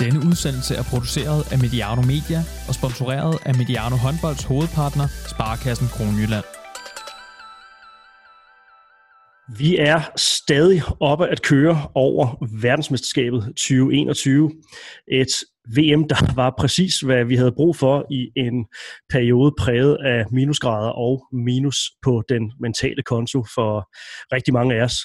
Denne 0.00 0.20
udsendelse 0.28 0.74
er 0.74 0.82
produceret 0.82 1.52
af 1.52 1.58
Mediano 1.58 2.02
Media 2.02 2.40
og 2.68 2.74
sponsoreret 2.74 3.38
af 3.48 3.54
Mediano 3.60 3.96
Håndbolds 3.96 4.44
hovedpartner, 4.44 5.06
Sparkassen 5.32 5.88
Kronjylland. 5.94 6.48
Vi 9.58 9.76
er 9.76 10.00
stadig 10.16 10.82
oppe 11.00 11.26
at 11.28 11.42
køre 11.42 11.76
over 11.94 12.46
verdensmesterskabet 12.62 13.42
2021. 13.44 14.50
Et 15.12 15.32
VM, 15.76 16.08
der 16.08 16.34
var 16.42 16.54
præcis, 16.58 17.00
hvad 17.00 17.24
vi 17.24 17.36
havde 17.36 17.52
brug 17.52 17.76
for 17.76 18.06
i 18.10 18.30
en 18.36 18.66
periode 19.10 19.54
præget 19.58 19.96
af 20.04 20.24
minusgrader 20.30 20.90
og 20.90 21.26
minus 21.32 21.78
på 22.02 22.22
den 22.28 22.52
mentale 22.60 23.02
konto 23.02 23.44
for 23.54 23.88
rigtig 24.34 24.54
mange 24.54 24.74
af 24.74 24.82
os. 24.84 24.96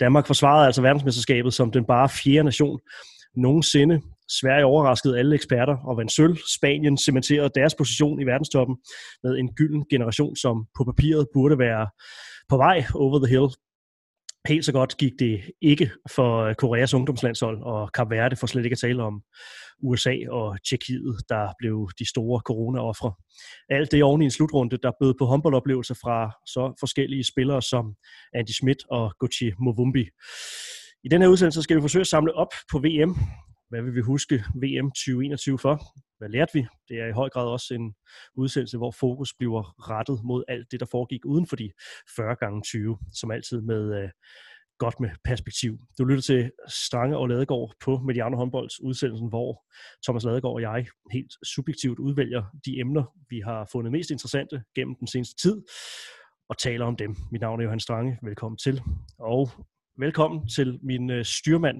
Danmark 0.00 0.26
forsvarede 0.26 0.66
altså 0.66 0.82
verdensmesterskabet 0.82 1.54
som 1.54 1.72
den 1.72 1.84
bare 1.84 2.08
fjerde 2.08 2.44
nation 2.44 2.80
nogensinde. 3.36 4.00
Sverige 4.28 4.64
overraskede 4.64 5.18
alle 5.18 5.34
eksperter 5.34 5.76
og 5.76 5.96
vandt 5.96 6.12
sølv. 6.12 6.36
Spanien 6.56 6.98
cementerede 6.98 7.50
deres 7.54 7.74
position 7.74 8.20
i 8.20 8.24
verdenstoppen 8.24 8.76
med 9.22 9.38
en 9.38 9.54
gylden 9.54 9.84
generation, 9.90 10.36
som 10.36 10.66
på 10.76 10.84
papiret 10.84 11.26
burde 11.34 11.58
være 11.58 11.88
på 12.48 12.56
vej 12.56 12.84
over 12.94 13.18
the 13.18 13.28
hill. 13.28 13.48
Helt 14.48 14.64
så 14.64 14.72
godt 14.72 14.96
gik 14.96 15.12
det 15.18 15.40
ikke 15.60 15.90
for 16.14 16.52
Koreas 16.52 16.94
ungdomslandshold, 16.94 17.62
og 17.62 17.92
Kap 17.92 18.10
Verde 18.10 18.36
for 18.36 18.46
slet 18.46 18.64
ikke 18.64 18.74
at 18.74 18.78
tale 18.78 19.02
om 19.02 19.22
USA 19.82 20.14
og 20.30 20.58
Tjekkiet, 20.68 21.16
der 21.28 21.52
blev 21.58 21.88
de 21.98 22.08
store 22.08 22.40
corona-offre. 22.40 23.12
Alt 23.70 23.92
det 23.92 24.02
oven 24.02 24.22
i 24.22 24.24
en 24.24 24.30
slutrunde, 24.30 24.78
der 24.82 24.92
bød 25.00 25.14
på 25.18 25.24
håndboldoplevelser 25.26 25.94
fra 25.94 26.30
så 26.46 26.74
forskellige 26.80 27.24
spillere 27.24 27.62
som 27.62 27.94
Andy 28.34 28.50
Schmidt 28.50 28.78
og 28.90 29.12
Gucci 29.18 29.50
Movumbi. 29.58 30.04
I 31.04 31.08
denne 31.08 31.24
her 31.24 31.30
udsendelse 31.30 31.62
skal 31.62 31.76
vi 31.76 31.80
forsøge 31.80 32.00
at 32.00 32.06
samle 32.06 32.34
op 32.34 32.52
på 32.72 32.78
VM. 32.78 33.14
Hvad 33.72 33.82
vil 33.82 33.94
vi 33.94 34.00
huske 34.00 34.34
VM 34.34 34.90
2021 34.90 35.58
for? 35.58 35.82
Hvad 36.18 36.28
lærte 36.28 36.50
vi? 36.54 36.66
Det 36.88 37.00
er 37.00 37.06
i 37.06 37.12
høj 37.12 37.28
grad 37.28 37.46
også 37.46 37.74
en 37.74 37.94
udsendelse, 38.34 38.76
hvor 38.76 38.90
fokus 38.90 39.34
bliver 39.34 39.90
rettet 39.90 40.20
mod 40.24 40.44
alt 40.48 40.70
det, 40.70 40.80
der 40.80 40.86
foregik 40.86 41.24
uden 41.24 41.46
for 41.46 41.56
de 41.56 41.72
40 42.16 42.36
gange 42.36 42.62
20, 42.62 42.98
som 43.12 43.30
altid 43.30 43.60
med 43.60 44.02
øh, 44.02 44.08
godt 44.78 45.00
med 45.00 45.10
perspektiv. 45.24 45.78
Du 45.98 46.04
lytter 46.04 46.22
til 46.22 46.50
Strange 46.68 47.16
og 47.16 47.28
Ladegaard 47.28 47.74
på 47.84 47.98
Mediano 47.98 48.36
Håndbolds 48.36 48.82
udsendelsen, 48.82 49.28
hvor 49.28 49.64
Thomas 50.04 50.24
Ladegaard 50.24 50.54
og 50.54 50.60
jeg 50.60 50.86
helt 51.12 51.32
subjektivt 51.54 51.98
udvælger 51.98 52.42
de 52.66 52.80
emner, 52.80 53.04
vi 53.30 53.40
har 53.40 53.68
fundet 53.72 53.92
mest 53.92 54.10
interessante 54.10 54.62
gennem 54.74 54.94
den 54.94 55.06
seneste 55.06 55.48
tid, 55.48 55.62
og 56.48 56.58
taler 56.58 56.86
om 56.86 56.96
dem. 56.96 57.16
Mit 57.30 57.40
navn 57.40 57.60
er 57.60 57.64
Johan 57.64 57.80
Strange. 57.80 58.18
Velkommen 58.22 58.58
til. 58.58 58.82
Og 59.18 59.50
velkommen 59.98 60.48
til 60.48 60.78
min 60.82 61.10
øh, 61.10 61.24
styrmand 61.24 61.76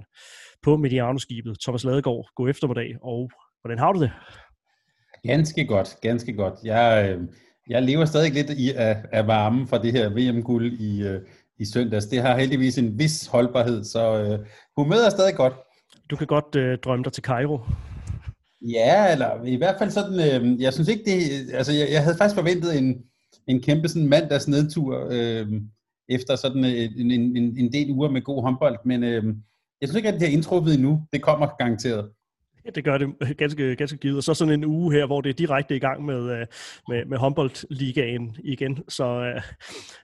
på 0.63 0.77
Mediano-skibet, 0.77 1.57
Thomas 1.63 1.85
Ladegaard. 1.85 2.29
God 2.37 2.51
eftermiddag, 2.51 2.97
og 3.03 3.31
hvordan 3.61 3.79
har 3.79 3.93
du 3.93 4.01
det? 4.01 4.11
Ganske 5.23 5.67
godt, 5.67 5.97
ganske 6.03 6.33
godt. 6.33 6.55
Jeg, 6.65 7.11
øh, 7.11 7.29
jeg 7.69 7.83
lever 7.83 8.05
stadig 8.05 8.33
lidt 8.33 8.51
i, 8.51 8.73
af, 8.73 9.03
af 9.13 9.27
varmen 9.27 9.69
fra 9.69 9.83
det 9.83 9.93
her 9.93 10.09
VM-guld 10.09 10.73
i, 10.81 11.03
øh, 11.03 11.21
i 11.59 11.65
søndags. 11.65 12.07
Det 12.07 12.23
har 12.23 12.39
heldigvis 12.39 12.79
en 12.79 12.99
vis 12.99 13.27
holdbarhed, 13.27 13.85
så 13.85 14.23
øh, 14.23 14.47
humøret 14.77 15.07
er 15.07 15.11
stadig 15.11 15.35
godt. 15.35 15.55
Du 16.11 16.17
kan 16.17 16.27
godt 16.27 16.57
øh, 16.57 16.79
drømme 16.79 17.05
dig 17.05 17.13
til 17.13 17.25
Cairo. 17.25 17.61
Ja, 18.61 19.13
eller 19.13 19.45
i 19.45 19.57
hvert 19.57 19.77
fald 19.79 19.91
sådan, 19.91 20.15
øh, 20.15 20.61
jeg 20.63 20.73
synes 20.73 20.89
ikke 20.89 21.05
det, 21.05 21.21
altså 21.55 21.73
jeg, 21.73 21.89
jeg 21.93 22.03
havde 22.03 22.17
faktisk 22.19 22.39
forventet 22.39 22.79
en, 22.79 23.03
en 23.49 23.63
kæmpe 23.63 23.89
sådan 23.89 24.09
mandags 24.09 24.49
nedtur, 24.49 25.09
øh, 25.11 25.47
efter 26.15 26.37
sådan 26.37 26.65
en, 26.65 27.11
en, 27.11 27.37
en, 27.37 27.59
en 27.59 27.73
del 27.73 27.91
uger 27.91 28.11
med 28.11 28.23
god 28.23 28.43
håndbold, 28.43 28.79
men 28.85 29.05
øh, 29.05 29.25
jeg 29.81 29.89
synes 29.89 29.97
ikke, 29.97 30.09
at 30.09 30.15
det 30.15 30.23
har 30.23 30.29
indtruffet 30.29 30.75
endnu. 30.75 31.03
Det 31.13 31.23
kommer 31.23 31.47
garanteret. 31.59 32.11
Ja, 32.65 32.71
det 32.71 32.85
gør 32.85 32.99
det 32.99 33.37
ganske, 33.39 33.77
ganske 33.77 33.97
givet. 33.97 34.17
Og 34.17 34.23
så 34.23 34.35
sådan 34.35 34.55
en 34.55 34.65
uge 34.65 34.93
her, 34.93 35.07
hvor 35.07 35.21
det 35.21 35.31
er 35.31 35.35
direkte 35.35 35.77
i 35.77 35.79
gang 35.79 36.05
med, 36.05 36.31
øh, 36.31 36.47
med, 36.89 37.05
med 37.05 37.19
håndboldligaen 37.19 38.37
igen. 38.45 38.79
Så 38.89 39.33
uh, 39.37 39.43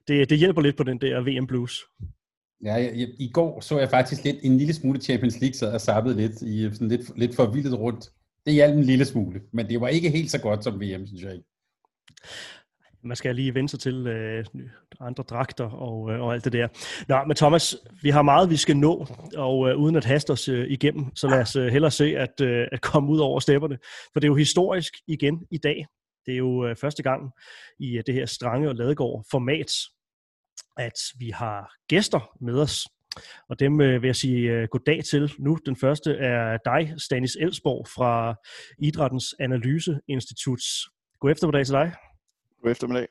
det, 0.08 0.30
det 0.30 0.38
hjælper 0.38 0.62
lidt 0.62 0.76
på 0.76 0.82
den 0.82 1.00
der 1.00 1.20
VM 1.20 1.46
Blues. 1.46 1.84
Ja, 2.64 2.74
jeg, 2.74 2.92
jeg, 2.96 3.08
i 3.18 3.30
går 3.34 3.60
så 3.60 3.78
jeg 3.78 3.90
faktisk 3.90 4.24
lidt 4.24 4.36
en 4.42 4.58
lille 4.58 4.74
smule 4.74 5.00
Champions 5.00 5.40
League, 5.40 5.54
så 5.54 5.70
jeg 5.70 5.80
sappede 5.80 6.16
lidt, 6.16 6.42
i, 6.42 6.70
sådan 6.72 6.88
lidt, 6.88 7.18
lidt 7.18 7.36
forvildet 7.36 7.78
rundt. 7.78 8.10
Det 8.46 8.54
hjalp 8.54 8.76
en 8.76 8.84
lille 8.84 9.04
smule, 9.04 9.40
men 9.52 9.68
det 9.68 9.80
var 9.80 9.88
ikke 9.88 10.10
helt 10.10 10.30
så 10.30 10.40
godt 10.40 10.64
som 10.64 10.80
VM, 10.80 11.06
synes 11.06 11.22
jeg 11.22 11.32
ikke 11.32 11.48
man 13.04 13.16
skal 13.16 13.34
lige 13.34 13.54
vende 13.54 13.68
sig 13.68 13.80
til 13.80 14.06
øh, 14.06 14.44
andre 15.00 15.22
dragter 15.22 15.70
og, 15.70 16.10
øh, 16.10 16.20
og 16.20 16.34
alt 16.34 16.44
det 16.44 16.52
der. 16.52 16.68
Nå, 17.08 17.24
men 17.24 17.36
Thomas, 17.36 17.76
vi 18.02 18.10
har 18.10 18.22
meget, 18.22 18.50
vi 18.50 18.56
skal 18.56 18.76
nå, 18.76 19.06
og 19.36 19.68
øh, 19.68 19.76
uden 19.76 19.96
at 19.96 20.04
haste 20.04 20.30
os 20.30 20.48
øh, 20.48 20.66
igennem, 20.70 21.16
så 21.16 21.28
lad 21.28 21.40
os 21.40 21.56
øh, 21.56 21.66
hellere 21.66 21.90
se 21.90 22.16
at, 22.16 22.40
øh, 22.40 22.66
at 22.72 22.80
komme 22.80 23.10
ud 23.10 23.18
over 23.18 23.40
stepperne. 23.40 23.78
For 24.12 24.20
det 24.20 24.24
er 24.24 24.30
jo 24.30 24.34
historisk 24.34 24.94
igen 25.06 25.46
i 25.50 25.58
dag. 25.58 25.86
Det 26.26 26.34
er 26.34 26.38
jo 26.38 26.66
øh, 26.66 26.76
første 26.76 27.02
gang 27.02 27.30
i 27.78 27.96
øh, 27.96 28.02
det 28.06 28.14
her 28.14 28.26
Strange 28.26 28.68
og 28.68 28.74
Ladegård 28.74 29.24
format, 29.30 29.72
at 30.76 31.00
vi 31.18 31.30
har 31.30 31.72
gæster 31.88 32.30
med 32.40 32.60
os. 32.60 32.86
Og 33.48 33.60
dem 33.60 33.80
øh, 33.80 34.02
vil 34.02 34.08
jeg 34.08 34.16
sige 34.16 34.50
øh, 34.50 34.68
goddag 34.70 35.04
til 35.04 35.32
nu. 35.38 35.58
Den 35.66 35.76
første 35.76 36.16
er 36.16 36.58
dig, 36.64 36.94
Stanis 36.98 37.36
Elsborg 37.40 37.86
fra 37.88 38.34
Idrættens 38.78 39.34
Analyse 39.40 40.00
Instituts. 40.08 40.66
God 41.20 41.30
eftermiddag 41.30 41.66
til 41.66 41.72
dig. 41.72 42.07
God 42.62 42.70
eftermiddag. 42.70 43.08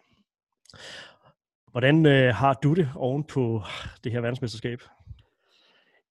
Hvordan 1.72 2.06
øh, 2.06 2.36
har 2.36 2.54
du 2.54 2.74
det 2.74 2.90
oven 2.96 3.24
på 3.24 3.62
det 4.04 4.12
her 4.12 4.22
verdensmesterskab? 4.22 4.82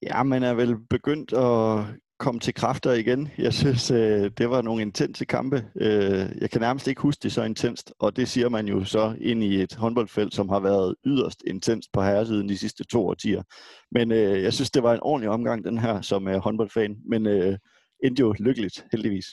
Ja, 0.02 0.22
man 0.22 0.42
er 0.42 0.54
vel 0.54 0.78
begyndt 0.90 1.32
at 1.32 1.84
komme 2.18 2.40
til 2.40 2.54
kræfter 2.54 2.92
igen. 2.92 3.28
Jeg 3.38 3.54
synes, 3.54 3.90
øh, 3.90 4.30
det 4.38 4.50
var 4.50 4.62
nogle 4.62 4.82
intense 4.82 5.24
kampe. 5.24 5.66
Øh, 5.76 6.26
jeg 6.40 6.50
kan 6.50 6.60
nærmest 6.60 6.88
ikke 6.88 7.02
huske 7.02 7.20
det 7.22 7.32
så 7.32 7.42
intenst, 7.42 7.92
og 7.98 8.16
det 8.16 8.28
siger 8.28 8.48
man 8.48 8.68
jo 8.68 8.84
så 8.84 9.16
ind 9.20 9.42
i 9.42 9.62
et 9.62 9.74
håndboldfelt, 9.74 10.34
som 10.34 10.48
har 10.48 10.60
været 10.60 10.94
yderst 11.06 11.42
intenst 11.46 11.88
på 11.92 12.02
herresiden 12.02 12.48
de 12.48 12.58
sidste 12.58 12.84
to 12.84 13.06
årtier. 13.06 13.42
Men 13.90 14.12
øh, 14.12 14.42
jeg 14.42 14.52
synes, 14.52 14.70
det 14.70 14.82
var 14.82 14.94
en 14.94 15.02
ordentlig 15.02 15.30
omgang, 15.30 15.64
den 15.64 15.78
her, 15.78 16.00
som 16.00 16.28
er 16.28 16.38
håndboldfan. 16.38 16.96
Men 17.08 17.26
øh, 17.26 17.58
endte 18.04 18.20
jo 18.20 18.34
lykkeligt, 18.38 18.86
heldigvis 18.92 19.26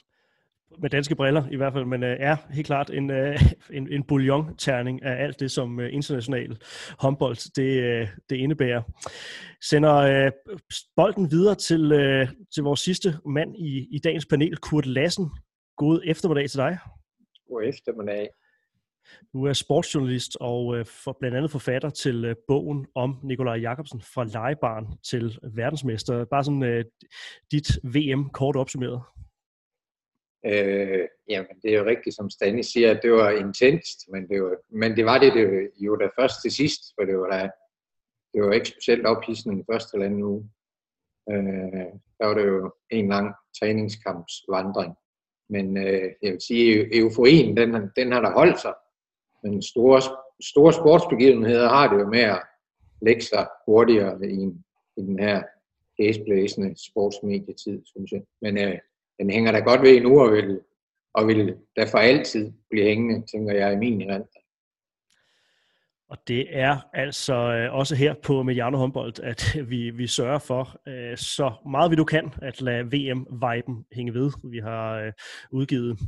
med 0.81 0.89
danske 0.89 1.15
briller 1.15 1.43
i 1.51 1.55
hvert 1.55 1.73
fald, 1.73 1.85
men 1.85 2.03
øh, 2.03 2.17
er 2.19 2.35
helt 2.49 2.67
klart 2.67 2.89
en, 2.89 3.11
øh, 3.11 3.41
en, 3.77 3.93
en 3.93 4.03
bouillon-terning 4.03 5.03
af 5.03 5.23
alt 5.23 5.39
det, 5.39 5.51
som 5.51 5.79
øh, 5.79 5.93
international 5.93 6.57
håndbold 6.99 7.53
det, 7.55 7.83
øh, 7.83 8.07
det 8.29 8.35
indebærer. 8.35 8.81
Sender 9.61 9.95
øh, 9.95 10.31
bolden 10.95 11.31
videre 11.31 11.55
til, 11.55 11.91
øh, 11.91 12.27
til 12.53 12.63
vores 12.63 12.79
sidste 12.79 13.13
mand 13.25 13.55
i, 13.55 13.87
i 13.91 13.99
dagens 13.99 14.25
panel, 14.25 14.57
Kurt 14.57 14.85
Lassen. 14.85 15.29
God 15.77 16.01
eftermiddag 16.05 16.49
til 16.49 16.57
dig. 16.57 16.77
God 17.49 17.63
eftermiddag. 17.63 18.29
Du 19.33 19.45
er 19.45 19.53
sportsjournalist 19.53 20.37
og 20.39 20.77
øh, 20.77 20.85
for, 20.85 21.17
blandt 21.19 21.37
andet 21.37 21.51
forfatter 21.51 21.89
til 21.89 22.25
øh, 22.25 22.35
bogen 22.47 22.85
om 22.95 23.19
Nikolaj 23.23 23.55
Jakobsen 23.55 24.01
fra 24.01 24.23
legebarn 24.23 24.85
til 25.09 25.39
verdensmester. 25.53 26.25
Bare 26.25 26.43
sådan 26.43 26.63
øh, 26.63 26.85
dit 27.51 27.79
VM 27.83 28.29
kort 28.29 28.55
opsummeret. 28.55 29.01
Øh, 30.45 31.07
jamen, 31.29 31.55
det 31.61 31.73
er 31.73 31.77
jo 31.79 31.85
rigtigt, 31.85 32.15
som 32.15 32.29
Stanley 32.29 32.61
siger, 32.61 32.91
at 32.91 32.99
det 33.03 33.11
var 33.11 33.29
intenst, 33.29 34.11
men 34.11 34.29
det 34.29 34.43
var, 34.43 34.55
men 34.69 34.95
det, 34.97 35.05
var 35.05 35.17
det, 35.17 35.33
det 35.33 35.71
jo 35.79 35.95
da 35.95 36.09
først 36.19 36.41
til 36.41 36.51
sidst, 36.51 36.81
for 36.95 37.05
det 37.05 37.17
var 37.17 37.27
da, 37.27 37.49
det 38.33 38.43
var 38.43 38.51
ikke 38.51 38.67
specielt 38.67 39.05
ophidsende 39.05 39.59
i 39.59 39.63
første 39.71 39.89
eller 39.93 40.05
anden 40.05 40.23
uge. 40.23 40.49
Øh, 41.31 41.87
der 42.19 42.25
var 42.25 42.33
det 42.33 42.47
jo 42.47 42.73
en 42.89 43.07
lang 43.07 43.33
træningskampsvandring. 43.59 44.93
Men 45.49 45.77
øh, 45.77 46.09
jeg 46.21 46.31
vil 46.31 46.41
sige, 46.41 46.97
euforien, 46.97 47.57
den, 47.57 47.89
den 47.95 48.11
har 48.11 48.21
der 48.21 48.31
holdt 48.31 48.61
sig. 48.61 48.73
Men 49.43 49.61
store, 49.61 50.01
store 50.41 50.73
sportsbegivenheder 50.73 51.69
har 51.69 51.93
det 51.93 51.99
jo 51.99 52.07
med 52.07 52.19
at 52.19 52.43
lægge 53.01 53.21
sig 53.21 53.47
hurtigere 53.65 54.25
i, 54.25 54.43
i 54.97 55.01
den 55.01 55.19
her 55.19 55.43
hæsblæsende 55.99 56.75
sportsmedietid, 56.89 57.81
synes 57.85 58.11
jeg. 58.11 58.21
Men 58.41 58.57
øh, 58.57 58.77
den 59.19 59.29
hænger 59.29 59.51
da 59.51 59.59
godt 59.59 59.81
ved 59.81 60.01
nu, 60.01 60.21
og 60.21 60.31
vil, 60.31 60.59
og 61.13 61.27
vil 61.27 61.55
da 61.77 61.83
for 61.83 61.97
altid 61.97 62.51
blive 62.69 62.85
hængende, 62.85 63.25
tænker 63.27 63.53
jeg, 63.53 63.73
i 63.73 63.75
min 63.75 64.01
erindring. 64.01 64.43
Og 66.09 66.17
det 66.27 66.45
er 66.49 66.77
altså 66.93 67.33
øh, 67.33 67.73
også 67.73 67.95
her 67.95 68.13
på 68.23 68.43
Mediano 68.43 68.77
Håndbold, 68.77 69.19
at 69.23 69.57
vi, 69.71 69.89
vi 69.89 70.07
sørger 70.07 70.39
for 70.39 70.81
øh, 70.87 71.17
så 71.17 71.51
meget 71.71 71.91
vi 71.91 71.95
du 71.95 72.03
kan 72.03 72.33
at 72.41 72.61
lade 72.61 72.85
VM-viben 72.85 73.85
hænge 73.91 74.13
ved. 74.13 74.31
Vi 74.51 74.59
har 74.59 74.95
øh, 74.99 75.11
udgivet 75.51 75.99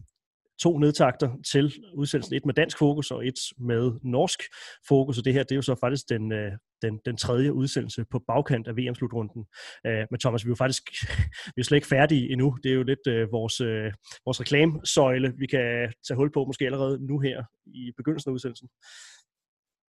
to 0.61 0.77
nedtakter 0.77 1.29
til 1.51 1.73
udsendelsen. 1.93 2.35
Et 2.35 2.45
med 2.45 2.53
dansk 2.53 2.77
fokus 2.77 3.11
og 3.11 3.27
et 3.27 3.39
med 3.59 3.91
norsk 4.03 4.39
fokus. 4.87 5.17
Og 5.17 5.25
det 5.25 5.33
her 5.33 5.43
det 5.43 5.51
er 5.51 5.55
jo 5.55 5.61
så 5.61 5.75
faktisk 5.79 6.09
den, 6.09 6.31
øh, 6.31 6.51
den, 6.81 6.99
den 7.05 7.17
tredje 7.17 7.53
udsendelse 7.53 8.05
på 8.11 8.19
bagkant 8.27 8.67
af 8.67 8.73
VM-slutrunden. 8.77 9.45
Øh, 9.87 10.05
men 10.11 10.19
Thomas, 10.19 10.45
vi 10.45 10.47
er 10.47 10.51
jo 10.51 10.55
faktisk 10.55 10.83
vi 11.55 11.59
er 11.59 11.63
slet 11.63 11.77
ikke 11.77 11.87
færdige 11.87 12.31
endnu. 12.31 12.57
Det 12.63 12.71
er 12.71 12.75
jo 12.75 12.83
lidt 12.83 13.07
øh, 13.07 13.31
vores, 13.31 13.61
øh, 13.61 13.91
vores 14.25 14.41
reklamesøjle, 14.41 15.33
vi 15.37 15.47
kan 15.47 15.93
tage 16.07 16.17
hul 16.17 16.31
på 16.31 16.45
måske 16.45 16.65
allerede 16.65 17.05
nu 17.07 17.19
her 17.19 17.43
i 17.65 17.91
begyndelsen 17.97 18.29
af 18.29 18.33
udsendelsen. 18.33 18.67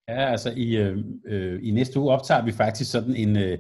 Ja, 0.09 0.31
altså 0.31 0.53
i, 0.57 0.77
øh, 1.27 1.59
i 1.63 1.71
næste 1.71 2.01
uge 2.01 2.13
optager 2.13 2.45
vi 2.45 2.53
faktisk 2.53 2.91
sådan 2.91 3.17
en, 3.17 3.37
øh, 3.37 3.59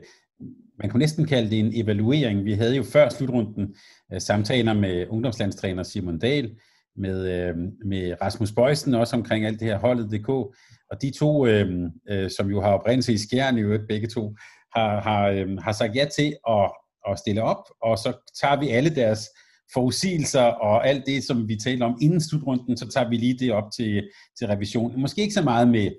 man 0.78 0.90
kunne 0.90 0.98
næsten 0.98 1.26
kalde 1.26 1.50
det 1.50 1.58
en 1.58 1.72
evaluering. 1.74 2.44
Vi 2.44 2.52
havde 2.52 2.76
jo 2.76 2.82
før 2.82 3.08
slutrunden 3.08 3.76
øh, 4.12 4.20
samtaler 4.20 4.74
med 4.74 5.06
ungdomslandstræner 5.08 5.82
Simon 5.82 6.18
Dahl, 6.18 6.56
med, 6.96 7.28
øh, 7.28 7.54
med 7.84 8.16
Rasmus 8.22 8.52
Bøjsen 8.52 8.94
også 8.94 9.16
omkring 9.16 9.46
alt 9.46 9.60
det 9.60 9.68
her 9.68 9.78
holdet.dk, 9.78 10.28
og 10.90 11.02
de 11.02 11.10
to, 11.18 11.46
øh, 11.46 11.90
øh, 12.10 12.30
som 12.30 12.50
jo 12.50 12.60
har 12.60 12.72
oprindelse 12.72 13.12
i 13.12 13.18
skjern 13.18 13.58
i 13.58 13.60
øvrigt 13.60 13.88
begge 13.88 14.08
to, 14.08 14.34
har, 14.76 15.00
har, 15.00 15.28
øh, 15.28 15.58
har 15.58 15.72
sagt 15.72 15.96
ja 15.96 16.06
til 16.16 16.36
at, 16.48 16.70
at 17.10 17.18
stille 17.18 17.42
op, 17.42 17.64
og 17.82 17.98
så 17.98 18.30
tager 18.40 18.60
vi 18.60 18.68
alle 18.68 18.94
deres 18.94 19.28
forudsigelser 19.72 20.42
og 20.42 20.88
alt 20.88 21.06
det, 21.06 21.24
som 21.24 21.48
vi 21.48 21.56
talte 21.56 21.82
om 21.82 21.98
inden 22.02 22.20
slutrunden, 22.20 22.76
så 22.76 22.88
tager 22.88 23.08
vi 23.08 23.16
lige 23.16 23.38
det 23.38 23.52
op 23.52 23.72
til, 23.76 24.08
til 24.38 24.46
revision. 24.46 25.00
Måske 25.00 25.22
ikke 25.22 25.34
så 25.34 25.42
meget 25.42 25.68
med, 25.68 25.90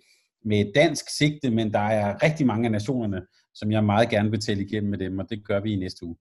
med 0.45 0.73
dansk 0.75 1.05
sigte, 1.17 1.49
men 1.51 1.73
der 1.73 1.79
er 1.79 2.23
rigtig 2.23 2.47
mange 2.47 2.65
af 2.65 2.71
nationerne, 2.71 3.21
som 3.55 3.71
jeg 3.71 3.83
meget 3.83 4.09
gerne 4.09 4.31
vil 4.31 4.39
tælle 4.39 4.65
igennem 4.65 4.89
med 4.89 4.97
dem, 4.97 5.19
og 5.19 5.29
det 5.29 5.45
gør 5.45 5.59
vi 5.59 5.73
i 5.73 5.79
næste 5.79 6.05
uge. 6.05 6.15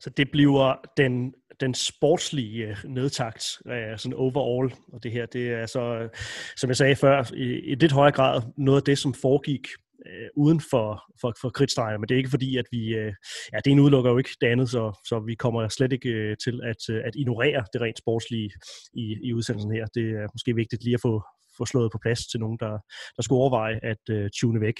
Så 0.00 0.10
det 0.10 0.30
bliver 0.30 0.74
den, 0.96 1.34
den 1.60 1.74
sportslige 1.74 2.66
øh, 2.66 2.76
nedtakt, 2.84 3.44
øh, 3.66 3.98
sådan 3.98 4.16
overall, 4.16 4.74
og 4.92 5.02
det 5.02 5.12
her, 5.12 5.26
det 5.26 5.50
er 5.52 5.66
så, 5.66 5.80
øh, 5.80 6.08
som 6.56 6.68
jeg 6.68 6.76
sagde 6.76 6.96
før, 6.96 7.24
i, 7.34 7.44
i 7.44 7.74
lidt 7.74 7.92
højere 7.92 8.12
grad 8.12 8.42
noget 8.56 8.80
af 8.80 8.84
det, 8.84 8.98
som 8.98 9.14
foregik 9.14 9.66
øh, 10.06 10.28
uden 10.36 10.60
for, 10.70 11.02
for, 11.20 11.34
for 11.40 11.50
kridtstreger, 11.50 11.98
men 11.98 12.08
det 12.08 12.14
er 12.14 12.18
ikke 12.18 12.30
fordi, 12.30 12.56
at 12.56 12.64
vi, 12.70 12.94
øh, 12.94 13.12
ja, 13.52 13.58
det 13.64 13.70
ene 13.70 13.82
udelukker 13.82 14.10
jo 14.10 14.18
ikke 14.18 14.36
det 14.40 14.46
andet, 14.46 14.70
så, 14.70 15.00
så 15.04 15.20
vi 15.26 15.34
kommer 15.34 15.68
slet 15.68 15.92
ikke 15.92 16.08
øh, 16.08 16.36
til 16.44 16.60
at, 16.64 16.94
øh, 16.94 17.02
at 17.04 17.14
ignorere 17.16 17.64
det 17.72 17.80
rent 17.80 17.98
sportslige 17.98 18.50
i, 18.94 19.16
i 19.22 19.32
udsendelsen 19.32 19.72
her. 19.72 19.86
Det 19.86 20.04
er 20.04 20.26
måske 20.34 20.54
vigtigt 20.54 20.84
lige 20.84 20.94
at 20.94 21.00
få, 21.00 21.22
få 21.58 21.64
slået 21.64 21.92
på 21.92 21.98
plads 22.02 22.26
til 22.26 22.40
nogen, 22.40 22.58
der, 22.60 22.78
der 23.16 23.22
skulle 23.22 23.40
overveje 23.40 23.80
at 23.82 24.04
øh, 24.10 24.30
tune 24.40 24.60
væk. 24.60 24.74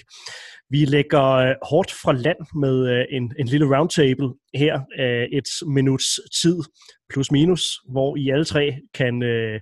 Vi 0.70 0.84
lægger 0.84 1.22
øh, 1.22 1.54
hårdt 1.62 1.92
fra 1.92 2.12
land 2.12 2.40
med 2.54 2.88
øh, 2.88 3.04
en, 3.10 3.32
en 3.38 3.46
lille 3.46 3.76
roundtable 3.76 4.28
her, 4.54 4.80
øh, 4.98 5.26
et 5.32 5.48
minuts 5.66 6.20
tid 6.42 6.58
plus 7.12 7.30
minus, 7.30 7.62
hvor 7.88 8.16
I 8.16 8.30
alle 8.30 8.44
tre 8.44 8.76
kan, 8.94 9.22
Øh, 9.22 9.60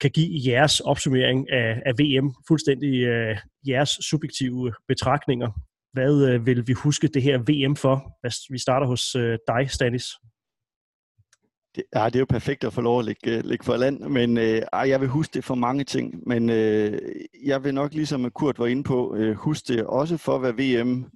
kan 0.00 0.10
give 0.10 0.52
jeres 0.52 0.80
opsummering 0.80 1.50
af, 1.52 1.82
af 1.86 1.92
VM, 1.98 2.34
fuldstændig 2.48 3.02
øh, 3.02 3.36
jeres 3.68 3.90
subjektive 4.10 4.72
betragtninger. 4.88 5.50
Hvad 5.92 6.28
øh, 6.28 6.46
vil 6.46 6.66
vi 6.66 6.72
huske 6.72 7.08
det 7.08 7.22
her 7.22 7.38
VM 7.38 7.76
for? 7.76 7.94
Vi 8.52 8.58
starter 8.58 8.86
hos 8.86 9.14
øh, 9.14 9.38
dig, 9.48 9.70
Stanis. 9.70 10.04
Det, 11.78 11.84
ja, 11.94 12.06
det 12.06 12.14
er 12.14 12.18
jo 12.18 12.26
perfekt 12.28 12.64
at 12.64 12.72
få 12.72 12.80
lov 12.80 12.98
at 12.98 13.04
lægge, 13.04 13.36
øh, 13.36 13.44
lægge 13.44 13.64
for 13.64 13.76
land, 13.76 14.00
men 14.00 14.38
øh, 14.38 14.62
jeg 14.72 15.00
vil 15.00 15.08
huske 15.08 15.34
det 15.34 15.44
for 15.44 15.54
mange 15.54 15.84
ting. 15.84 16.22
Men 16.26 16.50
øh, 16.50 17.00
jeg 17.44 17.64
vil 17.64 17.74
nok, 17.74 17.94
ligesom 17.94 18.30
Kurt 18.30 18.58
var 18.58 18.66
inde 18.66 18.82
på, 18.82 19.14
øh, 19.16 19.36
huske 19.36 19.74
det 19.74 19.84
også 19.84 20.16
for, 20.16 20.38
hvad 20.38 20.52
VM 20.52 21.10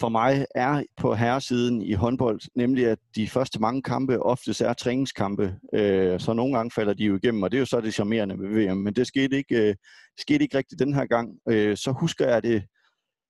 for 0.00 0.08
mig 0.08 0.46
er 0.54 0.82
på 0.96 1.14
herresiden 1.14 1.82
i 1.82 1.92
håndbold, 1.92 2.40
nemlig 2.54 2.86
at 2.86 2.98
de 3.16 3.28
første 3.28 3.60
mange 3.60 3.82
kampe 3.82 4.22
oftest 4.22 4.60
er 4.60 4.72
træningskampe, 4.72 5.56
øh, 5.74 6.20
så 6.20 6.32
nogle 6.32 6.56
gange 6.56 6.70
falder 6.70 6.94
de 6.94 7.04
jo 7.04 7.16
igennem, 7.16 7.42
og 7.42 7.50
det 7.50 7.56
er 7.56 7.60
jo 7.60 7.66
så 7.66 7.80
det 7.80 7.94
charmerende 7.94 8.38
ved 8.38 8.48
VM, 8.48 8.76
men 8.76 8.94
det 8.94 9.06
skete 9.06 9.36
ikke, 9.36 9.68
øh, 9.68 9.74
skete 10.18 10.44
ikke 10.44 10.58
rigtigt 10.58 10.78
den 10.78 10.94
her 10.94 11.06
gang. 11.06 11.30
Øh, 11.48 11.76
så 11.76 11.92
husker 11.92 12.28
jeg 12.28 12.42
det 12.42 12.64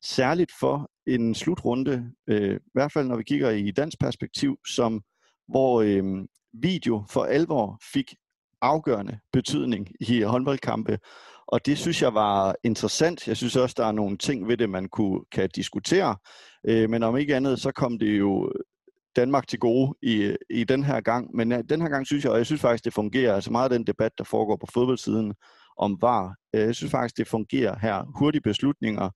særligt 0.05 0.53
for 0.61 0.91
en 1.07 1.35
slutrunde, 1.35 2.11
øh, 2.29 2.57
i 2.57 2.71
hvert 2.75 2.93
fald 2.93 3.09
når 3.09 3.17
vi 3.17 3.23
kigger 3.23 3.51
i 3.51 3.71
dansk 3.71 3.99
perspektiv, 4.01 4.57
som 4.69 5.03
hvor 5.49 5.83
øh, 5.83 6.25
video 6.63 7.05
for 7.11 7.25
alvor 7.25 7.81
fik 7.93 8.15
afgørende 8.63 9.19
betydning 9.33 9.89
i 10.01 10.23
håndboldkampe. 10.23 10.99
Og 11.47 11.67
det 11.67 11.79
synes 11.79 12.03
jeg 12.03 12.15
var 12.15 12.55
interessant. 12.65 13.29
Jeg 13.29 13.37
synes 13.37 13.57
også, 13.57 13.75
der 13.79 13.87
er 13.87 13.93
nogle 13.93 14.17
ting 14.17 14.49
ved 14.49 14.57
det, 14.57 14.71
man 14.71 14.89
kunne, 14.89 15.21
kan 15.33 15.49
diskutere. 15.55 16.17
Øh, 16.69 16.91
men 16.91 17.03
om 17.03 17.17
ikke 17.17 17.37
andet, 17.37 17.61
så 17.61 17.73
kom 17.73 17.99
det 17.99 18.19
jo 18.19 18.53
Danmark 19.17 19.49
til 19.49 19.59
gode 19.59 19.95
i, 20.03 20.37
i 20.51 20.65
den 20.65 20.85
her 20.85 21.01
gang. 21.01 21.37
Men 21.37 21.53
øh, 21.53 21.65
den 21.69 21.81
her 21.81 21.89
gang 21.89 22.07
synes 22.07 22.25
jeg, 22.25 22.33
og 22.33 22.39
jeg 22.39 22.47
synes 22.47 22.61
faktisk, 22.61 22.85
det 22.85 22.95
fungerer. 22.95 23.35
Altså 23.35 23.53
meget 23.53 23.73
af 23.73 23.79
den 23.79 23.87
debat, 23.87 24.13
der 24.19 24.25
foregår 24.25 24.57
på 24.57 24.67
fodboldsiden 24.75 25.35
om 25.79 25.99
var, 26.01 26.37
øh, 26.55 26.61
jeg 26.61 26.75
synes 26.75 26.91
faktisk, 26.91 27.17
det 27.17 27.29
fungerer 27.29 27.79
her. 27.79 28.05
Hurtige 28.19 28.43
beslutninger, 28.43 29.11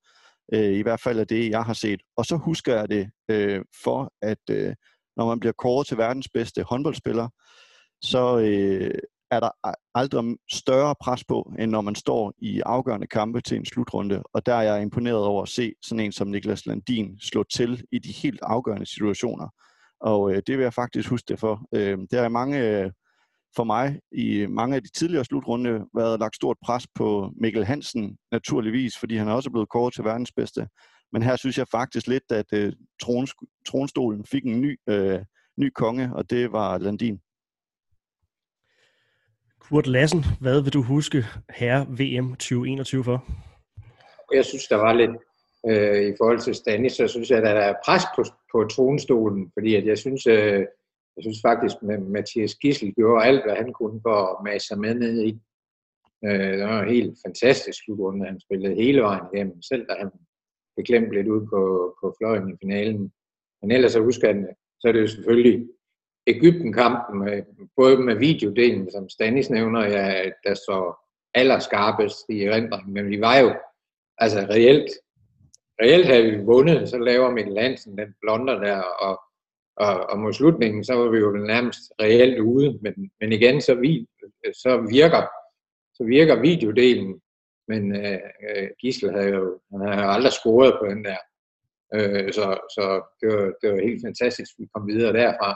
øh, 0.53 0.73
i 0.73 0.83
hvert 0.83 1.01
fald 1.01 1.19
af 1.19 1.27
det, 1.27 1.51
jeg 1.51 1.65
har 1.65 1.73
set. 1.73 2.01
Og 2.17 2.25
så 2.25 2.37
husker 2.37 2.75
jeg 2.75 2.89
det 2.89 3.11
øh, 3.31 3.65
for, 3.85 4.13
at 4.23 4.51
øh, 4.51 4.75
når 5.19 5.27
man 5.27 5.41
bliver 5.41 5.53
kåret 5.53 5.87
til 5.87 5.99
verdens 5.99 6.29
bedste 6.35 6.63
håndboldspiller, 6.63 7.29
så 8.03 8.39
øh, 8.39 8.99
er 9.31 9.41
der 9.41 9.51
aldrig 9.95 10.37
større 10.53 10.95
pres 11.01 11.25
på, 11.25 11.53
end 11.59 11.71
når 11.71 11.81
man 11.81 11.95
står 11.95 12.35
i 12.39 12.61
afgørende 12.61 13.07
kampe 13.07 13.41
til 13.41 13.57
en 13.57 13.67
slutrunde. 13.67 14.23
Og 14.33 14.47
der 14.47 14.55
er 14.55 14.63
jeg 14.63 14.83
imponeret 14.83 15.25
over 15.25 15.43
at 15.43 15.49
se 15.49 15.73
sådan 15.83 16.05
en 16.05 16.13
som 16.13 16.29
Niklas 16.29 16.67
Landin 16.67 17.19
slå 17.21 17.43
til 17.43 17.85
i 17.93 17.99
de 17.99 18.13
helt 18.13 18.41
afgørende 18.43 18.87
situationer. 18.87 19.49
Og 20.01 20.33
øh, 20.33 20.43
det 20.47 20.57
vil 20.57 20.63
jeg 20.63 20.75
faktisk 20.75 21.09
huske 21.09 21.27
det 21.29 21.39
for. 21.39 21.61
Øh, 21.75 21.99
der 22.11 22.23
er 22.23 22.29
mange, 22.29 22.59
øh, 22.59 22.91
for 23.57 23.65
mig 23.65 24.01
i 24.13 24.47
mange 24.47 24.77
af 24.77 24.83
de 24.83 24.91
tidligere 24.93 25.25
slutrunde 25.25 25.85
været 25.95 26.21
lagt 26.21 26.37
stort 26.37 26.57
pres 26.65 26.87
på 26.95 27.33
Mikkel 27.41 27.65
Hansen, 27.65 28.17
naturligvis, 28.33 28.99
fordi 28.99 29.17
han 29.17 29.29
er 29.29 29.33
også 29.33 29.51
blevet 29.51 29.69
kåret 29.69 29.95
til 29.95 30.05
verdens 30.05 30.33
bedste. 30.33 30.69
Men 31.13 31.23
her 31.23 31.37
synes 31.37 31.59
jeg 31.59 31.67
faktisk 31.71 32.07
lidt, 32.07 32.33
at 32.33 32.47
øh, 32.53 32.73
trons, 33.03 33.35
tronstolen 33.67 34.25
fik 34.25 34.45
en 34.45 34.61
ny, 34.61 34.81
øh, 34.89 35.21
ny 35.57 35.71
konge, 35.71 36.11
og 36.15 36.31
det 36.31 36.53
var 36.53 36.79
Landin. 36.79 37.21
Kurt 39.61 39.87
Lassen, 39.87 40.25
hvad 40.41 40.63
vil 40.63 40.73
du 40.73 40.83
huske 40.83 41.25
her 41.51 41.85
VM 41.85 42.31
2021 42.31 43.05
for? 43.05 43.25
Jeg 44.33 44.45
synes, 44.45 44.67
der 44.67 44.77
var 44.77 44.93
lidt 44.93 45.11
øh, 45.67 46.03
i 46.11 46.15
forhold 46.19 46.41
til 46.41 46.55
Stanis, 46.55 46.93
så 46.93 47.09
synes 47.09 47.31
jeg, 47.31 47.39
at 47.39 47.45
der 47.45 47.51
er 47.51 47.75
pres 47.85 48.03
på, 48.17 48.23
på 48.53 48.69
tronstolen, 48.71 49.51
fordi 49.55 49.75
at 49.75 49.87
jeg 49.87 49.99
synes, 49.99 50.27
øh, 50.27 50.61
jeg 51.17 51.23
synes 51.23 51.41
faktisk, 51.47 51.77
at 51.91 52.03
Mathias 52.03 52.55
Gissel 52.55 52.95
gjorde 52.95 53.25
alt, 53.25 53.45
hvad 53.45 53.57
han 53.57 53.73
kunne 53.73 54.01
for 54.03 54.19
at 54.33 54.45
mase 54.45 54.67
sig 54.67 54.79
med 54.79 54.95
ned 54.95 55.23
i. 55.23 55.41
Øh, 56.27 56.53
det 56.59 56.65
var 56.65 56.83
en 56.83 56.95
helt 56.95 57.19
fantastisk 57.27 57.79
slutrunde. 57.85 58.27
Han 58.27 58.41
spillede 58.41 58.75
hele 58.75 59.01
vejen 59.03 59.25
igennem, 59.35 59.63
selv 59.63 59.87
da 59.89 59.95
han 59.99 60.11
beklemt 60.79 61.13
lidt 61.13 61.29
ud 61.29 61.43
på, 61.53 61.61
på 62.01 62.15
fløjen 62.19 62.51
i 62.51 62.59
finalen. 62.63 63.13
Men 63.61 63.71
ellers 63.71 63.93
så 63.93 64.01
husker 64.01 64.29
jeg, 64.29 64.47
så 64.81 64.89
er 64.89 64.93
det 64.93 65.01
jo 65.01 65.07
selvfølgelig 65.07 65.69
Ægypten-kampen, 66.27 67.45
både 67.77 67.97
med 67.99 68.17
videodelen, 68.17 68.91
som 68.91 69.09
Stanis 69.09 69.51
nævner, 69.51 69.83
ja, 69.85 70.31
der 70.45 70.55
så 70.55 70.95
allerskarpest 71.35 72.25
i 72.29 72.43
erindringen, 72.43 72.93
men 72.93 73.11
vi 73.11 73.21
var 73.21 73.39
jo, 73.39 73.55
altså 74.19 74.39
reelt, 74.39 74.91
reelt 75.83 76.07
havde 76.07 76.31
vi 76.31 76.45
vundet, 76.45 76.89
så 76.89 76.99
laver 76.99 77.31
Mikkel 77.31 77.59
Hansen 77.59 77.99
den 77.99 78.15
blonder 78.21 78.59
der, 78.59 78.83
og, 78.83 79.21
og, 79.77 80.11
og 80.11 80.19
mod 80.19 80.33
slutningen, 80.33 80.85
så 80.85 80.95
var 80.95 81.09
vi 81.11 81.19
jo 81.19 81.31
nærmest 81.33 81.81
reelt 82.01 82.39
ude, 82.39 82.79
men, 82.83 83.11
men 83.21 83.33
igen, 83.33 83.61
så, 83.61 83.75
vi, 83.75 84.07
så 84.53 84.87
virker 84.91 85.23
så 85.95 86.05
virker 86.05 86.41
videodelen 86.41 87.21
men 87.69 87.97
øh, 87.97 88.21
øh, 88.49 88.69
Gisle 88.81 89.13
havde 89.13 89.29
jo 89.29 89.61
han 89.73 89.81
havde 89.81 90.15
aldrig 90.17 90.33
scoret 90.33 90.75
på 90.81 90.87
den 90.87 91.05
der. 91.05 91.21
Øh, 91.95 92.33
så 92.33 92.45
så 92.75 92.85
det, 93.21 93.29
var, 93.35 93.45
det 93.61 93.67
var 93.73 93.87
helt 93.89 94.03
fantastisk, 94.07 94.51
at 94.53 94.63
vi 94.63 94.69
kom 94.75 94.89
videre 94.89 95.13
derfra. 95.13 95.51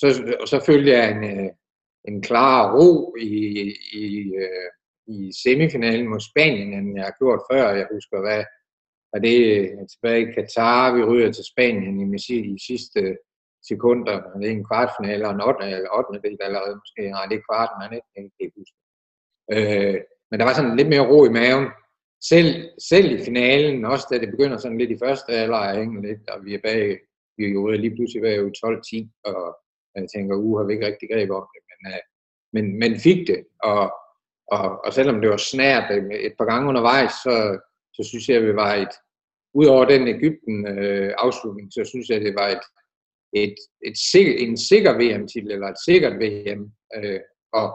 Så, 0.00 0.06
og 0.40 0.48
så 0.48 0.64
følte 0.66 0.90
jeg 0.90 1.10
en, 1.10 1.24
øh, 1.32 1.50
en 2.08 2.22
klar 2.22 2.76
ro 2.76 3.14
i, 3.16 3.34
i, 3.92 4.06
øh, 4.42 4.70
i 5.06 5.32
semifinalen 5.42 6.08
mod 6.08 6.20
Spanien, 6.20 6.72
end 6.74 6.96
jeg 6.96 7.04
har 7.04 7.16
gjort 7.20 7.40
før. 7.52 7.64
Jeg 7.80 7.86
husker, 7.92 8.20
hvad, 8.20 8.44
og 9.12 9.18
det 9.24 9.36
øh, 9.56 9.88
tilbage 9.92 10.22
i 10.22 10.32
Katar, 10.34 10.94
vi 10.96 11.02
ryger 11.02 11.32
til 11.32 11.44
Spanien 11.52 11.96
i, 12.00 12.06
i 12.54 12.58
sidste 12.68 13.00
sekunder. 13.70 14.16
Det 14.40 14.46
er 14.48 14.56
en 14.58 14.68
kvartfinale 14.70 15.26
og 15.28 15.34
en 15.34 15.40
8. 15.40 15.64
eller 15.64 15.90
8. 15.98 16.28
del 16.28 16.38
allerede 16.46 16.80
måske. 16.82 17.00
Nej, 17.10 17.26
det 17.26 17.36
er 17.36 17.48
kvarten, 17.48 17.76
man 17.82 17.92
ikke 17.96 18.08
kan 18.14 18.44
ikke 18.44 18.58
huske. 18.60 18.78
Øh, 19.54 19.98
men 20.30 20.40
der 20.40 20.46
var 20.46 20.54
sådan 20.54 20.76
lidt 20.76 20.88
mere 20.88 21.08
ro 21.10 21.24
i 21.24 21.28
maven. 21.28 21.66
Selv, 22.30 22.50
selv 22.90 23.20
i 23.20 23.24
finalen, 23.24 23.84
også 23.84 24.06
da 24.10 24.18
det 24.18 24.30
begynder 24.30 24.58
sådan 24.58 24.78
lidt 24.78 24.90
i 24.90 25.02
første 25.04 25.32
alder 25.32 25.56
at 25.56 25.76
hænge 25.76 26.02
lidt, 26.08 26.30
og 26.30 26.44
vi 26.44 26.54
er 26.54 26.62
bag, 26.68 26.98
vi 27.36 27.44
er 27.44 27.50
jo 27.50 27.66
lige 27.66 27.96
pludselig 27.96 28.22
bag 28.22 28.38
12-10, 28.38 29.22
og 29.24 29.58
jeg 29.94 30.06
tænker, 30.14 30.36
uh, 30.36 30.58
har 30.58 30.64
vi 30.66 30.72
ikke 30.72 30.86
rigtig 30.86 31.08
greb 31.12 31.30
om 31.30 31.46
det, 31.52 31.60
men, 31.70 31.78
uh, 31.92 32.02
men, 32.54 32.64
men 32.78 33.00
fik 33.00 33.20
det, 33.26 33.40
og, 33.62 33.82
og, 34.56 34.84
og 34.84 34.92
selvom 34.92 35.20
det 35.20 35.30
var 35.30 35.36
snært 35.36 35.86
øh, 35.96 36.04
et 36.28 36.34
par 36.38 36.44
gange 36.44 36.68
undervejs, 36.68 37.12
så, 37.24 37.34
så 37.96 38.02
synes 38.08 38.28
jeg, 38.28 38.36
at 38.36 38.46
vi 38.46 38.56
var 38.56 38.74
et, 38.74 38.94
udover 39.54 39.84
den 39.84 40.08
Ægypten 40.08 40.56
øh, 40.68 41.14
afslutning, 41.18 41.72
så 41.72 41.84
synes 41.84 42.08
jeg, 42.08 42.20
det 42.20 42.34
var 42.34 42.48
et, 42.48 42.64
et, 43.32 43.54
et, 43.86 43.96
et 44.14 44.42
en 44.42 44.56
sikker 44.56 44.92
VM-titel, 44.92 45.50
eller 45.50 45.68
et 45.68 45.84
sikkert 45.86 46.14
VM, 46.22 46.62
øh, 46.96 47.20
og 47.52 47.66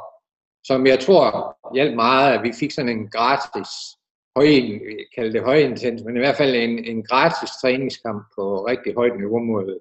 som 0.68 0.88
jeg 0.88 1.00
tror 1.00 1.58
hjalp 1.76 1.96
meget, 1.96 2.34
at 2.34 2.44
vi 2.44 2.52
fik 2.60 2.72
sådan 2.72 2.98
en 2.98 3.10
gratis, 3.10 3.72
høj, 4.36 4.50
kalde 5.16 5.34
det 5.34 5.44
højintens, 5.44 6.04
men 6.04 6.16
i 6.16 6.20
hvert 6.20 6.38
fald 6.38 6.56
en, 6.56 6.86
en 6.86 7.04
gratis 7.04 7.50
træningskamp 7.62 8.22
på 8.36 8.66
rigtig 8.70 8.94
højt 8.96 9.18
niveau 9.18 9.44
mod, 9.44 9.80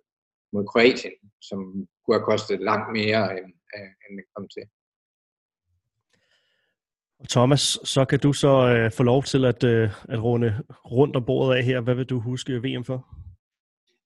mod 0.53 0.65
Kroatien, 0.67 1.13
som 1.43 1.59
kunne 2.05 2.17
have 2.17 2.25
kostet 2.31 2.61
langt 2.61 2.93
mere, 2.93 3.23
end, 3.39 3.51
end 4.05 4.19
det 4.19 4.25
kom 4.37 4.49
til. 4.49 4.65
Thomas, 7.31 7.79
så 7.85 8.05
kan 8.05 8.19
du 8.19 8.33
så 8.33 8.69
øh, 8.69 8.93
få 8.93 9.03
lov 9.03 9.23
til 9.23 9.45
at, 9.45 9.65
øh, 9.65 9.91
at 10.09 10.23
runde 10.23 10.63
rundt 10.91 11.17
om 11.17 11.25
bordet 11.25 11.57
af 11.57 11.65
her. 11.65 11.81
Hvad 11.81 11.95
vil 11.95 12.05
du 12.05 12.21
huske 12.21 12.53
VM 12.53 12.85
for? 12.85 13.24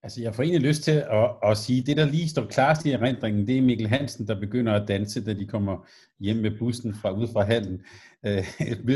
Altså, 0.02 0.23
jeg 0.23 0.35
får 0.35 0.43
egentlig 0.43 0.69
lyst 0.69 0.83
til 0.83 1.05
at, 1.11 1.31
at 1.43 1.59
sige, 1.59 1.83
det 1.83 1.97
der 1.97 2.05
lige 2.05 2.28
står 2.28 2.47
klart 2.47 2.87
i 2.87 2.90
erindringen, 2.90 3.47
det 3.47 3.59
er 3.59 3.62
Mikkel 3.62 3.88
Hansen, 3.88 4.26
der 4.26 4.40
begynder 4.40 4.73
at 4.73 4.88
danse, 4.88 5.25
da 5.25 5.33
de 5.33 5.47
kommer 5.47 5.87
hjem 6.21 6.37
med 6.37 6.59
bussen 6.59 6.95
fra 6.95 7.11
ude 7.11 7.28
fra 7.33 7.45
hallen. 7.45 7.83
Øh, 8.26 8.45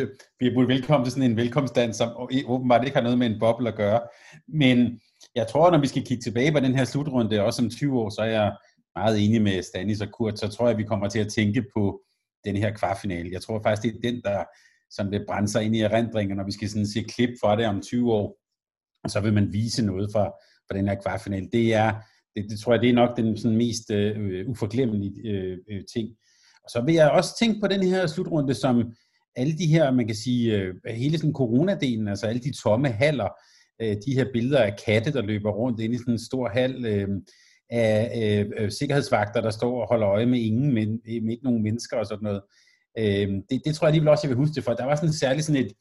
vi 0.40 0.46
er 0.46 0.66
velkommen 0.66 1.04
til 1.04 1.12
sådan 1.12 1.30
en 1.30 1.36
velkomstdans, 1.36 1.96
som 1.96 2.28
åbenbart 2.46 2.84
ikke 2.84 2.96
har 2.96 3.02
noget 3.02 3.18
med 3.18 3.26
en 3.26 3.40
boble 3.40 3.68
at 3.68 3.74
gøre. 3.74 4.00
Men 4.48 5.00
jeg 5.34 5.46
tror, 5.46 5.70
når 5.70 5.78
vi 5.78 5.86
skal 5.86 6.06
kigge 6.06 6.22
tilbage 6.22 6.52
på 6.52 6.60
den 6.60 6.74
her 6.74 6.84
slutrunde, 6.84 7.40
også 7.40 7.62
om 7.62 7.70
20 7.70 8.00
år, 8.00 8.10
så 8.10 8.20
er 8.20 8.30
jeg 8.30 8.56
meget 8.96 9.24
enig 9.24 9.42
med 9.42 9.62
Stanis 9.62 10.00
og 10.00 10.08
Kurt, 10.12 10.38
så 10.38 10.48
tror 10.48 10.68
jeg, 10.68 10.78
vi 10.78 10.84
kommer 10.84 11.08
til 11.08 11.18
at 11.18 11.28
tænke 11.28 11.64
på 11.76 12.00
den 12.44 12.56
her 12.56 12.70
kvartfinale. 12.70 13.30
Jeg 13.32 13.42
tror 13.42 13.62
faktisk, 13.62 13.82
det 13.82 14.06
er 14.06 14.10
den, 14.10 14.22
der 14.22 14.44
som 14.90 15.10
vil 15.10 15.24
brænde 15.28 15.48
sig 15.48 15.64
ind 15.64 15.76
i 15.76 15.80
erindringen, 15.80 16.36
når 16.36 16.44
vi 16.44 16.52
skal 16.52 16.68
sådan 16.68 16.86
se 16.86 17.02
klip 17.02 17.30
fra 17.40 17.56
det 17.56 17.66
om 17.66 17.80
20 17.80 18.12
år, 18.12 18.41
så 19.08 19.20
vil 19.20 19.32
man 19.32 19.52
vise 19.52 19.86
noget 19.86 20.10
fra, 20.12 20.24
fra 20.68 20.78
den 20.78 20.88
her 20.88 20.94
kvartfinale. 20.94 21.48
Det 21.52 21.74
er, 21.74 21.94
det, 22.36 22.50
det 22.50 22.60
tror 22.60 22.72
jeg, 22.72 22.82
det 22.82 22.90
er 22.90 22.94
nok 22.94 23.16
den 23.16 23.36
sådan 23.36 23.56
mest 23.56 23.90
øh, 23.90 24.48
uforglemmelige 24.48 25.30
øh, 25.30 25.58
øh, 25.70 25.82
ting. 25.94 26.08
Og 26.64 26.70
så 26.70 26.82
vil 26.86 26.94
jeg 26.94 27.10
også 27.10 27.38
tænke 27.38 27.60
på 27.60 27.66
den 27.66 27.82
her 27.82 28.06
slutrunde, 28.06 28.54
som 28.54 28.92
alle 29.36 29.58
de 29.58 29.66
her, 29.66 29.90
man 29.90 30.06
kan 30.06 30.16
sige, 30.16 30.56
øh, 30.56 30.74
hele 30.86 31.18
sådan 31.18 31.32
coronadelen, 31.32 32.08
altså 32.08 32.26
alle 32.26 32.40
de 32.40 32.52
tomme 32.62 32.88
haller, 32.88 33.28
øh, 33.82 33.96
de 34.06 34.14
her 34.14 34.26
billeder 34.32 34.58
af 34.58 34.76
katte, 34.86 35.12
der 35.12 35.22
løber 35.22 35.50
rundt 35.50 35.80
inde 35.80 35.94
i 35.94 35.98
sådan 35.98 36.14
en 36.14 36.18
stor 36.18 36.48
hal, 36.48 36.84
øh, 36.84 37.08
af 37.70 38.22
øh, 38.40 38.50
øh 38.58 38.70
sikkerhedsvagter, 38.70 39.40
der 39.40 39.50
står 39.50 39.80
og 39.80 39.88
holder 39.88 40.08
øje 40.08 40.26
med 40.26 40.40
ingen, 40.40 40.74
men 40.74 41.00
med 41.04 41.32
ikke 41.32 41.44
nogen 41.44 41.62
mennesker 41.62 41.96
og 41.96 42.06
sådan 42.06 42.22
noget. 42.22 42.42
Øh, 42.98 43.28
det, 43.50 43.62
det 43.64 43.74
tror 43.74 43.86
jeg 43.86 43.94
lige 43.94 44.10
også, 44.10 44.26
jeg 44.26 44.36
vil 44.36 44.44
huske 44.44 44.54
det 44.54 44.64
for. 44.64 44.72
Der 44.72 44.84
var 44.84 44.96
sådan 44.96 45.12
særligt 45.12 45.46
sådan 45.46 45.64
et 45.64 45.72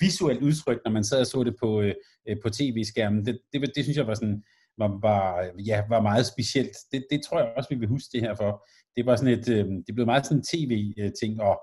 visuelt 0.00 0.42
udtryk, 0.42 0.80
når 0.84 0.92
man 0.92 1.04
sad 1.04 1.20
og 1.20 1.26
så 1.26 1.44
det 1.44 1.54
på, 1.60 1.80
øh, 1.80 1.94
øh 2.28 2.36
på 2.42 2.50
tv-skærmen. 2.50 3.26
Det, 3.26 3.38
det, 3.52 3.70
det, 3.76 3.84
synes 3.84 3.96
jeg 3.96 4.06
var 4.06 4.14
sådan, 4.14 4.42
var, 4.78 4.98
var, 5.02 5.50
ja, 5.66 5.82
var 5.88 6.02
meget 6.02 6.26
specielt. 6.26 6.76
Det, 6.92 7.06
det 7.10 7.20
tror 7.22 7.38
jeg 7.38 7.52
også, 7.56 7.68
vi 7.70 7.78
vil 7.78 7.88
huske 7.88 8.08
det 8.12 8.20
her 8.20 8.34
for. 8.34 8.66
Det 8.96 9.06
var 9.06 9.16
sådan 9.16 9.38
et, 9.38 9.48
øh, 9.48 9.66
det 9.86 9.94
blev 9.94 10.06
meget 10.06 10.26
sådan 10.26 10.38
en 10.38 10.44
tv-ting, 10.44 11.40
og 11.40 11.60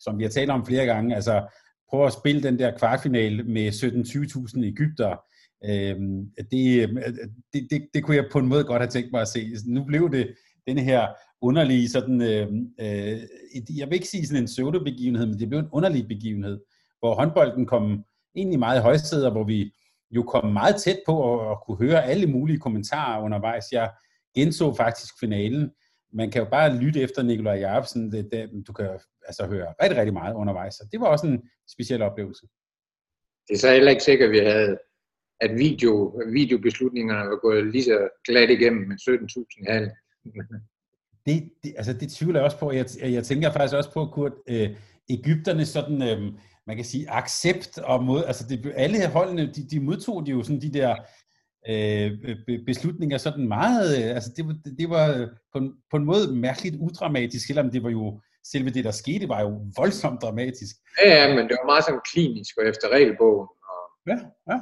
som 0.00 0.18
vi 0.18 0.22
har 0.22 0.30
talt 0.30 0.50
om 0.50 0.66
flere 0.66 0.86
gange, 0.86 1.14
altså 1.14 1.46
prøv 1.90 2.06
at 2.06 2.12
spille 2.12 2.42
den 2.42 2.58
der 2.58 2.78
kvartfinale 2.78 3.42
med 3.42 3.68
17-20.000 3.68 4.64
Ægypter. 4.64 5.16
Øhm, 5.64 6.20
øh, 6.20 6.44
det, 6.50 6.88
det, 7.52 7.66
det, 7.70 7.88
det 7.94 8.04
kunne 8.04 8.16
jeg 8.16 8.28
på 8.32 8.38
en 8.38 8.46
måde 8.46 8.64
godt 8.64 8.82
have 8.82 8.90
tænkt 8.90 9.12
mig 9.12 9.20
at 9.20 9.28
se. 9.28 9.50
Nu 9.66 9.84
blev 9.84 10.12
det 10.12 10.34
den 10.66 10.78
her 10.78 11.06
underlige 11.40 11.88
sådan, 11.88 12.22
øh, 12.22 12.46
øh, 12.80 13.18
jeg 13.78 13.86
vil 13.88 13.94
ikke 13.94 14.08
sige 14.08 14.26
sådan 14.26 14.42
en 14.42 14.46
pseudo-begivenhed, 14.46 15.26
men 15.26 15.38
det 15.38 15.48
blev 15.48 15.60
en 15.60 15.68
underlig 15.72 16.08
begivenhed, 16.08 16.60
hvor 16.98 17.14
håndbolden 17.14 17.66
kom 17.66 18.04
egentlig 18.34 18.58
meget 18.58 18.78
i 18.78 18.82
højsæder, 18.82 19.30
hvor 19.30 19.44
vi 19.44 19.74
jo 20.10 20.22
kom 20.22 20.52
meget 20.52 20.76
tæt 20.76 20.98
på 21.06 21.40
at, 21.40 21.50
at 21.50 21.58
kunne 21.66 21.78
høre 21.78 22.04
alle 22.04 22.26
mulige 22.26 22.58
kommentarer 22.58 23.22
undervejs. 23.22 23.64
Jeg 23.72 23.90
genså 24.34 24.74
faktisk 24.74 25.14
finalen. 25.20 25.70
Man 26.12 26.30
kan 26.30 26.42
jo 26.42 26.48
bare 26.50 26.76
lytte 26.76 27.00
efter 27.00 27.22
Nikolaj 27.22 27.54
Jacobsen. 27.54 28.12
Det, 28.12 28.28
det, 28.32 28.50
du 28.66 28.72
kan 28.72 28.88
altså 29.26 29.46
høre 29.46 29.74
rigtig, 29.82 29.98
rigtig 29.98 30.12
meget 30.12 30.34
undervejs. 30.34 30.74
Så 30.74 30.88
det 30.92 31.00
var 31.00 31.06
også 31.06 31.26
en 31.26 31.42
speciel 31.68 32.02
oplevelse. 32.02 32.46
Det 33.48 33.54
er 33.54 33.58
så 33.58 33.72
heller 33.72 33.90
ikke 33.90 34.02
sikkert, 34.02 34.26
at 34.26 34.32
vi 34.32 34.38
havde 34.38 34.78
at 35.40 35.50
video, 35.58 36.22
videobeslutningerne 36.32 37.30
var 37.30 37.36
gået 37.36 37.66
lige 37.66 37.84
så 37.84 38.08
glat 38.24 38.50
igennem 38.50 38.88
med 38.88 38.96
17.000 38.96 39.72
halv. 39.72 39.90
det, 41.26 41.50
det, 41.64 41.74
altså 41.76 41.92
det 41.92 42.12
tvivler 42.12 42.40
jeg 42.40 42.44
også 42.44 42.58
på. 42.58 42.72
Jeg, 42.72 42.86
jeg 43.02 43.24
tænker 43.24 43.52
faktisk 43.52 43.76
også 43.76 43.92
på, 43.92 44.06
Kurt, 44.06 44.32
øh, 44.48 44.68
Ægypterne 45.10 45.66
sådan, 45.66 46.02
øh, 46.02 46.32
man 46.68 46.76
kan 46.76 46.84
sige, 46.84 47.10
accept 47.10 47.78
og 47.78 48.04
mod, 48.04 48.24
altså 48.24 48.44
det, 48.48 48.72
alle 48.76 49.06
holdene, 49.06 49.52
de, 49.52 49.68
de 49.70 49.80
modtog 49.80 50.26
de 50.26 50.30
jo 50.30 50.42
sådan 50.42 50.60
de 50.60 50.72
der 50.72 50.96
øh, 51.68 52.10
beslutninger 52.66 53.18
sådan 53.18 53.48
meget, 53.48 53.98
øh, 53.98 54.14
altså 54.14 54.30
det, 54.36 54.78
det, 54.78 54.90
var 54.90 55.28
på 55.52 55.58
en, 55.58 55.72
på 55.90 55.96
en 55.96 56.04
måde 56.04 56.34
mærkeligt 56.34 56.76
udramatisk, 56.76 57.46
selvom 57.46 57.70
det 57.70 57.82
var 57.82 57.90
jo, 57.90 58.20
selve 58.52 58.70
det 58.70 58.84
der 58.84 58.90
skete, 58.90 59.28
var 59.28 59.40
jo 59.40 59.60
voldsomt 59.76 60.22
dramatisk. 60.22 60.76
Ja, 61.04 61.14
ja, 61.14 61.34
men 61.36 61.48
det 61.48 61.56
var 61.60 61.66
meget 61.66 61.84
sådan 61.84 62.00
klinisk 62.12 62.58
og 62.58 62.68
efter 62.68 62.88
regelbogen. 62.88 63.48
Og... 63.72 63.82
Ja, 64.06 64.18
ja. 64.52 64.60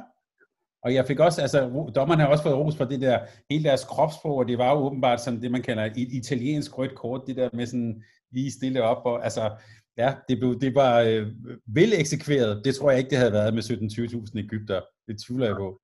Og 0.83 0.93
jeg 0.93 1.05
fik 1.07 1.19
også, 1.19 1.41
altså 1.41 1.59
dommerne 1.95 2.21
har 2.21 2.29
også 2.29 2.43
fået 2.43 2.55
ros 2.55 2.77
for 2.77 2.85
det 2.85 3.01
der, 3.01 3.19
hele 3.49 3.63
deres 3.63 3.83
kropsprog, 3.83 4.35
og 4.37 4.47
det 4.47 4.57
var 4.57 4.71
jo 4.71 4.77
åbenbart 4.77 5.21
sådan 5.21 5.41
det, 5.41 5.51
man 5.51 5.61
kalder 5.61 5.85
et 5.85 5.97
italiensk 5.97 6.77
rødt 6.77 6.95
kort, 6.95 7.21
det 7.27 7.35
der 7.35 7.49
med 7.53 7.65
sådan 7.65 8.03
lige 8.31 8.51
stille 8.51 8.83
op, 8.83 9.05
og 9.05 9.23
altså, 9.23 9.51
ja, 9.97 10.15
det, 10.29 10.39
blev, 10.39 10.59
det 10.59 10.75
var 10.75 11.01
øh, 11.01 11.27
vel 11.67 11.93
eksekveret. 11.93 12.61
Det 12.65 12.75
tror 12.75 12.91
jeg 12.91 12.99
ikke, 12.99 13.09
det 13.09 13.17
havde 13.17 13.33
været 13.33 13.53
med 13.53 13.63
17-20.000 13.63 14.39
Ægypter. 14.39 14.81
Det 15.07 15.21
tvivler 15.23 15.45
jeg 15.45 15.55
på. 15.55 15.81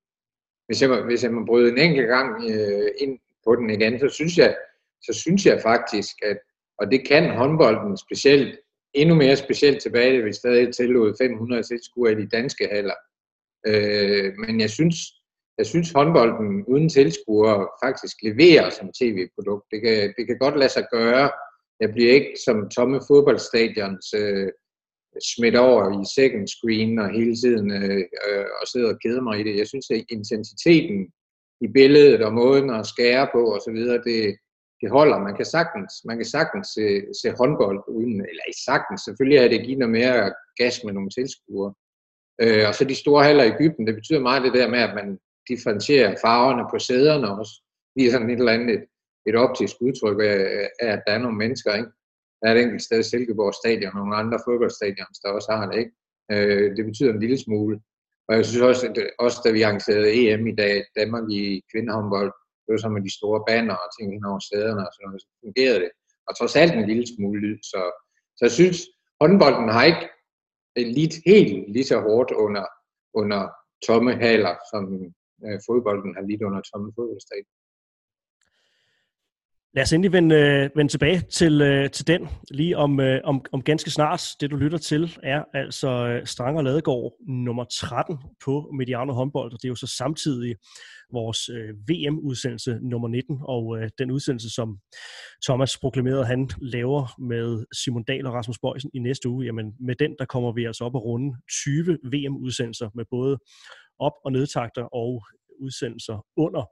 Hvis 0.66 0.82
jeg, 0.82 1.02
hvis 1.04 1.24
jeg 1.24 1.32
må 1.32 1.44
bryde 1.46 1.68
en 1.68 1.78
enkelt 1.78 2.08
gang 2.08 2.28
øh, 2.50 2.88
ind 2.98 3.18
på 3.44 3.56
den 3.56 3.70
igen, 3.70 3.98
så 3.98 4.08
synes 4.08 4.38
jeg, 4.38 4.56
så 5.02 5.12
synes 5.12 5.46
jeg 5.46 5.60
faktisk, 5.62 6.14
at, 6.22 6.38
og 6.78 6.90
det 6.90 7.08
kan 7.08 7.36
håndbolden 7.36 7.96
specielt, 7.96 8.58
endnu 8.94 9.14
mere 9.14 9.36
specielt 9.36 9.82
tilbage, 9.82 10.22
hvis 10.22 10.36
stadig 10.36 10.74
tillod 10.74 11.14
500 11.20 11.62
tilskuere 11.62 12.12
i 12.12 12.22
de 12.22 12.28
danske 12.28 12.68
haller, 12.72 12.94
Øh, 13.66 14.32
men 14.38 14.60
jeg 14.60 14.70
synes, 14.70 14.96
jeg 15.58 15.66
synes 15.66 15.92
håndbolden 15.92 16.64
uden 16.64 16.88
tilskuere 16.88 17.68
faktisk 17.84 18.16
leverer 18.22 18.70
som 18.70 18.92
tv-produkt. 19.00 19.64
Det 19.70 19.80
kan, 19.82 20.14
det 20.16 20.26
kan 20.26 20.38
godt 20.38 20.58
lade 20.58 20.72
sig 20.72 20.86
gøre. 20.90 21.30
Jeg 21.80 21.92
bliver 21.92 22.12
ikke 22.12 22.34
som 22.44 22.68
tomme 22.68 23.00
fodboldstadions 23.08 24.14
øh, 24.14 24.48
smidt 25.32 25.56
over 25.56 25.82
i 26.00 26.04
second 26.18 26.46
screen 26.48 26.98
og 26.98 27.10
hele 27.10 27.36
tiden 27.36 27.66
øh, 27.72 28.02
øh, 28.26 28.46
og 28.60 28.66
sidder 28.72 28.88
og 28.94 28.98
keder 29.04 29.22
mig 29.22 29.40
i 29.40 29.44
det. 29.44 29.58
Jeg 29.58 29.68
synes, 29.68 29.90
at 29.90 30.04
intensiteten 30.10 30.98
i 31.60 31.68
billedet 31.68 32.22
og 32.22 32.32
måden 32.32 32.70
at 32.70 32.86
skære 32.86 33.28
på 33.34 33.54
osv., 33.54 33.78
det, 34.08 34.36
det 34.80 34.90
holder. 34.90 35.18
Man 35.18 35.36
kan 35.36 35.44
sagtens, 35.44 35.92
man 36.04 36.16
kan 36.16 36.26
sagtens 36.26 36.66
se, 36.68 36.84
se 37.22 37.28
håndbold 37.38 37.80
uden, 37.88 38.20
eller 38.30 38.44
ikke 38.46 38.64
sagtens, 38.70 39.00
selvfølgelig 39.00 39.38
er 39.38 39.48
det 39.48 39.66
give 39.66 39.78
noget 39.78 39.92
mere 39.92 40.32
gas 40.56 40.84
med 40.84 40.92
nogle 40.92 41.10
tilskuere. 41.10 41.74
Øh, 42.42 42.68
og 42.68 42.74
så 42.74 42.84
de 42.84 42.94
store 42.94 43.24
haller 43.24 43.44
i 43.44 43.54
Ægypten, 43.56 43.86
det 43.86 43.94
betyder 43.94 44.20
meget 44.20 44.42
det 44.42 44.54
der 44.54 44.68
med, 44.68 44.78
at 44.78 44.94
man 44.94 45.18
differentierer 45.48 46.16
farverne 46.24 46.64
på 46.72 46.78
sæderne 46.78 47.38
også. 47.38 47.54
Lige 47.96 48.10
sådan 48.10 48.30
et 48.30 48.38
eller 48.38 48.52
andet 48.52 48.74
et, 48.74 48.84
et 49.28 49.36
optisk 49.44 49.74
udtryk 49.86 50.18
af, 50.20 50.38
af, 50.84 50.88
at 50.94 51.02
der 51.06 51.12
er 51.12 51.18
nogle 51.18 51.36
mennesker, 51.36 51.72
ikke? 51.80 51.90
Der 52.40 52.44
er 52.48 52.54
et 52.54 52.62
enkelt 52.62 52.82
sted 52.82 53.02
Silkeborg 53.02 53.54
Stadion 53.54 53.92
og 53.92 53.98
nogle 53.98 54.16
andre 54.22 54.38
fodboldstadions, 54.46 55.18
der 55.22 55.28
også 55.36 55.50
har 55.52 55.64
det, 55.70 55.78
ikke? 55.82 55.92
Øh, 56.32 56.76
det 56.76 56.84
betyder 56.84 57.12
en 57.12 57.20
lille 57.24 57.38
smule. 57.38 57.76
Og 58.28 58.32
jeg 58.36 58.44
synes 58.46 58.62
også, 58.70 58.82
at 58.88 58.96
også 59.18 59.38
da 59.44 59.50
vi 59.50 59.62
arrangerede 59.62 60.12
EM 60.18 60.46
i 60.46 60.54
dag, 60.62 60.84
Danmark 60.98 61.26
i 61.30 61.62
kvindehåndbold, 61.70 62.32
det 62.64 62.70
var 62.72 62.80
så 62.82 62.88
med 62.88 63.02
de 63.06 63.16
store 63.18 63.40
banner 63.48 63.76
og 63.84 63.88
ting 63.94 64.06
hen 64.12 64.24
over 64.30 64.40
sæderne 64.48 64.82
og 64.86 64.92
sådan 64.92 65.06
noget, 65.06 65.22
så 65.22 65.28
fungerede 65.44 65.80
det. 65.84 65.90
Og 66.28 66.32
trods 66.38 66.56
alt 66.56 66.72
en 66.74 66.88
lille 66.90 67.06
smule 67.14 67.40
lyd. 67.44 67.58
Så, 67.72 67.80
så 68.36 68.42
jeg 68.46 68.54
synes, 68.60 68.78
håndbolden 69.20 69.68
har 69.76 69.84
ikke 69.84 70.04
lidt 70.98 71.14
helt 71.26 71.72
lige 71.74 71.84
så 71.92 72.00
hårdt 72.00 72.30
under, 72.44 72.64
under 73.20 73.42
tomme 73.86 74.12
haler, 74.22 74.54
som 74.70 74.82
øh, 75.46 75.58
fodbolden 75.66 76.14
har 76.16 76.24
lidt 76.30 76.42
under 76.42 76.60
tomme 76.70 76.92
fodboldstadion. 76.96 77.54
Lad 79.76 79.82
os 79.82 79.92
endelig 79.92 80.12
vende, 80.12 80.36
øh, 80.36 80.70
vende 80.76 80.92
tilbage 80.92 81.20
til, 81.20 81.62
øh, 81.62 81.90
til 81.90 82.06
den 82.06 82.28
lige 82.50 82.76
om, 82.76 83.00
øh, 83.00 83.20
om, 83.24 83.44
om 83.52 83.62
ganske 83.62 83.90
snart. 83.90 84.22
Det 84.40 84.50
du 84.50 84.56
lytter 84.56 84.78
til 84.78 85.18
er 85.22 85.44
altså 85.54 85.88
øh, 85.88 86.26
Stranger 86.26 86.62
Ladegård 86.62 87.12
nummer 87.28 87.64
13 87.64 88.18
på 88.44 88.70
Mediano 88.78 89.12
håndbold, 89.12 89.52
og 89.52 89.58
det 89.62 89.64
er 89.64 89.68
jo 89.68 89.74
så 89.74 89.86
samtidig 89.98 90.56
vores 91.12 91.48
øh, 91.48 91.74
VM-udsendelse 91.90 92.78
nummer 92.82 93.08
19, 93.08 93.38
og 93.42 93.78
øh, 93.78 93.90
den 93.98 94.10
udsendelse, 94.10 94.50
som 94.54 94.78
Thomas 95.46 95.78
proklamerede, 95.78 96.24
han 96.24 96.50
laver 96.60 97.20
med 97.20 97.64
Simon 97.84 98.04
Dahl 98.04 98.26
og 98.26 98.34
Rasmus 98.34 98.58
Bøjsen 98.58 98.90
i 98.94 98.98
næste 98.98 99.28
uge, 99.28 99.44
jamen 99.44 99.72
med 99.80 99.94
den, 99.94 100.16
der 100.18 100.24
kommer 100.24 100.52
vi 100.52 100.64
altså 100.64 100.84
op 100.84 100.94
og 100.94 101.04
runde 101.04 101.36
20 101.64 101.98
VM-udsendelser 102.12 102.90
med 102.94 103.04
både 103.10 103.38
op- 103.98 104.20
og 104.24 104.32
nedtakter 104.32 104.82
og 104.82 105.22
udsendelser 105.60 106.26
under 106.36 106.64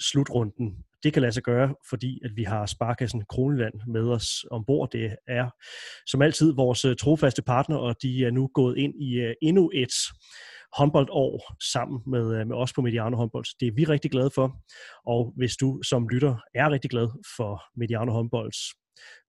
slutrunden. 0.00 0.84
Det 1.04 1.12
kan 1.12 1.22
lade 1.22 1.32
sig 1.32 1.42
gøre, 1.42 1.74
fordi 1.90 2.20
at 2.24 2.30
vi 2.36 2.42
har 2.42 2.66
Sparkassen 2.66 3.24
Kroneland 3.28 3.74
med 3.88 4.08
os 4.08 4.26
ombord. 4.50 4.90
Det 4.92 5.16
er 5.28 5.50
som 6.06 6.22
altid 6.22 6.52
vores 6.54 6.84
øh, 6.84 6.96
trofaste 6.96 7.42
partner, 7.42 7.76
og 7.76 8.02
de 8.02 8.24
er 8.24 8.30
nu 8.30 8.50
gået 8.54 8.78
ind 8.78 9.02
i 9.02 9.14
øh, 9.14 9.34
endnu 9.42 9.70
et 9.74 9.94
håndboldår 10.76 11.54
sammen 11.72 12.02
med, 12.06 12.40
øh, 12.40 12.46
med 12.46 12.56
os 12.56 12.72
på 12.72 12.82
Mediano 12.82 13.16
Håndbold. 13.16 13.44
Det 13.60 13.68
er 13.68 13.72
vi 13.72 13.84
rigtig 13.84 14.10
glade 14.10 14.30
for, 14.34 14.56
og 15.06 15.32
hvis 15.36 15.56
du 15.56 15.82
som 15.82 16.08
lytter 16.08 16.36
er 16.54 16.70
rigtig 16.70 16.90
glad 16.90 17.08
for 17.36 17.62
Mediano 17.76 18.12
Håndbolds 18.12 18.58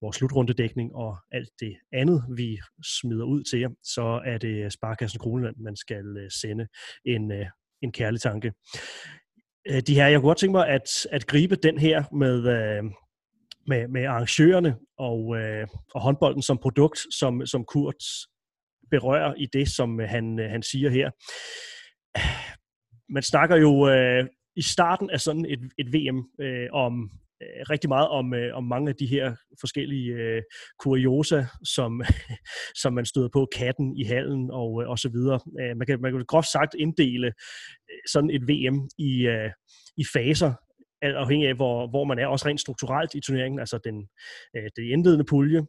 vores 0.01 0.15
slutrundedækning 0.15 0.95
og 0.95 1.17
alt 1.31 1.49
det 1.59 1.75
andet, 1.93 2.23
vi 2.35 2.59
smider 2.83 3.25
ud 3.25 3.43
til 3.43 3.59
jer, 3.59 3.69
så 3.83 4.21
er 4.25 4.37
det 4.37 4.73
Sparkassen 4.73 5.19
Kroneland, 5.19 5.55
man 5.57 5.75
skal 5.75 6.27
sende 6.41 6.67
en, 7.05 7.31
en 7.81 7.91
kærlig 7.91 8.21
tanke. 8.21 8.53
Øh, 9.69 9.81
de 9.87 9.95
her, 9.95 10.07
jeg 10.07 10.19
kunne 10.19 10.29
godt 10.29 10.37
tænke 10.37 10.51
mig 10.51 10.67
at, 10.67 11.07
at 11.11 11.27
gribe 11.27 11.55
den 11.55 11.77
her 11.77 12.03
med, 12.13 12.37
øh, 12.37 12.83
med, 13.67 13.87
med 13.87 14.05
arrangørerne 14.05 14.75
og, 14.97 15.37
øh, 15.37 15.67
og 15.95 16.01
håndbolden 16.01 16.41
som 16.41 16.57
produkt, 16.57 16.99
som, 17.19 17.45
som 17.45 17.65
Kurt 17.65 18.03
berører 18.91 19.33
i 19.33 19.45
det, 19.53 19.69
som 19.69 19.99
han, 19.99 20.39
han 20.39 20.63
siger 20.63 20.89
her. 20.89 21.11
Man 23.13 23.23
snakker 23.23 23.55
jo 23.55 23.89
øh, 23.89 24.25
i 24.55 24.61
starten 24.61 25.09
af 25.09 25.21
sådan 25.21 25.45
et, 25.45 25.59
et 25.77 25.93
VM 25.93 26.23
øh, 26.41 26.67
om 26.71 27.11
Øh, 27.43 27.61
rigtig 27.69 27.89
meget 27.89 28.07
om, 28.07 28.33
øh, 28.33 28.57
om 28.57 28.63
mange 28.63 28.89
af 28.89 28.95
de 28.95 29.05
her 29.05 29.35
forskellige 29.59 30.13
øh, 30.13 30.41
kuriosa, 30.79 31.43
som, 31.75 32.01
som 32.81 32.93
man 32.93 33.05
støder 33.05 33.29
på, 33.33 33.47
katten 33.55 33.97
i 33.97 34.03
hallen 34.03 34.51
og, 34.51 34.81
øh, 34.81 34.89
og 34.89 34.99
så 34.99 35.09
videre. 35.09 35.39
Øh, 35.61 35.77
man, 35.77 35.87
kan, 35.87 36.01
man 36.01 36.11
kan 36.11 36.25
groft 36.27 36.51
sagt 36.51 36.75
inddele 36.79 37.27
øh, 37.27 38.01
sådan 38.11 38.29
et 38.29 38.43
VM 38.49 38.89
i, 38.97 39.27
øh, 39.27 39.51
i 39.97 40.03
faser, 40.13 40.53
alt 41.01 41.15
afhængig 41.15 41.47
af, 41.47 41.55
hvor, 41.55 41.87
hvor 41.89 42.03
man 42.03 42.19
er, 42.19 42.27
også 42.27 42.47
rent 42.47 42.61
strukturelt 42.61 43.15
i 43.15 43.21
turneringen, 43.21 43.59
altså 43.59 43.79
den, 43.83 44.07
øh, 44.55 44.69
det 44.75 44.83
indledende 44.83 45.25
pulje, 45.25 45.61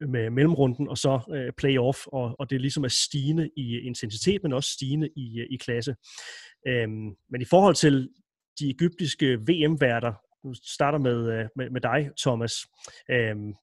med 0.00 0.30
mellemrunden, 0.30 0.88
og 0.88 0.98
så 0.98 1.20
øh, 1.34 1.52
playoff, 1.58 1.98
og, 2.06 2.36
og 2.38 2.50
det 2.50 2.60
ligesom 2.60 2.84
er 2.84 2.88
stigende 2.88 3.50
i 3.56 3.78
intensitet, 3.78 4.42
men 4.42 4.52
også 4.52 4.70
stigende 4.70 5.08
i, 5.16 5.40
øh, 5.40 5.46
i 5.50 5.56
klasse. 5.56 5.94
Øhm, 6.68 7.10
men 7.30 7.40
i 7.40 7.44
forhold 7.44 7.74
til 7.74 8.08
de 8.58 8.70
egyptiske 8.70 9.26
VM-værter, 9.26 10.12
nu 10.46 10.54
starter 10.54 10.98
med, 10.98 11.32
øh, 11.32 11.48
med, 11.56 11.70
med 11.70 11.80
dig, 11.80 12.10
Thomas, 12.18 12.66
øhm, 13.10 13.54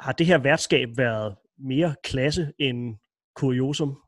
har 0.00 0.12
det 0.12 0.26
her 0.26 0.38
værtskab 0.38 0.88
været 0.96 1.36
mere 1.58 1.94
klasse 2.04 2.52
end 2.58 2.96
kuriosum? 3.34 4.02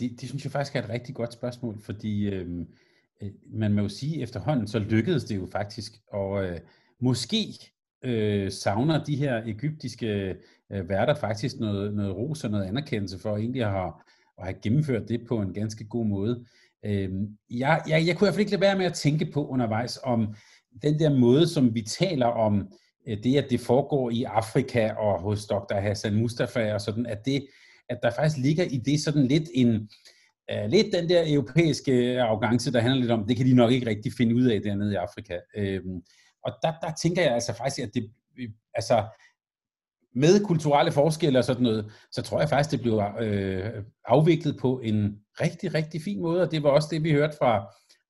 Det, 0.00 0.20
det 0.20 0.28
synes 0.28 0.44
jeg 0.44 0.52
faktisk 0.52 0.76
er 0.76 0.82
et 0.82 0.88
rigtig 0.88 1.14
godt 1.14 1.32
spørgsmål, 1.32 1.80
fordi 1.80 2.28
øhm, 2.28 2.66
øh, 3.22 3.30
man 3.46 3.72
må 3.72 3.80
jo 3.80 3.88
sige, 3.88 4.16
at 4.16 4.22
efterhånden 4.22 4.68
så 4.68 4.78
lykkedes 4.78 5.24
det 5.24 5.36
jo 5.36 5.46
faktisk, 5.52 5.92
og 6.12 6.44
øh, 6.44 6.60
måske 7.00 7.46
øh, 8.02 8.52
savner 8.52 9.04
de 9.04 9.16
her 9.16 9.42
egyptiske 9.46 10.36
øh, 10.70 10.88
værter 10.88 11.14
faktisk 11.14 11.60
noget, 11.60 11.94
noget 11.94 12.16
ros 12.16 12.44
og 12.44 12.50
noget 12.50 12.64
anerkendelse 12.64 13.18
for 13.18 13.36
egentlig 13.36 13.62
at 13.62 13.70
have, 13.70 13.92
at 14.38 14.44
have 14.44 14.56
gennemført 14.62 15.08
det 15.08 15.26
på 15.28 15.40
en 15.40 15.54
ganske 15.54 15.84
god 15.84 16.06
måde. 16.06 16.46
Øh, 16.86 17.10
jeg, 17.50 17.82
jeg, 17.88 18.06
jeg 18.06 18.16
kunne 18.16 18.24
i 18.24 18.26
hvert 18.26 18.34
fald 18.34 18.40
ikke 18.40 18.50
lade 18.50 18.60
være 18.60 18.78
med 18.78 18.86
at 18.86 18.94
tænke 18.94 19.30
på 19.34 19.46
undervejs 19.46 19.98
om 20.02 20.34
den 20.82 20.98
der 20.98 21.18
måde, 21.18 21.48
som 21.48 21.74
vi 21.74 21.82
taler 21.82 22.26
om 22.26 22.68
øh, 23.08 23.18
det, 23.24 23.36
at 23.36 23.50
det 23.50 23.60
foregår 23.60 24.10
i 24.10 24.22
Afrika 24.22 24.92
og 24.92 25.20
hos 25.20 25.46
Dr. 25.46 25.74
Hassan 25.74 26.14
Mustafa 26.14 26.74
og 26.74 26.80
sådan, 26.80 27.06
at, 27.06 27.18
det, 27.24 27.46
at 27.88 27.98
der 28.02 28.10
faktisk 28.10 28.42
ligger 28.42 28.64
i 28.64 28.76
det 28.76 29.00
sådan 29.00 29.26
lidt 29.26 29.48
en, 29.54 29.88
Uh, 30.52 30.70
lidt 30.70 30.86
den 30.92 31.08
der 31.08 31.24
europæiske 31.26 32.22
arrogance, 32.22 32.72
der 32.72 32.80
handler 32.80 33.00
lidt 33.00 33.10
om, 33.10 33.26
det 33.26 33.36
kan 33.36 33.46
de 33.46 33.54
nok 33.54 33.72
ikke 33.72 33.86
rigtig 33.86 34.12
finde 34.12 34.34
ud 34.34 34.44
af 34.44 34.60
dernede 34.62 34.92
i 34.92 34.96
Afrika. 34.96 35.34
Uh, 35.58 36.00
og 36.44 36.52
der, 36.62 36.72
der 36.82 36.92
tænker 37.02 37.22
jeg 37.22 37.34
altså 37.34 37.52
faktisk, 37.52 37.86
at 37.86 37.94
det, 37.94 38.10
øh, 38.38 38.48
altså, 38.74 39.04
med 40.14 40.44
kulturelle 40.44 40.92
forskelle 40.92 41.38
og 41.38 41.44
sådan 41.44 41.62
noget, 41.62 41.92
så 42.12 42.22
tror 42.22 42.40
jeg 42.40 42.48
faktisk, 42.48 42.70
det 42.70 42.80
bliver 42.80 43.12
øh, 43.20 43.82
afviklet 44.04 44.56
på 44.60 44.80
en 44.80 45.18
rigtig, 45.40 45.74
rigtig 45.74 46.02
fin 46.02 46.20
måde, 46.20 46.42
og 46.42 46.50
det 46.50 46.62
var 46.62 46.70
også 46.70 46.88
det, 46.90 47.02
vi 47.02 47.12
hørte 47.12 47.36
fra, 47.38 47.58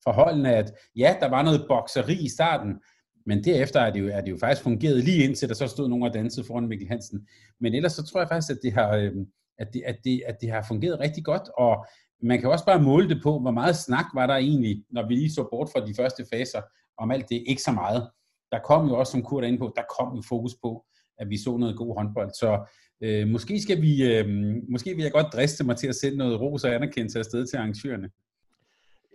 fra 0.04 0.12
holdene, 0.12 0.54
at 0.54 0.72
ja, 0.96 1.16
der 1.20 1.28
var 1.28 1.42
noget 1.42 1.64
bokseri 1.68 2.14
i 2.24 2.28
starten, 2.28 2.80
men 3.26 3.44
derefter 3.44 3.80
er 3.80 3.90
det, 3.92 4.00
jo, 4.00 4.08
er 4.08 4.20
det 4.20 4.30
jo 4.30 4.38
faktisk 4.40 4.62
fungeret 4.62 5.04
lige 5.04 5.24
indtil 5.24 5.48
der 5.48 5.54
så 5.54 5.68
stod 5.68 5.88
nogen 5.88 6.04
og 6.04 6.14
dansede 6.14 6.46
foran 6.46 6.68
Mikkel 6.68 6.88
Hansen. 6.88 7.28
Men 7.60 7.74
ellers 7.74 7.92
så 7.92 8.06
tror 8.06 8.20
jeg 8.20 8.28
faktisk, 8.28 8.50
at 8.50 8.58
det 8.62 8.72
har, 8.72 8.96
øhm, 8.96 9.26
at 9.58 9.68
det, 9.72 9.82
at 9.86 9.96
det, 10.04 10.22
at 10.26 10.36
det 10.40 10.50
har 10.50 10.64
fungeret 10.68 11.00
rigtig 11.00 11.24
godt, 11.24 11.48
og 11.58 11.86
man 12.22 12.40
kan 12.40 12.50
også 12.50 12.64
bare 12.64 12.82
måle 12.82 13.08
det 13.08 13.20
på, 13.22 13.38
hvor 13.38 13.50
meget 13.50 13.76
snak 13.76 14.04
var 14.14 14.26
der 14.26 14.34
egentlig, 14.34 14.84
når 14.90 15.08
vi 15.08 15.14
lige 15.14 15.32
så 15.32 15.48
bort 15.50 15.68
fra 15.72 15.86
de 15.86 15.94
første 15.94 16.24
faser 16.32 16.62
om 16.98 17.10
alt 17.10 17.28
det, 17.28 17.44
ikke 17.46 17.62
så 17.62 17.72
meget 17.72 18.10
der 18.52 18.58
kom 18.58 18.88
jo 18.88 18.98
også, 18.98 19.10
som 19.10 19.22
Kurt 19.22 19.44
er 19.44 19.48
inde 19.48 19.58
på, 19.58 19.72
der 19.76 19.82
kom 19.98 20.16
jo 20.16 20.22
fokus 20.28 20.54
på, 20.62 20.84
at 21.18 21.28
vi 21.30 21.36
så 21.38 21.56
noget 21.56 21.76
god 21.76 21.96
håndbold. 21.96 22.30
Så 22.30 22.50
øh, 23.00 23.28
måske, 23.28 23.60
skal 23.60 23.82
vi, 23.82 24.12
øh, 24.12 24.28
måske 24.68 24.94
vil 24.94 25.02
jeg 25.02 25.12
godt 25.12 25.32
driste 25.32 25.64
mig 25.64 25.76
til 25.76 25.86
at 25.86 25.96
sende 25.96 26.16
noget 26.16 26.40
ros 26.40 26.64
og 26.64 26.74
anerkendelse 26.74 27.18
afsted 27.18 27.46
til 27.46 27.56
arrangørerne. 27.56 28.10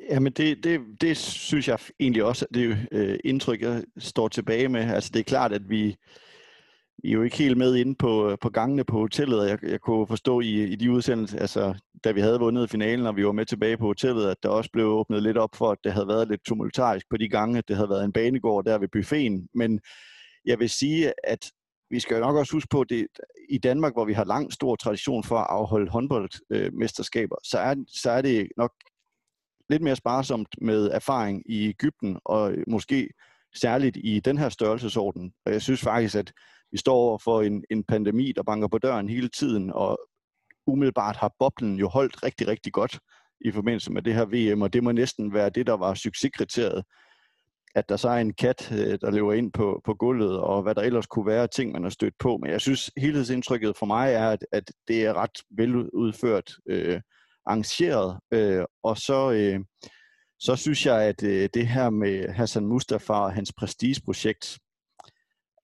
Jamen 0.10 0.34
det, 0.34 0.64
det, 0.64 0.82
det 1.02 1.18
synes 1.18 1.68
jeg 1.68 1.80
egentlig 2.00 2.24
også, 2.24 2.46
det 2.54 2.72
er 2.72 2.76
øh, 2.92 3.20
indtryk, 3.24 3.62
jeg 3.62 3.84
står 3.98 4.28
tilbage 4.28 4.70
med. 4.70 4.82
Altså 4.82 5.10
det 5.14 5.20
er 5.20 5.24
klart, 5.24 5.54
at 5.54 5.70
vi, 5.70 5.96
vi 7.04 7.10
er 7.10 7.14
jo 7.14 7.24
ikke 7.24 7.38
helt 7.38 7.58
med 7.58 7.76
inde 7.76 7.96
på, 7.96 8.30
øh, 8.30 8.38
på 8.42 8.50
gangene 8.50 8.84
på 8.84 8.98
hotellet. 8.98 9.50
Jeg, 9.50 9.60
jeg 9.64 9.80
kunne 9.80 10.08
forstå 10.08 10.42
i, 10.42 10.64
i 10.64 10.76
de 10.76 10.92
udsendelser, 10.92 11.40
altså 11.40 11.74
da 12.04 12.12
vi 12.12 12.22
havde 12.22 12.40
vundet 12.40 12.70
finalen, 12.70 13.06
og 13.06 13.16
vi 13.16 13.26
var 13.26 13.32
med 13.32 13.46
tilbage 13.46 13.78
på 13.78 13.86
hotellet, 13.86 14.30
at 14.30 14.38
der 14.44 14.50
også 14.50 14.70
blev 14.74 14.86
åbnet 14.86 15.24
lidt 15.24 15.38
op 15.38 15.56
for, 15.56 15.72
at 15.72 15.78
det 15.84 15.94
havde 15.94 16.08
været 16.08 16.28
lidt 16.28 16.46
tumultarisk 16.46 17.06
på 17.10 17.18
de 17.18 17.30
gange, 17.30 17.58
at 17.58 17.68
det 17.68 17.76
havde 17.76 17.90
været 17.90 18.06
en 18.06 18.14
banegård 18.14 18.66
der 18.66 18.78
ved 18.78 18.88
buffeten. 18.88 19.48
Men 19.56 19.80
jeg 20.46 20.60
vil 20.60 20.70
sige, 20.70 21.14
at 21.24 21.52
vi 21.92 22.00
skal 22.00 22.16
jo 22.16 22.22
nok 22.22 22.36
også 22.36 22.54
huske 22.54 22.70
på, 22.70 22.82
at 22.82 22.90
det, 22.90 23.08
i 23.50 23.58
Danmark, 23.58 23.94
hvor 23.94 24.06
vi 24.06 24.14
har 24.14 24.24
lang 24.24 24.54
stor 24.54 24.76
tradition 24.76 25.24
for 25.24 25.38
at 25.38 25.48
afholde 25.50 25.92
håndboldmesterskaber, 25.92 27.36
så, 27.44 27.60
er, 27.60 27.76
så 27.88 28.12
er 28.12 28.22
det 28.22 28.48
nok 28.58 28.72
lidt 29.70 29.82
mere 29.82 29.96
sparsomt 29.96 30.56
med 30.62 30.90
erfaring 30.92 31.44
i 31.46 31.68
Ægypten, 31.68 32.20
og 32.26 32.54
øh, 32.54 32.64
måske 32.68 33.10
særligt 33.56 33.98
i 34.04 34.20
den 34.20 34.38
her 34.38 34.50
størrelsesorden. 34.50 35.34
Og 35.46 35.52
jeg 35.52 35.62
synes 35.62 35.82
faktisk, 35.82 36.16
at 36.16 36.34
vi 36.72 36.78
står 36.78 36.96
over 36.96 37.18
for 37.18 37.42
en, 37.42 37.64
en 37.70 37.84
pandemi, 37.84 38.32
der 38.32 38.44
banker 38.44 38.68
på 38.68 38.78
døren 38.78 39.10
hele 39.10 39.30
tiden, 39.30 39.72
og 39.74 40.00
umiddelbart 40.68 41.16
har 41.16 41.34
boblen 41.40 41.76
jo 41.76 41.88
holdt 41.88 42.24
rigtig, 42.24 42.48
rigtig 42.48 42.74
godt 42.74 43.00
i 43.46 43.52
forbindelse 43.52 43.92
med 43.92 44.02
det 44.02 44.14
her 44.14 44.26
VM, 44.26 44.62
og 44.62 44.74
det 44.74 44.84
må 44.84 44.92
næsten 44.92 45.34
være 45.34 45.50
det, 45.50 45.68
der 45.68 45.74
var 45.74 45.94
succeskriteriet. 45.94 46.84
At 47.76 47.90
der 47.90 47.98
så 47.98 48.10
er 48.10 48.18
en 48.18 48.34
kat, 48.34 48.72
øh, 48.72 48.98
der 49.02 49.12
lever 49.12 49.34
ind 49.34 49.52
på, 49.52 49.82
på 49.86 49.94
gulvet, 49.94 50.40
og 50.40 50.62
hvad 50.62 50.76
der 50.76 50.82
ellers 50.82 51.08
kunne 51.08 51.26
være 51.26 51.48
ting, 51.48 51.72
man 51.72 51.84
har 51.84 51.90
stødt 51.90 52.14
på. 52.20 52.38
Men 52.38 52.52
jeg 52.52 52.62
synes, 52.62 52.92
helhedsindtrykket 52.98 53.78
for 53.78 53.86
mig 53.86 54.14
er, 54.14 54.30
at, 54.30 54.46
at 54.52 54.72
det 54.88 55.06
er 55.06 55.14
ret 55.14 55.42
veludført, 55.52 56.54
øh, 56.70 57.02
arrangeret, 57.46 58.20
øh, 58.32 58.66
og 58.84 58.98
så... 58.98 59.32
Øh, 59.32 59.60
så 60.44 60.56
synes 60.56 60.86
jeg, 60.86 61.02
at 61.02 61.24
øh, 61.24 61.50
det 61.54 61.68
her 61.68 61.90
med 61.90 62.30
Hassan 62.30 62.66
Mustafa 62.66 63.14
og 63.14 63.34
hans 63.34 63.54
prestigeprojekt, 63.54 64.60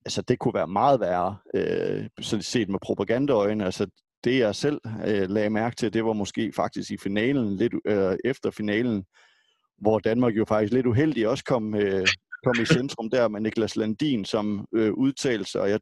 altså 0.05 0.21
det 0.21 0.39
kunne 0.39 0.53
være 0.53 0.67
meget 0.67 0.99
værre, 0.99 1.37
øh, 1.53 2.09
sådan 2.21 2.43
set 2.43 2.69
med 2.69 2.79
propagandaøjne. 2.81 3.65
Altså 3.65 3.87
det 4.23 4.39
jeg 4.39 4.55
selv 4.55 4.81
øh, 5.07 5.29
lagde 5.29 5.49
mærke 5.49 5.75
til, 5.75 5.93
det 5.93 6.05
var 6.05 6.13
måske 6.13 6.51
faktisk 6.55 6.91
i 6.91 6.97
finalen, 6.97 7.55
lidt 7.55 7.73
øh, 7.85 8.17
efter 8.25 8.51
finalen, 8.51 9.05
hvor 9.81 9.99
Danmark 9.99 10.37
jo 10.37 10.45
faktisk 10.45 10.73
lidt 10.73 10.85
uheldig 10.85 11.27
også 11.27 11.43
kom, 11.43 11.75
øh, 11.75 12.07
kom 12.45 12.55
i 12.61 12.65
centrum 12.65 13.09
der 13.09 13.27
med 13.27 13.41
Niklas 13.41 13.75
Landin 13.75 14.25
som 14.25 14.67
øh, 14.73 14.93
udtalelse, 14.93 15.61
og 15.61 15.69
jeg 15.69 15.79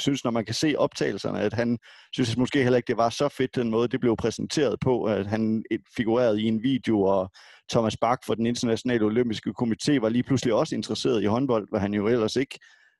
synes, 0.00 0.24
når 0.24 0.30
man 0.30 0.44
kan 0.44 0.54
se 0.54 0.74
optagelserne, 0.78 1.40
at 1.40 1.52
han 1.52 1.78
synes 2.12 2.36
måske 2.36 2.62
heller 2.62 2.76
ikke, 2.76 2.86
det 2.86 2.96
var 2.96 3.10
så 3.10 3.28
fedt 3.28 3.56
den 3.56 3.70
måde, 3.70 3.88
det 3.88 4.00
blev 4.00 4.16
præsenteret 4.16 4.80
på, 4.80 5.04
at 5.04 5.26
han 5.26 5.64
figurerede 5.96 6.42
i 6.42 6.44
en 6.44 6.62
video, 6.62 7.02
og 7.02 7.30
Thomas 7.70 7.96
Bach 7.96 8.18
fra 8.26 8.34
den 8.34 8.46
internationale 8.46 9.04
olympiske 9.04 9.52
komité 9.62 10.00
var 10.00 10.08
lige 10.08 10.22
pludselig 10.22 10.54
også 10.54 10.74
interesseret 10.74 11.22
i 11.22 11.26
håndbold, 11.26 11.68
hvad 11.70 11.80
han 11.80 11.94
jo 11.94 12.06
ellers 12.06 12.36
ikke 12.36 12.58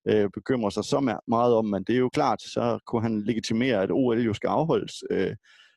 øh, 0.08 0.30
bekymrer 0.34 0.70
sig 0.70 0.84
så 0.84 1.20
meget 1.28 1.54
om, 1.54 1.64
men 1.64 1.84
det 1.84 1.94
er 1.94 1.98
jo 1.98 2.08
klart, 2.08 2.42
så 2.42 2.78
kunne 2.86 3.02
han 3.02 3.22
legitimere, 3.24 3.82
at 3.82 3.90
OL 3.90 4.20
jo 4.20 4.34
skal 4.34 4.48
afholdes 4.48 5.04
øh, 5.10 5.36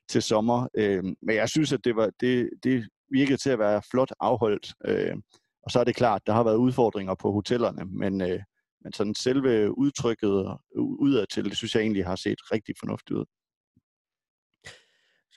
til 0.09 0.21
sommer. 0.21 0.67
Øh, 0.77 1.03
men 1.03 1.35
jeg 1.35 1.49
synes, 1.49 1.73
at 1.73 1.79
det, 1.83 1.95
var, 1.95 2.09
det, 2.19 2.49
det 2.63 2.87
virkede 3.11 3.37
til 3.37 3.49
at 3.49 3.59
være 3.59 3.81
flot 3.91 4.11
afholdt. 4.19 4.73
Øh, 4.85 5.15
og 5.63 5.71
så 5.71 5.79
er 5.79 5.83
det 5.83 5.95
klart, 5.95 6.21
der 6.27 6.33
har 6.33 6.43
været 6.43 6.55
udfordringer 6.55 7.15
på 7.15 7.31
hotellerne, 7.31 7.85
men, 7.85 8.21
øh, 8.21 8.39
men 8.83 8.93
sådan 8.93 9.15
selve 9.15 9.77
udtrykket 9.77 10.57
øh, 10.75 10.81
udadtil, 10.81 11.45
det 11.45 11.57
synes 11.57 11.75
jeg 11.75 11.81
egentlig 11.81 12.05
har 12.05 12.15
set 12.15 12.51
rigtig 12.51 12.75
fornuftigt 12.79 13.17
ud 13.17 13.25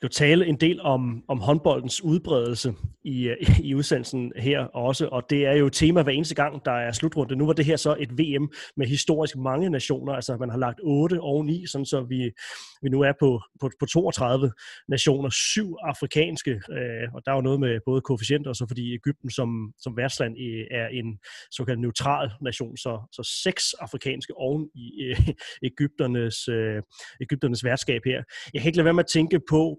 jo 0.03 0.09
tale 0.09 0.47
en 0.47 0.57
del 0.57 0.81
om, 0.81 1.25
om 1.29 1.41
håndboldens 1.41 2.03
udbredelse 2.03 2.75
i, 3.05 3.29
øh, 3.29 3.61
i 3.61 3.75
udsendelsen 3.75 4.33
her 4.37 4.61
også, 4.61 5.09
og 5.09 5.23
det 5.31 5.47
er 5.47 5.53
jo 5.53 5.67
et 5.67 5.73
tema 5.73 6.03
hver 6.03 6.13
eneste 6.13 6.35
gang, 6.35 6.65
der 6.65 6.73
er 6.73 6.93
slutrunde. 6.93 7.37
Nu 7.37 7.47
var 7.47 7.53
det 7.53 7.65
her 7.65 7.77
så 7.77 7.97
et 8.01 8.19
VM 8.19 8.53
med 8.77 8.87
historisk 8.87 9.37
mange 9.37 9.71
nationer, 9.71 10.13
altså 10.13 10.37
man 10.37 10.51
har 10.51 10.59
lagt 10.59 10.81
8 10.83 11.21
oveni, 11.21 11.67
sådan 11.67 11.87
så 11.87 12.01
vi, 12.09 12.31
vi 12.83 12.89
nu 12.89 13.01
er 13.01 13.13
på, 13.21 13.41
på, 13.61 13.71
på 13.81 13.87
32 13.87 14.53
nationer, 14.89 15.31
syv 15.31 15.77
afrikanske, 15.83 16.51
øh, 16.51 17.15
og 17.15 17.23
der 17.25 17.33
er 17.33 17.37
jo 17.37 17.43
noget 17.43 17.61
med 17.61 17.81
både 17.87 18.01
koefficienter, 18.01 18.51
og 18.51 18.57
så 18.57 18.67
fordi 18.69 18.95
Ægypten 18.95 19.31
som, 19.31 19.73
som 19.79 19.97
værtsland 19.97 20.37
øh, 20.39 20.67
er 20.71 20.87
en 20.89 21.19
såkaldt 21.51 21.81
neutral 21.81 22.31
nation, 22.41 22.77
så, 22.77 23.09
så 23.13 23.41
seks 23.43 23.73
afrikanske 23.73 24.37
oven 24.37 24.69
i 24.75 25.03
øh, 25.03 25.29
Ægypternes, 25.63 26.49
øh, 26.49 26.83
Ægypternes 27.21 27.65
værtskab 27.65 28.03
her. 28.05 28.23
Jeg 28.55 28.61
kan 28.63 28.69
ikke 28.69 28.77
lade 28.77 28.85
være 28.85 28.95
med 28.95 29.05
at 29.05 29.11
tænke 29.13 29.41
på, 29.51 29.79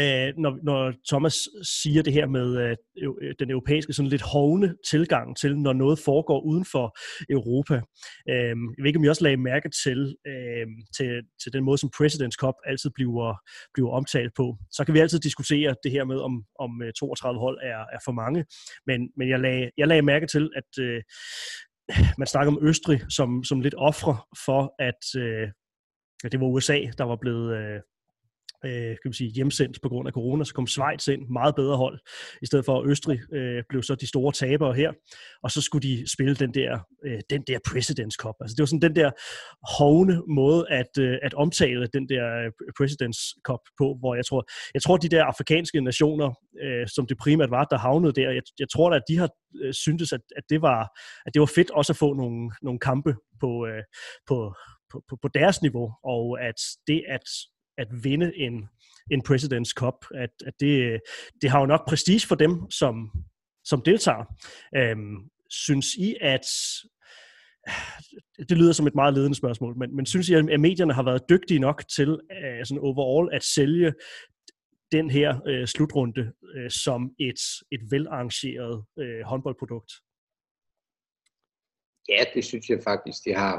øh, 0.00 0.32
når, 0.42 0.58
når 0.62 0.92
Thomas 1.08 1.36
siger 1.62 2.02
det 2.02 2.12
her 2.12 2.26
med 2.26 2.48
øh, 2.56 2.76
øh, 3.22 3.34
den 3.38 3.50
europæiske 3.50 3.92
sådan 3.92 4.08
lidt 4.08 4.22
hovne 4.22 4.74
tilgang 4.90 5.36
til, 5.36 5.58
når 5.58 5.72
noget 5.72 5.98
foregår 5.98 6.40
uden 6.40 6.64
for 6.64 6.96
Europa. 7.30 7.74
Øh, 8.30 8.56
jeg 8.76 8.80
ved 8.82 8.86
ikke, 8.86 8.98
om 8.98 9.04
I 9.04 9.08
også 9.08 9.24
lagde 9.24 9.36
mærke 9.36 9.70
til, 9.84 10.16
øh, 10.26 10.66
til, 10.96 11.22
til 11.42 11.52
den 11.52 11.64
måde, 11.64 11.78
som 11.78 11.90
President's 11.96 12.38
Cup 12.42 12.54
altid 12.66 12.90
bliver, 12.94 13.34
bliver 13.74 13.90
omtalt 13.90 14.32
på. 14.36 14.56
Så 14.70 14.84
kan 14.84 14.94
vi 14.94 15.00
altid 15.00 15.18
diskutere 15.18 15.74
det 15.84 15.90
her 15.92 16.04
med, 16.04 16.18
om, 16.18 16.44
om 16.58 16.82
øh, 16.82 16.92
32 16.92 17.40
hold 17.40 17.58
er, 17.62 17.78
er 17.78 18.00
for 18.04 18.12
mange. 18.12 18.44
Men, 18.86 19.10
men 19.16 19.28
jeg, 19.28 19.40
lagde, 19.40 19.70
jeg 19.76 19.88
lagde 19.88 20.02
mærke 20.02 20.26
til, 20.26 20.50
at 20.56 20.70
øh, 20.84 21.02
man 22.18 22.26
snakker 22.26 22.52
om 22.52 22.58
Østrig 22.62 23.00
som, 23.08 23.44
som 23.44 23.60
lidt 23.60 23.74
ofre 23.78 24.16
for, 24.46 24.74
at 24.78 25.22
øh, 25.22 25.48
det 26.32 26.40
var 26.40 26.46
USA, 26.46 26.78
der 26.98 27.04
var 27.04 27.16
blevet... 27.16 27.56
Øh, 27.56 27.80
øh, 28.64 28.70
kan 28.70 28.98
man 29.04 29.12
sige, 29.12 29.30
hjemsendt 29.30 29.78
på 29.82 29.88
grund 29.88 30.08
af 30.08 30.12
corona, 30.12 30.44
så 30.44 30.54
kom 30.54 30.66
Schweiz 30.66 31.08
ind, 31.08 31.28
meget 31.28 31.54
bedre 31.54 31.76
hold, 31.76 31.98
i 32.42 32.46
stedet 32.46 32.64
for 32.64 32.84
Østrig 32.90 33.18
øh, 33.32 33.62
blev 33.68 33.82
så 33.82 33.94
de 33.94 34.06
store 34.06 34.32
tabere 34.32 34.74
her, 34.74 34.92
og 35.42 35.50
så 35.50 35.60
skulle 35.60 35.88
de 35.88 36.10
spille 36.14 36.34
den 36.34 36.54
der, 36.54 36.78
øh, 37.06 37.20
den 37.30 37.42
der 37.46 37.58
President's 37.68 38.16
Cup. 38.22 38.34
Altså 38.40 38.54
det 38.54 38.62
var 38.62 38.66
sådan 38.66 38.88
den 38.88 38.96
der 38.96 39.10
hovne 39.78 40.22
måde 40.28 40.70
at, 40.70 40.92
øh, 40.98 41.18
at 41.22 41.34
omtale 41.34 41.86
den 41.86 42.08
der 42.08 42.24
øh, 42.44 42.50
President's 42.80 43.40
Cup 43.46 43.60
på, 43.78 43.96
hvor 44.00 44.14
jeg 44.14 44.26
tror, 44.26 44.46
jeg 44.74 44.82
tror 44.82 44.96
de 44.96 45.08
der 45.08 45.24
afrikanske 45.24 45.80
nationer, 45.80 46.30
øh, 46.62 46.88
som 46.88 47.06
det 47.06 47.18
primært 47.18 47.50
var, 47.50 47.64
der 47.64 47.78
havnede 47.78 48.12
der, 48.12 48.30
jeg, 48.30 48.42
jeg 48.58 48.68
tror 48.68 48.90
da, 48.90 48.96
at 48.96 49.02
de 49.08 49.16
har 49.18 49.30
øh, 49.62 49.74
syntes, 49.74 50.12
at, 50.12 50.20
at, 50.36 50.44
det 50.50 50.62
var, 50.62 50.80
at 51.26 51.34
det 51.34 51.40
var 51.40 51.50
fedt 51.54 51.70
også 51.70 51.92
at 51.92 51.96
få 51.96 52.14
nogle, 52.14 52.50
nogle 52.62 52.78
kampe 52.78 53.14
på, 53.40 53.66
øh, 53.66 53.82
på, 54.28 54.54
på, 54.90 55.02
på, 55.08 55.18
på 55.22 55.28
deres 55.28 55.62
niveau, 55.62 55.92
og 56.04 56.40
at 56.48 56.60
det 56.86 57.02
at 57.08 57.26
at 57.78 57.88
vinde 58.04 58.32
en, 58.36 58.68
en 59.10 59.22
President's 59.28 59.72
Cup. 59.76 59.94
At, 60.14 60.30
at 60.46 60.54
det, 60.60 61.00
det 61.42 61.50
har 61.50 61.60
jo 61.60 61.66
nok 61.66 61.88
prestige 61.88 62.26
for 62.26 62.34
dem, 62.34 62.70
som, 62.70 63.10
som 63.64 63.82
deltager. 63.82 64.24
Øhm, 64.76 65.30
synes 65.50 65.94
I, 65.94 66.16
at 66.20 66.46
det 68.48 68.58
lyder 68.58 68.72
som 68.72 68.86
et 68.86 68.94
meget 68.94 69.14
ledende 69.14 69.36
spørgsmål, 69.36 69.78
men, 69.78 69.96
men 69.96 70.06
synes 70.06 70.28
I, 70.28 70.34
at 70.34 70.60
medierne 70.60 70.92
har 70.92 71.02
været 71.02 71.28
dygtige 71.28 71.60
nok 71.60 71.82
til 71.96 72.10
uh, 72.10 72.64
sådan 72.64 72.82
overall 72.82 73.34
at 73.34 73.42
sælge 73.42 73.92
den 74.92 75.10
her 75.10 75.40
uh, 75.48 75.64
slutrunde 75.64 76.32
uh, 76.42 76.68
som 76.68 77.10
et, 77.18 77.40
et 77.72 77.80
velarrangeret 77.90 78.84
uh, 78.96 79.20
håndboldprodukt? 79.24 79.92
Ja, 82.08 82.24
det 82.34 82.44
synes 82.44 82.68
jeg 82.68 82.80
faktisk, 82.84 83.24
de 83.24 83.34
har. 83.34 83.56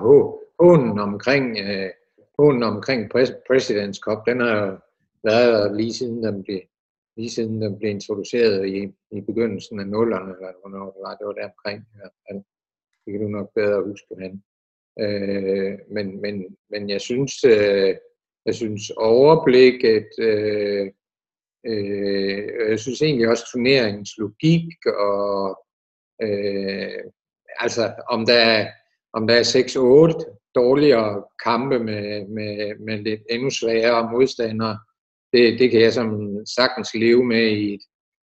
Hånden 0.59 0.99
omkring 0.99 1.51
uh, 1.51 1.89
hånden 2.39 2.63
omkring 2.63 3.11
President's 3.49 3.99
Cup, 4.05 4.19
den 4.27 4.39
har 4.39 4.81
været 5.23 5.77
lige 5.77 5.93
siden 5.93 6.23
den 6.23 6.43
blev, 6.43 6.61
lige 7.17 7.29
siden 7.29 7.61
den 7.61 7.77
blev 7.77 7.91
introduceret 7.91 8.67
i, 8.67 8.77
i 9.11 9.21
begyndelsen 9.21 9.79
af 9.79 9.87
nullerne, 9.87 10.31
eller 10.31 10.59
hvornår 10.61 10.91
det 10.91 11.01
var, 11.05 11.15
det 11.15 11.27
var 11.27 11.33
der 11.33 11.49
omkring 11.49 11.79
i 11.79 11.97
hvert 11.99 12.17
fald. 12.27 12.43
Det 13.05 13.11
kan 13.13 13.21
du 13.21 13.27
nok 13.27 13.49
bedre 13.55 13.83
huske, 13.83 14.15
han. 14.19 14.43
Øh, 14.99 15.79
men, 15.91 16.21
men, 16.21 16.57
men 16.69 16.89
jeg 16.89 17.01
synes, 17.01 17.43
øh, 17.43 17.95
jeg 18.45 18.55
synes 18.55 18.89
overblikket, 18.89 20.09
øh, 20.19 20.91
øh, 21.67 22.69
jeg 22.69 22.79
synes 22.79 23.01
egentlig 23.01 23.29
også 23.29 23.45
turneringens 23.51 24.17
logik, 24.17 24.85
og 24.85 25.65
øh, 26.23 27.03
altså 27.59 27.93
om 28.09 28.25
der, 28.25 28.67
om 29.13 29.27
der 29.27 29.35
er 29.35 29.43
6-8 29.43 30.46
dårligere 30.61 31.23
kampe 31.43 31.77
med, 31.79 32.27
med, 32.35 32.79
med 32.85 32.97
lidt 33.07 33.21
endnu 33.29 33.49
sværere 33.49 34.11
modstandere, 34.11 34.77
det, 35.33 35.59
det 35.59 35.71
kan 35.71 35.81
jeg 35.81 35.93
som 35.93 36.09
sagtens 36.57 36.89
leve 36.93 37.23
med 37.25 37.45
i 37.47 37.73
et, 37.73 37.83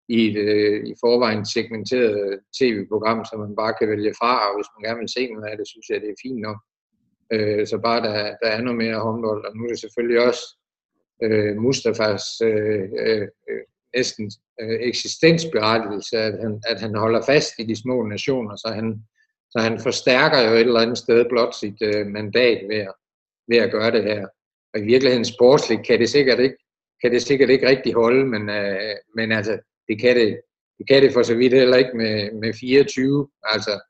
i 0.08 0.18
et 0.28 0.36
øh, 0.36 0.86
i 0.90 0.94
forvejen 1.02 1.46
segmenteret 1.46 2.40
tv-program, 2.58 3.24
som 3.24 3.40
man 3.40 3.56
bare 3.56 3.74
kan 3.78 3.88
vælge 3.88 4.14
fra, 4.20 4.32
og 4.48 4.52
hvis 4.56 4.72
man 4.72 4.84
gerne 4.86 5.00
vil 5.00 5.14
se 5.16 5.32
noget 5.32 5.50
af 5.50 5.56
det, 5.56 5.68
synes 5.68 5.86
jeg, 5.88 6.00
det 6.00 6.10
er 6.10 6.22
fint 6.22 6.40
nok. 6.46 6.58
Øh, 7.32 7.66
så 7.66 7.78
bare 7.78 8.00
der, 8.06 8.14
der 8.42 8.50
er 8.56 8.62
noget 8.62 8.78
mere 8.84 9.04
håndbold, 9.06 9.44
og 9.46 9.56
nu 9.56 9.64
er 9.64 9.68
det 9.68 9.80
selvfølgelig 9.80 10.20
også 10.28 10.44
øh, 11.22 11.56
Mustafas 11.56 12.24
øh, 12.42 12.88
øh, 13.06 13.28
øh 13.50 13.64
næsten 13.96 14.30
øh, 14.60 14.78
eksistensberettigelse, 14.80 16.16
at 16.18 16.34
han, 16.42 16.62
at 16.68 16.80
han 16.80 16.94
holder 16.94 17.22
fast 17.26 17.52
i 17.58 17.64
de 17.64 17.76
små 17.76 18.02
nationer, 18.02 18.56
så 18.56 18.68
han, 18.74 18.88
så 19.50 19.58
han 19.60 19.80
forstærker 19.80 20.40
jo 20.48 20.54
et 20.54 20.60
eller 20.60 20.80
andet 20.80 20.98
sted 20.98 21.24
blot 21.28 21.54
sit 21.54 21.78
øh, 21.82 22.06
mandat 22.06 22.68
ved 22.68 22.76
at, 22.76 22.94
ved 23.48 23.56
at 23.56 23.70
gøre 23.70 23.90
det 23.90 24.04
her. 24.04 24.26
Og 24.74 24.80
i 24.80 24.84
virkeligheden 24.84 25.24
sportsligt 25.24 25.86
kan 25.86 25.98
det 25.98 26.08
sikkert 26.08 26.40
ikke, 26.40 26.56
kan 27.02 27.12
det 27.12 27.22
sikkert 27.22 27.50
ikke 27.50 27.68
rigtig 27.68 27.94
holde, 27.94 28.26
men, 28.26 28.50
øh, 28.50 28.94
men 29.14 29.32
altså, 29.32 29.58
det 29.88 30.00
kan 30.00 30.16
det, 30.16 30.40
det 30.78 30.88
kan 30.88 31.02
det 31.02 31.12
for 31.12 31.22
så 31.22 31.34
vidt 31.34 31.52
heller 31.52 31.76
ikke 31.76 31.96
med, 31.96 32.32
med 32.32 32.54
24. 32.54 33.28
Altså, 33.42 33.80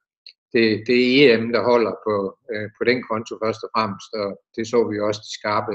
det, 0.52 0.82
det 0.86 0.98
er 0.98 1.34
EM, 1.34 1.52
der 1.52 1.62
holder 1.62 1.94
på, 2.06 2.38
øh, 2.52 2.68
på 2.78 2.84
den 2.84 3.02
konto 3.10 3.38
først 3.44 3.62
og 3.64 3.70
fremmest, 3.74 4.10
og 4.14 4.28
det 4.56 4.66
så 4.66 4.88
vi 4.90 5.00
også 5.00 5.20
de 5.20 5.32
skarpe 5.38 5.74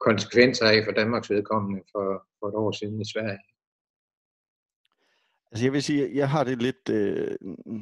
konsekvenser 0.00 0.66
af 0.66 0.84
for 0.84 0.92
Danmarks 0.92 1.30
vedkommende 1.30 1.80
for, 1.92 2.06
for 2.38 2.46
et 2.48 2.54
år 2.54 2.72
siden 2.72 3.00
i 3.00 3.10
Sverige. 3.12 3.51
Altså 5.52 5.64
jeg 5.64 5.72
vil 5.72 5.82
sige, 5.82 6.10
jeg 6.14 6.30
har 6.30 6.44
det 6.44 6.62
lidt, 6.62 6.88
øh, 6.90 7.30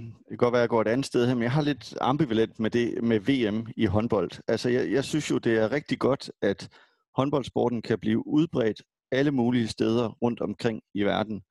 det 0.04 0.28
kan 0.28 0.36
godt 0.36 0.52
være, 0.52 0.60
at 0.60 0.62
jeg 0.62 0.68
går 0.68 0.80
et 0.80 0.88
andet 0.88 1.06
sted 1.06 1.26
her, 1.26 1.34
men 1.34 1.42
jeg 1.42 1.52
har 1.52 1.62
lidt 1.62 1.94
ambivalent 2.00 2.60
med 2.60 2.70
det 2.70 3.04
med 3.04 3.20
VM 3.20 3.66
i 3.76 3.86
håndbold. 3.86 4.30
Altså 4.48 4.68
jeg, 4.68 4.92
jeg 4.92 5.04
synes 5.04 5.30
jo, 5.30 5.38
det 5.38 5.58
er 5.58 5.72
rigtig 5.72 5.98
godt, 5.98 6.30
at 6.42 6.68
håndboldsporten 7.16 7.82
kan 7.82 7.98
blive 7.98 8.26
udbredt 8.26 8.82
alle 9.12 9.30
mulige 9.30 9.68
steder 9.68 10.08
rundt 10.08 10.40
omkring 10.40 10.82
i 10.94 11.02
verden. 11.02 11.42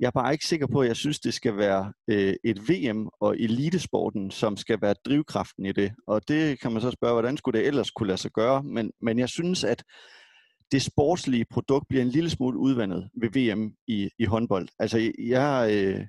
Jeg 0.00 0.06
er 0.06 0.10
bare 0.10 0.32
ikke 0.32 0.46
sikker 0.46 0.66
på, 0.66 0.80
at 0.80 0.88
jeg 0.88 0.96
synes, 0.96 1.20
det 1.20 1.34
skal 1.34 1.56
være 1.56 1.92
øh, 2.10 2.34
et 2.44 2.68
VM 2.68 3.08
og 3.20 3.38
elitesporten, 3.38 4.30
som 4.30 4.56
skal 4.56 4.78
være 4.82 4.94
drivkraften 5.04 5.66
i 5.66 5.72
det. 5.72 5.92
Og 6.06 6.28
det 6.28 6.60
kan 6.60 6.72
man 6.72 6.82
så 6.82 6.90
spørge, 6.90 7.12
hvordan 7.12 7.36
skulle 7.36 7.58
det 7.58 7.66
ellers 7.66 7.90
kunne 7.90 8.06
lade 8.06 8.18
sig 8.18 8.30
gøre? 8.30 8.62
Men, 8.62 8.92
men 9.00 9.18
jeg 9.18 9.28
synes, 9.28 9.64
at 9.64 9.84
det 10.72 10.82
sportslige 10.82 11.46
produkt 11.50 11.88
bliver 11.88 12.02
en 12.02 12.10
lille 12.10 12.30
smule 12.30 12.58
udvandet 12.58 13.10
ved 13.20 13.30
VM 13.30 13.74
i, 13.86 14.10
i 14.18 14.24
håndbold. 14.24 14.68
Altså, 14.78 15.12
jeg 15.18 15.70
øh, 15.72 16.06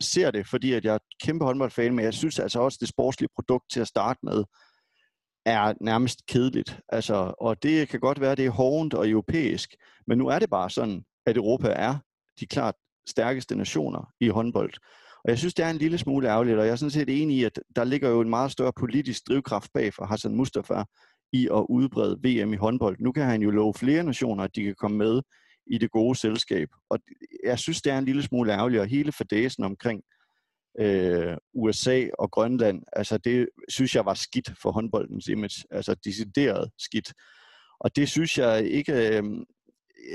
ser 0.00 0.30
det, 0.30 0.46
fordi 0.46 0.72
at 0.72 0.84
jeg 0.84 0.94
er 0.94 0.98
kæmpe 1.22 1.44
håndboldfan, 1.44 1.94
men 1.94 2.04
jeg 2.04 2.14
synes 2.14 2.38
altså 2.38 2.60
også, 2.60 2.76
at 2.76 2.80
det 2.80 2.88
sportslige 2.88 3.30
produkt 3.34 3.64
til 3.70 3.80
at 3.80 3.88
starte 3.88 4.20
med 4.22 4.44
er 5.46 5.74
nærmest 5.80 6.26
kedeligt. 6.26 6.80
Altså, 6.88 7.34
og 7.40 7.62
det 7.62 7.88
kan 7.88 8.00
godt 8.00 8.20
være, 8.20 8.32
at 8.32 8.38
det 8.38 8.46
er 8.46 8.50
hårdt 8.50 8.94
og 8.94 9.08
europæisk, 9.08 9.74
men 10.06 10.18
nu 10.18 10.28
er 10.28 10.38
det 10.38 10.50
bare 10.50 10.70
sådan, 10.70 11.04
at 11.26 11.36
Europa 11.36 11.68
er 11.68 11.98
de 12.40 12.46
klart 12.46 12.74
stærkeste 13.08 13.56
nationer 13.56 14.12
i 14.20 14.28
håndbold. 14.28 14.72
Og 15.24 15.30
jeg 15.30 15.38
synes, 15.38 15.54
det 15.54 15.64
er 15.64 15.70
en 15.70 15.76
lille 15.76 15.98
smule 15.98 16.28
ærgerligt, 16.28 16.58
og 16.58 16.66
jeg 16.66 16.72
er 16.72 16.76
sådan 16.76 16.90
set 16.90 17.22
enig 17.22 17.36
i, 17.36 17.44
at 17.44 17.60
der 17.76 17.84
ligger 17.84 18.08
jo 18.08 18.20
en 18.20 18.30
meget 18.30 18.52
større 18.52 18.72
politisk 18.72 19.28
drivkraft 19.28 19.70
bag 19.74 19.94
for 19.94 20.04
Hassan 20.04 20.34
Mustafa, 20.34 20.84
i 21.36 21.46
at 21.46 21.66
udbrede 21.68 22.18
VM 22.24 22.52
i 22.52 22.56
håndbold. 22.56 22.96
Nu 23.00 23.12
kan 23.12 23.24
han 23.24 23.42
jo 23.42 23.50
love 23.50 23.74
flere 23.74 24.04
nationer, 24.04 24.44
at 24.44 24.56
de 24.56 24.64
kan 24.64 24.74
komme 24.74 24.96
med 24.96 25.22
i 25.66 25.78
det 25.78 25.90
gode 25.90 26.18
selskab. 26.18 26.68
Og 26.90 26.98
jeg 27.44 27.58
synes, 27.58 27.82
det 27.82 27.92
er 27.92 27.98
en 27.98 28.04
lille 28.04 28.22
smule 28.22 28.52
ærgerligt, 28.52 28.80
og 28.80 28.86
hele 28.86 29.12
fordæsen 29.12 29.64
omkring 29.64 30.02
øh, 30.80 31.36
USA 31.54 32.06
og 32.18 32.30
Grønland, 32.30 32.82
altså 32.92 33.18
det 33.18 33.48
synes 33.68 33.94
jeg 33.94 34.04
var 34.04 34.14
skidt 34.14 34.50
for 34.62 34.70
håndboldens 34.70 35.28
image, 35.28 35.64
altså 35.70 35.94
decideret 36.04 36.70
skidt. 36.78 37.12
Og 37.80 37.96
det 37.96 38.08
synes 38.08 38.38
jeg 38.38 38.64
ikke, 38.64 38.92
øh, 38.92 39.24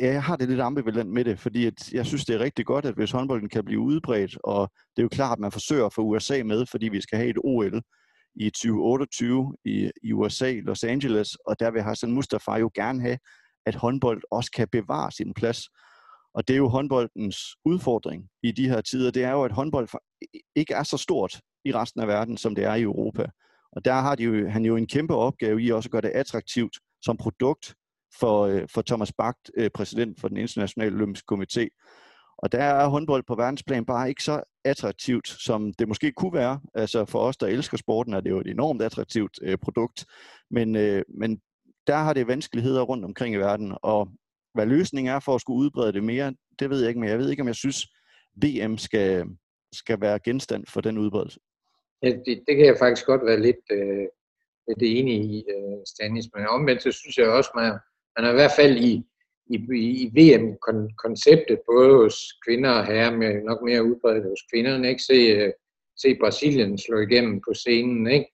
jeg 0.01 0.23
har 0.23 0.35
det 0.35 0.49
lidt 0.49 0.61
ambivalent 0.61 1.09
med 1.09 1.25
det, 1.25 1.39
fordi 1.39 1.65
at 1.65 1.93
jeg 1.93 2.05
synes, 2.05 2.25
det 2.25 2.35
er 2.35 2.39
rigtig 2.39 2.65
godt, 2.65 2.85
at 2.85 2.95
hvis 2.95 3.11
håndbolden 3.11 3.49
kan 3.49 3.65
blive 3.65 3.79
udbredt, 3.79 4.37
og 4.43 4.71
det 4.95 5.01
er 5.01 5.03
jo 5.03 5.09
klart, 5.09 5.35
at 5.37 5.39
man 5.39 5.51
forsøger 5.51 5.85
at 5.85 5.93
få 5.93 6.01
USA 6.01 6.43
med, 6.43 6.65
fordi 6.65 6.89
vi 6.89 7.01
skal 7.01 7.17
have 7.17 7.29
et 7.29 7.37
OL, 7.43 7.81
i 8.35 8.49
2028 8.49 9.55
i, 9.65 9.91
i 10.03 10.13
USA, 10.13 10.53
Los 10.53 10.83
Angeles, 10.83 11.35
og 11.35 11.59
der 11.59 11.71
vil 11.71 11.81
Hassan 11.81 12.11
Mustafa 12.11 12.51
jo 12.51 12.71
gerne 12.73 13.01
have, 13.01 13.17
at 13.65 13.75
håndbold 13.75 14.21
også 14.31 14.51
kan 14.51 14.67
bevare 14.71 15.11
sin 15.11 15.33
plads. 15.33 15.61
Og 16.33 16.47
det 16.47 16.53
er 16.53 16.57
jo 16.57 16.67
håndboldens 16.67 17.37
udfordring 17.65 18.29
i 18.43 18.51
de 18.51 18.69
her 18.69 18.81
tider, 18.81 19.11
det 19.11 19.23
er 19.23 19.31
jo, 19.31 19.43
at 19.43 19.51
håndbold 19.51 19.87
ikke 20.55 20.73
er 20.73 20.83
så 20.83 20.97
stort 20.97 21.41
i 21.65 21.71
resten 21.73 22.01
af 22.01 22.07
verden, 22.07 22.37
som 22.37 22.55
det 22.55 22.63
er 22.63 22.75
i 22.75 22.81
Europa. 22.81 23.25
Og 23.71 23.85
der 23.85 23.93
har 23.93 24.15
de 24.15 24.23
jo, 24.23 24.49
han 24.49 24.65
jo 24.65 24.75
en 24.75 24.87
kæmpe 24.87 25.15
opgave 25.15 25.61
i 25.61 25.71
også 25.71 25.87
at 25.87 25.91
gøre 25.91 26.01
det 26.01 26.09
attraktivt 26.09 26.77
som 27.01 27.17
produkt 27.17 27.75
for, 28.19 28.41
øh, 28.41 28.67
for 28.73 28.81
Thomas 28.81 29.13
Bach, 29.17 29.37
øh, 29.57 29.69
præsident 29.73 30.21
for 30.21 30.27
den 30.27 30.37
internationale 30.37 30.95
olympiske 30.95 31.35
komité. 31.35 31.67
Og 32.37 32.51
der 32.51 32.63
er 32.63 32.87
håndbold 32.87 33.23
på 33.27 33.35
verdensplan 33.35 33.85
bare 33.85 34.09
ikke 34.09 34.23
så 34.23 34.43
attraktivt, 34.65 35.27
som 35.27 35.73
det 35.73 35.87
måske 35.87 36.11
kunne 36.11 36.33
være. 36.33 36.59
Altså 36.73 37.05
for 37.05 37.19
os, 37.19 37.37
der 37.37 37.47
elsker 37.47 37.77
sporten, 37.77 38.13
er 38.13 38.21
det 38.21 38.29
jo 38.29 38.39
et 38.39 38.47
enormt 38.47 38.81
attraktivt 38.81 39.39
øh, 39.41 39.57
produkt. 39.57 40.05
Men, 40.51 40.75
øh, 40.75 41.03
men 41.09 41.41
der 41.87 41.95
har 41.95 42.13
det 42.13 42.27
vanskeligheder 42.27 42.81
rundt 42.81 43.05
omkring 43.05 43.35
i 43.35 43.37
verden. 43.37 43.77
Og 43.81 44.09
hvad 44.53 44.65
løsningen 44.65 45.13
er 45.15 45.19
for 45.19 45.35
at 45.35 45.41
skulle 45.41 45.57
udbrede 45.57 45.93
det 45.93 46.03
mere, 46.03 46.33
det 46.59 46.69
ved 46.69 46.79
jeg 46.79 46.89
ikke, 46.89 46.99
men 46.99 47.09
jeg 47.09 47.19
ved 47.19 47.29
ikke, 47.29 47.41
om 47.41 47.47
jeg 47.47 47.55
synes, 47.55 47.87
VM 48.43 48.77
skal, 48.77 49.25
skal 49.73 50.01
være 50.01 50.19
genstand 50.19 50.65
for 50.67 50.81
den 50.81 50.97
udbredelse. 50.97 51.39
Ja, 52.03 52.09
det, 52.09 52.43
det 52.47 52.55
kan 52.55 52.65
jeg 52.65 52.75
faktisk 52.79 53.05
godt 53.05 53.25
være 53.25 53.41
lidt, 53.41 53.65
øh, 53.71 54.07
lidt 54.67 54.81
enig 54.81 55.15
i, 55.15 55.43
øh, 55.49 55.77
Stanis. 55.87 56.25
Men 56.35 56.47
omvendt, 56.47 56.83
så 56.83 56.91
synes 56.91 57.17
jeg 57.17 57.27
også, 57.27 57.51
man, 57.55 57.71
man 58.17 58.25
er 58.25 58.31
i 58.31 58.33
hvert 58.33 58.55
fald 58.55 58.77
i, 58.77 59.03
i, 59.55 59.57
i 60.03 60.05
VM-konceptet, 60.17 61.59
både 61.71 61.93
hos 61.93 62.15
kvinder 62.45 62.69
og 62.69 62.85
herrer, 62.85 63.17
men 63.17 63.45
nok 63.45 63.61
mere 63.61 63.83
udbredt 63.83 64.23
hos 64.23 64.41
kvinderne, 64.51 64.89
ikke? 64.89 65.03
Se, 65.03 65.13
øh, 65.13 65.51
se 66.01 66.17
Brasilien 66.19 66.77
slå 66.77 66.99
igennem 66.99 67.41
på 67.47 67.53
scenen, 67.53 68.07
ikke? 68.07 68.27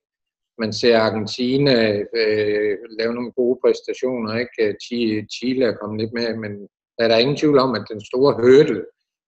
Man 0.58 0.74
ser 0.74 1.00
Argentina 1.00 1.76
øh, 2.14 2.78
lave 3.00 3.14
nogle 3.14 3.32
gode 3.32 3.60
præstationer, 3.66 4.38
ikke? 4.38 4.64
Øh, 4.64 5.24
Chile 5.36 5.66
er 5.66 5.76
kommet 5.82 6.02
lidt 6.02 6.14
med, 6.14 6.38
men 6.38 6.52
der 6.98 7.04
er 7.04 7.08
der 7.08 7.18
ingen 7.18 7.38
tvivl 7.38 7.58
om, 7.58 7.76
at 7.76 7.86
den 7.92 8.02
store 8.06 8.34
hurdle 8.34 8.86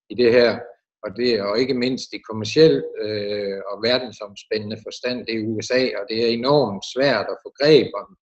i 0.10 0.15
det 0.15 0.32
her, 0.32 0.60
og, 1.04 1.10
det, 1.17 1.41
og 1.41 1.60
ikke 1.60 1.73
mindst 1.73 2.13
i 2.13 2.17
kommersiel 2.30 2.84
øh, 3.02 3.58
og 3.71 3.84
verdensomspændende 3.84 4.78
forstand, 4.86 5.25
det 5.25 5.36
er 5.36 5.47
USA, 5.47 5.82
og 5.99 6.04
det 6.10 6.17
er 6.23 6.28
enormt 6.28 6.84
svært 6.93 7.28
at 7.30 7.38
få 7.43 7.49
greb 7.60 7.88
om 8.02 8.17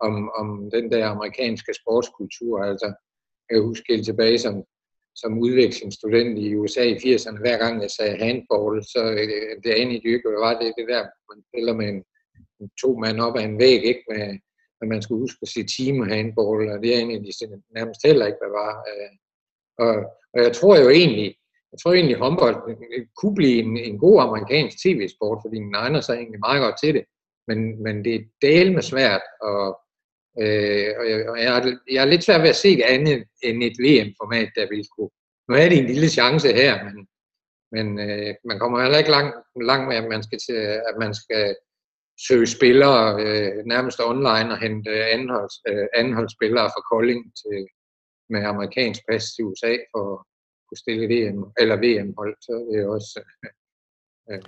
om, 0.00 0.30
om 0.40 0.70
den 0.70 0.90
der 0.92 1.08
amerikanske 1.08 1.74
sportskultur. 1.74 2.62
Altså, 2.62 2.88
jeg 3.50 3.60
husker 3.60 3.94
helt 3.94 4.04
tilbage 4.04 4.38
som, 4.38 4.64
som 5.14 5.38
udvekslingsstudent 5.38 6.38
i 6.38 6.56
USA 6.56 6.82
i 6.82 6.96
80'erne, 6.96 7.40
hver 7.40 7.58
gang 7.58 7.82
jeg 7.82 7.90
sagde 7.90 8.16
handball, 8.24 8.84
så 8.84 9.02
øh, 9.20 9.62
det 9.64 9.70
andet 9.80 10.04
i 10.04 10.08
hvad 10.08 10.40
var 10.46 10.54
det, 10.60 10.74
det 10.78 10.86
der, 10.88 11.02
man 11.30 11.44
spiller 11.48 11.74
med 11.74 11.88
en, 11.88 12.04
to 12.82 12.98
mand 12.98 13.20
op 13.20 13.36
ad 13.36 13.44
en 13.44 13.58
væg, 13.58 13.84
ikke? 13.84 14.04
Med, 14.08 14.38
at 14.80 14.88
man 14.88 15.02
skulle 15.02 15.20
huske 15.20 15.38
at 15.42 15.48
sige 15.48 15.66
team 15.76 16.08
handball, 16.08 16.68
og 16.72 16.82
det 16.82 16.88
er 16.90 16.98
egentlig 16.98 17.20
de 17.20 17.62
nærmest 17.78 18.00
heller 18.06 18.26
ikke, 18.26 18.38
hvad 18.42 18.54
var. 18.62 18.72
Øh, 18.90 19.12
og, 19.84 19.94
og 20.34 20.38
jeg 20.46 20.52
tror 20.52 20.76
jo 20.82 20.88
egentlig, 20.88 21.36
jeg 21.72 21.78
tror 21.78 21.92
egentlig, 21.92 22.16
håndbold 22.16 22.58
øh, 22.70 22.76
øh, 22.94 23.06
kunne 23.20 23.34
blive 23.34 23.58
en, 23.64 23.76
en 23.76 23.98
god 23.98 24.20
amerikansk 24.20 24.76
tv-sport, 24.82 25.38
fordi 25.44 25.56
den 25.56 25.74
egner 25.74 26.00
sig 26.00 26.14
egentlig 26.14 26.40
meget 26.40 26.60
godt 26.62 26.78
til 26.82 26.94
det. 26.94 27.04
Men, 27.48 27.82
men 27.82 28.04
det 28.04 28.14
er 28.14 28.24
del 28.42 28.72
med 28.74 28.82
svært, 28.82 29.22
og, 29.40 29.80
øh, 30.42 30.88
og, 30.98 31.04
jeg, 31.10 31.28
og 31.30 31.36
jeg, 31.42 31.50
er, 31.56 31.78
jeg 31.90 32.00
er 32.02 32.10
lidt 32.10 32.24
svært 32.24 32.42
ved 32.42 32.48
at 32.48 32.62
se 32.64 32.80
andet 32.94 33.24
end 33.42 33.62
et 33.62 33.76
VM-format, 33.84 34.50
der 34.56 34.68
vil 34.72 34.84
kunne. 34.94 35.12
Nu 35.48 35.54
er 35.54 35.68
det 35.68 35.78
en 35.78 35.92
lille 35.92 36.08
chance 36.08 36.48
her, 36.52 36.84
men, 36.84 36.96
men 37.76 37.86
øh, 38.06 38.34
man 38.44 38.58
kommer 38.58 38.82
heller 38.82 38.98
ikke 38.98 39.10
langt, 39.10 39.34
langt 39.70 39.88
med, 39.88 39.96
at 39.96 40.08
man 40.14 40.22
skal, 40.22 40.38
til, 40.46 40.58
at 40.88 40.94
man 41.00 41.14
skal 41.14 41.56
søge 42.28 42.46
spillere 42.46 43.02
øh, 43.24 43.64
nærmest 43.66 44.00
online 44.00 44.50
og 44.54 44.58
hente 44.58 44.90
anholds, 45.16 45.54
øh, 45.68 45.86
anholdsspillere 45.94 46.68
fra 46.74 46.82
Kolding 46.90 47.22
til, 47.42 47.58
med 48.30 48.42
amerikansk 48.44 49.00
pas 49.08 49.24
til 49.34 49.44
USA 49.44 49.72
for 49.92 50.04
at 50.14 50.24
kunne 50.66 50.82
stille 50.84 51.06
VM, 51.14 51.40
eller 51.60 51.76
VM-hold, 51.84 52.36
så 52.40 52.52
det 52.68 52.76
er 52.80 52.88
også 52.96 53.20
øh, 54.30 54.42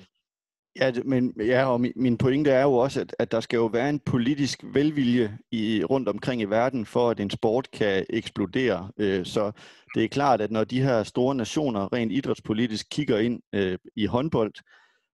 Ja, 0.80 0.92
men 1.04 1.34
ja, 1.38 1.64
og 1.64 1.80
min, 1.80 1.92
min 1.96 2.18
pointe 2.18 2.50
er 2.50 2.62
jo 2.62 2.72
også, 2.72 3.00
at, 3.00 3.16
at 3.18 3.32
der 3.32 3.40
skal 3.40 3.56
jo 3.56 3.66
være 3.66 3.90
en 3.90 4.00
politisk 4.00 4.64
velvilje 4.72 5.38
i, 5.52 5.84
rundt 5.84 6.08
omkring 6.08 6.40
i 6.40 6.44
verden, 6.44 6.86
for 6.86 7.10
at 7.10 7.20
en 7.20 7.30
sport 7.30 7.70
kan 7.70 8.06
eksplodere. 8.10 8.90
Øh, 8.98 9.26
så 9.26 9.52
det 9.94 10.04
er 10.04 10.08
klart, 10.08 10.40
at 10.40 10.50
når 10.50 10.64
de 10.64 10.82
her 10.82 11.02
store 11.02 11.34
nationer 11.34 11.92
rent 11.92 12.12
idrætspolitisk 12.12 12.86
kigger 12.90 13.18
ind 13.18 13.40
øh, 13.54 13.78
i 13.96 14.06
håndbold, 14.06 14.52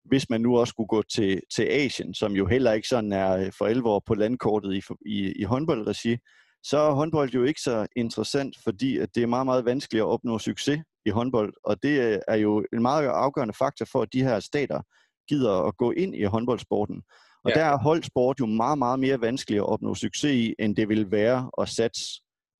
hvis 0.05 0.31
man 0.31 0.41
nu 0.41 0.59
også 0.59 0.71
skulle 0.71 0.89
gå 0.89 1.03
til, 1.03 1.41
til 1.57 1.63
Asien, 1.63 2.15
som 2.15 2.33
jo 2.33 2.47
heller 2.47 2.73
ikke 2.73 2.89
sådan 2.89 3.13
er 3.13 3.37
øh, 3.37 3.53
for 3.59 3.65
alvor 3.67 4.03
på 4.07 4.15
landkortet 4.15 4.75
i, 4.75 4.83
i, 5.07 5.33
i 5.37 5.43
håndboldregi, 5.43 6.17
så 6.63 6.79
er 6.79 6.93
håndbold 6.93 7.31
jo 7.31 7.45
ikke 7.45 7.61
så 7.61 7.87
interessant, 7.97 8.57
fordi 8.65 8.99
at 8.99 9.09
det 9.15 9.23
er 9.23 9.27
meget, 9.27 9.47
meget 9.47 9.65
vanskeligt 9.65 10.03
at 10.03 10.09
opnå 10.09 10.39
succes 10.39 10.81
i 11.07 11.11
håndbold, 11.11 11.55
og 11.65 11.83
det 11.83 12.01
øh, 12.01 12.19
er 12.29 12.37
jo 12.37 12.65
en 12.73 12.83
meget 12.83 13.07
afgørende 13.07 13.55
faktor 13.55 13.87
for, 13.93 14.03
at 14.03 14.13
de 14.13 14.23
her 14.23 14.41
stater 14.41 14.81
gider 15.29 15.67
at 15.69 15.77
gå 15.77 15.91
ind 15.91 16.15
i 16.15 16.23
håndboldsporten. 16.23 17.03
Og 17.45 17.51
ja. 17.51 17.61
der 17.61 17.67
er 17.67 17.79
holdsport 17.79 18.41
jo 18.41 18.47
meget, 18.47 18.79
meget 18.79 18.99
mere 19.01 19.21
vanskeligt 19.21 19.61
at 19.61 19.67
opnå 19.69 19.95
succes 19.95 20.35
i, 20.35 20.55
end 20.59 20.77
det 20.77 20.89
vil 20.89 21.11
være 21.11 21.51
at 21.61 21.69
satse 21.69 22.05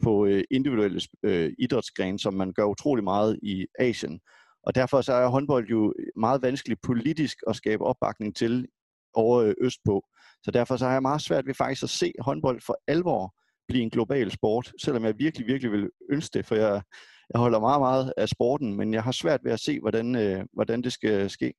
på 0.03 0.27
øh, 0.27 0.45
individuelle 0.51 1.01
øh, 1.23 1.53
idrætsgrene, 1.59 2.19
som 2.19 2.35
man 2.35 2.53
gør 2.53 2.65
utrolig 2.65 3.05
meget 3.05 3.39
i 3.43 3.67
Asien. 3.79 4.21
Og 4.67 4.75
derfor 4.75 5.01
så 5.01 5.13
er 5.13 5.29
håndbold 5.29 5.69
jo 5.69 5.95
meget 6.17 6.43
vanskeligt 6.43 6.81
politisk 6.83 7.39
at 7.49 7.57
skabe 7.57 7.85
opbakning 7.85 8.37
til 8.37 8.67
over 9.15 9.41
øh, 9.41 9.55
østpå. 9.61 10.05
Så 10.43 10.51
derfor 10.51 10.77
så 10.77 10.85
har 10.85 10.93
jeg 10.93 11.03
meget 11.03 11.23
svært 11.23 11.47
ved 11.47 11.55
faktisk 11.55 11.83
at 11.83 11.91
se 11.91 12.13
håndbold 12.21 12.61
for 12.67 12.79
alvor 12.89 13.35
blive 13.69 13.83
en 13.83 13.91
global 13.91 14.31
sport, 14.31 14.73
selvom 14.83 15.05
jeg 15.05 15.15
virkelig, 15.19 15.47
virkelig 15.47 15.73
vil 15.73 15.91
ønske 16.11 16.39
det, 16.39 16.47
for 16.47 16.55
jeg, 16.55 16.83
jeg 17.35 17.41
holder 17.41 17.61
meget, 17.61 17.81
meget 17.81 18.13
af 18.17 18.29
sporten, 18.29 18.75
men 18.75 18.95
jeg 18.95 19.03
har 19.03 19.13
svært 19.13 19.41
ved 19.45 19.53
at 19.53 19.61
se, 19.61 19.81
hvordan, 19.81 20.15
øh, 20.15 20.45
hvordan 20.53 20.83
det 20.83 20.93
skal 20.93 21.31
ske. 21.31 21.55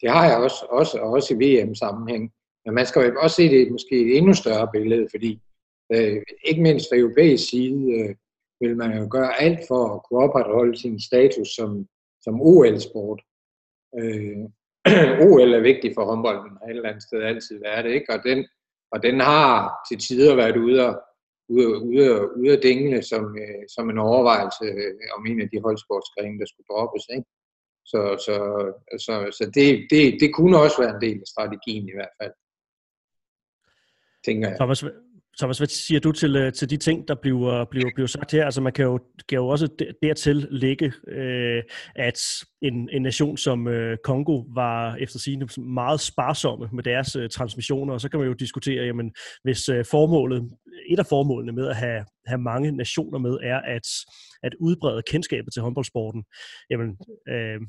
Det 0.00 0.10
har 0.10 0.24
jeg 0.28 0.36
også, 0.36 0.66
også, 0.70 0.98
også 0.98 1.34
i 1.34 1.38
VM-sammenhæng. 1.38 2.32
Men 2.64 2.74
man 2.74 2.86
skal 2.86 3.02
jo 3.02 3.20
også 3.20 3.36
se 3.36 3.48
det 3.48 3.72
måske 3.72 4.00
et 4.00 4.16
endnu 4.16 4.34
større 4.34 4.68
billede, 4.72 5.06
fordi 5.10 5.40
øh, 5.92 6.22
ikke 6.44 6.62
mindst 6.62 6.86
fra 6.88 6.96
europæisk 6.96 7.50
side 7.50 7.92
øh, 7.92 8.14
vil 8.60 8.76
man 8.76 8.98
jo 8.98 9.08
gøre 9.10 9.40
alt 9.40 9.60
for 9.68 9.94
at 9.94 10.02
kunne 10.02 10.24
opretholde 10.24 10.78
sin 10.78 11.00
status 11.00 11.48
som, 11.48 11.86
som 12.22 12.40
OL-sport. 12.40 13.20
Øh, 13.98 14.44
OL 15.28 15.54
er 15.54 15.60
vigtig 15.70 15.92
for 15.94 16.04
håndbolden, 16.04 16.58
og 16.60 16.70
et 16.70 16.76
eller 16.76 16.88
andet 16.88 17.02
sted 17.02 17.22
altid 17.22 17.60
været 17.60 17.84
det, 17.84 17.92
ikke? 17.92 18.12
Og 18.12 18.20
den, 18.24 18.46
og 18.92 19.02
den 19.02 19.20
har 19.20 19.52
til 19.88 19.98
tider 19.98 20.34
været 20.36 20.56
ude 20.56 20.88
og, 20.88 21.02
ude, 21.48 21.68
ude, 21.82 22.38
ude 22.38 22.52
at 22.56 22.62
dingle 22.62 23.02
som, 23.02 23.24
øh, 23.38 23.64
som 23.74 23.90
en 23.90 23.98
overvejelse 23.98 24.64
øh, 24.64 24.94
om 25.16 25.26
en 25.26 25.40
af 25.40 25.48
de 25.52 25.60
holdsportsgrene, 25.60 26.38
der 26.40 26.46
skulle 26.46 26.70
droppes. 26.70 27.04
Ikke? 27.16 27.26
Så, 27.84 28.00
så, 28.26 28.36
så, 29.04 29.14
så 29.38 29.50
det, 29.54 29.86
det, 29.90 30.16
det 30.20 30.34
kunne 30.34 30.58
også 30.58 30.82
være 30.82 30.94
en 30.94 31.00
del 31.00 31.18
af 31.20 31.26
strategien 31.26 31.88
i 31.88 31.94
hvert 31.94 32.14
fald. 32.22 32.32
Tænker 34.24 34.48
jeg. 34.48 34.56
Thomas, 34.56 34.84
Thomas, 35.38 35.58
hvad 35.58 35.66
siger 35.66 36.00
du 36.00 36.12
til, 36.12 36.36
øh, 36.36 36.52
til 36.52 36.70
de 36.70 36.76
ting, 36.76 37.08
der 37.08 37.14
bliver, 37.14 37.64
bliver, 37.64 37.90
bliver 37.94 38.06
sagt 38.06 38.32
her? 38.32 38.44
Altså 38.44 38.60
man 38.60 38.72
kan 38.72 38.84
jo, 38.84 38.98
kan 39.28 39.36
jo 39.36 39.48
også 39.48 39.68
dertil 40.02 40.46
lægge, 40.50 40.92
øh, 41.08 41.62
at 41.96 42.20
en, 42.62 42.88
en 42.92 43.02
nation 43.02 43.36
som 43.36 43.68
øh, 43.68 43.98
Kongo 44.04 44.42
var 44.54 44.96
efter 44.96 45.18
sigende 45.18 45.60
meget 45.60 46.00
sparsomme 46.00 46.68
med 46.72 46.82
deres 46.82 47.16
øh, 47.16 47.28
transmissioner, 47.30 47.94
og 47.94 48.00
så 48.00 48.08
kan 48.08 48.20
man 48.20 48.28
jo 48.28 48.34
diskutere, 48.34 48.84
jamen 48.84 49.12
hvis 49.42 49.68
øh, 49.68 49.84
formålet, 49.90 50.50
et 50.90 50.98
af 50.98 51.06
formålene 51.06 51.52
med 51.52 51.68
at 51.68 51.76
have, 51.76 52.04
have 52.26 52.40
mange 52.40 52.72
nationer 52.72 53.18
med, 53.18 53.38
er 53.42 53.60
at, 53.60 53.88
at 54.42 54.54
udbrede 54.60 55.02
kendskabet 55.10 55.52
til 55.52 55.62
håndboldsporten, 55.62 56.24
jamen 56.70 56.96
øh, 57.28 57.60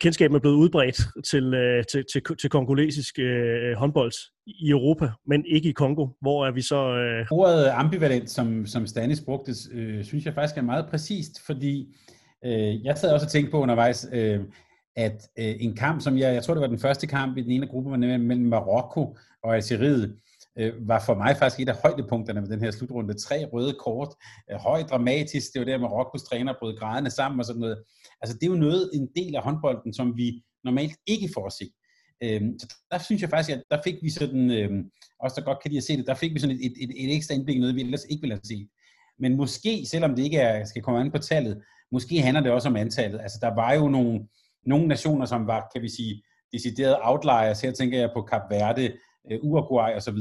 kendskabet 0.00 0.36
er 0.36 0.40
blevet 0.40 0.56
udbredt 0.56 1.00
til, 1.24 1.54
øh, 1.54 1.84
til, 1.92 2.04
til, 2.12 2.22
til 2.40 2.50
kongolesisk 2.50 3.18
øh, 3.18 3.72
håndbold 3.76 4.12
i 4.46 4.70
Europa, 4.70 5.10
men 5.26 5.44
ikke 5.46 5.68
i 5.68 5.72
Kongo. 5.72 6.08
Hvor 6.20 6.46
er 6.46 6.52
vi 6.52 6.62
så... 6.62 6.96
Øh... 6.96 7.26
Ordet 7.30 7.70
ambivalent, 7.72 8.30
som, 8.30 8.66
som 8.66 8.86
Stanis 8.86 9.20
brugte, 9.20 9.52
øh, 9.72 10.04
synes 10.04 10.24
jeg 10.24 10.34
faktisk 10.34 10.58
er 10.58 10.62
meget 10.62 10.86
præcist, 10.90 11.46
fordi 11.46 11.96
øh, 12.44 12.84
jeg 12.84 12.98
sad 12.98 13.12
også 13.12 13.26
og 13.26 13.32
tænkte 13.32 13.50
på 13.50 13.60
undervejs, 13.60 14.08
øh, 14.12 14.40
at 14.96 15.28
øh, 15.38 15.54
en 15.60 15.76
kamp, 15.76 16.00
som 16.00 16.18
jeg, 16.18 16.34
jeg 16.34 16.42
tror 16.42 16.54
det 16.54 16.60
var 16.60 16.66
den 16.66 16.78
første 16.78 17.06
kamp 17.06 17.36
i 17.36 17.42
den 17.42 17.50
ene 17.50 17.66
gruppe 17.66 17.98
mellem 17.98 18.46
Marokko 18.46 19.16
og 19.42 19.56
Algeriet, 19.56 20.16
øh, 20.58 20.88
var 20.88 21.02
for 21.06 21.14
mig 21.14 21.36
faktisk 21.36 21.60
et 21.60 21.68
af 21.68 21.76
højdepunkterne 21.82 22.40
med 22.40 22.48
den 22.48 22.60
her 22.60 22.70
slutrunde. 22.70 23.14
Tre 23.14 23.44
røde 23.52 23.74
kort, 23.84 24.08
øh, 24.52 24.88
dramatisk, 24.90 25.52
det 25.52 25.60
var 25.60 25.64
der 25.64 25.78
med 25.78 25.88
Rokkos 25.88 26.22
træner 26.22 26.54
brød 26.60 26.78
grædende 26.78 27.10
sammen 27.10 27.40
og 27.40 27.46
sådan 27.46 27.60
noget. 27.60 27.78
Altså 28.20 28.36
det 28.38 28.46
er 28.46 28.50
jo 28.50 28.58
noget, 28.58 28.90
en 28.94 29.08
del 29.16 29.36
af 29.36 29.42
håndbolden, 29.42 29.94
som 29.94 30.16
vi 30.16 30.42
normalt 30.64 30.96
ikke 31.06 31.28
får 31.34 31.46
at 31.46 31.52
se. 31.52 31.70
Øhm, 32.22 32.58
så 32.58 32.66
der 32.90 32.98
synes 32.98 33.22
jeg 33.22 33.30
faktisk, 33.30 33.56
at 33.56 33.62
der 33.70 33.78
fik 33.84 33.94
vi 34.02 34.10
sådan, 34.10 34.50
øhm, 34.50 34.82
også 35.20 35.34
der 35.40 35.44
godt 35.44 35.62
kan 35.62 35.70
lide 35.70 35.78
at 35.78 35.84
se 35.84 35.96
det, 35.96 36.06
der 36.06 36.14
fik 36.14 36.34
vi 36.34 36.38
sådan 36.38 36.56
et, 36.56 36.66
et, 36.66 36.72
et, 36.80 36.90
et 37.04 37.16
ekstra 37.16 37.34
indblik 37.34 37.56
i 37.56 37.60
noget, 37.60 37.74
vi 37.74 37.80
ellers 37.80 38.04
ikke 38.04 38.20
ville 38.20 38.34
have 38.34 38.44
set. 38.44 38.68
Men 39.18 39.36
måske, 39.36 39.86
selvom 39.86 40.14
det 40.14 40.22
ikke 40.22 40.38
er, 40.38 40.64
skal 40.64 40.82
komme 40.82 41.00
an 41.00 41.10
på 41.10 41.18
tallet, 41.18 41.62
måske 41.92 42.22
handler 42.22 42.42
det 42.42 42.52
også 42.52 42.68
om 42.68 42.76
antallet. 42.76 43.20
Altså 43.20 43.38
der 43.42 43.54
var 43.54 43.74
jo 43.74 43.88
nogle, 43.88 44.20
nogle 44.66 44.88
nationer, 44.88 45.26
som 45.26 45.46
var, 45.46 45.70
kan 45.72 45.82
vi 45.82 45.88
sige, 45.88 46.22
deciderede 46.52 46.98
outliers. 47.02 47.60
Her 47.60 47.72
tænker 47.72 47.98
jeg 47.98 48.10
på 48.14 48.22
Kap 48.22 48.42
Verde, 48.50 48.92
øh, 49.30 49.38
Uruguay 49.42 49.96
osv. 49.96 50.16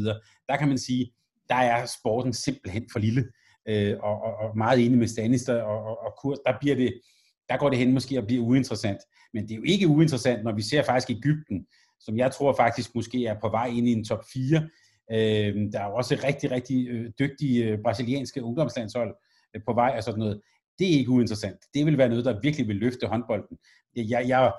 Der 0.49 0.57
kan 0.59 0.67
man 0.67 0.77
sige, 0.77 1.13
der 1.49 1.55
er 1.55 1.85
sporten 1.85 2.33
simpelthen 2.33 2.85
for 2.91 2.99
lille. 2.99 3.25
Øh, 3.67 3.95
og, 3.99 4.23
og, 4.23 4.35
og 4.35 4.57
meget 4.57 4.85
enig 4.85 4.97
med 4.97 5.07
Stanis 5.07 5.49
og, 5.49 5.61
og, 5.61 6.05
og 6.05 6.13
Kurt, 6.21 6.37
der 6.45 6.53
bliver 6.59 6.75
det, 6.75 7.01
der 7.49 7.57
går 7.57 7.69
det 7.69 7.79
hen 7.79 7.93
måske 7.93 8.17
at 8.17 8.27
blive 8.27 8.41
uinteressant. 8.41 8.97
Men 9.33 9.43
det 9.43 9.51
er 9.51 9.55
jo 9.55 9.63
ikke 9.65 9.87
uinteressant, 9.87 10.43
når 10.43 10.51
vi 10.51 10.61
ser 10.61 10.83
faktisk 10.83 11.09
Ægypten, 11.09 11.65
som 11.99 12.17
jeg 12.17 12.31
tror 12.31 12.53
faktisk 12.53 12.95
måske 12.95 13.25
er 13.25 13.39
på 13.39 13.49
vej 13.49 13.65
ind 13.65 13.87
i 13.87 13.91
en 13.91 14.05
top 14.05 14.23
4. 14.33 14.69
Øh, 15.11 15.71
der 15.71 15.79
er 15.79 15.85
også 15.85 16.19
rigtig, 16.23 16.51
rigtig 16.51 16.87
øh, 16.87 17.11
dygtige 17.19 17.65
øh, 17.65 17.77
brasilianske 17.83 18.43
ungdomslandshold 18.43 19.15
øh, 19.55 19.61
på 19.65 19.73
vej 19.73 19.93
og 19.97 20.03
sådan 20.03 20.19
noget. 20.19 20.41
Det 20.79 20.93
er 20.93 20.97
ikke 20.97 21.11
uinteressant. 21.11 21.57
Det 21.73 21.85
vil 21.85 21.97
være 21.97 22.09
noget, 22.09 22.25
der 22.25 22.39
virkelig 22.41 22.67
vil 22.67 22.75
løfte 22.75 23.07
håndbolden. 23.07 23.57
Jeg, 23.95 24.27
jeg 24.27 24.53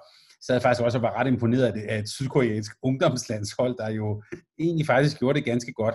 sad 0.47 0.61
faktisk 0.61 0.85
også 0.85 0.99
og 0.99 1.03
var 1.03 1.19
ret 1.19 1.27
imponeret 1.27 1.67
af, 1.67 1.73
det, 1.73 1.83
af 1.83 1.99
et 1.99 2.09
sydkoreansk 2.09 2.73
ungdomslandshold, 2.83 3.77
der 3.77 3.89
jo 3.91 4.23
egentlig 4.59 4.87
faktisk 4.87 5.19
gjorde 5.19 5.39
det 5.39 5.45
ganske 5.45 5.73
godt. 5.73 5.95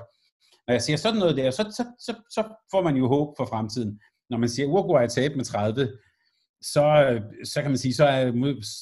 Når 0.67 0.73
jeg 0.73 0.81
ser 0.81 0.95
sådan 0.95 1.19
noget 1.19 1.37
der, 1.37 1.51
så, 1.51 1.63
så, 1.77 1.83
så, 1.99 2.13
så 2.29 2.41
får 2.71 2.81
man 2.81 2.95
jo 2.95 3.07
håb 3.07 3.37
for 3.37 3.45
fremtiden. 3.45 4.01
Når 4.29 4.37
man 4.37 4.49
siger, 4.49 4.67
Uruguay 4.67 5.03
er 5.03 5.07
tabt 5.07 5.35
med 5.35 5.45
30, 5.45 5.87
så, 6.61 6.85
så 7.43 7.61
kan 7.61 7.71
man 7.71 7.77
sige, 7.77 7.93
så, 7.93 8.05
er, 8.05 8.23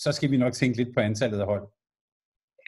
så 0.04 0.12
skal 0.12 0.32
vi 0.32 0.38
nok 0.38 0.54
tænke 0.54 0.78
lidt 0.78 0.94
på 0.96 1.00
antallet 1.00 1.40
af 1.40 1.46
hold. 1.46 1.66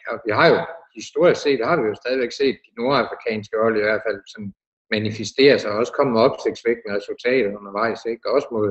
Ja, 0.06 0.12
vi 0.26 0.32
har 0.38 0.46
jo 0.48 0.58
historisk 0.94 1.40
set, 1.42 1.66
har 1.66 1.76
vi 1.80 1.88
jo 1.88 1.94
stadigvæk 1.94 2.32
set 2.32 2.56
de 2.66 2.70
nordafrikanske 2.80 3.56
hold 3.62 3.76
i 3.76 3.84
hvert 3.86 4.02
fald 4.06 4.20
sådan 4.32 4.52
manifestere 4.90 5.58
sig, 5.58 5.70
og 5.70 5.76
også 5.76 5.92
komme 5.92 6.12
med 6.12 6.20
opsigtsvækkende 6.20 6.96
resultater 6.96 7.58
undervejs, 7.58 8.00
ikke? 8.04 8.30
også 8.34 8.48
mod 8.52 8.68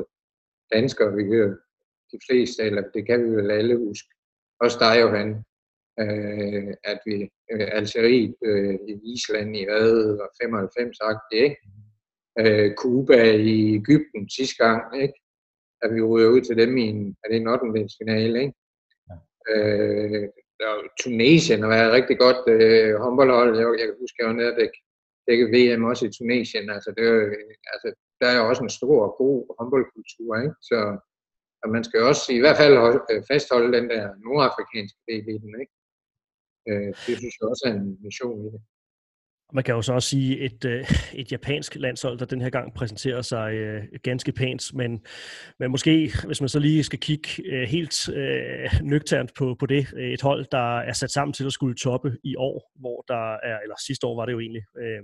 danskere, 0.75 1.15
vi 1.19 1.23
hører 1.33 1.55
de 2.11 2.19
fleste, 2.27 2.63
eller 2.63 2.83
det 2.93 3.05
kan 3.05 3.19
vi 3.25 3.29
vel 3.39 3.51
alle 3.51 3.77
huske, 3.77 4.09
også 4.63 4.78
dig, 4.80 5.02
Johan, 5.02 5.30
øh, 6.02 6.74
at 6.84 7.00
vi, 7.06 7.15
øh, 7.52 7.67
Algeriet, 7.80 8.36
øh, 8.43 8.76
i 8.88 8.93
Island 9.13 9.58
i 9.58 9.63
hvad, 9.65 10.19
95 10.41 10.98
sagt, 10.98 11.26
ikke? 11.32 11.58
Øh, 12.39 12.76
Cuba 12.76 13.19
i 13.34 13.76
Ægypten 13.76 14.30
sidste 14.30 14.63
gang, 14.65 15.02
ikke? 15.02 15.13
at 15.82 15.95
vi 15.95 16.02
ryger 16.02 16.30
ud 16.30 16.41
til 16.41 16.58
dem 16.58 16.78
i 16.78 16.82
en, 16.82 17.15
er 17.24 17.28
det 17.30 17.38
en 17.38 17.48
8. 17.48 17.65
finale, 18.00 18.41
ikke? 18.41 18.54
Ja. 19.10 19.15
Øh, 19.50 20.28
der 20.60 20.72
Tunesien 21.04 21.62
har 21.62 21.69
været 21.76 21.95
rigtig 21.98 22.17
godt 22.26 22.41
øh, 22.54 22.95
håndboldhold. 23.04 23.52
Jeg, 23.60 23.67
jeg 23.80 23.86
kan 23.88 24.02
huske, 24.04 24.19
jeg 24.19 24.28
var 24.28 24.34
nede 24.34 24.54
og 24.54 24.60
dække 25.28 25.45
VM 25.56 25.84
også 25.91 26.04
i 26.06 26.15
Tunesien. 26.17 26.69
Altså, 26.76 26.89
det 26.98 27.04
er, 27.08 27.15
altså, 27.74 27.88
der 28.22 28.28
er 28.30 28.38
jo 28.39 28.50
også 28.50 28.63
en 28.63 28.78
stor 28.80 28.98
og 29.08 29.13
god 29.24 29.38
håndboldkultur, 29.58 30.30
ikke? 30.43 30.56
Så 30.69 30.78
og 31.63 31.67
man 31.76 31.84
skal 31.84 32.00
også 32.12 32.26
i 32.38 32.41
hvert 32.43 32.58
fald 32.62 32.76
holde, 32.86 33.02
øh, 33.12 33.22
fastholde 33.32 33.78
den 33.78 33.86
der 33.93 34.04
nordafrikanske 34.26 35.00
del 35.10 35.24
i 35.36 35.38
den, 35.43 35.54
ikke? 35.62 35.74
Øh, 36.69 36.91
det 37.06 37.13
synes 37.19 37.36
jeg 37.38 37.48
også 37.52 37.63
er 37.67 37.74
en 37.74 37.98
mission 38.06 38.39
i 38.48 38.50
det. 38.54 38.62
Man 39.53 39.63
kan 39.63 39.75
jo 39.75 39.81
så 39.81 39.93
også 39.93 40.09
sige 40.09 40.39
et, 40.39 40.65
øh, 40.65 40.85
et 41.13 41.31
japansk 41.31 41.75
landshold, 41.75 42.19
der 42.19 42.25
den 42.25 42.41
her 42.41 42.49
gang 42.49 42.73
præsenterer 42.73 43.21
sig 43.21 43.53
øh, 43.53 43.83
ganske 44.03 44.31
pænt, 44.31 44.73
men, 44.73 44.99
men 45.59 45.71
måske, 45.71 46.12
hvis 46.25 46.41
man 46.41 46.49
så 46.49 46.59
lige 46.59 46.83
skal 46.83 46.99
kigge 46.99 47.29
øh, 47.45 47.67
helt 47.67 48.09
øh, 48.09 48.69
nøgternt 48.81 49.31
på, 49.38 49.55
på 49.59 49.65
det, 49.65 49.93
øh, 49.95 50.12
et 50.12 50.21
hold, 50.21 50.45
der 50.51 50.79
er 50.79 50.93
sat 50.93 51.12
sammen 51.12 51.33
til 51.33 51.45
at 51.45 51.53
skulle 51.53 51.75
toppe 51.75 52.17
i 52.23 52.35
år, 52.35 52.71
hvor 52.79 53.05
der 53.07 53.33
er, 53.33 53.59
eller 53.63 53.75
sidste 53.88 54.07
år 54.07 54.15
var 54.15 54.25
det 54.25 54.33
jo 54.33 54.39
egentlig, 54.39 54.63
øh, 54.81 55.03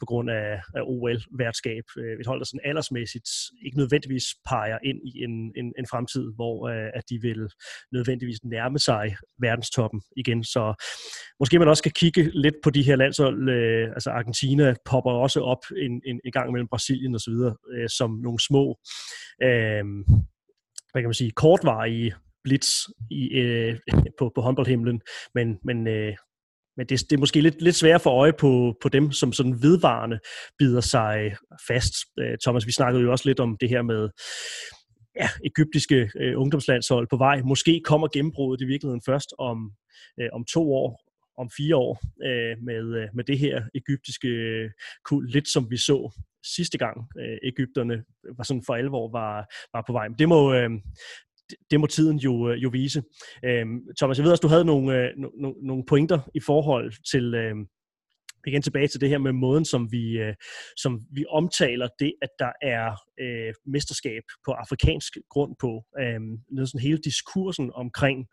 på 0.00 0.06
grund 0.06 0.30
af, 0.30 0.60
af 0.74 0.82
OL-værtskab, 0.82 1.84
øh, 1.98 2.20
et 2.20 2.26
hold, 2.26 2.40
der 2.40 2.44
sådan 2.44 2.60
aldersmæssigt 2.64 3.28
ikke 3.64 3.78
nødvendigvis 3.78 4.24
peger 4.48 4.78
ind 4.84 4.98
i 5.04 5.24
en, 5.24 5.52
en, 5.56 5.72
en 5.78 5.86
fremtid, 5.90 6.34
hvor 6.34 6.68
øh, 6.68 6.90
at 6.94 7.04
de 7.10 7.18
vil 7.20 7.48
nødvendigvis 7.92 8.44
nærme 8.44 8.78
sig 8.78 9.16
verdenstoppen 9.40 10.00
igen. 10.16 10.44
Så 10.44 10.64
måske 11.40 11.58
man 11.58 11.68
også 11.68 11.80
skal 11.80 11.92
kigge 11.92 12.30
lidt 12.34 12.54
på 12.64 12.70
de 12.70 12.82
her 12.82 12.96
landshold, 12.96 13.48
øh, 13.48 13.61
øh, 13.62 13.88
altså 13.88 14.10
Argentina 14.10 14.74
popper 14.84 15.10
også 15.10 15.40
op 15.40 15.64
en, 15.76 16.02
en, 16.06 16.20
en 16.24 16.32
gang 16.32 16.52
mellem 16.52 16.68
Brasilien 16.68 17.14
og 17.14 17.20
så 17.20 17.30
videre, 17.30 17.56
øh, 17.74 17.88
som 17.88 18.10
nogle 18.10 18.40
små, 18.40 18.78
øh, 19.42 19.84
hvad 20.92 21.02
kan 21.02 21.10
man 21.10 21.14
sige, 21.14 21.30
kortvarige 21.30 22.14
blitz 22.44 22.68
i, 23.10 23.28
øh, 23.28 23.78
på, 24.18 24.32
på 24.34 24.40
håndboldhimlen, 24.40 25.00
men, 25.34 25.58
men, 25.64 25.86
øh, 25.86 26.16
men 26.76 26.86
det, 26.86 27.00
det 27.10 27.12
er 27.12 27.20
måske 27.20 27.40
lidt, 27.40 27.62
lidt 27.62 27.76
svært 27.76 28.00
for 28.00 28.10
øje 28.10 28.32
på, 28.32 28.76
på 28.82 28.88
dem, 28.88 29.12
som 29.12 29.32
sådan 29.32 29.62
vedvarende 29.62 30.18
bider 30.58 30.80
sig 30.80 31.18
øh, 31.24 31.36
fast. 31.68 31.94
Øh, 32.18 32.38
Thomas, 32.44 32.66
vi 32.66 32.72
snakkede 32.72 33.02
jo 33.02 33.10
også 33.10 33.28
lidt 33.28 33.40
om 33.40 33.56
det 33.60 33.68
her 33.68 33.82
med 33.82 34.08
ja, 35.20 35.28
egyptiske 35.44 36.10
øh, 36.20 36.40
ungdomslandshold 36.40 37.06
på 37.10 37.16
vej. 37.16 37.42
Måske 37.42 37.80
kommer 37.84 38.08
gennembruddet 38.12 38.64
i 38.64 38.66
virkeligheden 38.66 39.02
først 39.06 39.34
om, 39.38 39.72
øh, 40.20 40.28
om 40.32 40.44
to 40.44 40.74
år, 40.74 41.11
om 41.42 41.50
fire 41.56 41.76
år 41.76 41.94
øh, 42.28 42.56
med, 42.68 42.84
øh, 42.98 43.08
med 43.14 43.24
det 43.24 43.38
her 43.38 43.62
egyptiske 43.74 44.28
øh, 44.28 44.70
kul, 45.04 45.28
lidt 45.28 45.48
som 45.48 45.70
vi 45.70 45.76
så 45.76 45.98
sidste 46.56 46.78
gang 46.78 46.96
øh, 47.20 47.38
Ægypterne 47.42 47.94
øh, 47.94 48.38
var 48.38 48.44
sådan 48.44 48.62
for 48.66 48.74
alvor 48.74 49.10
var, 49.10 49.54
var 49.72 49.84
på 49.86 49.92
vej. 49.92 50.08
Men 50.08 50.18
det 50.18 50.28
må, 50.28 50.54
øh, 50.54 50.70
det 51.70 51.80
må 51.80 51.86
tiden 51.86 52.18
jo, 52.18 52.52
jo 52.52 52.68
vise. 52.68 53.02
Øh, 53.44 53.66
Thomas, 53.98 54.18
jeg 54.18 54.24
ved 54.24 54.32
også, 54.32 54.46
du 54.46 54.48
havde 54.48 54.64
nogle, 54.64 54.98
øh, 54.98 55.10
no, 55.16 55.52
nogle 55.62 55.84
pointer 55.88 56.30
i 56.34 56.40
forhold 56.40 56.92
til, 57.10 57.34
øh, 57.34 57.54
igen 58.46 58.62
tilbage 58.62 58.88
til 58.88 59.00
det 59.00 59.08
her 59.08 59.18
med 59.18 59.32
måden, 59.32 59.64
som 59.64 59.92
vi, 59.92 60.18
øh, 60.18 60.34
som 60.76 61.00
vi 61.10 61.24
omtaler 61.28 61.88
det, 61.98 62.14
at 62.22 62.28
der 62.38 62.52
er 62.62 62.96
øh, 63.20 63.54
mesterskab 63.66 64.22
på 64.44 64.52
afrikansk 64.52 65.16
grund 65.30 65.56
på. 65.60 65.84
Øh, 66.00 66.20
noget 66.50 66.68
sådan 66.68 66.80
hele 66.80 66.98
diskursen 66.98 67.70
omkring, 67.74 68.26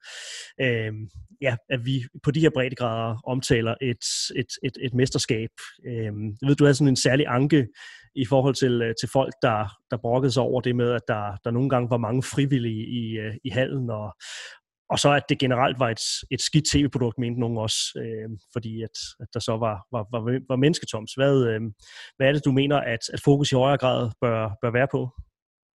øh, 0.62 0.94
ja, 1.42 1.56
at 1.70 1.86
vi 1.86 2.04
på 2.24 2.32
de 2.32 2.40
her 2.40 2.50
breddegrader 2.50 3.22
omtaler 3.28 3.76
et, 3.82 4.06
et, 4.36 4.52
et, 4.64 4.78
et 4.82 4.94
mesterskab. 4.94 5.50
Øh, 5.86 6.04
jeg 6.42 6.48
ved, 6.48 6.56
du 6.56 6.64
havde 6.64 6.76
sådan 6.76 6.88
en 6.88 6.96
særlig 6.96 7.26
anke 7.28 7.68
i 8.16 8.26
forhold 8.26 8.56
til, 8.56 8.82
øh, 8.82 8.94
til 9.02 9.10
folk, 9.10 9.34
der, 9.42 9.78
der 9.92 9.98
brokkede 9.98 10.32
sig 10.32 10.44
over 10.44 10.62
det 10.62 10.76
med, 10.76 10.92
at 10.92 11.02
der, 11.08 11.38
der 11.44 11.52
nogle 11.52 11.70
gange 11.70 11.90
var 11.90 11.98
mange 11.98 12.24
frivillige 12.24 12.88
i, 12.88 13.18
øh, 13.18 13.36
i 13.44 13.50
hallen, 13.50 13.90
og, 13.90 14.16
og 14.90 15.00
så 15.00 15.14
at 15.14 15.24
det 15.30 15.40
generelt 15.40 15.80
var 15.80 15.90
et, 15.90 16.02
et 16.32 16.42
skidt 16.42 16.66
tv-produkt, 16.72 17.18
mente 17.18 17.40
nogen 17.40 17.58
også, 17.58 17.80
øh, 17.98 18.30
fordi 18.54 18.84
at, 18.84 18.98
at 19.20 19.28
der 19.34 19.40
så 19.40 19.52
var, 19.52 19.76
var, 19.92 20.04
var, 20.12 20.40
var 20.50 20.56
mennesketoms. 20.56 21.14
Hvad, 21.14 21.36
øh, 21.48 21.62
hvad 22.18 22.28
er 22.28 22.34
det, 22.34 22.46
du 22.46 22.52
mener, 22.52 22.78
at, 22.78 23.04
at 23.14 23.22
fokus 23.24 23.52
i 23.52 23.56
højere 23.56 23.78
grad 23.78 24.12
bør, 24.22 24.58
bør 24.62 24.72
være 24.72 24.88
på? 24.92 25.10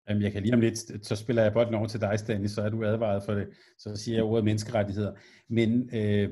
Jamen, 0.09 0.23
jeg 0.23 0.33
kan 0.33 0.43
lige 0.43 0.55
om 0.55 0.61
lidt, 0.61 1.07
så 1.07 1.17
spiller 1.17 1.43
jeg 1.43 1.53
bolden 1.53 1.75
over 1.75 1.87
til 1.87 2.01
dig, 2.01 2.19
Stanley, 2.19 2.49
så 2.49 2.63
er 2.63 2.69
du 2.69 2.85
advaret 2.85 3.23
for 3.27 3.35
det. 3.35 3.49
Så 3.79 3.97
siger 3.97 4.17
jeg 4.17 4.25
ordet 4.25 4.45
menneskerettigheder. 4.45 5.13
Men, 5.51 5.95
øh, 5.95 6.31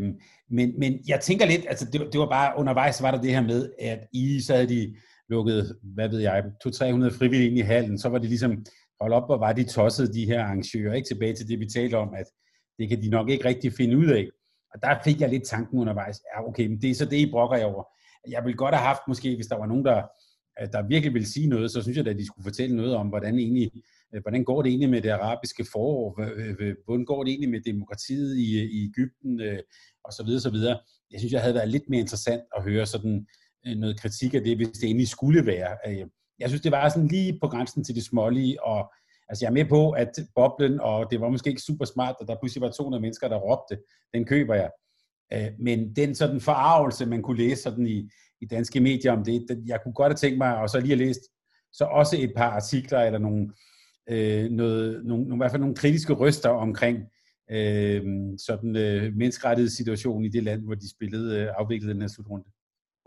men, 0.51 0.79
men 0.79 1.01
jeg 1.09 1.21
tænker 1.21 1.47
lidt, 1.47 1.67
altså 1.69 1.85
det, 1.93 2.01
det 2.13 2.21
var 2.21 2.29
bare, 2.29 2.59
undervejs 2.59 3.03
var 3.03 3.11
der 3.11 3.21
det 3.21 3.31
her 3.31 3.43
med, 3.43 3.71
at 3.79 4.01
I 4.13 4.41
så 4.41 4.55
havde 4.55 4.69
de 4.69 4.97
lukket, 5.29 5.77
hvad 5.83 6.09
ved 6.09 6.19
jeg, 6.19 6.45
200-300 6.67 7.19
frivillige 7.19 7.51
ind 7.51 7.59
i 7.59 7.63
hallen, 7.63 7.99
så 7.99 8.09
var 8.09 8.19
det 8.19 8.29
ligesom, 8.29 8.65
hold 9.01 9.13
op, 9.13 9.29
hvor 9.29 9.39
var 9.39 9.53
de 9.53 9.65
tossede, 9.65 10.13
de 10.13 10.27
her 10.27 10.43
arrangører, 10.45 10.95
ikke 10.95 11.09
tilbage 11.09 11.35
til 11.35 11.49
det, 11.49 11.61
vi 11.61 11.67
talte 11.67 11.95
om, 11.95 12.15
at 12.15 12.27
det 12.81 12.89
kan 12.89 13.03
de 13.03 13.09
nok 13.09 13.31
ikke 13.31 13.45
rigtig 13.45 13.73
finde 13.73 13.97
ud 13.97 14.07
af. 14.07 14.29
Og 14.75 14.83
der 14.83 14.99
fik 15.05 15.21
jeg 15.21 15.29
lidt 15.31 15.45
tanken 15.45 15.79
undervejs, 15.79 16.21
ja 16.35 16.49
okay, 16.49 16.67
men 16.67 16.81
det 16.83 16.91
er 16.91 16.95
så 16.95 17.05
det, 17.05 17.17
I 17.17 17.31
brokker 17.31 17.57
jeg 17.57 17.67
over. 17.67 17.85
Jeg 18.29 18.45
ville 18.45 18.57
godt 18.57 18.75
have 18.75 18.87
haft 18.87 19.01
måske, 19.09 19.35
hvis 19.35 19.47
der 19.47 19.57
var 19.57 19.67
nogen, 19.67 19.85
der, 19.85 20.03
øh, 20.61 20.69
der 20.73 20.89
virkelig 20.89 21.15
ville 21.15 21.29
sige 21.29 21.49
noget, 21.49 21.71
så 21.71 21.83
synes 21.83 21.97
jeg 21.97 22.07
at 22.07 22.19
de 22.19 22.27
skulle 22.27 22.45
fortælle 22.45 22.77
noget 22.77 22.95
om, 22.95 23.07
hvordan, 23.09 23.39
egentlig, 23.39 23.71
øh, 24.15 24.23
hvordan 24.23 24.45
går 24.45 24.63
det 24.63 24.71
egentlig 24.71 24.91
med 24.91 25.03
det 25.03 25.09
arabiske 25.09 25.67
forår, 25.73 26.21
øh, 26.21 26.75
hvordan 26.85 27.05
går 27.05 27.25
det 27.25 27.31
egentlig 27.31 27.51
med 27.51 27.61
demokratiet 27.61 28.37
i, 28.37 28.47
i 28.77 28.85
Ægypten, 28.89 29.41
og 30.05 30.13
så 30.13 30.23
videre, 30.25 30.41
så 30.41 30.51
videre. 30.51 30.79
Jeg 31.11 31.21
synes, 31.21 31.33
jeg 31.33 31.41
havde 31.41 31.55
været 31.55 31.69
lidt 31.69 31.89
mere 31.89 32.01
interessant 32.01 32.43
at 32.57 32.63
høre 32.63 32.87
sådan 32.87 33.27
noget 33.77 34.01
kritik 34.01 34.35
af 34.35 34.43
det, 34.43 34.57
hvis 34.57 34.69
det 34.69 34.85
egentlig 34.85 35.09
skulle 35.09 35.47
være. 35.47 35.77
Jeg 36.39 36.49
synes, 36.49 36.63
det 36.63 36.73
var 36.73 36.89
sådan 36.89 37.09
lige 37.09 37.39
på 37.43 37.49
grænsen 37.49 37.85
til 37.85 37.95
det 37.95 38.05
smålige, 38.05 38.65
og 38.65 38.93
Altså 39.31 39.45
jeg 39.45 39.51
er 39.51 39.55
med 39.55 39.65
på, 39.65 39.91
at 39.91 40.19
boblen, 40.35 40.81
og 40.81 41.11
det 41.11 41.21
var 41.21 41.29
måske 41.29 41.51
ikke 41.51 41.63
super 41.63 41.85
smart, 41.85 42.17
at 42.21 42.29
der 42.29 42.37
pludselig 42.41 42.63
var 42.63 42.71
200 42.71 43.01
mennesker, 43.01 43.29
der 43.29 43.37
råbte, 43.37 43.79
den 44.15 44.25
køber 44.25 44.55
jeg. 44.55 44.71
Øh, 45.33 45.51
men 45.59 45.97
den 45.97 46.15
sådan 46.15 46.41
forarvelse, 46.41 47.07
man 47.07 47.23
kunne 47.23 47.39
læse 47.39 47.63
sådan 47.63 47.87
i, 47.87 48.11
i 48.41 48.47
danske 48.47 48.81
medier 48.81 49.13
om 49.13 49.25
det, 49.25 49.63
jeg 49.67 49.81
kunne 49.83 49.95
godt 49.95 50.11
have 50.13 50.17
tænkt 50.17 50.39
mig, 50.39 50.57
og 50.57 50.71
så 50.71 50.81
lige 50.81 50.97
have 50.97 51.07
læst, 51.07 51.21
så 51.73 51.85
også 51.85 52.17
et 52.19 52.33
par 52.37 52.51
artikler, 52.51 53.01
eller 53.01 53.19
nogle, 53.19 53.53
øh, 54.11 54.51
noget, 54.51 55.05
nogle, 55.05 55.25
nogle, 55.25 55.35
i 55.35 55.37
hvert 55.37 55.51
fald 55.51 55.61
nogle 55.61 55.77
kritiske 55.77 56.13
røster 56.13 56.49
omkring 56.49 56.99
øh, 57.51 58.03
sådan 58.39 58.77
øh, 58.77 59.13
menneskerettighedssituationen 59.15 60.25
i 60.25 60.29
det 60.29 60.43
land, 60.43 60.63
hvor 60.63 60.75
de 60.75 60.91
spillede, 60.91 61.41
øh, 61.41 61.49
afviklede 61.57 61.95
den 61.95 62.03
her 62.03 62.09
slutrunde. 62.09 62.45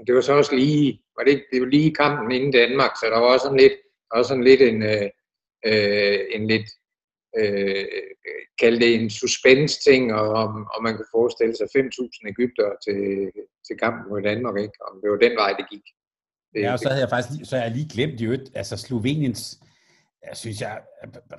Det 0.07 0.15
var 0.15 0.21
så 0.21 0.33
også 0.33 0.55
lige, 0.55 1.01
var 1.17 1.23
det, 1.23 1.43
det 1.51 1.62
var 1.62 1.67
lige 1.67 1.95
kampen 1.95 2.31
inden 2.31 2.51
Danmark, 2.51 2.91
så 2.99 3.05
der 3.13 3.19
var 3.19 3.33
også 3.33 3.43
sådan 3.43 3.59
lidt, 3.59 3.73
også 4.12 4.27
sådan 4.27 4.43
lidt 4.43 4.62
en, 4.62 4.83
øh, 4.83 5.09
øh, 5.65 6.19
en 6.36 6.47
lidt, 6.47 6.69
øh, 7.38 7.86
kalde 8.62 8.80
det 8.80 8.95
en 8.95 9.10
suspense-ting, 9.10 10.13
og 10.13 10.28
om, 10.43 10.52
om 10.76 10.84
man 10.84 10.95
kan 10.95 11.06
forestille 11.12 11.56
sig 11.56 11.67
5.000 11.78 12.30
Ægypter 12.34 12.67
til, 12.86 12.99
til 13.67 13.76
kampen 13.84 14.10
mod 14.10 14.21
Danmark, 14.21 14.56
ikke? 14.58 14.78
om 14.88 14.93
det 15.02 15.10
var 15.12 15.17
den 15.17 15.36
vej, 15.38 15.52
det 15.60 15.65
gik. 15.69 15.86
Det, 16.54 16.62
ja, 16.62 16.71
og 16.73 16.80
så 16.80 16.89
havde 16.89 17.02
jeg 17.02 17.10
faktisk 17.10 17.49
så 17.49 17.58
jeg 17.58 17.71
lige 17.71 17.89
glemt 17.93 18.21
jo, 18.21 18.32
altså 18.56 18.78
Sloveniens, 18.78 19.60
jeg 20.28 20.38
synes 20.38 20.62
jeg, 20.62 20.82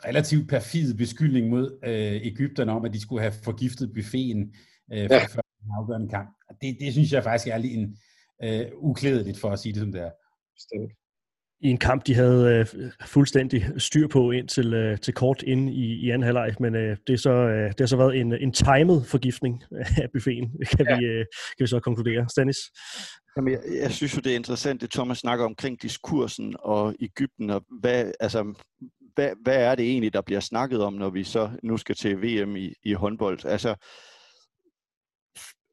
relativt 0.05 0.49
perfid 0.49 0.95
beskyldning 0.95 1.49
mod 1.49 1.79
øh, 1.85 2.27
Ægypterne 2.27 2.73
om, 2.73 2.85
at 2.85 2.93
de 2.93 3.01
skulle 3.01 3.23
have 3.23 3.35
forgiftet 3.45 3.93
buffeten 3.95 4.55
øh, 4.93 5.09
for 5.09 5.15
ja. 5.15 5.27
før 5.35 5.41
en 5.65 5.71
afgørende 5.79 6.09
kamp. 6.09 6.29
Det, 6.61 6.77
det 6.81 6.93
synes 6.93 7.13
jeg 7.13 7.23
faktisk 7.23 7.49
er 7.49 7.59
lige 7.59 7.75
en 7.75 7.99
øh, 8.45 8.67
uklædeligt 8.75 9.39
for 9.39 9.51
at 9.51 9.59
sige 9.59 9.73
det 9.73 9.81
som 9.81 9.93
det 9.93 10.01
er. 10.01 10.11
Bestemt 10.57 10.93
i 11.64 11.68
en 11.70 11.79
kamp, 11.79 12.07
de 12.07 12.14
havde 12.14 12.66
øh, 12.74 12.90
fuldstændig 13.07 13.66
styr 13.79 14.09
på 14.09 14.31
ind 14.31 14.48
til, 14.48 14.74
øh, 14.74 14.98
til 14.98 15.14
kort 15.14 15.42
ind 15.42 15.70
i, 15.70 16.07
i 16.07 16.11
anden 16.11 16.22
halvleg, 16.22 16.55
men 16.61 16.74
øh, 16.74 16.96
det, 17.07 17.12
er 17.12 17.18
så, 17.18 17.31
øh, 17.31 17.68
det 17.68 17.81
har 17.81 17.87
så 17.87 17.96
været 17.96 18.20
en, 18.20 18.33
en 18.33 18.53
timet 18.53 19.07
forgiftning 19.07 19.62
af 20.03 20.09
buffeten, 20.12 20.50
kan, 20.77 20.87
ja. 20.88 20.96
vi, 20.96 21.05
øh, 21.05 21.18
kan 21.57 21.64
vi 21.64 21.66
så 21.66 21.81
konkludere. 21.81 22.27
Stanis? 22.31 22.57
Jamen, 23.37 23.53
jeg, 23.53 23.61
jeg 23.83 23.90
synes 23.90 24.16
jo, 24.16 24.20
det 24.20 24.33
er 24.33 24.37
interessant, 24.37 24.81
det 24.81 24.90
Thomas 24.90 25.18
snakker 25.18 25.44
omkring 25.44 25.83
diskursen 25.83 26.55
og 26.59 26.94
Ægypten, 27.00 27.50
og 27.50 27.64
hvad, 27.81 28.12
altså, 28.20 28.55
hvad, 29.14 29.31
hvad 29.42 29.57
er 29.57 29.74
det 29.74 29.85
egentlig, 29.90 30.12
der 30.12 30.20
bliver 30.20 30.40
snakket 30.40 30.83
om, 30.83 30.92
når 30.92 31.11
vi 31.11 31.24
så 31.24 31.50
nu 31.62 31.77
skal 31.77 31.94
til 31.94 32.22
VM 32.22 32.57
i, 32.57 32.72
i 32.85 32.92
håndbold? 32.92 33.44
Altså, 33.44 33.74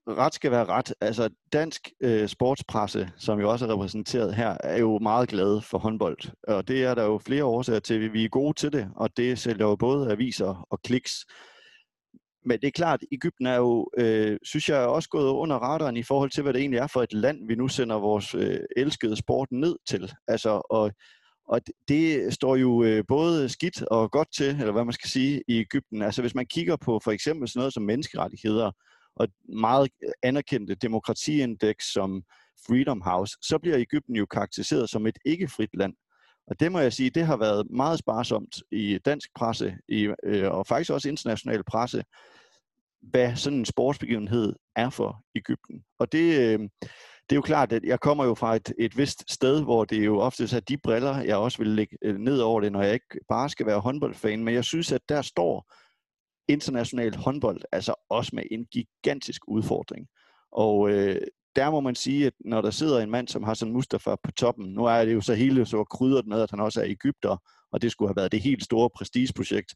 ret 0.07 0.33
skal 0.33 0.51
være 0.51 0.65
ret. 0.65 0.93
Altså 1.01 1.29
dansk 1.53 1.89
øh, 2.03 2.27
sportspresse, 2.27 3.11
som 3.17 3.39
jo 3.39 3.51
også 3.51 3.65
er 3.65 3.73
repræsenteret 3.73 4.35
her, 4.35 4.57
er 4.63 4.79
jo 4.79 4.99
meget 4.99 5.29
glade 5.29 5.61
for 5.61 5.77
håndbold. 5.77 6.17
Og 6.47 6.67
det 6.67 6.83
er 6.83 6.95
der 6.95 7.03
jo 7.03 7.17
flere 7.17 7.43
årsager 7.43 7.79
til. 7.79 8.13
Vi 8.13 8.25
er 8.25 8.29
gode 8.29 8.53
til 8.53 8.73
det, 8.73 8.89
og 8.95 9.17
det 9.17 9.39
sælger 9.39 9.65
jo 9.65 9.75
både 9.75 10.11
aviser 10.11 10.67
og 10.69 10.81
kliks. 10.81 11.25
Men 12.45 12.59
det 12.59 12.67
er 12.67 12.71
klart, 12.71 12.99
Ægypten 13.11 13.45
er 13.45 13.55
jo, 13.55 13.89
øh, 13.97 14.37
synes 14.43 14.69
jeg, 14.69 14.77
også 14.77 15.09
gået 15.09 15.29
under 15.29 15.55
radaren 15.55 15.97
i 15.97 16.03
forhold 16.03 16.29
til, 16.29 16.43
hvad 16.43 16.53
det 16.53 16.59
egentlig 16.59 16.77
er 16.77 16.87
for 16.87 17.03
et 17.03 17.13
land, 17.13 17.47
vi 17.47 17.55
nu 17.55 17.67
sender 17.67 17.95
vores 17.95 18.35
øh, 18.35 18.59
elskede 18.77 19.15
sport 19.15 19.47
ned 19.51 19.75
til. 19.87 20.11
Altså, 20.27 20.61
og, 20.69 20.91
og 21.47 21.61
det 21.87 22.33
står 22.33 22.55
jo 22.55 22.83
øh, 22.83 23.03
både 23.07 23.49
skidt 23.49 23.81
og 23.81 24.11
godt 24.11 24.27
til, 24.37 24.49
eller 24.49 24.71
hvad 24.71 24.85
man 24.85 24.93
skal 24.93 25.09
sige, 25.09 25.43
i 25.47 25.59
Ægypten. 25.59 26.01
Altså 26.01 26.21
hvis 26.21 26.35
man 26.35 26.45
kigger 26.45 26.75
på 26.75 26.99
for 27.03 27.11
eksempel 27.11 27.47
sådan 27.47 27.59
noget 27.59 27.73
som 27.73 27.83
menneskerettigheder, 27.83 28.71
og 29.15 29.27
meget 29.49 29.89
anerkendte 30.23 30.75
demokratiindeks 30.75 31.93
som 31.93 32.23
Freedom 32.67 33.01
House, 33.01 33.37
så 33.41 33.59
bliver 33.61 33.77
Ægypten 33.77 34.15
jo 34.15 34.25
karakteriseret 34.25 34.89
som 34.89 35.07
et 35.07 35.17
ikke-frit 35.25 35.69
land. 35.73 35.93
Og 36.47 36.59
det 36.59 36.71
må 36.71 36.79
jeg 36.79 36.93
sige, 36.93 37.09
det 37.09 37.25
har 37.25 37.37
været 37.37 37.67
meget 37.69 37.99
sparsomt 37.99 38.63
i 38.71 38.99
dansk 39.05 39.29
presse 39.35 39.77
i, 39.87 40.09
øh, 40.23 40.51
og 40.51 40.67
faktisk 40.67 40.91
også 40.91 41.09
international 41.09 41.63
presse. 41.63 42.03
hvad 43.01 43.35
sådan 43.35 43.59
en 43.59 43.65
sportsbegivenhed 43.65 44.55
er 44.75 44.89
for 44.89 45.23
Ægypten. 45.35 45.83
Og 45.99 46.11
det, 46.11 46.39
øh, 46.39 46.59
det 47.29 47.35
er 47.35 47.35
jo 47.35 47.41
klart, 47.41 47.73
at 47.73 47.83
jeg 47.83 47.99
kommer 47.99 48.25
jo 48.25 48.35
fra 48.35 48.55
et, 48.55 48.73
et 48.79 48.97
vist 48.97 49.31
sted, 49.31 49.63
hvor 49.63 49.85
det 49.85 49.97
er 49.97 50.03
jo 50.03 50.19
ofte 50.19 50.55
er 50.55 50.59
de 50.59 50.77
briller, 50.77 51.21
jeg 51.21 51.35
også 51.35 51.57
vil 51.57 51.67
lægge 51.67 51.97
øh, 52.01 52.17
ned 52.17 52.39
over 52.39 52.61
det, 52.61 52.71
når 52.71 52.81
jeg 52.81 52.93
ikke 52.93 53.19
bare 53.29 53.49
skal 53.49 53.65
være 53.65 53.79
håndboldfan. 53.79 54.43
Men 54.43 54.53
jeg 54.53 54.63
synes, 54.63 54.91
at 54.91 55.01
der 55.09 55.21
står 55.21 55.73
international 56.51 57.15
håndbold 57.15 57.61
altså 57.71 57.93
også 58.09 58.31
med 58.33 58.43
en 58.51 58.65
gigantisk 58.65 59.41
udfordring. 59.47 60.07
Og 60.51 60.89
øh, 60.89 61.21
der 61.55 61.71
må 61.71 61.79
man 61.79 61.95
sige, 61.95 62.27
at 62.27 62.33
når 62.45 62.61
der 62.61 62.71
sidder 62.71 62.99
en 62.99 63.11
mand 63.11 63.27
som 63.27 63.43
Hassan 63.43 63.71
Mustafa 63.71 64.15
på 64.23 64.31
toppen, 64.31 64.73
nu 64.73 64.85
er 64.85 65.05
det 65.05 65.13
jo 65.13 65.21
så 65.21 65.33
hele 65.33 65.65
så 65.65 65.83
krydret 65.83 66.27
med, 66.27 66.41
at 66.41 66.51
han 66.51 66.59
også 66.59 66.81
er 66.81 66.85
Ægypter, 66.87 67.37
og 67.71 67.81
det 67.81 67.91
skulle 67.91 68.09
have 68.09 68.15
været 68.15 68.31
det 68.31 68.41
helt 68.41 68.63
store 68.63 68.89
prestigeprojekt. 68.89 69.73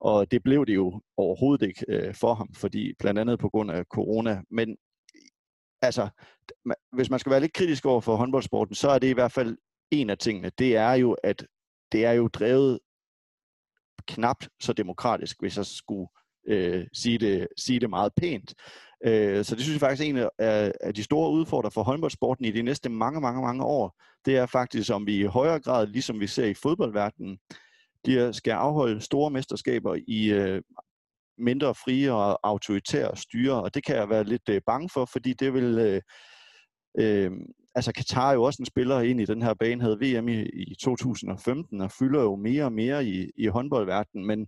Og 0.00 0.30
det 0.30 0.42
blev 0.42 0.66
det 0.66 0.74
jo 0.74 1.00
overhovedet 1.16 1.66
ikke 1.66 1.84
øh, 1.88 2.14
for 2.14 2.34
ham, 2.34 2.54
fordi 2.54 2.92
blandt 2.98 3.20
andet 3.20 3.38
på 3.38 3.48
grund 3.48 3.70
af 3.70 3.84
corona. 3.84 4.42
Men 4.50 4.76
altså, 5.82 6.08
hvis 6.92 7.10
man 7.10 7.18
skal 7.18 7.30
være 7.30 7.40
lidt 7.40 7.52
kritisk 7.52 7.86
over 7.86 8.00
for 8.00 8.16
håndboldsporten, 8.16 8.74
så 8.74 8.88
er 8.90 8.98
det 8.98 9.08
i 9.08 9.12
hvert 9.12 9.32
fald 9.32 9.56
en 9.90 10.10
af 10.10 10.18
tingene. 10.18 10.50
Det 10.58 10.76
er 10.76 10.92
jo, 10.92 11.12
at 11.12 11.46
det 11.92 12.04
er 12.04 12.12
jo 12.12 12.28
drevet 12.28 12.78
knapt 14.06 14.48
så 14.60 14.72
demokratisk, 14.72 15.36
hvis 15.40 15.56
jeg 15.56 15.66
skulle 15.66 16.08
øh, 16.48 16.86
sige, 16.92 17.18
det, 17.18 17.48
sige 17.58 17.80
det 17.80 17.90
meget 17.90 18.12
pænt. 18.16 18.54
Øh, 19.06 19.44
så 19.44 19.54
det 19.54 19.62
synes 19.62 19.74
jeg 19.74 19.80
faktisk 19.80 20.02
er 20.02 20.10
en 20.10 20.28
af, 20.38 20.72
af 20.80 20.94
de 20.94 21.02
store 21.02 21.30
udfordringer 21.30 21.70
for 21.70 21.82
håndboldsporten 21.82 22.44
i 22.44 22.50
de 22.50 22.62
næste 22.62 22.88
mange, 22.88 23.20
mange, 23.20 23.42
mange 23.42 23.64
år. 23.64 24.02
Det 24.24 24.36
er 24.36 24.46
faktisk, 24.46 24.92
om 24.92 25.06
vi 25.06 25.20
i 25.20 25.24
højere 25.24 25.60
grad, 25.60 25.86
ligesom 25.86 26.20
vi 26.20 26.26
ser 26.26 26.46
i 26.46 26.54
fodboldverdenen, 26.54 27.38
de 28.06 28.32
skal 28.32 28.52
afholde 28.52 29.00
store 29.00 29.30
mesterskaber 29.30 29.98
i 30.08 30.32
øh, 30.32 30.62
mindre 31.38 31.74
frie 31.74 32.12
og 32.12 32.38
autoritære 32.42 33.16
styre, 33.16 33.62
og 33.62 33.74
det 33.74 33.84
kan 33.84 33.96
jeg 33.96 34.08
være 34.08 34.24
lidt 34.24 34.48
øh, 34.48 34.60
bange 34.66 34.88
for, 34.88 35.04
fordi 35.04 35.32
det 35.32 35.54
vil... 35.54 35.78
Øh, 35.78 36.00
øh, 36.98 37.30
altså 37.74 37.92
Katar 37.92 38.30
er 38.30 38.34
jo 38.34 38.42
også 38.42 38.62
en 38.62 38.66
spiller 38.66 39.00
ind 39.00 39.20
i 39.20 39.24
den 39.24 39.42
her 39.42 39.54
bane, 39.54 39.82
havde 39.82 39.98
VM 40.00 40.28
i, 40.28 40.42
i 40.42 40.74
2015, 40.74 41.80
og 41.80 41.92
fylder 41.92 42.22
jo 42.22 42.36
mere 42.36 42.64
og 42.64 42.72
mere 42.72 43.04
i, 43.06 43.30
i 43.36 43.46
håndboldverdenen, 43.46 44.26
men 44.26 44.46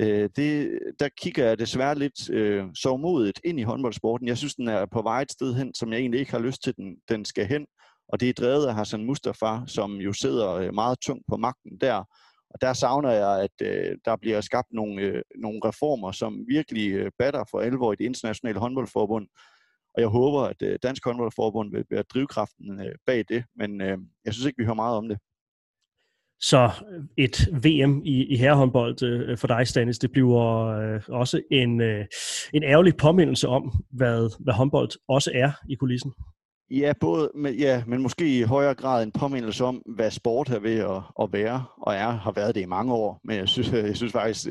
øh, 0.00 0.30
det, 0.36 0.78
der 1.00 1.08
kigger 1.18 1.46
jeg 1.46 1.58
desværre 1.58 1.98
lidt 1.98 2.30
øh, 2.30 2.64
sovmodigt 2.74 3.40
ind 3.44 3.60
i 3.60 3.62
håndboldsporten. 3.62 4.28
Jeg 4.28 4.38
synes, 4.38 4.54
den 4.54 4.68
er 4.68 4.86
på 4.86 5.02
vej 5.02 5.22
et 5.22 5.32
sted 5.32 5.54
hen, 5.54 5.74
som 5.74 5.92
jeg 5.92 5.98
egentlig 5.98 6.20
ikke 6.20 6.32
har 6.32 6.38
lyst 6.38 6.62
til, 6.62 6.76
den, 6.76 6.96
den 7.08 7.24
skal 7.24 7.46
hen, 7.46 7.66
og 8.08 8.20
det 8.20 8.28
er 8.28 8.32
drevet 8.32 8.66
af 8.66 8.74
Hassan 8.74 9.04
Mustafa, 9.04 9.60
som 9.66 9.96
jo 9.96 10.12
sidder 10.12 10.52
øh, 10.52 10.74
meget 10.74 10.98
tungt 11.00 11.24
på 11.28 11.36
magten 11.36 11.78
der, 11.80 12.04
og 12.50 12.60
der 12.60 12.72
savner 12.72 13.10
jeg, 13.10 13.40
at 13.42 13.66
øh, 13.66 13.96
der 14.04 14.16
bliver 14.16 14.40
skabt 14.40 14.68
nogle, 14.72 15.02
øh, 15.02 15.22
nogle 15.38 15.60
reformer, 15.64 16.12
som 16.12 16.44
virkelig 16.48 16.92
øh, 16.92 17.10
batter 17.18 17.44
for 17.50 17.60
alvor 17.60 17.92
i 17.92 17.96
det 17.96 18.04
internationale 18.04 18.58
håndboldforbund. 18.58 19.26
Og 19.98 20.02
jeg 20.02 20.08
håber, 20.08 20.40
at 20.42 20.62
øh, 20.62 20.78
Dansk 20.82 21.04
Håndboldforbund 21.04 21.70
vil 21.70 21.84
være 21.90 22.02
drivkraften 22.02 22.80
øh, 22.80 22.94
bag 23.06 23.24
det, 23.28 23.44
men 23.56 23.80
øh, 23.80 23.98
jeg 24.24 24.34
synes 24.34 24.46
ikke, 24.46 24.58
vi 24.58 24.64
hører 24.64 24.74
meget 24.74 24.96
om 24.96 25.08
det. 25.08 25.18
Så 26.40 26.70
øh, 26.90 27.04
et 27.16 27.48
VM 27.52 28.02
i, 28.04 28.24
i 28.24 28.36
herrehåndbold 28.36 29.02
øh, 29.02 29.38
for 29.38 29.46
dig, 29.46 29.68
Stanis, 29.68 29.98
det 29.98 30.12
bliver 30.12 30.66
øh, 30.66 31.02
også 31.08 31.42
en, 31.50 31.80
øh, 31.80 32.06
en 32.52 32.62
ærgerlig 32.62 32.96
påmindelse 32.96 33.48
om, 33.48 33.72
hvad, 33.90 34.44
hvad 34.44 34.54
håndbold 34.54 34.90
også 35.08 35.30
er 35.34 35.52
i 35.68 35.74
kulissen. 35.74 36.12
Ja, 36.70 36.92
både, 37.00 37.30
men, 37.34 37.54
ja, 37.54 37.84
men 37.86 38.02
måske 38.02 38.38
i 38.38 38.42
højere 38.42 38.74
grad 38.74 39.02
en 39.02 39.12
påmindelse 39.12 39.64
om, 39.64 39.82
hvad 39.86 40.10
sport 40.10 40.50
er 40.50 40.58
ved 40.58 40.78
at, 40.78 41.02
at 41.22 41.32
være, 41.32 41.64
og 41.82 41.94
er, 41.94 42.10
har 42.10 42.32
været 42.32 42.54
det 42.54 42.60
i 42.60 42.66
mange 42.76 42.94
år. 42.94 43.20
Men 43.24 43.36
jeg 43.36 43.48
synes, 43.48 43.72
jeg 43.72 43.96
synes 43.96 44.12
faktisk, 44.12 44.44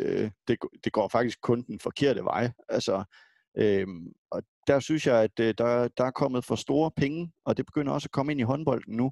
det, 0.47 0.59
det 0.83 0.91
går 0.91 1.07
faktisk 1.07 1.41
kun 1.41 1.61
den 1.61 1.79
forkerte 1.79 2.23
vej. 2.23 2.51
Altså, 2.69 3.03
øhm, 3.57 4.07
og 4.31 4.43
der 4.67 4.79
synes 4.79 5.07
jeg, 5.07 5.23
at 5.23 5.39
øh, 5.39 5.53
der, 5.57 5.87
der 5.87 6.03
er 6.03 6.11
kommet 6.11 6.45
for 6.45 6.55
store 6.55 6.91
penge, 6.97 7.31
og 7.45 7.57
det 7.57 7.65
begynder 7.65 7.93
også 7.93 8.05
at 8.05 8.11
komme 8.11 8.31
ind 8.31 8.39
i 8.39 8.43
håndbolden 8.43 8.95
nu. 8.95 9.11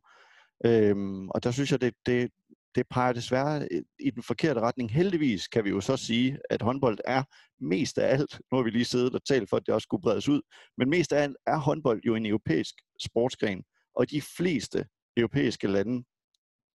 Øhm, 0.66 1.30
og 1.30 1.43
der 1.43 1.51
synes 1.51 1.72
jeg, 1.72 1.82
det, 1.82 1.93
det, 2.06 2.32
det 2.76 2.88
peger 2.89 3.14
desværre 3.14 3.68
øh, 3.72 3.82
i 3.99 4.10
den 4.10 4.24
forkerte 4.24 4.60
retning. 4.60 4.91
Heldigvis 4.91 5.47
kan 5.47 5.64
vi 5.64 5.70
jo 5.70 5.82
så 5.82 5.97
sige, 5.97 6.39
at 6.49 6.62
håndbold 6.62 6.97
er 7.06 7.24
mest 7.60 7.97
af 7.97 8.14
alt, 8.14 8.39
nu 8.51 8.58
har 8.58 8.64
vi 8.64 8.70
lige 8.70 8.86
siddet 8.86 9.16
og 9.16 9.26
talt 9.26 9.49
for, 9.49 9.58
at 9.58 9.64
det 9.66 9.74
også 9.74 9.86
skulle 9.86 10.01
bredes 10.01 10.30
ud, 10.30 10.41
men 10.78 10.89
mest 10.89 11.14
af 11.14 11.24
alt 11.24 11.38
er 11.47 11.58
håndbold 11.58 12.01
jo 12.06 12.16
en 12.16 12.26
europæisk 12.26 12.76
sportsgren, 12.99 13.64
og 13.95 14.12
de 14.12 14.22
fleste 14.38 14.86
europæiske 15.18 15.68
lande 15.68 16.03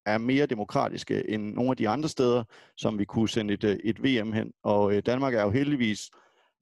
er 0.07 0.19
mere 0.19 0.47
demokratiske 0.47 1.31
end 1.31 1.55
nogle 1.55 1.71
af 1.71 1.77
de 1.77 1.89
andre 1.89 2.09
steder, 2.09 2.45
som 2.77 2.99
vi 2.99 3.05
kunne 3.05 3.29
sende 3.29 3.55
et, 3.55 3.65
øh, 3.65 3.79
et 3.85 4.03
VM 4.03 4.33
hen. 4.33 4.53
Og 4.63 4.95
øh, 4.95 5.03
Danmark 5.07 5.35
er 5.35 5.43
jo 5.43 5.51
heldigvis 5.51 6.11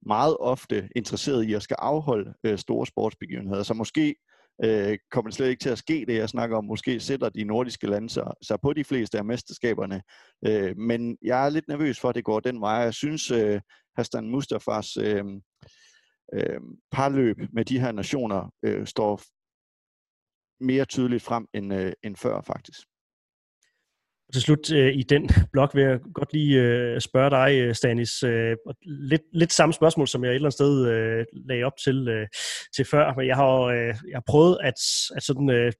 meget 0.06 0.36
ofte 0.40 0.88
interesseret 0.96 1.44
i 1.44 1.54
at 1.54 1.62
skal 1.62 1.76
afholde 1.78 2.34
øh, 2.44 2.58
store 2.58 2.86
sportsbegivenheder, 2.86 3.62
så 3.62 3.74
måske 3.74 4.16
øh, 4.64 4.98
kommer 5.10 5.30
det 5.30 5.36
slet 5.36 5.48
ikke 5.48 5.62
til 5.62 5.70
at 5.70 5.78
ske, 5.78 6.04
det 6.08 6.16
jeg 6.16 6.28
snakker 6.28 6.56
om. 6.56 6.64
Måske 6.64 7.00
sætter 7.00 7.28
de 7.28 7.44
nordiske 7.44 7.86
lande 7.86 8.10
sig, 8.10 8.32
sig 8.42 8.58
på 8.62 8.72
de 8.72 8.84
fleste 8.84 9.18
af 9.18 9.24
mesterskaberne. 9.24 10.02
Øh, 10.46 10.76
men 10.76 11.18
jeg 11.22 11.46
er 11.46 11.50
lidt 11.50 11.68
nervøs 11.68 12.00
for, 12.00 12.08
at 12.08 12.14
det 12.14 12.24
går 12.24 12.40
den 12.40 12.60
vej. 12.60 12.72
Jeg 12.72 12.94
synes, 12.94 13.30
øh, 13.30 13.60
Hassan 13.96 14.30
Mustafas 14.30 14.96
øh, 14.96 15.24
øh, 16.34 16.60
parløb 16.92 17.36
med 17.52 17.64
de 17.64 17.80
her 17.80 17.92
nationer 17.92 18.50
øh, 18.62 18.86
står 18.86 19.20
mere 20.60 20.84
tydeligt 20.84 21.22
frem 21.22 21.46
end, 21.54 21.74
øh, 21.74 21.92
end 22.02 22.16
før, 22.16 22.40
faktisk. 22.40 22.80
Og 24.28 24.34
til 24.34 24.42
slut 24.42 24.72
øh, 24.72 24.94
i 24.94 25.02
den 25.02 25.30
blok 25.52 25.74
vil 25.74 25.84
jeg 25.84 25.98
godt 26.14 26.32
lige 26.32 26.60
øh, 26.60 27.00
spørge 27.00 27.30
dig, 27.30 27.60
øh, 27.60 27.74
Stanis, 27.74 28.22
øh, 28.22 28.56
lidt, 28.86 29.22
lidt 29.32 29.52
samme 29.52 29.72
spørgsmål, 29.72 30.08
som 30.08 30.24
jeg 30.24 30.30
et 30.30 30.34
eller 30.34 30.46
andet 30.46 30.54
sted 30.54 30.86
øh, 30.86 31.24
lagde 31.48 31.64
op 31.64 31.72
til, 31.84 32.08
øh, 32.08 32.26
til 32.76 32.84
før, 32.84 33.14
men 33.14 33.26
jeg 33.26 33.36
har, 33.36 33.54
øh, 33.60 33.86
jeg 33.86 34.16
har 34.16 34.24
prøvet 34.28 34.58
at, 34.62 34.74
at 35.16 35.22
sådan, 35.22 35.50
øh, 35.50 35.72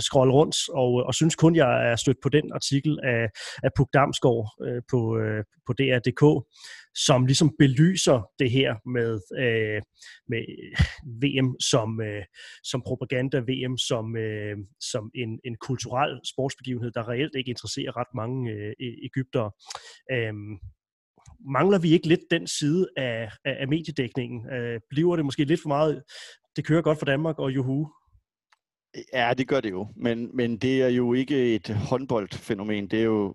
scrolle 0.00 0.32
rundt, 0.32 0.56
og, 0.68 0.92
og 0.92 1.14
synes 1.14 1.36
kun, 1.36 1.56
jeg 1.56 1.90
er 1.90 1.96
stødt 1.96 2.18
på 2.22 2.28
den 2.28 2.52
artikel 2.54 2.98
af, 3.02 3.28
af 3.62 3.70
Puk 3.76 3.88
Damsgaard 3.94 4.54
øh, 4.66 4.82
på, 4.90 5.18
øh, 5.18 5.44
på 5.66 5.72
DR.dk, 5.72 6.22
som 6.94 7.26
ligesom 7.26 7.50
belyser 7.58 8.30
det 8.38 8.50
her 8.50 8.74
med, 8.96 9.20
øh, 9.38 9.82
med 10.28 10.42
VM 11.22 11.60
som, 11.60 12.00
øh, 12.00 12.24
som 12.62 12.82
propaganda, 12.86 13.38
VM 13.38 13.78
som, 13.78 14.16
øh, 14.16 14.56
som 14.80 15.10
en, 15.14 15.40
en 15.44 15.56
kulturel 15.56 16.20
sportsbegivenhed, 16.32 16.90
der 16.92 17.08
reelt 17.08 17.34
ikke 17.36 17.50
interesserer 17.50 17.96
ret 17.96 18.12
mange 18.14 18.50
øh, 18.50 18.72
e-, 18.82 19.04
Ægyptere. 19.04 19.50
Øh, 20.12 20.34
mangler 21.56 21.78
vi 21.78 21.92
ikke 21.92 22.08
lidt 22.08 22.24
den 22.30 22.46
side 22.46 22.88
af, 22.96 23.30
af, 23.44 23.56
af 23.60 23.68
mediedækningen? 23.68 24.52
Øh, 24.52 24.80
bliver 24.90 25.16
det 25.16 25.24
måske 25.24 25.44
lidt 25.44 25.62
for 25.62 25.68
meget, 25.68 26.02
det 26.56 26.64
kører 26.64 26.82
godt 26.82 26.98
for 26.98 27.06
Danmark 27.06 27.38
og 27.38 27.54
juhu? 27.54 27.88
Ja, 29.12 29.34
det 29.38 29.48
gør 29.48 29.60
det 29.60 29.70
jo, 29.70 29.88
men, 29.96 30.36
men 30.36 30.56
det 30.56 30.82
er 30.82 30.88
jo 30.88 31.12
ikke 31.12 31.54
et 31.54 31.68
håndboldfænomen, 31.68 32.88
det 32.88 33.00
er 33.00 33.04
jo 33.04 33.34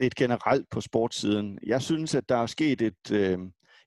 lidt 0.00 0.14
generelt 0.14 0.66
på 0.70 0.80
sportssiden. 0.80 1.58
Jeg 1.66 1.82
synes, 1.82 2.14
at 2.14 2.28
der 2.28 2.36
er 2.36 2.46
sket 2.46 2.82
et, 2.82 3.12
øh, 3.12 3.38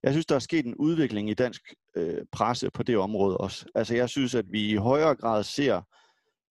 jeg 0.03 0.11
synes, 0.11 0.25
der 0.25 0.35
er 0.35 0.39
sket 0.39 0.65
en 0.65 0.75
udvikling 0.75 1.29
i 1.29 1.33
dansk 1.33 1.61
øh, 1.97 2.21
presse 2.31 2.69
på 2.73 2.83
det 2.83 2.97
område 2.97 3.37
også. 3.37 3.65
Altså, 3.75 3.95
jeg 3.95 4.09
synes, 4.09 4.35
at 4.35 4.45
vi 4.51 4.69
i 4.69 4.75
højere 4.75 5.15
grad 5.15 5.43
ser 5.43 5.81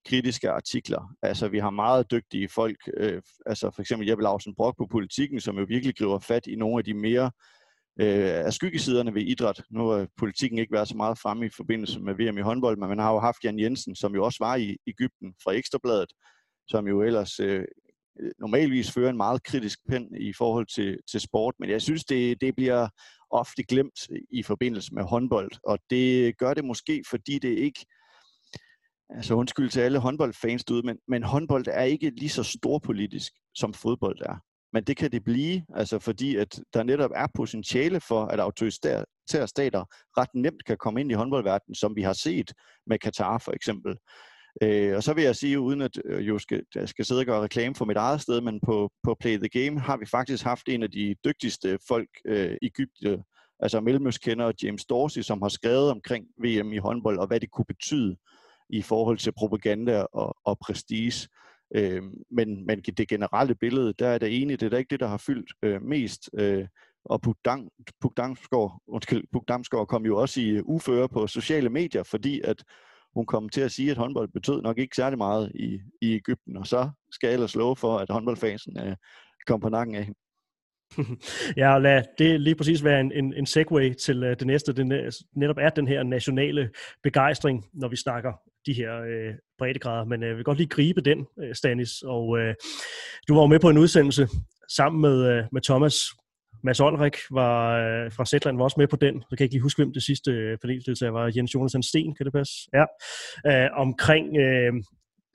kritiske 0.09 0.51
artikler. 0.51 1.15
Altså, 1.23 1.49
vi 1.49 1.59
har 1.59 1.71
meget 1.71 2.11
dygtige 2.11 2.49
folk, 2.49 2.77
øh, 2.97 3.23
altså 3.47 3.71
for 3.75 3.81
eksempel 3.83 4.09
Jeppe 4.09 4.25
Lausen 4.25 4.55
Brock 4.55 4.79
på 4.79 4.87
politikken, 4.87 5.41
som 5.41 5.59
jo 5.59 5.65
virkelig 5.69 5.97
griber 5.97 6.19
fat 6.19 6.47
i 6.47 6.57
nogle 6.57 6.79
af 6.79 6.85
de 6.85 6.95
mere 6.95 7.31
øh, 8.01 8.45
af 8.47 8.53
skyggesiderne 8.53 9.15
ved 9.15 9.23
idræt. 9.23 9.63
Nu 9.71 9.87
har 9.89 10.07
politikken 10.17 10.59
ikke 10.59 10.73
været 10.73 10.89
så 10.89 10.97
meget 10.97 11.19
fremme 11.19 11.47
i 11.47 11.51
forbindelse 11.57 12.01
med 12.01 12.15
VM 12.15 12.39
i 12.39 12.41
håndbold, 12.41 12.77
men 12.77 12.89
man 12.89 12.99
har 12.99 13.13
jo 13.13 13.19
haft 13.19 13.45
Jan 13.45 13.61
Jensen, 13.61 13.97
som 13.97 14.15
jo 14.15 14.25
også 14.25 14.39
var 14.41 14.57
i 14.57 14.77
Ægypten 14.87 15.35
fra 15.45 15.53
Ekstrabladet, 15.53 16.13
som 16.69 16.89
jo 16.89 17.03
ellers 17.03 17.41
øh, 17.41 17.65
normalvis 18.39 18.93
fører 18.93 19.11
en 19.11 19.17
meget 19.17 19.43
kritisk 19.43 19.79
pen 19.89 20.17
i 20.21 20.33
forhold 20.33 20.67
til, 20.67 20.99
til 21.11 21.21
sport, 21.21 21.55
men 21.61 21.71
jeg 21.71 21.83
synes, 21.83 22.05
det, 22.05 22.41
det 22.41 22.57
bliver 22.57 22.89
ofte 23.31 23.63
glemt 23.63 24.09
i 24.31 24.43
forbindelse 24.43 24.95
med 24.95 25.05
håndbold, 25.05 25.51
og 25.65 25.79
det 25.91 26.39
gør 26.39 26.55
det 26.55 26.65
måske, 26.65 27.03
fordi 27.11 27.39
det 27.39 27.59
ikke, 27.59 27.87
altså 29.11 29.35
undskyld 29.35 29.71
til 29.71 29.81
alle 29.81 29.99
håndboldfans 29.99 30.65
derude, 30.65 30.87
men, 30.87 30.99
men 31.09 31.23
håndbold 31.23 31.67
er 31.69 31.83
ikke 31.83 32.11
lige 32.11 32.29
så 32.29 32.43
storpolitisk, 32.43 33.33
som 33.55 33.75
fodbold 33.75 34.21
er. 34.21 34.37
Men 34.73 34.85
det 34.85 34.97
kan 34.97 35.13
det 35.13 35.25
blive, 35.25 35.65
altså 35.75 35.99
fordi 35.99 36.37
at 36.37 36.61
der 36.75 36.83
netop 36.83 37.11
er 37.15 37.27
potentiale 37.35 38.01
for, 38.01 38.25
at 38.27 38.41
autoritære 38.41 39.05
stater 39.47 39.85
ret 40.19 40.35
nemt 40.35 40.65
kan 40.65 40.77
komme 40.77 41.01
ind 41.01 41.11
i 41.11 41.15
håndboldverdenen, 41.15 41.75
som 41.75 41.97
vi 41.97 42.03
har 42.03 42.13
set 42.13 42.53
med 42.87 42.99
Katar 42.99 43.39
for 43.39 43.53
eksempel. 43.53 43.97
Øh, 44.63 44.97
og 44.97 45.03
så 45.03 45.15
vil 45.15 45.25
jeg 45.25 45.37
sige, 45.37 45.61
uden 45.61 45.81
at 45.81 45.99
øh, 46.05 46.29
jo 46.29 46.39
skal, 46.39 46.63
jeg 46.75 46.89
skal 46.89 47.05
sidde 47.05 47.21
og 47.21 47.27
gøre 47.27 47.43
reklame 47.43 47.75
for 47.75 47.85
mit 47.85 47.97
eget 47.97 48.21
sted, 48.21 48.41
men 48.41 48.61
på, 48.61 48.91
på 49.03 49.17
Play 49.21 49.39
the 49.39 49.49
Game 49.49 49.81
har 49.81 49.97
vi 49.97 50.07
faktisk 50.07 50.45
haft 50.45 50.69
en 50.69 50.83
af 50.83 50.91
de 50.91 51.15
dygtigste 51.25 51.79
folk 51.89 52.09
øh, 52.25 52.57
i 52.63 52.67
Egypten, 52.67 53.25
altså 53.61 53.81
mellemøstkender 53.81 54.53
James 54.63 54.85
Dorsey, 54.85 55.23
som 55.23 55.43
har 55.43 55.49
skrevet 55.49 55.91
omkring 55.91 56.27
VM 56.45 56.73
i 56.73 56.79
håndbold, 56.79 57.19
og 57.19 57.27
hvad 57.27 57.41
det 57.41 57.51
kunne 57.51 57.65
betyde 57.69 58.17
i 58.71 58.83
forhold 58.83 59.19
til 59.19 59.33
propaganda 59.33 60.07
og, 60.13 60.37
og 60.45 60.59
prestige. 60.59 61.29
Øh, 61.75 62.03
men, 62.31 62.67
men 62.67 62.81
det 62.81 63.09
generelle 63.09 63.55
billede, 63.55 63.95
der 63.99 64.09
er 64.09 64.19
det 64.19 64.43
enig, 64.43 64.61
det 64.61 64.67
er 64.67 64.71
da 64.71 64.77
ikke 64.77 64.91
det, 64.91 65.01
der 65.01 65.09
har 65.09 65.23
fyldt 65.27 65.53
øh, 65.63 65.83
mest. 65.83 66.31
Øh, 66.35 66.67
og 67.05 67.23
Puk, 67.23 67.37
Dam, 67.45 67.69
Puk, 68.01 68.17
Damsgaard, 68.17 68.83
undskyld, 68.89 69.25
Puk 69.33 69.49
Damsgaard 69.49 69.87
kom 69.87 70.07
jo 70.07 70.17
også 70.17 70.41
i 70.41 70.61
uføre 70.61 71.09
på 71.09 71.27
sociale 71.27 71.71
medier, 71.71 72.03
fordi 72.03 72.41
at 72.45 72.65
hun 73.15 73.27
kom 73.27 73.49
til 73.49 73.61
at 73.61 73.73
sige, 73.73 73.91
at 73.91 73.97
håndbold 73.97 74.29
betød 74.29 74.63
nok 74.63 74.79
ikke 74.79 74.97
særlig 74.97 75.19
meget 75.19 75.53
i, 75.55 75.81
i 76.03 76.15
Ægypten, 76.15 76.57
og 76.57 76.67
så 76.67 76.91
skal 77.11 77.27
jeg 77.27 77.35
ellers 77.35 77.57
love 77.57 77.77
for, 77.77 77.99
at 77.99 78.11
håndboldfansen 78.11 78.79
øh, 78.79 78.97
kom 79.47 79.61
på 79.61 79.69
nakken 79.69 79.95
af 79.95 80.05
hende. 80.05 80.19
ja, 81.57 81.75
og 81.75 81.83
lad 81.83 82.03
det 82.19 82.41
lige 82.41 82.55
præcis 82.55 82.85
være 82.85 83.01
en, 83.01 83.13
en, 83.13 83.35
en 83.35 83.47
segue 83.47 83.95
til 83.95 84.25
uh, 84.25 84.31
det 84.31 84.47
næste. 84.47 84.73
Det 84.73 85.15
netop 85.37 85.57
er 85.61 85.69
den 85.69 85.89
her 85.89 86.03
nationale 86.03 86.71
begejstring, 87.03 87.67
når 87.73 87.89
vi 87.89 87.97
snakker 87.97 88.33
de 88.67 88.73
her 88.73 89.01
øh, 89.01 89.35
breddegrader. 89.59 90.05
Men 90.05 90.23
øh, 90.23 90.27
jeg 90.27 90.35
uh, 90.35 90.37
vil 90.37 90.45
godt 90.45 90.59
lige 90.59 90.69
gribe 90.69 91.01
den, 91.01 91.27
øh, 91.43 91.55
Stanis. 91.55 92.03
Og 92.03 92.39
øh, 92.39 92.55
du 93.29 93.35
var 93.35 93.41
jo 93.41 93.47
med 93.47 93.61
på 93.61 93.71
en 93.71 93.79
udsendelse 93.79 94.29
sammen 94.69 95.01
med, 95.01 95.27
øh, 95.33 95.45
med 95.53 95.63
Thomas. 95.63 95.95
Mads 96.65 96.81
Olrik 96.81 97.17
var, 97.31 97.79
øh, 97.79 98.13
fra 98.13 98.25
Zetland 98.25 98.57
var 98.57 98.65
også 98.65 98.81
med 98.81 98.89
på 98.89 98.97
den. 98.97 99.23
Så 99.23 99.29
kan 99.31 99.39
jeg 99.39 99.45
ikke 99.45 99.55
lige 99.55 99.63
huske, 99.63 99.83
hvem 99.83 99.93
det 99.93 100.03
sidste 100.03 100.31
øh, 100.31 100.59
paneldeltager 100.59 101.13
var. 101.13 101.33
Jens 101.37 101.55
Jonathan 101.55 101.83
Sten, 101.83 102.15
kan 102.15 102.27
det 102.27 102.33
passe? 102.33 102.55
Ja. 102.75 102.85
Øh, 103.47 103.71
omkring 103.77 104.37
øh, 104.37 104.73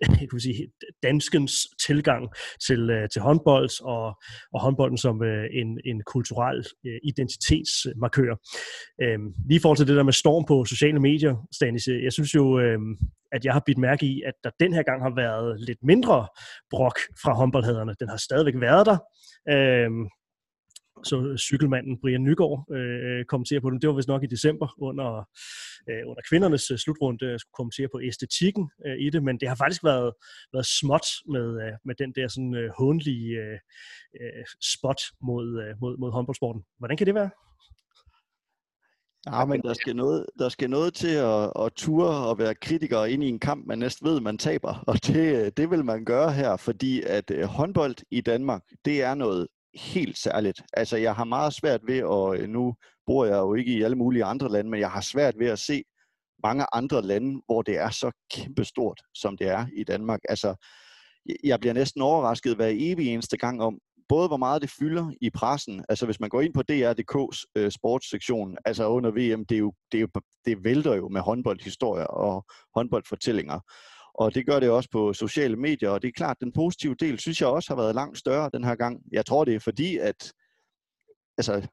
jeg 0.21 0.29
kan 0.29 0.39
sige, 0.39 0.67
danskens 1.03 1.53
tilgang 1.85 2.29
til, 2.67 2.89
øh, 2.89 3.09
til 3.09 3.21
håndbold 3.21 3.83
og, 3.83 4.05
og 4.53 4.61
håndbolden 4.61 4.97
som 4.97 5.23
øh, 5.23 5.45
en, 5.51 5.79
en 5.85 6.01
kulturel 6.05 6.65
øh, 6.85 6.99
identitetsmarkør. 7.03 8.35
Øh, 9.01 9.19
lige 9.47 9.57
i 9.57 9.59
forhold 9.59 9.77
til 9.77 9.87
det 9.87 9.95
der 9.95 10.03
med 10.03 10.13
storm 10.13 10.45
på 10.45 10.65
sociale 10.65 10.99
medier, 10.99 11.47
Stanis, 11.55 11.87
øh, 11.87 12.03
jeg 12.03 12.13
synes 12.13 12.35
jo, 12.35 12.59
øh, 12.59 12.79
at 13.31 13.45
jeg 13.45 13.53
har 13.53 13.63
bidt 13.65 13.77
mærke 13.77 14.05
i, 14.05 14.21
at 14.25 14.33
der 14.43 14.49
den 14.59 14.73
her 14.73 14.83
gang 14.83 15.01
har 15.01 15.15
været 15.15 15.61
lidt 15.61 15.79
mindre 15.83 16.27
brok 16.69 16.99
fra 17.21 17.33
håndboldhederne. 17.33 17.95
Den 17.99 18.09
har 18.09 18.17
stadigvæk 18.17 18.55
været 18.61 18.85
der. 18.85 18.97
Øh, 19.49 19.91
så 21.03 21.37
cykelmanden 21.37 21.99
Brian 22.01 22.23
Nygaard 22.23 22.65
øh, 22.77 23.25
kommenterer 23.25 23.61
på 23.61 23.69
dem. 23.69 23.79
Det 23.79 23.89
var 23.89 23.95
vist 23.95 24.07
nok 24.07 24.23
i 24.23 24.33
december 24.35 24.67
under, 24.77 25.09
øh, 25.89 26.03
under 26.09 26.21
kvindernes 26.29 26.71
øh, 26.71 26.77
slutrunde, 26.77 27.31
jeg 27.31 27.39
skulle 27.39 27.57
kommentere 27.59 27.87
på 27.93 28.01
æstetikken 28.01 28.69
øh, 28.87 28.97
i 29.05 29.09
det, 29.09 29.23
men 29.23 29.39
det 29.39 29.47
har 29.49 29.55
faktisk 29.55 29.83
været, 29.83 30.13
været 30.53 30.65
småt 30.65 31.07
med, 31.35 31.47
øh, 31.63 31.73
med 31.85 31.95
den 31.95 32.11
der 32.15 32.27
sådan 32.27 32.55
øh, 32.55 32.69
håndlige 32.77 33.29
øh, 33.43 33.59
øh, 34.21 34.45
spot 34.73 35.01
mod, 35.21 35.47
øh, 35.63 35.73
mod, 35.81 35.97
mod 35.97 36.11
håndboldsporten. 36.11 36.61
Hvordan 36.79 36.97
kan 36.97 37.07
det 37.07 37.15
være? 37.15 37.29
Ja, 39.31 39.45
men 39.45 39.61
der 39.61 39.73
skal 39.73 39.95
noget, 39.95 40.25
der 40.39 40.49
skal 40.49 40.69
noget 40.69 40.93
til 40.93 41.15
at, 41.15 41.51
at 41.59 41.73
ture 41.75 42.29
og 42.29 42.39
være 42.39 42.55
kritiker 42.55 43.05
ind 43.05 43.23
i 43.23 43.29
en 43.29 43.39
kamp, 43.39 43.67
man 43.67 43.79
næsten 43.79 44.07
ved, 44.07 44.19
man 44.19 44.37
taber. 44.37 44.83
Og 44.87 45.07
det, 45.07 45.45
øh, 45.45 45.51
det 45.57 45.71
vil 45.71 45.85
man 45.85 46.05
gøre 46.05 46.31
her, 46.31 46.57
fordi 46.57 47.01
at 47.01 47.31
håndbold 47.45 47.95
i 48.11 48.21
Danmark, 48.21 48.61
det 48.85 49.03
er 49.03 49.15
noget 49.15 49.47
helt 49.75 50.17
særligt. 50.17 50.61
Altså, 50.73 50.97
jeg 50.97 51.15
har 51.15 51.23
meget 51.23 51.53
svært 51.53 51.81
ved, 51.87 52.03
og 52.03 52.37
øh, 52.37 52.49
nu 52.49 52.75
bor 53.05 53.25
jeg 53.25 53.37
jo 53.37 53.53
ikke 53.53 53.71
i 53.71 53.81
alle 53.81 53.95
mulige 53.95 54.23
andre 54.23 54.51
lande, 54.51 54.69
men 54.69 54.79
jeg 54.79 54.91
har 54.91 55.01
svært 55.01 55.39
ved 55.39 55.47
at 55.47 55.59
se 55.59 55.83
mange 56.43 56.65
andre 56.73 57.01
lande, 57.01 57.41
hvor 57.45 57.61
det 57.61 57.77
er 57.77 57.89
så 57.89 58.11
kæmpestort, 58.31 59.01
som 59.13 59.37
det 59.37 59.47
er 59.47 59.65
i 59.75 59.83
Danmark. 59.83 60.19
Altså, 60.29 60.55
jeg 61.43 61.59
bliver 61.59 61.73
næsten 61.73 62.01
overrasket 62.01 62.55
hver 62.55 62.71
evig 62.73 63.13
eneste 63.13 63.37
gang 63.37 63.61
om, 63.61 63.79
både 64.09 64.27
hvor 64.27 64.37
meget 64.37 64.61
det 64.61 64.69
fylder 64.79 65.11
i 65.21 65.29
pressen, 65.29 65.85
altså 65.89 66.05
hvis 66.05 66.19
man 66.19 66.29
går 66.29 66.41
ind 66.41 66.53
på 66.53 66.63
DR.dk's 66.71 67.43
øh, 67.55 67.71
sportssektion, 67.71 68.57
altså 68.65 68.87
under 68.87 69.11
VM, 69.11 69.45
det, 69.45 69.55
er 69.55 69.59
jo, 69.59 69.73
det, 69.91 69.97
er 69.97 70.01
jo, 70.01 70.07
det 70.45 70.63
vælter 70.63 70.95
jo 70.95 71.09
med 71.09 71.21
håndboldhistorier 71.21 72.05
og 72.05 72.45
håndboldfortællinger. 72.75 73.59
Og 74.19 74.35
det 74.35 74.45
gør 74.45 74.59
det 74.59 74.69
også 74.69 74.89
på 74.91 75.13
sociale 75.13 75.55
medier, 75.55 75.89
og 75.89 76.01
det 76.01 76.07
er 76.07 76.11
klart, 76.11 76.37
at 76.37 76.43
den 76.43 76.51
positive 76.51 76.95
del, 76.99 77.19
synes 77.19 77.41
jeg 77.41 77.49
også 77.49 77.69
har 77.69 77.81
været 77.81 77.95
langt 77.95 78.17
større 78.17 78.49
den 78.53 78.63
her 78.63 78.75
gang. 78.75 79.01
Jeg 79.11 79.25
tror, 79.25 79.45
det 79.45 79.55
er 79.55 79.59
fordi, 79.59 79.97
at 79.97 80.33
altså, 81.37 81.67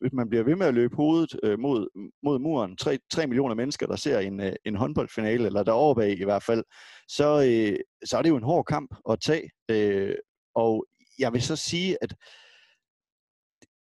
hvis 0.00 0.12
man 0.12 0.28
bliver 0.28 0.44
ved 0.44 0.56
med 0.56 0.66
at 0.66 0.74
løbe 0.74 0.96
hovedet 0.96 1.36
øh, 1.42 1.58
mod, 1.58 2.10
mod 2.22 2.38
muren, 2.38 2.76
3, 2.76 2.98
3 3.12 3.26
millioner 3.26 3.54
mennesker, 3.54 3.86
der 3.86 3.96
ser 3.96 4.18
en, 4.18 4.40
øh, 4.40 4.52
en 4.64 4.76
håndboldfinale, 4.76 5.46
eller 5.46 5.62
der 5.62 5.72
overbag 5.72 6.20
i 6.20 6.24
hvert 6.24 6.42
fald, 6.42 6.64
så, 7.08 7.42
øh, 7.48 7.78
så 8.04 8.18
er 8.18 8.22
det 8.22 8.28
jo 8.28 8.36
en 8.36 8.42
hård 8.42 8.64
kamp 8.64 8.94
at 9.10 9.20
tage. 9.20 9.50
Øh, 9.70 10.14
og 10.54 10.86
jeg 11.18 11.32
vil 11.32 11.42
så 11.42 11.56
sige, 11.56 11.96
at 12.02 12.14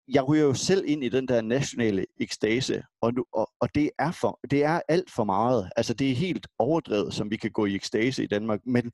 jeg 0.08 0.28
ryger 0.28 0.44
jo 0.44 0.54
selv 0.54 0.84
ind 0.88 1.04
i 1.04 1.10
den 1.10 1.28
der 1.28 1.42
nationale 1.42 2.06
ekstase, 2.20 2.84
og, 3.02 3.14
nu, 3.14 3.26
og, 3.34 3.50
og 3.60 3.76
det, 3.76 3.90
er 4.00 4.12
for, 4.12 4.40
det 4.52 4.64
er 4.64 4.82
alt 4.88 5.12
for 5.12 5.24
meget. 5.24 5.70
Altså 5.76 5.94
det 5.94 6.12
er 6.12 6.16
helt 6.16 6.48
overdrevet, 6.60 7.14
som 7.14 7.32
vi 7.32 7.38
kan 7.38 7.52
gå 7.52 7.66
i 7.66 7.76
ekstase 7.76 8.24
i 8.24 8.28
Danmark, 8.28 8.60
men, 8.66 8.92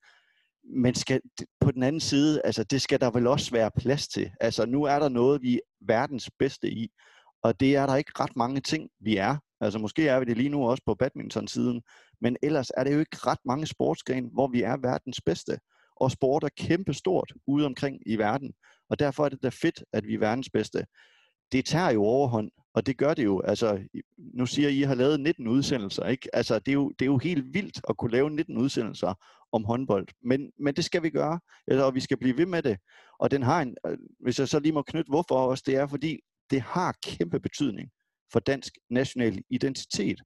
men 0.64 0.96
skal, 0.96 1.22
på 1.60 1.72
den 1.72 1.84
anden 1.84 2.02
side, 2.02 2.42
altså 2.44 2.64
det 2.64 2.82
skal 2.82 3.02
der 3.02 3.12
vel 3.12 3.28
også 3.28 3.52
være 3.52 3.72
plads 3.78 4.08
til. 4.08 4.32
Altså 4.40 4.66
nu 4.66 4.84
er 4.84 5.00
der 5.00 5.10
noget, 5.10 5.42
vi 5.42 5.56
er 5.56 5.60
verdens 5.82 6.30
bedste 6.40 6.72
i, 6.72 6.90
og 7.44 7.60
det 7.60 7.76
er 7.76 7.86
der 7.86 7.96
ikke 7.96 8.12
ret 8.20 8.36
mange 8.36 8.62
ting, 8.62 8.90
vi 9.00 9.18
er. 9.18 9.38
Altså 9.62 9.80
måske 9.80 10.08
er 10.08 10.20
vi 10.20 10.26
det 10.26 10.38
lige 10.38 10.50
nu 10.50 10.70
også 10.70 10.84
på 10.86 10.96
badminton-siden, 10.96 11.82
men 12.22 12.38
ellers 12.44 12.72
er 12.78 12.84
det 12.84 12.94
jo 12.94 13.00
ikke 13.00 13.18
ret 13.18 13.40
mange 13.46 13.68
sportsgrene, 13.68 14.30
hvor 14.34 14.48
vi 14.48 14.62
er 14.62 14.78
verdens 14.78 15.22
bedste. 15.22 15.60
Og 15.96 16.12
sport 16.12 16.44
er 16.44 16.50
kæmpestort 16.58 17.34
ude 17.48 17.66
omkring 17.66 18.00
i 18.06 18.16
verden. 18.16 18.54
Og 18.90 19.00
derfor 19.00 19.26
er 19.26 19.30
det 19.30 19.44
da 19.44 19.50
fedt, 19.50 19.84
at 19.94 20.08
vi 20.08 20.14
er 20.14 20.20
verdens 20.20 20.50
bedste. 20.50 20.86
Det 21.52 21.66
tager 21.66 21.92
jo 21.92 22.04
overhånd, 22.04 22.52
og 22.74 22.86
det 22.86 22.98
gør 22.98 23.14
det 23.14 23.24
jo. 23.24 23.42
Altså, 23.42 23.80
nu 24.18 24.46
siger 24.46 24.70
I, 24.70 24.72
at 24.72 24.78
I 24.78 24.82
har 24.82 24.96
lavet 24.96 25.20
19 25.20 25.48
udsendelser, 25.48 26.06
ikke? 26.06 26.36
Altså, 26.36 26.60
det 26.60 26.68
er, 26.68 26.74
jo, 26.74 26.90
det 26.90 27.02
er 27.02 27.10
jo 27.10 27.18
helt 27.18 27.54
vildt 27.54 27.82
at 27.90 27.98
kunne 27.98 28.12
lave 28.12 28.30
19 28.30 28.58
udsendelser 28.58 29.14
om 29.52 29.64
håndbold. 29.64 30.08
Men, 30.24 30.52
men 30.60 30.74
det 30.76 30.86
skal 30.86 31.04
vi 31.04 31.10
gøre, 31.10 31.40
eller, 31.68 31.84
og 31.84 31.96
vi 31.96 32.00
skal 32.00 32.18
blive 32.18 32.38
ved 32.38 32.46
med 32.46 32.64
det. 32.64 32.78
Og 33.20 33.32
den 33.32 33.44
har 33.44 33.62
en, 33.62 33.76
øh, 33.88 33.98
hvis 34.20 34.40
jeg 34.40 34.48
så 34.48 34.60
lige 34.60 34.74
må 34.74 34.82
knytte 34.82 35.10
hvorfor 35.10 35.36
også, 35.36 35.64
det 35.68 35.76
er 35.76 35.88
fordi, 35.88 36.20
det 36.50 36.62
har 36.62 36.96
kæmpe 37.04 37.40
betydning 37.40 37.90
for 38.32 38.40
dansk 38.40 38.74
national 38.90 39.44
identitet. 39.50 40.22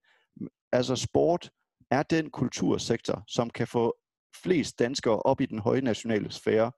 Altså 0.71 0.95
sport 0.95 1.49
er 1.91 2.03
den 2.03 2.31
kultursektor, 2.31 3.23
som 3.27 3.49
kan 3.49 3.67
få 3.67 3.93
flest 4.43 4.79
danskere 4.79 5.19
op 5.19 5.41
i 5.41 5.45
den 5.45 5.59
høje 5.59 5.81
nationale 5.81 6.31
sfære. 6.31 6.71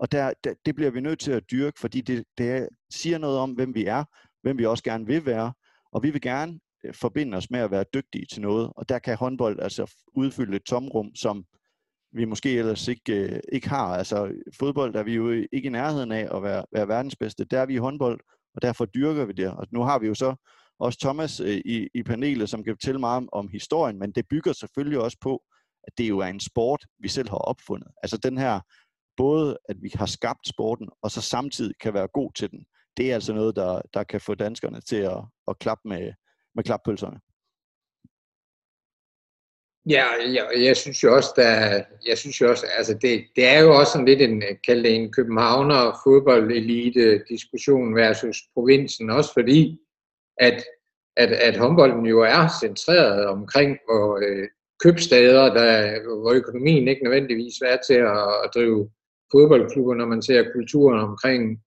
Og 0.00 0.12
der, 0.12 0.32
der, 0.44 0.54
det 0.66 0.74
bliver 0.74 0.90
vi 0.90 1.00
nødt 1.00 1.20
til 1.20 1.32
at 1.32 1.50
dyrke, 1.50 1.80
fordi 1.80 2.00
det, 2.00 2.24
det 2.38 2.68
siger 2.90 3.18
noget 3.18 3.38
om, 3.38 3.50
hvem 3.50 3.74
vi 3.74 3.84
er, 3.84 4.04
hvem 4.42 4.58
vi 4.58 4.66
også 4.66 4.84
gerne 4.84 5.06
vil 5.06 5.26
være, 5.26 5.52
og 5.92 6.02
vi 6.02 6.10
vil 6.10 6.20
gerne 6.20 6.60
øh, 6.84 6.94
forbinde 6.94 7.36
os 7.36 7.50
med 7.50 7.60
at 7.60 7.70
være 7.70 7.84
dygtige 7.94 8.26
til 8.32 8.42
noget, 8.42 8.72
og 8.76 8.88
der 8.88 8.98
kan 8.98 9.16
håndbold 9.16 9.60
altså 9.60 9.94
udfylde 10.14 10.56
et 10.56 10.62
tomrum, 10.62 11.14
som 11.14 11.44
vi 12.12 12.24
måske 12.24 12.58
ellers 12.58 12.88
ikke, 12.88 13.12
øh, 13.14 13.40
ikke 13.52 13.68
har. 13.68 13.96
Altså 13.96 14.32
fodbold 14.58 14.94
er 14.94 15.02
vi 15.02 15.14
jo 15.14 15.30
ikke 15.30 15.66
i 15.66 15.68
nærheden 15.68 16.12
af 16.12 16.36
at 16.36 16.42
være, 16.42 16.64
være 16.72 16.88
verdens 16.88 17.16
bedste. 17.16 17.44
Der 17.44 17.60
er 17.60 17.66
vi 17.66 17.74
i 17.74 17.78
håndbold, 17.78 18.20
og 18.54 18.62
derfor 18.62 18.84
dyrker 18.84 19.24
vi 19.24 19.32
det. 19.32 19.50
Og 19.50 19.66
nu 19.70 19.82
har 19.82 19.98
vi 19.98 20.06
jo 20.06 20.14
så 20.14 20.34
også 20.78 20.98
Thomas 21.02 21.40
øh, 21.40 21.60
i, 21.64 21.88
i 21.94 22.02
panelet, 22.02 22.48
som 22.48 22.64
kan 22.64 22.74
fortælle 22.74 23.00
meget 23.00 23.16
om, 23.16 23.28
om 23.32 23.48
historien, 23.48 23.98
men 23.98 24.12
det 24.12 24.28
bygger 24.30 24.52
selvfølgelig 24.52 25.00
også 25.00 25.16
på, 25.20 25.42
at 25.84 25.98
det 25.98 26.08
jo 26.08 26.18
er 26.18 26.26
en 26.26 26.40
sport, 26.40 26.86
vi 26.98 27.08
selv 27.08 27.28
har 27.28 27.36
opfundet. 27.36 27.88
Altså 28.02 28.16
den 28.16 28.38
her 28.38 28.60
både 29.20 29.58
at 29.68 29.76
vi 29.82 29.90
har 29.94 30.06
skabt 30.06 30.48
sporten, 30.48 30.88
og 31.02 31.10
så 31.10 31.20
samtidig 31.20 31.74
kan 31.82 31.94
være 31.94 32.08
god 32.18 32.30
til 32.32 32.50
den. 32.50 32.66
Det 32.96 33.10
er 33.10 33.14
altså 33.14 33.32
noget, 33.32 33.56
der, 33.56 33.82
der 33.94 34.04
kan 34.04 34.20
få 34.20 34.34
danskerne 34.34 34.80
til 34.80 35.02
at, 35.14 35.20
at 35.48 35.58
klappe 35.58 35.88
med, 35.88 36.12
med 36.54 36.64
klappølserne. 36.64 37.20
Ja, 39.88 40.04
jeg, 40.36 40.44
jeg 40.66 40.76
synes 40.76 41.02
jo 41.04 41.16
også, 41.16 41.32
der, 41.36 41.84
jeg 42.06 42.18
synes 42.18 42.40
jo 42.40 42.50
også, 42.50 42.66
altså 42.78 42.94
det, 42.94 43.24
det 43.36 43.46
er 43.46 43.60
jo 43.60 43.78
også 43.78 43.92
sådan 43.92 44.06
lidt 44.06 44.22
en, 44.22 44.42
kalde 44.66 44.82
det 44.82 44.94
en 44.94 45.12
københavner 45.12 46.00
fodboldelite 46.04 47.22
diskussion 47.28 47.94
versus 47.94 48.36
provinsen, 48.54 49.10
også 49.10 49.32
fordi, 49.32 49.78
at, 50.36 50.64
at, 51.16 51.32
at 51.32 51.56
håndbolden 51.56 52.06
jo 52.06 52.20
er 52.20 52.48
centreret 52.60 53.26
omkring, 53.26 53.78
hvor 53.86 54.06
øh, 54.26 54.48
købstader, 54.82 55.54
der, 55.54 56.00
hvor 56.20 56.32
økonomien 56.32 56.88
ikke 56.88 57.04
nødvendigvis 57.04 57.60
er 57.60 57.78
til 57.88 57.94
at, 57.94 58.28
at 58.44 58.50
drive 58.54 58.90
fodboldklubber, 59.32 59.94
når 59.94 60.06
man 60.06 60.22
ser 60.22 60.52
kulturen 60.52 61.00
omkring 61.00 61.62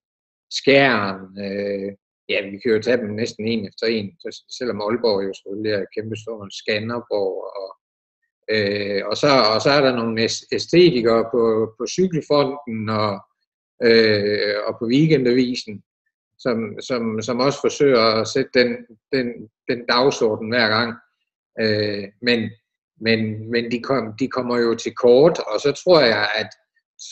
skæren. 0.50 1.20
Øh, 1.46 1.92
ja, 2.28 2.50
vi 2.50 2.56
kan 2.58 2.72
jo 2.72 2.82
tage 2.82 2.96
dem 2.96 3.10
næsten 3.10 3.44
en 3.46 3.68
efter 3.68 3.86
en, 3.86 4.08
så, 4.20 4.44
selvom 4.58 4.80
Aalborg 4.80 5.24
jo 5.26 5.32
selvfølgelig 5.34 5.72
er 5.72 5.92
kæmpe 5.94 6.16
stor, 6.16 6.48
Skanderborg 6.60 7.34
og 7.62 7.70
Øh, 8.50 9.02
og, 9.06 9.16
så, 9.16 9.28
og 9.54 9.60
så 9.60 9.70
er 9.70 9.80
der 9.80 9.96
nogle 9.96 10.22
æstetikere 10.52 11.24
på, 11.32 11.72
på 11.78 11.86
cykelfronten 11.86 12.88
og, 12.88 13.20
øh, 13.84 14.54
og 14.66 14.76
på 14.78 14.86
weekendavisen, 14.86 15.82
som, 16.38 16.80
som, 16.80 17.22
som 17.22 17.40
også 17.40 17.60
forsøger 17.60 18.00
at 18.00 18.28
sætte 18.28 18.50
den, 18.54 18.76
den, 19.12 19.26
den 19.68 19.86
dagsorden 19.86 20.48
hver 20.48 20.68
gang. 20.68 20.94
Øh, 21.60 22.04
men 22.22 22.50
men, 23.00 23.50
men 23.50 23.70
de, 23.70 23.82
kom, 23.82 24.12
de 24.20 24.28
kommer 24.28 24.58
jo 24.58 24.74
til 24.74 24.94
kort, 24.94 25.38
og 25.38 25.60
så 25.60 25.72
tror 25.84 26.00
jeg, 26.00 26.28
at 26.34 26.48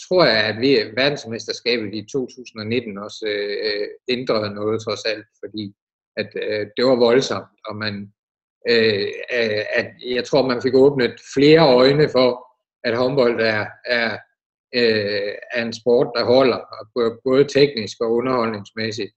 tror 0.09 0.24
jeg, 0.24 0.45
at 0.45 0.61
vi, 0.61 0.70
verdensmesterskabet 0.97 1.95
i 1.95 2.07
2019 2.12 2.99
også 2.99 3.26
øh, 3.28 3.89
ændrede 4.09 4.55
noget 4.55 4.83
trods 4.83 5.05
alt, 5.05 5.26
fordi 5.45 5.74
at 6.16 6.30
øh, 6.43 6.66
det 6.76 6.85
var 6.85 6.97
voldsomt, 6.97 7.53
og 7.68 7.76
man, 7.76 8.12
øh, 8.70 9.09
øh, 9.39 9.64
at 9.74 9.89
jeg 10.07 10.24
tror, 10.24 10.49
man 10.49 10.62
fik 10.62 10.74
åbnet 10.74 11.14
flere 11.35 11.74
øjne 11.74 12.09
for, 12.09 12.28
at 12.85 12.97
håndbold 12.97 13.41
er, 13.41 13.66
er, 13.87 14.11
øh, 14.74 15.33
er 15.55 15.62
en 15.64 15.72
sport, 15.72 16.09
der 16.16 16.24
holder, 16.24 16.61
både 17.24 17.45
teknisk 17.45 17.97
og 18.01 18.12
underholdningsmæssigt. 18.12 19.12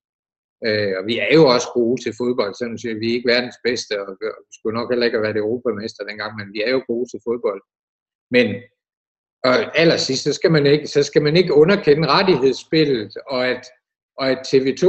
Øh, 0.67 0.93
og 0.97 1.03
vi 1.09 1.15
er 1.25 1.31
jo 1.39 1.43
også 1.55 1.69
gode 1.73 1.97
til 2.03 2.13
fodbold, 2.21 2.53
sådan 2.53 2.79
at 2.91 2.99
vi 3.01 3.07
er 3.09 3.15
ikke 3.17 3.31
verdens 3.33 3.59
bedste, 3.67 3.93
og 4.01 4.07
vi 4.19 4.25
skulle 4.57 4.77
nok 4.77 4.91
heller 4.91 5.05
ikke 5.05 5.17
have 5.17 5.27
været 5.27 5.43
europamester 5.45 6.03
dengang, 6.03 6.31
men 6.39 6.47
vi 6.53 6.59
er 6.61 6.71
jo 6.75 6.81
gode 6.87 7.07
til 7.09 7.19
fodbold. 7.27 7.61
Men 8.35 8.47
og 9.45 9.77
allersidst, 9.79 10.23
så 10.23 10.33
skal 10.33 10.51
man 10.51 10.65
ikke, 10.65 10.87
så 10.87 11.03
skal 11.03 11.21
man 11.21 11.35
ikke 11.35 11.53
underkende 11.53 12.07
rettighedsspillet, 12.07 13.17
og 13.27 13.47
at, 13.47 13.67
og 14.17 14.29
at 14.29 14.37
TV2, 14.47 14.85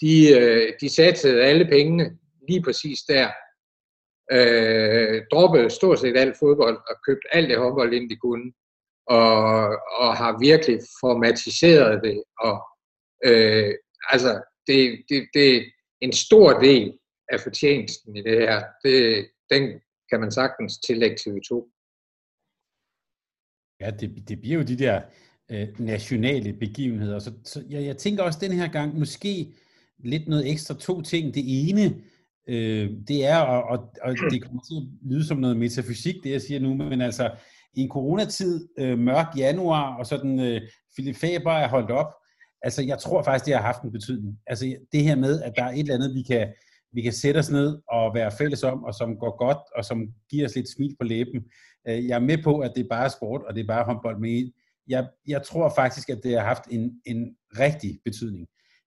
de, 0.00 0.38
øh, 0.38 0.72
de 0.80 0.88
satte 0.88 1.28
alle 1.28 1.64
pengene 1.64 2.18
lige 2.48 2.62
præcis 2.62 3.00
der, 3.08 3.30
øh, 4.32 5.22
droppede 5.32 5.70
stort 5.70 5.98
set 5.98 6.16
alt 6.16 6.36
fodbold 6.38 6.76
og 6.76 6.96
købte 7.06 7.34
alt 7.34 7.50
det 7.50 7.58
håndbold 7.58 7.94
ind, 7.94 8.10
de 8.10 8.16
kunne, 8.16 8.52
og, 9.06 9.68
og 10.00 10.16
har 10.16 10.38
virkelig 10.40 10.80
formatiseret 11.00 12.02
det, 12.04 12.22
og 12.38 12.56
øh, 13.24 13.74
altså, 14.08 14.42
det, 14.66 15.04
det, 15.08 15.28
det 15.34 15.56
er 15.56 15.62
en 16.00 16.12
stor 16.12 16.52
del 16.52 16.98
af 17.28 17.40
fortjenesten 17.40 18.16
i 18.16 18.22
det 18.22 18.38
her. 18.38 18.62
Det, 18.84 19.26
den 19.50 19.80
kan 20.10 20.20
man 20.20 20.32
sagtens 20.32 20.78
tillægge 20.78 21.16
TV2. 21.20 21.71
Ja, 23.82 23.90
det, 23.90 24.28
det 24.28 24.40
bliver 24.40 24.56
jo 24.56 24.62
de 24.62 24.76
der 24.76 25.00
øh, 25.50 25.68
nationale 25.78 26.52
begivenheder. 26.52 27.18
Så, 27.18 27.32
så 27.44 27.62
jeg, 27.70 27.84
jeg 27.84 27.96
tænker 27.96 28.22
også 28.22 28.38
den 28.42 28.52
her 28.52 28.68
gang, 28.68 28.98
måske 28.98 29.52
lidt 30.04 30.28
noget 30.28 30.50
ekstra 30.50 30.74
to 30.74 31.02
ting. 31.02 31.34
Det 31.34 31.68
ene, 31.68 31.94
øh, 32.48 32.90
det 33.08 33.26
er, 33.26 33.38
og, 33.38 33.62
og, 33.62 33.92
og 34.02 34.16
det 34.30 34.42
kommer 34.42 34.62
til 34.62 34.74
at 34.76 35.10
lyde 35.10 35.26
som 35.26 35.38
noget 35.38 35.56
metafysik, 35.56 36.14
det 36.24 36.30
jeg 36.30 36.42
siger 36.42 36.60
nu, 36.60 36.74
men 36.74 37.00
altså 37.00 37.30
i 37.74 37.80
en 37.80 37.88
coronatid, 37.88 38.68
øh, 38.78 38.98
mørk 38.98 39.26
januar, 39.36 39.96
og 39.96 40.06
sådan 40.06 40.40
øh, 40.40 40.60
Philip 40.94 41.16
Faber 41.16 41.52
er 41.52 41.68
holdt 41.68 41.90
op, 41.90 42.14
altså 42.62 42.82
jeg 42.82 42.98
tror 42.98 43.22
faktisk, 43.22 43.46
det 43.46 43.54
har 43.54 43.62
haft 43.62 43.82
en 43.82 43.92
betydning. 43.92 44.38
Altså 44.46 44.76
det 44.92 45.04
her 45.04 45.16
med, 45.16 45.42
at 45.42 45.52
der 45.56 45.64
er 45.64 45.72
et 45.72 45.78
eller 45.78 45.94
andet, 45.94 46.14
vi 46.14 46.22
kan, 46.22 46.48
vi 46.92 47.02
kan 47.02 47.12
sætte 47.12 47.38
os 47.38 47.50
ned 47.50 47.78
og 47.88 48.14
være 48.14 48.32
fælles 48.38 48.62
om, 48.62 48.84
og 48.84 48.94
som 48.94 49.18
går 49.18 49.36
godt, 49.36 49.58
og 49.76 49.84
som 49.84 49.98
giver 50.30 50.46
os 50.46 50.56
lidt 50.56 50.68
smil 50.68 50.96
på 51.00 51.04
læben. 51.04 51.44
Øh, 51.88 52.06
jeg 52.08 52.14
er 52.14 52.26
med 52.30 52.38
på, 52.44 52.58
at 52.58 52.72
det 52.74 52.84
er 52.84 52.88
bare 52.88 53.10
sport, 53.10 53.42
og 53.42 53.54
det 53.54 53.62
er 53.62 53.66
bare 53.66 53.84
håndbold, 53.84 54.18
men 54.18 54.52
jeg, 54.88 55.06
jeg 55.28 55.42
tror 55.42 55.72
faktisk, 55.76 56.08
at 56.08 56.20
det 56.22 56.32
har 56.32 56.46
haft 56.46 56.64
en, 56.70 57.00
en 57.06 57.36
rigtig 57.58 58.00
betydning. 58.04 58.46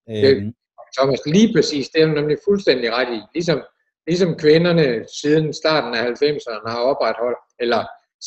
Øh, 0.09 0.15
det. 0.15 0.53
Thomas, 0.97 1.21
lige 1.25 1.53
præcis, 1.55 1.89
det 1.89 2.01
er 2.01 2.07
nemlig 2.07 2.37
fuldstændig 2.47 2.93
ret 2.97 3.11
i. 3.17 3.19
Ligesom, 3.33 3.59
ligesom 4.07 4.31
kvinderne 4.43 5.05
siden 5.21 5.53
starten 5.53 5.91
af 5.95 6.03
90'erne 6.23 6.69
har 6.73 6.81
opretholdt, 6.91 7.43
eller 7.59 7.81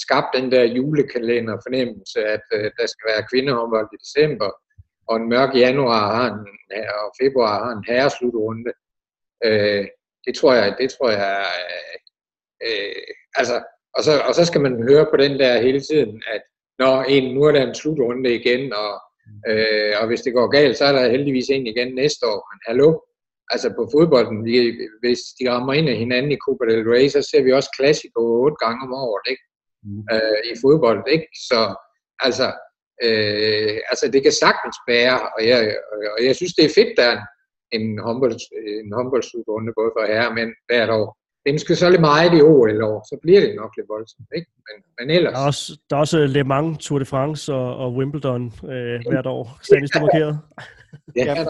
skabt 0.05 0.31
den 0.37 0.53
der 0.53 0.65
julekalender 0.77 1.57
fornemmelse, 1.67 2.19
at 2.35 2.45
øh, 2.57 2.71
der 2.79 2.87
skal 2.93 3.05
være 3.11 3.29
kvindehåndbold 3.31 3.89
i 3.93 4.03
december, 4.05 4.51
og 5.09 5.17
en 5.17 5.29
mørk 5.29 5.53
januar 5.65 6.05
har 6.17 6.27
en, 6.35 6.41
og 7.05 7.09
februar 7.23 7.65
har 7.65 7.73
en 7.77 7.85
herreslutrunde. 7.89 8.73
Uh, 9.47 9.85
det 10.27 10.35
tror 10.37 10.55
jeg, 10.55 10.77
det 10.81 10.91
tror 10.91 11.11
jeg, 11.11 11.47
uh, 12.67 13.03
altså, 13.35 13.57
og 13.97 14.05
så, 14.05 14.13
og 14.29 14.35
så 14.35 14.45
skal 14.45 14.61
man 14.61 14.83
høre 14.89 15.07
på 15.11 15.17
den 15.17 15.39
der 15.39 15.63
hele 15.63 15.81
tiden, 15.81 16.23
at 16.35 16.43
når 16.79 17.03
en, 17.03 17.35
nu 17.35 17.43
er 17.43 17.53
der 17.53 17.67
en 17.67 17.75
slutrunde 17.75 18.35
igen, 18.35 18.73
og, 18.73 18.93
øh, 19.51 19.93
og 20.01 20.07
hvis 20.07 20.21
det 20.21 20.33
går 20.33 20.49
galt, 20.49 20.77
så 20.77 20.85
er 20.85 20.93
der 20.93 21.11
heldigvis 21.15 21.49
en 21.51 21.67
igen 21.67 21.95
næste 21.95 22.27
år. 22.27 22.41
Men 22.51 22.59
hallo, 22.69 23.01
altså 23.51 23.69
på 23.79 23.89
fodbolden, 23.93 24.45
vi, 24.45 24.55
hvis 25.03 25.21
de 25.39 25.51
rammer 25.51 25.73
ind 25.73 25.89
af 25.89 25.97
hinanden 25.97 26.33
i 26.33 26.43
Copa 26.45 26.65
del 26.65 26.89
Rey, 26.93 27.09
så 27.09 27.23
ser 27.31 27.43
vi 27.43 27.53
også 27.53 27.71
Classico 27.77 28.21
otte 28.43 28.57
gange 28.65 28.81
om 28.87 28.93
året, 28.93 29.27
ikke? 29.33 29.45
Mm. 29.83 30.03
Øh, 30.13 30.39
i 30.51 30.55
fodbold, 30.63 31.03
ikke? 31.15 31.29
Så 31.49 31.61
altså, 32.27 32.49
øh, 33.07 33.77
altså 33.91 34.05
det 34.13 34.23
kan 34.23 34.33
sagtens 34.33 34.77
bære, 34.89 35.21
og 35.35 35.41
jeg, 35.51 35.61
og 36.17 36.25
jeg 36.27 36.37
synes, 36.37 36.55
det 36.55 36.65
er 36.65 36.79
fedt, 36.79 36.93
der 36.99 37.05
er 37.09 37.13
en, 37.13 37.25
håndbold, 38.07 38.37
en 38.85 38.93
håndboldslutrunde 38.97 39.73
både 39.79 39.91
for 39.95 40.03
herre 40.13 40.29
og 40.31 40.35
mænd 40.39 40.53
hvert 40.69 40.91
år 41.01 41.09
det 41.49 41.53
er 41.53 41.55
måske 41.55 41.77
så 41.77 41.91
lidt 41.91 42.01
meget 42.01 42.39
i 42.39 42.43
OL 42.43 42.83
år, 42.83 43.07
så 43.09 43.19
bliver 43.23 43.41
det 43.41 43.57
nok 43.57 43.77
lidt 43.77 43.89
voldsomt. 43.89 44.29
Ikke? 44.37 44.51
Men, 44.67 44.77
men 44.99 45.17
ellers... 45.17 45.33
Der 45.33 45.41
er, 45.41 45.47
også, 45.47 45.79
der 45.91 45.97
er 45.97 46.01
også 46.01 46.27
Le 46.27 46.45
Mans, 46.45 46.79
Tour 46.79 46.99
de 46.99 47.05
France 47.05 47.55
og, 47.55 47.77
og 47.77 47.95
Wimbledon 47.95 48.53
øh, 48.65 49.01
hvert 49.11 49.27
år. 49.27 49.59
Stadig 49.63 49.95
du 49.95 50.01
markeret. 50.01 50.39
Ja, 51.17 51.45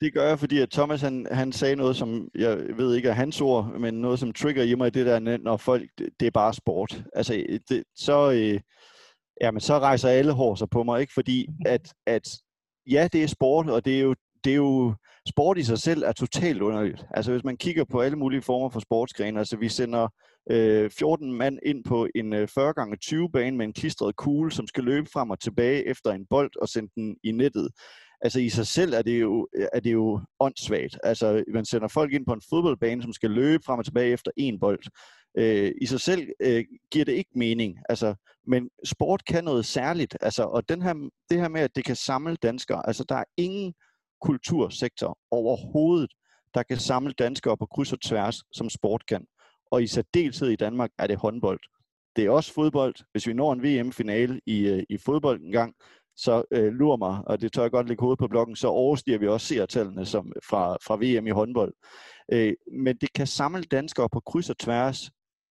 det 0.00 0.14
gør 0.14 0.28
jeg, 0.28 0.38
fordi 0.38 0.58
at 0.58 0.70
Thomas 0.70 1.00
han, 1.00 1.26
han 1.30 1.52
sagde 1.52 1.76
noget, 1.76 1.96
som 1.96 2.28
jeg 2.34 2.58
ved 2.76 2.94
ikke 2.94 3.08
er 3.08 3.12
hans 3.12 3.40
ord, 3.40 3.80
men 3.80 3.94
noget, 3.94 4.18
som 4.18 4.32
trigger 4.32 4.62
i 4.62 4.74
mig, 4.74 4.94
det 4.94 5.06
der, 5.06 5.38
når 5.38 5.56
folk, 5.56 5.82
det, 5.98 6.08
det 6.20 6.26
er 6.26 6.30
bare 6.30 6.54
sport. 6.54 7.02
Altså, 7.12 7.60
det, 7.68 7.84
så, 7.96 8.32
øh, 8.32 8.60
jamen, 9.40 9.60
så 9.60 9.78
rejser 9.78 10.08
alle 10.08 10.32
hår 10.32 10.54
sig 10.54 10.70
på 10.70 10.82
mig, 10.82 11.00
ikke? 11.00 11.12
Fordi 11.12 11.48
at, 11.66 11.92
at 12.06 12.28
ja, 12.90 13.08
det 13.12 13.22
er 13.22 13.26
sport, 13.26 13.70
og 13.70 13.84
det 13.84 13.96
er 13.96 14.00
jo, 14.00 14.14
det 14.44 14.50
er 14.50 14.56
jo 14.56 14.94
sport 15.28 15.58
i 15.58 15.62
sig 15.62 15.78
selv 15.78 16.02
er 16.02 16.12
totalt 16.12 16.62
underligt. 16.62 17.06
Altså 17.10 17.32
hvis 17.32 17.44
man 17.44 17.56
kigger 17.56 17.84
på 17.84 18.00
alle 18.00 18.18
mulige 18.18 18.42
former 18.42 18.68
for 18.68 18.80
sportsgrene, 18.80 19.38
altså 19.38 19.56
vi 19.56 19.68
sender 19.68 20.08
øh, 20.50 20.90
14 20.90 21.32
mand 21.32 21.58
ind 21.62 21.84
på 21.84 22.08
en 22.14 22.32
øh, 22.32 22.48
40x20 22.58 23.30
bane 23.32 23.56
med 23.56 23.66
en 23.66 23.72
klistret 23.72 24.16
kugle, 24.16 24.52
som 24.52 24.66
skal 24.66 24.84
løbe 24.84 25.08
frem 25.12 25.30
og 25.30 25.40
tilbage 25.40 25.86
efter 25.86 26.12
en 26.12 26.26
bold 26.30 26.50
og 26.60 26.68
sende 26.68 26.90
den 26.94 27.16
i 27.24 27.32
nettet. 27.32 27.68
Altså 28.20 28.40
i 28.40 28.48
sig 28.48 28.66
selv 28.66 28.94
er 28.94 29.02
det 29.02 29.20
jo, 29.20 29.48
er 29.72 29.80
det 29.80 29.92
jo 29.92 30.20
åndssvagt. 30.40 30.98
Altså 31.04 31.44
man 31.54 31.64
sender 31.64 31.88
folk 31.88 32.12
ind 32.12 32.26
på 32.26 32.32
en 32.32 32.42
fodboldbane, 32.50 33.02
som 33.02 33.12
skal 33.12 33.30
løbe 33.30 33.62
frem 33.66 33.78
og 33.78 33.84
tilbage 33.84 34.12
efter 34.12 34.30
en 34.36 34.60
bold. 34.60 34.78
Øh, 35.38 35.72
I 35.80 35.86
sig 35.86 36.00
selv 36.00 36.28
øh, 36.40 36.64
giver 36.90 37.04
det 37.04 37.12
ikke 37.12 37.30
mening. 37.34 37.78
Altså, 37.88 38.14
men 38.46 38.70
sport 38.84 39.24
kan 39.24 39.44
noget 39.44 39.66
særligt. 39.66 40.16
Altså, 40.20 40.42
og 40.42 40.68
den 40.68 40.82
her, 40.82 40.94
det 41.30 41.40
her 41.40 41.48
med, 41.48 41.60
at 41.60 41.76
det 41.76 41.84
kan 41.84 41.96
samle 41.96 42.36
danskere. 42.36 42.86
Altså 42.86 43.04
der 43.08 43.14
er 43.14 43.24
ingen 43.36 43.74
kultursektor 44.20 45.18
overhovedet, 45.30 46.10
der 46.54 46.62
kan 46.62 46.76
samle 46.76 47.12
danskere 47.12 47.56
på 47.56 47.66
kryds 47.66 47.92
og 47.92 48.00
tværs, 48.00 48.36
som 48.52 48.70
sport 48.70 49.06
kan. 49.06 49.26
Og 49.70 49.82
i 49.82 49.86
særdeleshed 49.86 50.48
i 50.48 50.56
Danmark 50.56 50.90
er 50.98 51.06
det 51.06 51.16
håndbold. 51.16 51.60
Det 52.16 52.24
er 52.24 52.30
også 52.30 52.52
fodbold. 52.52 52.94
Hvis 53.12 53.26
vi 53.26 53.32
når 53.32 53.52
en 53.52 53.62
VM-finale 53.62 54.40
i, 54.46 54.68
øh, 54.68 54.82
i 54.88 54.98
fodbold 54.98 55.40
en 55.40 55.52
gang, 55.52 55.74
så 56.16 56.44
øh, 56.50 56.72
lurer 56.72 56.96
mig, 56.96 57.22
og 57.26 57.40
det 57.40 57.52
tør 57.52 57.62
jeg 57.62 57.70
godt 57.70 57.88
lægge 57.88 58.00
hovedet 58.00 58.18
på 58.18 58.28
blokken, 58.28 58.56
så 58.56 58.68
overstiger 58.68 59.18
vi 59.18 59.28
også 59.28 59.46
seertallene 59.46 60.06
som 60.06 60.32
fra, 60.48 60.76
fra 60.86 60.96
VM 60.96 61.26
i 61.26 61.30
håndbold. 61.30 61.74
Øh, 62.32 62.54
men 62.72 62.96
det 62.96 63.12
kan 63.12 63.26
samle 63.26 63.62
danskere 63.62 64.08
på 64.12 64.20
kryds 64.20 64.50
og 64.50 64.58
tværs, 64.58 65.10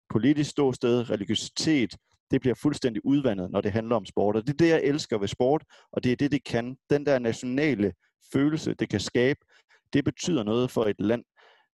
politisk 0.10 0.50
ståsted, 0.50 1.10
religiøsitet, 1.10 1.96
det 2.32 2.42
bliver 2.42 2.56
fuldstændig 2.56 3.06
udvandet, 3.06 3.52
når 3.52 3.62
det 3.62 3.72
handler 3.72 3.96
om 3.96 4.06
sport. 4.06 4.36
Og 4.36 4.48
det 4.48 4.54
er 4.54 4.58
det, 4.58 4.70
jeg 4.70 4.82
elsker 4.84 5.18
ved 5.18 5.28
sport, 5.28 5.64
og 5.92 6.04
det 6.04 6.12
er 6.12 6.16
det, 6.16 6.32
det 6.32 6.44
kan. 6.44 6.78
Den 6.90 7.06
der 7.06 7.20
nationale 7.20 7.94
følelse, 8.34 8.74
det 8.74 8.90
kan 8.90 9.00
skabe, 9.00 9.40
det 9.94 10.06
betyder 10.06 10.44
noget 10.44 10.72
for 10.72 10.86
et 10.86 11.00
land, 11.00 11.24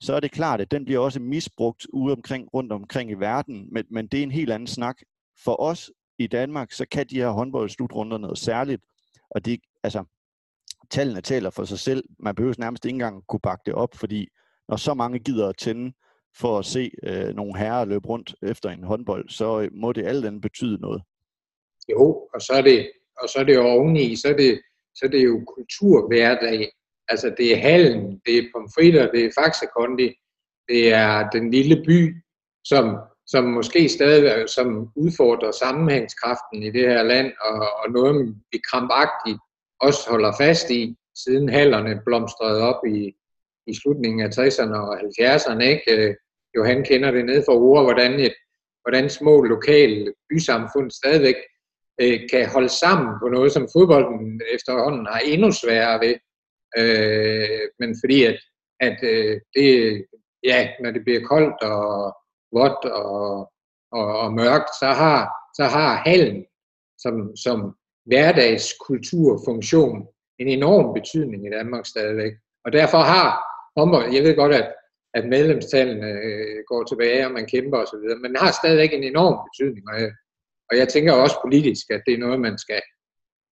så 0.01 0.13
er 0.13 0.19
det 0.19 0.31
klart, 0.31 0.61
at 0.61 0.71
den 0.71 0.85
bliver 0.85 0.99
også 0.99 1.19
misbrugt 1.19 1.87
ude 1.93 2.13
omkring, 2.13 2.49
rundt 2.53 2.71
omkring 2.71 3.11
i 3.11 3.13
verden, 3.13 3.67
men, 3.71 3.85
men 3.91 4.07
det 4.07 4.19
er 4.19 4.23
en 4.23 4.31
helt 4.31 4.51
anden 4.51 4.67
snak. 4.67 4.97
For 5.43 5.61
os 5.61 5.91
i 6.19 6.27
Danmark, 6.27 6.71
så 6.71 6.85
kan 6.91 7.07
de 7.07 7.15
her 7.15 7.29
håndboldslutrunder 7.29 8.17
noget 8.17 8.37
særligt, 8.37 8.81
og 9.29 9.45
det, 9.45 9.59
altså, 9.83 10.03
tallene 10.89 11.21
taler 11.21 11.49
for 11.49 11.63
sig 11.63 11.79
selv. 11.79 12.03
Man 12.19 12.35
behøver 12.35 12.55
nærmest 12.57 12.85
ikke 12.85 12.93
engang 12.93 13.23
kunne 13.27 13.39
bakke 13.39 13.63
det 13.65 13.73
op, 13.73 13.95
fordi 13.95 14.27
når 14.69 14.75
så 14.75 14.93
mange 14.93 15.19
gider 15.19 15.47
at 15.49 15.57
tænde 15.57 15.93
for 16.37 16.59
at 16.59 16.65
se 16.65 16.91
øh, 17.03 17.35
nogle 17.35 17.57
herrer 17.57 17.85
løbe 17.85 18.07
rundt 18.07 18.35
efter 18.41 18.69
en 18.69 18.83
håndbold, 18.83 19.29
så 19.29 19.59
øh, 19.59 19.69
må 19.73 19.91
det 19.91 20.05
alt 20.05 20.25
andet 20.25 20.41
betyde 20.41 20.81
noget. 20.81 21.01
Jo, 21.89 22.27
og 22.33 22.41
så 22.41 22.53
er 22.53 22.61
det, 22.61 22.91
og 23.21 23.29
så 23.29 23.39
er 23.39 23.43
det 23.43 23.59
oveni, 23.59 24.15
så 24.15 24.27
er 24.27 24.37
det 24.37 24.61
så 24.99 25.05
er 25.05 25.09
det 25.09 25.25
jo 25.25 25.43
kulturhverdag. 25.55 26.71
Altså 27.07 27.33
det 27.37 27.53
er 27.53 27.57
hallen, 27.57 28.21
det 28.25 28.37
er 28.37 28.49
pomfritter, 28.55 29.11
det 29.11 29.25
er 29.25 29.31
Faxe 29.41 29.65
Kondi, 29.77 30.13
det 30.67 30.93
er 30.93 31.29
den 31.29 31.51
lille 31.51 31.83
by, 31.85 32.15
som, 32.63 32.97
som 33.27 33.43
måske 33.43 33.89
stadig 33.89 34.49
som 34.49 34.91
udfordrer 34.95 35.51
sammenhængskraften 35.51 36.63
i 36.63 36.71
det 36.71 36.81
her 36.81 37.03
land, 37.03 37.31
og, 37.41 37.69
og 37.83 37.91
noget, 37.91 38.35
vi 38.51 38.59
krampagtigt 38.69 39.39
også 39.79 40.09
holder 40.09 40.33
fast 40.39 40.71
i, 40.71 40.95
siden 41.23 41.49
hallerne 41.49 42.01
blomstrede 42.05 42.61
op 42.61 42.85
i, 42.87 43.15
i 43.67 43.73
slutningen 43.73 44.21
af 44.21 44.29
60'erne 44.37 44.75
og 44.75 44.99
70'erne. 44.99 45.63
Ikke? 45.63 45.91
Øh, 45.97 46.15
Johan 46.55 46.83
kender 46.83 47.11
det 47.11 47.25
ned 47.25 47.43
for 47.45 47.53
ord, 47.53 47.83
hvordan, 47.83 48.19
et, 48.19 48.33
hvordan 48.81 49.09
små 49.09 49.41
lokale 49.41 50.13
bysamfund 50.29 50.91
stadigvæk 50.91 51.35
øh, 52.01 52.19
kan 52.31 52.49
holde 52.49 52.69
sammen 52.69 53.13
på 53.21 53.29
noget, 53.29 53.51
som 53.51 53.67
fodbolden 53.73 54.41
efterhånden 54.55 55.05
har 55.05 55.19
endnu 55.19 55.51
sværere 55.51 55.99
ved. 56.05 56.15
Øh, 56.77 57.59
men 57.79 57.95
fordi 58.01 58.23
at, 58.23 58.39
at 58.79 58.97
øh, 59.03 59.41
det, 59.55 60.05
ja, 60.43 60.69
når 60.83 60.91
det 60.91 61.03
bliver 61.03 61.21
koldt 61.21 61.63
og 61.63 62.17
vådt 62.51 62.85
og, 62.85 63.51
og, 63.91 64.19
og 64.19 64.33
mørkt, 64.33 64.69
så 64.79 64.87
har, 65.01 65.29
så 65.55 65.63
har 65.63 66.03
hallen 66.05 66.45
som, 67.03 67.35
som 67.35 67.75
hverdagskulturfunktion 68.05 70.07
en 70.39 70.47
enorm 70.47 70.93
betydning 70.93 71.45
i 71.45 71.49
Danmark 71.49 71.85
stadigvæk. 71.85 72.31
Og 72.65 72.73
derfor 72.73 72.97
har 72.97 73.43
håndbold, 73.77 74.13
jeg 74.13 74.23
ved 74.23 74.35
godt, 74.35 74.53
at, 74.53 74.73
at 75.13 75.27
medlemstallene 75.27 76.07
øh, 76.07 76.63
går 76.67 76.83
tilbage, 76.83 77.25
og 77.25 77.31
man 77.31 77.45
kæmper 77.45 77.77
osv., 77.77 78.17
men 78.21 78.35
har 78.35 78.51
stadigvæk 78.51 78.93
en 78.93 79.03
enorm 79.03 79.37
betydning. 79.47 79.89
Og 79.89 80.01
jeg, 80.01 80.11
og 80.71 80.77
jeg 80.77 80.87
tænker 80.87 81.13
også 81.13 81.35
politisk, 81.45 81.85
at 81.89 82.01
det 82.05 82.13
er 82.13 82.17
noget, 82.17 82.39
man 82.39 82.57
skal, 82.57 82.81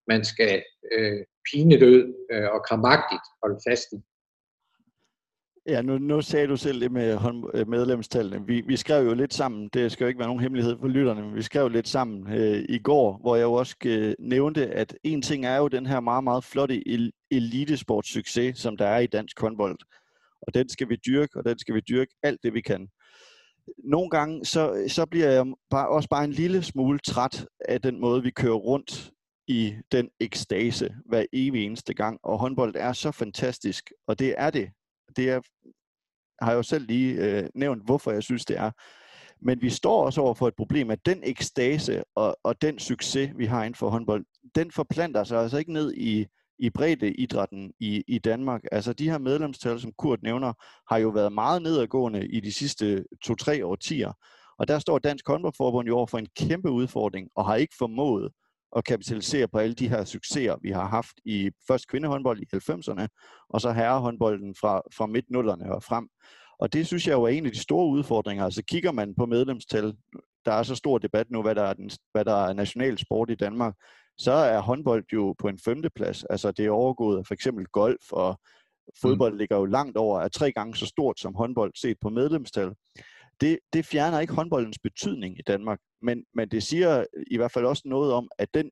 man 0.07 0.25
skal 0.25 0.63
øh, 0.91 1.19
pine 1.51 1.79
død 1.79 2.13
øh, 2.31 2.49
og 2.53 2.63
kramagtigt 2.67 3.25
holde 3.43 3.59
fast 3.69 3.87
i. 3.93 3.97
Ja, 5.67 5.81
nu, 5.81 5.97
nu 5.97 6.21
sagde 6.21 6.47
du 6.47 6.57
selv 6.57 6.81
det 6.81 6.91
med 6.91 7.17
øh, 7.53 7.67
medlemstallene. 7.67 8.45
Vi, 8.45 8.61
vi 8.61 8.77
skrev 8.77 9.05
jo 9.05 9.13
lidt 9.13 9.33
sammen, 9.33 9.69
det 9.73 9.91
skal 9.91 10.03
jo 10.03 10.07
ikke 10.07 10.19
være 10.19 10.27
nogen 10.27 10.41
hemmelighed 10.41 10.77
for 10.79 10.87
lytterne, 10.87 11.21
men 11.21 11.35
vi 11.35 11.41
skrev 11.41 11.69
lidt 11.69 11.87
sammen 11.87 12.33
øh, 12.33 12.65
i 12.69 12.79
går, 12.79 13.17
hvor 13.21 13.35
jeg 13.35 13.43
jo 13.43 13.53
også 13.53 13.75
øh, 13.85 14.15
nævnte, 14.19 14.67
at 14.67 14.97
en 15.03 15.21
ting 15.21 15.45
er 15.45 15.57
jo 15.57 15.67
den 15.67 15.85
her 15.85 15.99
meget, 15.99 16.23
meget 16.23 16.43
flotte 16.43 16.83
elitesportssucces, 17.31 18.59
som 18.59 18.77
der 18.77 18.85
er 18.85 18.99
i 18.99 19.07
dansk 19.07 19.39
håndbold. 19.39 19.77
Og 20.41 20.53
den 20.53 20.69
skal 20.69 20.89
vi 20.89 20.95
dyrke, 20.95 21.37
og 21.37 21.45
den 21.45 21.59
skal 21.59 21.75
vi 21.75 21.79
dyrke 21.79 22.15
alt 22.23 22.43
det, 22.43 22.53
vi 22.53 22.61
kan. 22.61 22.87
Nogle 23.83 24.09
gange, 24.09 24.45
så, 24.45 24.85
så 24.87 25.05
bliver 25.05 25.29
jeg 25.29 25.45
bare, 25.69 25.89
også 25.89 26.09
bare 26.09 26.23
en 26.23 26.31
lille 26.31 26.63
smule 26.63 26.99
træt 26.99 27.45
af 27.59 27.81
den 27.81 27.99
måde, 27.99 28.23
vi 28.23 28.31
kører 28.31 28.55
rundt 28.55 29.11
i 29.47 29.75
den 29.91 30.09
ekstase 30.19 30.95
hver 31.05 31.25
evig 31.33 31.65
eneste 31.65 31.93
gang. 31.93 32.19
Og 32.23 32.39
håndbold 32.39 32.75
er 32.77 32.93
så 32.93 33.11
fantastisk, 33.11 33.91
og 34.07 34.19
det 34.19 34.35
er 34.37 34.49
det. 34.49 34.69
Det 35.15 35.29
er, 35.29 35.41
har 36.41 36.51
jeg 36.51 36.57
jo 36.57 36.63
selv 36.63 36.87
lige 36.87 37.13
øh, 37.13 37.49
nævnt, 37.55 37.85
hvorfor 37.85 38.11
jeg 38.11 38.23
synes, 38.23 38.45
det 38.45 38.57
er. 38.57 38.71
Men 39.41 39.61
vi 39.61 39.69
står 39.69 40.05
også 40.05 40.21
over 40.21 40.33
for 40.33 40.47
et 40.47 40.55
problem, 40.55 40.91
at 40.91 41.05
den 41.05 41.19
ekstase 41.23 42.03
og, 42.15 42.37
og 42.43 42.61
den 42.61 42.79
succes, 42.79 43.31
vi 43.35 43.45
har 43.45 43.63
inden 43.63 43.75
for 43.75 43.89
håndbold, 43.89 44.25
den 44.55 44.71
forplanter 44.71 45.23
sig 45.23 45.41
altså 45.41 45.57
ikke 45.57 45.73
ned 45.73 45.93
i, 45.93 46.25
i 46.59 46.69
bredde 46.69 47.13
idrætten 47.13 47.71
i, 47.79 48.03
i 48.07 48.19
Danmark. 48.19 48.61
Altså 48.71 48.93
de 48.93 49.09
her 49.09 49.17
medlemstal, 49.17 49.79
som 49.79 49.91
Kurt 49.97 50.23
nævner, 50.23 50.53
har 50.89 50.97
jo 50.97 51.09
været 51.09 51.33
meget 51.33 51.61
nedadgående 51.61 52.27
i 52.27 52.39
de 52.39 52.53
sidste 52.53 53.05
to-tre 53.23 53.65
årtier. 53.65 54.13
Og 54.59 54.67
der 54.67 54.79
står 54.79 54.99
Dansk 54.99 55.27
Håndboldforbund 55.27 55.87
jo 55.87 55.97
over 55.97 56.07
for 56.07 56.17
en 56.17 56.27
kæmpe 56.37 56.71
udfordring, 56.71 57.27
og 57.35 57.45
har 57.45 57.55
ikke 57.55 57.75
formået 57.77 58.31
at 58.75 58.83
kapitalisere 58.85 59.47
på 59.47 59.57
alle 59.57 59.75
de 59.75 59.89
her 59.89 60.05
succeser, 60.05 60.55
vi 60.61 60.71
har 60.71 60.87
haft 60.87 61.13
i 61.25 61.51
først 61.67 61.87
kvindehåndbold 61.87 62.39
i 62.41 62.55
90'erne, 62.55 63.07
og 63.49 63.61
så 63.61 63.71
herrehåndbolden 63.71 64.55
fra, 64.61 64.81
fra 64.97 65.05
midt-nullerne 65.05 65.75
og 65.75 65.83
frem. 65.83 66.07
Og 66.59 66.73
det 66.73 66.87
synes 66.87 67.07
jeg 67.07 67.13
jo 67.13 67.23
er 67.23 67.27
en 67.27 67.45
af 67.45 67.51
de 67.51 67.59
store 67.59 67.87
udfordringer. 67.87 68.45
Altså 68.45 68.63
kigger 68.63 68.91
man 68.91 69.15
på 69.15 69.25
medlemstal, 69.25 69.93
der 70.45 70.51
er 70.51 70.63
så 70.63 70.75
stor 70.75 70.97
debat 70.97 71.31
nu, 71.31 71.41
hvad 71.41 71.55
der 71.55 71.63
er, 71.63 71.73
den, 71.73 71.89
hvad 72.11 72.25
der 72.25 72.35
er 72.35 72.53
national 72.53 72.97
sport 72.97 73.29
i 73.29 73.35
Danmark, 73.35 73.75
så 74.17 74.31
er 74.31 74.59
håndbold 74.59 75.05
jo 75.13 75.35
på 75.39 75.47
en 75.47 75.59
femteplads. 75.59 76.23
Altså 76.23 76.51
det 76.51 76.65
er 76.65 76.71
overgået 76.71 77.17
af 77.17 77.25
for 77.25 77.33
eksempel 77.33 77.65
golf, 77.65 78.11
og 78.11 78.41
fodbold 79.01 79.31
mm. 79.31 79.37
ligger 79.37 79.57
jo 79.57 79.65
langt 79.65 79.97
over, 79.97 80.21
er 80.21 80.27
tre 80.27 80.51
gange 80.51 80.75
så 80.75 80.85
stort 80.85 81.19
som 81.19 81.35
håndbold 81.35 81.71
set 81.75 81.97
på 82.01 82.09
medlemstal. 82.09 82.73
Det, 83.41 83.59
det 83.73 83.85
fjerner 83.85 84.19
ikke 84.19 84.33
håndboldens 84.33 84.79
betydning 84.79 85.39
i 85.39 85.41
Danmark, 85.41 85.79
men, 86.01 86.25
men 86.33 86.49
det 86.49 86.63
siger 86.63 87.05
i 87.31 87.37
hvert 87.37 87.51
fald 87.51 87.65
også 87.65 87.83
noget 87.85 88.13
om, 88.13 88.29
at, 88.37 88.53
den, 88.53 88.71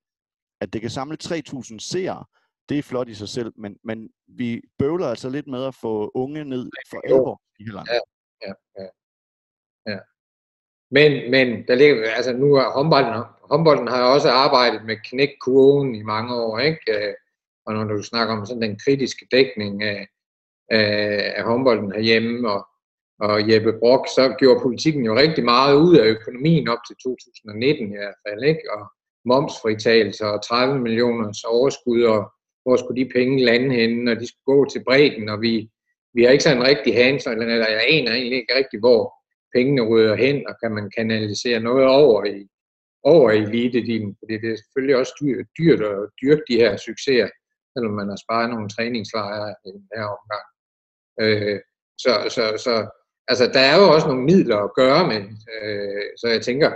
at 0.62 0.74
det 0.74 0.82
kan 0.82 0.90
samle 0.90 1.18
3.000 1.24 1.80
seere, 1.80 2.26
det 2.70 2.80
er 2.80 2.84
flot 2.84 3.10
i 3.10 3.14
sig 3.14 3.30
selv, 3.30 3.54
men, 3.58 3.78
men 3.84 4.10
vi 4.28 4.62
bøvler 4.80 5.08
altså 5.08 5.30
lidt 5.30 5.48
med 5.48 5.64
at 5.64 5.76
få 5.76 6.12
unge 6.16 6.46
ned 6.46 6.70
for 6.90 7.02
alvor 7.08 7.42
i 7.60 7.64
hele 7.64 7.76
landet. 7.76 7.92
Ja, 7.94 8.00
ja, 8.48 8.54
ja. 8.80 8.90
ja. 9.92 10.00
Men, 10.92 11.32
men 11.32 11.68
der 11.68 11.76
ligger, 11.76 12.12
altså 12.12 12.34
nu 12.34 12.56
er 12.56 12.72
håndbolden, 12.72 13.24
håndbolden 13.52 13.88
har 13.88 14.04
også 14.04 14.30
arbejdet 14.30 14.86
med 14.86 14.98
knækkurven 15.10 15.96
i 15.96 16.04
mange 16.04 16.36
år, 16.36 16.60
ikke? 16.60 16.82
Øh, 16.90 17.14
og 17.66 17.74
når 17.74 17.84
du 17.84 18.04
snakker 18.04 18.36
om 18.36 18.46
sådan 18.46 18.62
den 18.62 18.80
kritiske 18.86 19.28
dækning 19.32 19.84
af, 19.84 20.08
af, 20.72 21.34
af 21.38 21.44
håndbolden 21.44 21.92
herhjemme, 21.92 22.52
og, 22.52 22.68
og 23.20 23.52
Jeppe 23.52 23.74
Brock, 23.80 24.08
så 24.08 24.36
gjorde 24.40 24.62
politikken 24.62 25.06
jo 25.06 25.16
rigtig 25.16 25.44
meget 25.44 25.76
ud 25.76 25.98
af 25.98 26.06
økonomien 26.06 26.68
op 26.68 26.80
til 26.88 26.96
2019 27.04 27.94
i 27.94 27.98
hvert 27.98 28.20
fald, 28.28 28.44
ikke? 28.44 28.62
Og 28.76 28.82
momsfritagelser 29.26 30.26
og 30.26 30.46
30 30.46 30.80
millioners 30.80 31.44
overskud, 31.44 32.04
og 32.04 32.32
hvor 32.64 32.76
skulle 32.76 33.06
de 33.06 33.12
penge 33.14 33.46
lande 33.46 33.76
henne, 33.76 34.12
og 34.12 34.20
de 34.20 34.28
skulle 34.28 34.58
gå 34.58 34.70
til 34.70 34.84
bredden, 34.84 35.30
og 35.30 35.42
vi, 35.42 35.70
vi 36.14 36.24
har 36.24 36.32
ikke 36.32 36.44
sådan 36.44 36.68
rigtig 36.68 36.96
hands 36.96 37.26
eller 37.26 37.46
jeg 37.46 37.86
aner 37.90 38.12
egentlig 38.12 38.38
ikke 38.38 38.56
rigtig, 38.56 38.80
hvor 38.80 39.14
pengene 39.56 39.82
rører 39.92 40.16
hen, 40.16 40.38
og 40.50 40.54
kan 40.62 40.72
man 40.78 40.92
kanalisere 40.98 41.60
noget 41.60 41.86
over 41.88 42.26
i, 42.26 42.48
over 43.04 43.32
i 43.32 43.42
elite-dimen, 43.48 44.16
fordi 44.20 44.34
det 44.42 44.50
er 44.52 44.62
selvfølgelig 44.62 44.98
også 45.02 45.14
dyrt, 45.22 45.46
dyrt 45.60 45.82
at 45.92 46.10
dyrke 46.22 46.44
de 46.50 46.62
her 46.64 46.78
succeser, 46.88 47.30
selvom 47.74 47.94
man 48.00 48.10
har 48.12 48.20
sparet 48.26 48.50
nogle 48.50 48.70
træningslejre 48.70 49.56
i 49.66 49.70
den 49.76 49.88
her 49.96 50.06
omgang. 50.16 50.46
Øh, 51.22 51.60
så, 52.04 52.14
så, 52.36 52.44
så 52.66 52.74
altså, 53.28 53.46
der 53.56 53.64
er 53.72 53.76
jo 53.82 53.86
også 53.96 54.08
nogle 54.08 54.24
midler 54.32 54.58
at 54.58 54.76
gøre 54.82 55.04
med, 55.12 55.22
øh, 55.54 56.06
så 56.20 56.28
jeg 56.36 56.42
tænker, 56.42 56.72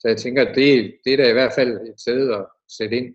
så 0.00 0.08
jeg 0.12 0.18
tænker, 0.24 0.44
det, 0.58 0.94
det 1.04 1.12
er 1.12 1.16
da 1.16 1.26
i 1.30 1.38
hvert 1.38 1.54
fald 1.58 1.72
et 1.88 2.00
sted 2.00 2.32
at 2.38 2.46
sætte 2.78 2.96
ind. 2.96 3.08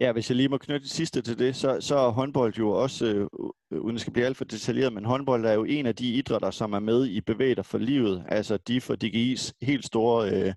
Ja, 0.00 0.12
hvis 0.12 0.30
jeg 0.30 0.36
lige 0.36 0.48
må 0.48 0.58
knytte 0.58 0.82
det 0.84 0.90
sidste 0.90 1.22
til 1.22 1.38
det, 1.38 1.56
så, 1.56 1.80
så 1.80 1.96
er 1.96 2.10
håndbold 2.10 2.54
jo 2.54 2.70
også, 2.70 3.06
øh, 3.06 3.26
øh, 3.72 3.80
uden 3.80 3.96
at 3.96 4.00
skal 4.00 4.12
blive 4.12 4.26
alt 4.26 4.36
for 4.36 4.44
detaljeret, 4.44 4.92
men 4.92 5.04
håndbold 5.04 5.46
er 5.46 5.52
jo 5.52 5.64
en 5.64 5.86
af 5.86 5.96
de 5.96 6.12
idrætter, 6.12 6.50
som 6.50 6.72
er 6.72 6.78
med 6.78 7.06
i 7.06 7.20
Bevæger 7.20 7.62
for 7.62 7.78
livet, 7.78 8.24
altså 8.28 8.56
de 8.56 8.80
for 8.80 8.96
DGI's 9.04 9.52
helt 9.62 9.86
store 9.86 10.30
øh, 10.30 10.54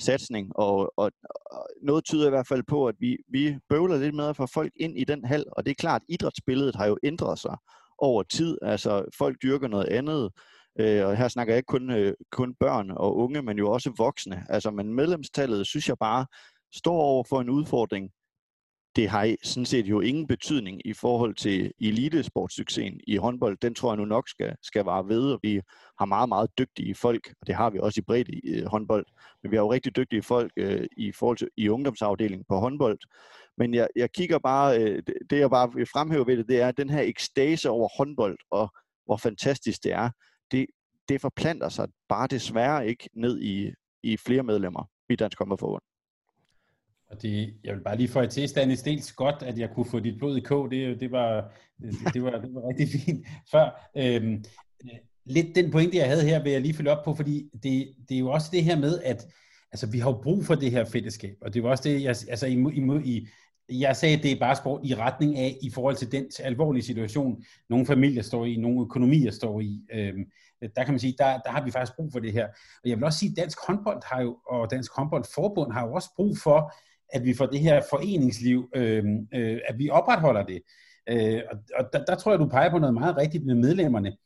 satsning, 0.00 0.56
og, 0.56 0.92
og, 0.96 1.10
og 1.50 1.68
noget 1.82 2.04
tyder 2.04 2.26
i 2.26 2.30
hvert 2.30 2.48
fald 2.48 2.62
på, 2.68 2.86
at 2.86 2.94
vi, 2.98 3.16
vi 3.28 3.58
bøvler 3.68 3.98
lidt 3.98 4.14
med 4.14 4.24
at 4.24 4.36
få 4.36 4.46
folk 4.46 4.72
ind 4.76 4.98
i 4.98 5.04
den 5.04 5.24
hal, 5.24 5.44
og 5.52 5.66
det 5.66 5.70
er 5.70 5.74
klart, 5.74 6.02
at 6.02 6.14
idrætsbilledet 6.14 6.76
har 6.76 6.86
jo 6.86 6.98
ændret 7.02 7.38
sig 7.38 7.56
over 7.98 8.22
tid, 8.22 8.58
altså 8.62 9.04
folk 9.18 9.36
dyrker 9.42 9.68
noget 9.68 9.86
andet, 9.86 10.30
øh, 10.80 11.06
og 11.06 11.16
her 11.16 11.28
snakker 11.28 11.52
jeg 11.52 11.58
ikke 11.58 11.66
kun, 11.66 11.90
øh, 11.90 12.14
kun 12.32 12.54
børn 12.60 12.90
og 12.90 13.16
unge, 13.16 13.42
men 13.42 13.58
jo 13.58 13.70
også 13.70 13.92
voksne, 13.96 14.44
altså 14.48 14.70
men 14.70 14.94
medlemstallet, 14.94 15.66
synes 15.66 15.88
jeg 15.88 15.98
bare, 15.98 16.26
står 16.74 17.00
over 17.00 17.24
for 17.28 17.40
en 17.40 17.50
udfordring, 17.50 18.10
det 18.96 19.08
har 19.08 19.36
sådan 19.42 19.66
set 19.66 19.86
jo 19.86 20.00
ingen 20.00 20.26
betydning 20.26 20.86
i 20.86 20.92
forhold 20.92 21.34
til 21.34 21.72
elitesportssuccesen 21.80 23.00
i 23.06 23.16
håndbold. 23.16 23.58
Den 23.62 23.74
tror 23.74 23.90
jeg 23.90 23.96
nu 23.96 24.04
nok 24.04 24.28
skal, 24.28 24.56
skal 24.62 24.84
vare 24.84 25.08
ved, 25.08 25.32
og 25.32 25.40
vi 25.42 25.60
har 25.98 26.04
meget, 26.04 26.28
meget 26.28 26.50
dygtige 26.58 26.94
folk, 26.94 27.34
og 27.40 27.46
det 27.46 27.54
har 27.54 27.70
vi 27.70 27.78
også 27.78 28.00
i 28.00 28.02
bredt 28.02 28.28
i 28.28 28.48
øh, 28.48 28.66
håndbold. 28.66 29.06
Men 29.42 29.50
vi 29.50 29.56
har 29.56 29.62
jo 29.62 29.72
rigtig 29.72 29.96
dygtige 29.96 30.22
folk 30.22 30.52
øh, 30.56 30.86
i 30.96 31.12
forhold 31.12 31.36
til 31.36 31.48
i 31.56 31.68
ungdomsafdelingen 31.68 32.44
på 32.48 32.56
håndbold. 32.56 32.98
Men 33.58 33.74
jeg, 33.74 33.88
jeg 33.96 34.12
kigger 34.12 34.38
bare, 34.38 34.82
øh, 34.82 35.02
det 35.30 35.38
jeg 35.38 35.50
bare 35.50 35.72
vil 35.74 35.86
fremhæve 35.86 36.26
ved 36.26 36.36
det, 36.36 36.48
det 36.48 36.60
er 36.60 36.70
den 36.70 36.90
her 36.90 37.02
ekstase 37.02 37.70
over 37.70 37.88
håndbold, 37.98 38.38
og 38.50 38.74
hvor 39.04 39.16
fantastisk 39.16 39.84
det 39.84 39.92
er. 39.92 40.10
Det, 40.50 40.66
det 41.08 41.20
forplanter 41.20 41.68
sig 41.68 41.88
bare 42.08 42.26
desværre 42.26 42.88
ikke 42.88 43.08
ned 43.14 43.40
i, 43.40 43.72
i 44.02 44.16
flere 44.16 44.42
medlemmer 44.42 44.90
i 45.10 45.16
Dansk 45.16 45.38
Håndboldforbund. 45.38 45.95
Og 47.10 47.22
det, 47.22 47.54
jeg 47.64 47.74
vil 47.74 47.82
bare 47.82 47.96
lige 47.96 48.08
få 48.08 48.26
til, 48.26 48.48
Stanis, 48.48 48.82
dels 48.82 49.12
godt, 49.12 49.42
at 49.42 49.58
jeg 49.58 49.70
kunne 49.70 49.86
få 49.86 50.00
dit 50.00 50.18
blod 50.18 50.36
i 50.36 50.40
kog. 50.40 50.70
Det, 50.70 51.00
det, 51.00 51.12
var, 51.12 51.52
det, 51.80 52.14
det, 52.14 52.22
var, 52.22 52.30
det 52.30 52.54
var 52.54 52.68
rigtig 52.68 52.88
fint 52.88 53.26
før. 53.50 53.90
Øhm, 53.96 54.44
øh, 54.84 54.98
lidt 55.24 55.54
den 55.54 55.70
pointe, 55.70 55.96
jeg 55.96 56.08
havde 56.08 56.24
her, 56.24 56.42
vil 56.42 56.52
jeg 56.52 56.60
lige 56.60 56.74
følge 56.74 56.90
op 56.90 57.04
på, 57.04 57.14
fordi 57.14 57.50
det, 57.52 57.94
det 58.08 58.14
er 58.14 58.18
jo 58.18 58.30
også 58.30 58.48
det 58.52 58.64
her 58.64 58.78
med, 58.78 59.00
at 59.04 59.26
altså, 59.72 59.86
vi 59.86 59.98
har 59.98 60.10
jo 60.10 60.20
brug 60.22 60.44
for 60.44 60.54
det 60.54 60.70
her 60.70 60.84
fællesskab. 60.84 61.36
Og 61.40 61.54
det 61.54 61.62
var 61.62 61.70
også 61.70 61.88
det, 61.88 62.02
jeg, 62.02 62.16
altså, 62.28 62.46
i, 62.46 62.52
i, 62.52 63.04
i, 63.04 63.28
jeg 63.70 63.96
sagde, 63.96 64.16
at 64.16 64.22
det 64.22 64.32
er 64.32 64.38
bare 64.38 64.56
sport 64.56 64.80
i 64.84 64.94
retning 64.94 65.38
af, 65.38 65.56
i 65.62 65.70
forhold 65.70 65.96
til 65.96 66.12
den 66.12 66.30
alvorlige 66.38 66.84
situation, 66.84 67.44
nogle 67.70 67.86
familier 67.86 68.22
står 68.22 68.44
i, 68.44 68.56
nogle 68.56 68.80
økonomier 68.80 69.30
står 69.30 69.60
i. 69.60 69.80
Øhm, 69.92 70.24
der 70.76 70.84
kan 70.84 70.92
man 70.92 70.98
sige, 70.98 71.14
der, 71.18 71.38
der 71.38 71.50
har 71.50 71.64
vi 71.64 71.70
faktisk 71.70 71.96
brug 71.96 72.12
for 72.12 72.18
det 72.18 72.32
her. 72.32 72.46
Og 72.84 72.90
jeg 72.90 72.96
vil 72.96 73.04
også 73.04 73.18
sige, 73.18 73.30
at 73.30 73.36
Dansk 73.36 73.58
Håndbold 73.66 74.02
har 74.04 74.22
jo, 74.22 74.38
og 74.46 74.70
Dansk 74.70 74.92
Håndboldforbund 74.96 75.72
har 75.72 75.86
jo 75.86 75.92
også 75.92 76.10
brug 76.16 76.38
for, 76.38 76.72
at 77.12 77.24
vi 77.24 77.34
får 77.34 77.46
det 77.46 77.60
her 77.60 77.82
foreningsliv, 77.90 78.68
øh, 78.74 79.04
øh, 79.34 79.60
at 79.68 79.78
vi 79.78 79.90
opretholder 79.90 80.42
det. 80.46 80.62
Øh, 81.08 81.40
og 81.50 81.58
og 81.78 81.84
der, 81.92 82.04
der 82.04 82.14
tror 82.14 82.32
jeg, 82.32 82.38
du 82.38 82.48
peger 82.48 82.70
på 82.70 82.78
noget 82.78 82.94
meget 82.94 83.16
rigtigt 83.16 83.46
med 83.46 83.54
medlemmerne. 83.54 84.16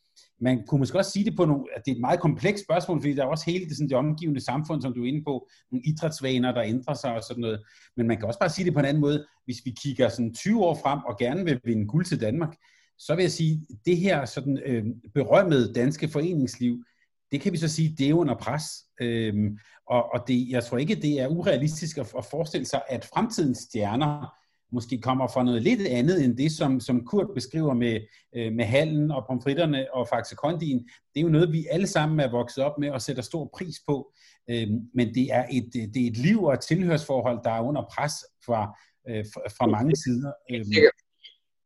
Man 0.41 0.67
kunne 0.67 0.79
måske 0.79 0.99
også 0.99 1.11
sige 1.11 1.25
det 1.25 1.37
på 1.37 1.45
nogle, 1.45 1.65
at 1.77 1.83
det 1.85 1.91
er 1.91 1.95
et 1.95 2.01
meget 2.01 2.21
komplekst 2.21 2.65
spørgsmål, 2.65 3.01
fordi 3.01 3.15
der 3.15 3.23
er 3.23 3.27
også 3.27 3.51
hele 3.51 3.65
det, 3.65 3.77
sådan, 3.77 3.89
det 3.89 3.97
omgivende 3.97 4.45
samfund, 4.45 4.83
som 4.83 4.95
du 4.95 5.03
er 5.03 5.09
inde 5.09 5.25
på, 5.25 5.49
nogle 5.73 5.83
idrætsvaner, 5.87 6.53
der 6.53 6.63
ændrer 6.63 6.95
sig 6.95 7.15
og 7.15 7.23
sådan 7.23 7.41
noget. 7.41 7.61
Men 7.97 8.07
man 8.07 8.17
kan 8.17 8.27
også 8.27 8.39
bare 8.39 8.51
sige 8.51 8.65
det 8.65 8.75
på 8.75 8.81
en 8.81 8.87
anden 8.87 9.01
måde. 9.01 9.27
Hvis 9.45 9.57
vi 9.65 9.75
kigger 9.83 10.09
sådan 10.09 10.35
20 10.35 10.65
år 10.65 10.75
frem 10.75 10.99
og 10.99 11.19
gerne 11.19 11.45
vil 11.45 11.61
vinde 11.65 11.87
guld 11.87 12.05
til 12.05 12.21
Danmark, 12.21 12.57
så 12.99 13.15
vil 13.15 13.23
jeg 13.23 13.31
sige, 13.31 13.67
det 13.87 13.97
her 13.97 14.25
sådan, 14.25 14.59
øh, 14.67 14.85
berømmede 15.15 15.73
danske 15.73 16.09
foreningsliv, 16.09 16.85
det 17.33 17.41
kan 17.41 17.53
vi 17.53 17.57
så 17.57 17.69
sige, 17.69 17.95
det 17.99 18.09
er 18.09 18.15
under 18.15 18.35
pres. 18.35 18.63
Øhm, 19.01 19.59
og 19.87 20.15
og 20.15 20.29
det, 20.29 20.49
jeg 20.49 20.65
tror 20.65 20.79
ikke, 20.79 20.95
det 20.95 21.21
er 21.21 21.29
urealistisk 21.29 21.99
at, 21.99 22.13
at 22.19 22.25
forestille 22.25 22.67
sig, 22.67 22.83
at 22.89 23.05
fremtidens 23.05 23.59
stjerner 23.59 24.41
måske 24.73 25.01
kommer 25.01 25.29
fra 25.29 25.43
noget 25.43 25.63
lidt 25.63 25.87
andet 25.87 26.25
end 26.25 26.37
det, 26.37 26.53
som, 26.53 26.81
som 26.81 27.05
Kurt 27.05 27.27
beskriver 27.35 27.75
med, 27.75 28.01
øh, 28.37 28.53
med 28.53 28.65
hallen 28.65 29.11
og 29.11 29.25
pomfritterne 29.27 29.95
og 29.95 30.09
Faxe 30.09 30.35
Kondien. 30.35 30.79
Det 31.15 31.21
er 31.21 31.25
jo 31.25 31.29
noget, 31.29 31.53
vi 31.53 31.67
alle 31.71 31.87
sammen 31.87 32.21
er 32.21 32.31
vokset 32.31 32.65
op 32.65 32.79
med 32.79 32.91
og 32.91 33.03
sætter 33.03 33.23
stor 33.23 33.51
pris 33.55 33.77
på. 33.89 34.13
Øhm, 34.51 34.81
men 34.95 35.15
det 35.15 35.27
er, 35.33 35.45
et, 35.51 35.71
det 35.95 36.03
er 36.03 36.11
et 36.11 36.17
liv 36.17 36.45
og 36.45 36.55
et 36.55 36.61
tilhørsforhold, 36.61 37.39
der 37.45 37.51
er 37.51 37.61
under 37.61 37.83
pres 37.95 38.13
fra, 38.47 38.79
øh, 39.09 39.25
fra, 39.35 39.41
fra 39.59 39.67
mange 39.67 39.97
sider. 39.97 40.33
Øhm. 40.53 40.65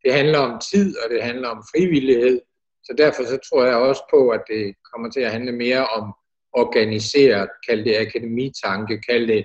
Det 0.05 0.12
handler 0.15 0.39
om 0.39 0.61
tid, 0.73 0.97
og 1.05 1.11
det 1.11 1.23
handler 1.23 1.49
om 1.49 1.65
frivillighed. 1.75 2.41
Så 2.85 2.95
derfor 2.99 3.24
så 3.24 3.39
tror 3.49 3.64
jeg 3.64 3.76
også 3.76 4.03
på, 4.11 4.28
at 4.28 4.43
det 4.49 4.74
kommer 4.93 5.11
til 5.11 5.20
at 5.20 5.32
handle 5.32 5.53
mere 5.53 5.87
om 5.87 6.12
organiseret, 6.53 7.49
kald 7.68 7.85
det 7.85 7.97
akademitanke, 7.97 9.01
kald 9.09 9.26
det, 9.26 9.45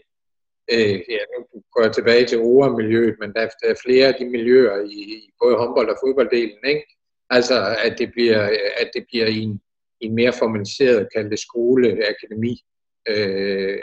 øh, 0.73 0.95
ja, 1.15 1.21
nu 1.33 1.61
går 1.73 1.81
jeg 1.83 1.93
tilbage 1.93 2.25
til 2.25 2.39
ORA-miljøet, 2.39 3.15
men 3.19 3.33
der, 3.33 3.41
der 3.61 3.69
er 3.69 3.81
flere 3.85 4.07
af 4.07 4.15
de 4.19 4.25
miljøer 4.25 4.77
i, 4.85 4.99
i 5.25 5.31
både 5.41 5.55
håndbold- 5.55 5.89
og 5.89 5.97
fodbolddelen, 6.03 6.63
ikke? 6.67 6.85
Altså, 7.29 7.75
at 7.85 7.97
det 7.97 8.11
bliver, 8.11 8.41
at 8.81 8.89
det 8.93 9.05
bliver 9.09 9.27
i 9.27 9.39
en, 9.39 9.61
i 10.01 10.05
en 10.05 10.15
mere 10.15 10.33
formaliseret, 10.33 11.07
kaldet 11.15 11.39
skole, 11.39 11.87
akademi 12.13 12.61
øh, 13.09 13.77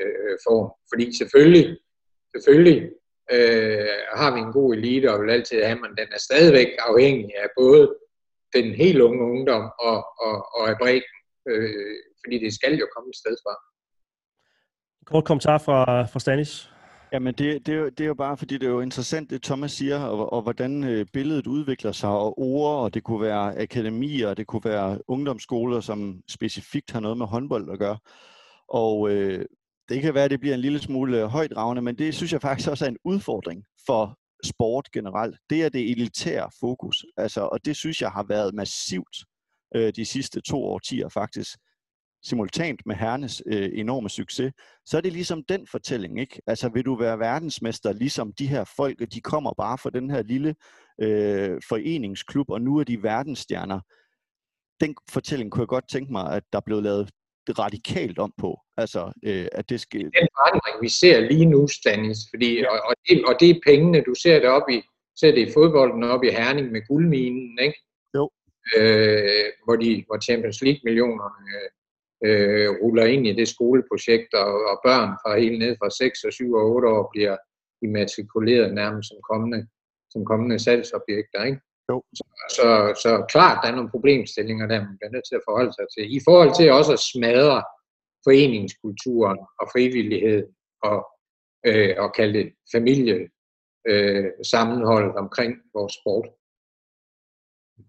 form. 0.46 0.70
Fordi 0.92 1.16
selvfølgelig, 1.16 1.78
selvfølgelig 2.34 2.90
øh, 3.32 3.86
har 4.14 4.34
vi 4.34 4.40
en 4.40 4.52
god 4.52 4.74
elite, 4.74 5.12
og 5.12 5.22
vil 5.22 5.30
altid 5.30 5.62
have, 5.62 5.78
men 5.80 5.90
den 5.98 6.08
er 6.12 6.18
stadigvæk 6.18 6.68
afhængig 6.78 7.30
af 7.42 7.48
både 7.56 7.94
den 8.56 8.74
helt 8.74 9.00
unge 9.00 9.22
ungdom 9.32 9.64
og, 9.88 9.98
og, 10.26 10.34
og 10.56 10.64
af 10.70 10.76
bredden, 10.80 11.14
øh, 11.50 11.96
fordi 12.22 12.36
det 12.44 12.54
skal 12.54 12.74
jo 12.82 12.86
komme 12.94 13.08
et 13.10 13.16
sted 13.22 13.36
fra. 13.44 13.54
Kort 15.06 15.24
kommentar 15.24 15.58
fra, 15.58 16.02
fra 16.02 16.20
Stanis. 16.20 16.70
Jamen 17.12 17.34
det, 17.34 17.66
det, 17.66 17.74
er 17.74 17.78
jo, 17.78 17.88
det 17.88 18.00
er 18.00 18.06
jo 18.06 18.14
bare, 18.14 18.36
fordi 18.36 18.58
det 18.58 18.66
er 18.66 18.70
jo 18.70 18.80
interessant, 18.80 19.30
det 19.30 19.42
Thomas 19.42 19.72
siger, 19.72 19.98
og, 19.98 20.32
og 20.32 20.42
hvordan 20.42 20.84
øh, 20.84 21.06
billedet 21.12 21.46
udvikler 21.46 21.92
sig, 21.92 22.10
og 22.10 22.38
ord, 22.38 22.82
og 22.82 22.94
det 22.94 23.04
kunne 23.04 23.20
være 23.20 23.58
akademier, 23.58 24.28
og 24.28 24.36
det 24.36 24.46
kunne 24.46 24.64
være 24.64 24.98
ungdomsskoler, 25.08 25.80
som 25.80 26.20
specifikt 26.28 26.90
har 26.90 27.00
noget 27.00 27.18
med 27.18 27.26
håndbold 27.26 27.70
at 27.72 27.78
gøre. 27.78 27.98
Og 28.68 29.10
øh, 29.10 29.44
det 29.88 30.02
kan 30.02 30.14
være, 30.14 30.24
at 30.24 30.30
det 30.30 30.40
bliver 30.40 30.54
en 30.54 30.60
lille 30.60 30.78
smule 30.78 31.28
højt 31.28 31.56
ravne, 31.56 31.82
men 31.82 31.98
det 31.98 32.14
synes 32.14 32.32
jeg 32.32 32.40
faktisk 32.40 32.70
også 32.70 32.84
er 32.84 32.88
en 32.88 32.98
udfordring 33.04 33.64
for 33.86 34.18
sport 34.44 34.88
generelt. 34.92 35.36
Det 35.50 35.64
er 35.64 35.68
det 35.68 35.90
elitære 35.90 36.50
fokus, 36.60 37.04
altså, 37.16 37.40
og 37.40 37.64
det 37.64 37.76
synes 37.76 38.02
jeg 38.02 38.10
har 38.10 38.22
været 38.22 38.54
massivt 38.54 39.16
øh, 39.76 39.92
de 39.96 40.04
sidste 40.04 40.40
to 40.40 40.64
årtier 40.64 41.08
faktisk 41.08 41.58
simultant 42.24 42.80
med 42.86 42.96
hernes 42.96 43.42
øh, 43.46 43.70
enorme 43.72 44.08
succes, 44.08 44.52
så 44.86 44.96
er 44.96 45.00
det 45.00 45.12
ligesom 45.12 45.44
den 45.48 45.66
fortælling, 45.66 46.20
ikke? 46.20 46.42
Altså, 46.46 46.68
vil 46.68 46.84
du 46.84 46.94
være 46.94 47.18
verdensmester, 47.18 47.92
ligesom 47.92 48.32
de 48.32 48.46
her 48.46 48.64
folk, 48.76 49.12
de 49.12 49.20
kommer 49.20 49.52
bare 49.58 49.78
fra 49.78 49.90
den 49.90 50.10
her 50.10 50.22
lille 50.22 50.54
øh, 51.00 51.60
foreningsklub, 51.68 52.50
og 52.50 52.60
nu 52.60 52.78
er 52.78 52.84
de 52.84 53.02
verdensstjerner. 53.02 53.80
Den 54.80 54.96
fortælling 55.10 55.50
kunne 55.50 55.60
jeg 55.60 55.68
godt 55.68 55.88
tænke 55.88 56.12
mig, 56.12 56.32
at 56.32 56.42
der 56.52 56.60
blev 56.60 56.82
lavet 56.82 57.10
radikalt 57.52 58.18
om 58.18 58.32
på. 58.38 58.60
Altså, 58.76 59.12
øh, 59.22 59.46
at 59.52 59.68
det 59.70 59.80
skal... 59.80 60.00
Den 60.00 60.28
forandring, 60.36 60.82
vi 60.82 60.88
ser 60.88 61.20
lige 61.20 61.46
nu, 61.46 61.68
Stanis, 61.68 62.18
fordi, 62.30 62.60
ja. 62.60 62.70
og, 62.70 62.78
og, 62.88 62.94
det, 63.08 63.24
og 63.24 63.34
det 63.40 63.50
er 63.50 63.60
pengene, 63.66 64.02
du 64.06 64.14
ser 64.14 64.38
det 64.38 64.48
op 64.48 64.68
i, 64.70 64.82
ser 65.20 65.30
det 65.30 65.48
i 65.48 65.52
fodbolden 65.52 66.02
op 66.02 66.24
i 66.24 66.30
Herning 66.30 66.72
med 66.72 66.86
guldminen, 66.88 67.58
ikke? 67.62 67.78
Jo. 68.14 68.30
Øh, 68.76 69.46
hvor, 69.64 69.76
de, 69.76 70.04
hvor 70.06 70.18
Champions 70.20 70.62
League-millionerne 70.62 71.56
øh, 72.24 72.68
ruller 72.82 73.04
ind 73.04 73.26
i 73.26 73.32
det 73.32 73.48
skoleprojekt, 73.48 74.34
og, 74.34 74.52
og 74.70 74.80
børn 74.84 75.10
fra 75.22 75.38
helt 75.38 75.58
ned 75.58 75.76
fra 75.80 75.90
6 75.90 76.24
og 76.24 76.32
7 76.32 76.52
og 76.52 76.64
8 76.74 76.88
år 76.88 77.10
bliver 77.12 77.36
immatrikuleret 77.82 78.74
nærmest 78.74 79.08
som 79.08 79.18
kommende, 79.30 79.66
som 80.10 80.24
kommende 80.24 80.58
salgsobjekter. 80.58 81.44
Ikke? 81.44 81.60
Jo. 81.90 82.02
Så, 82.16 82.24
så, 82.56 82.66
så 83.02 83.26
klart, 83.28 83.58
der 83.62 83.68
er 83.68 83.76
nogle 83.76 83.90
problemstillinger, 83.90 84.66
der 84.66 84.84
man 84.84 84.96
bliver 84.98 85.12
nødt 85.12 85.26
til 85.28 85.34
at 85.34 85.46
forholde 85.48 85.72
sig 85.72 85.86
til. 85.94 86.16
I 86.16 86.20
forhold 86.28 86.52
til 86.56 86.72
også 86.78 86.92
at 86.92 87.06
smadre 87.12 87.58
foreningskulturen 88.26 89.38
og 89.60 89.66
frivillighed 89.74 90.42
og, 90.82 90.98
øh, 91.66 91.94
og 91.98 92.08
kalde 92.18 92.38
det 92.38 92.52
familie 92.74 93.28
øh, 93.88 94.24
sammenholdet 94.52 95.14
omkring 95.14 95.52
vores 95.74 95.94
sport. 96.00 96.28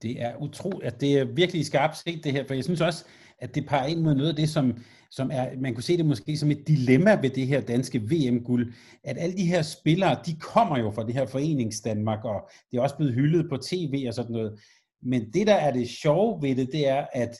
Det 0.01 0.21
er 0.21 0.35
utroligt, 0.37 0.93
at 0.93 1.01
det 1.01 1.11
er 1.19 1.25
virkelig 1.25 1.65
skarpt 1.65 1.97
set 1.97 2.23
det 2.23 2.31
her, 2.31 2.47
for 2.47 2.53
jeg 2.53 2.63
synes 2.63 2.81
også, 2.81 3.05
at 3.39 3.55
det 3.55 3.65
peger 3.67 3.85
ind 3.85 4.01
mod 4.01 4.15
noget 4.15 4.29
af 4.29 4.35
det, 4.35 4.49
som, 4.49 4.77
som 5.11 5.31
er, 5.33 5.59
man 5.59 5.73
kunne 5.73 5.83
se 5.83 5.97
det 5.97 6.05
måske 6.05 6.37
som 6.37 6.51
et 6.51 6.67
dilemma 6.67 7.19
ved 7.21 7.29
det 7.29 7.47
her 7.47 7.61
danske 7.61 7.99
VM-guld, 7.99 8.73
at 9.03 9.17
alle 9.17 9.37
de 9.37 9.45
her 9.45 9.61
spillere, 9.61 10.19
de 10.25 10.35
kommer 10.35 10.77
jo 10.77 10.91
fra 10.91 11.05
det 11.05 11.13
her 11.13 11.25
forenings 11.25 11.81
Danmark, 11.81 12.25
og 12.25 12.49
det 12.71 12.77
er 12.77 12.81
også 12.81 12.97
blevet 12.97 13.13
hyldet 13.13 13.49
på 13.49 13.57
tv 13.57 14.05
og 14.07 14.13
sådan 14.13 14.31
noget. 14.31 14.59
Men 15.01 15.31
det, 15.33 15.47
der 15.47 15.55
er 15.55 15.71
det 15.71 15.89
sjove 15.89 16.41
ved 16.41 16.55
det, 16.55 16.69
det 16.71 16.87
er, 16.87 17.05
at 17.13 17.37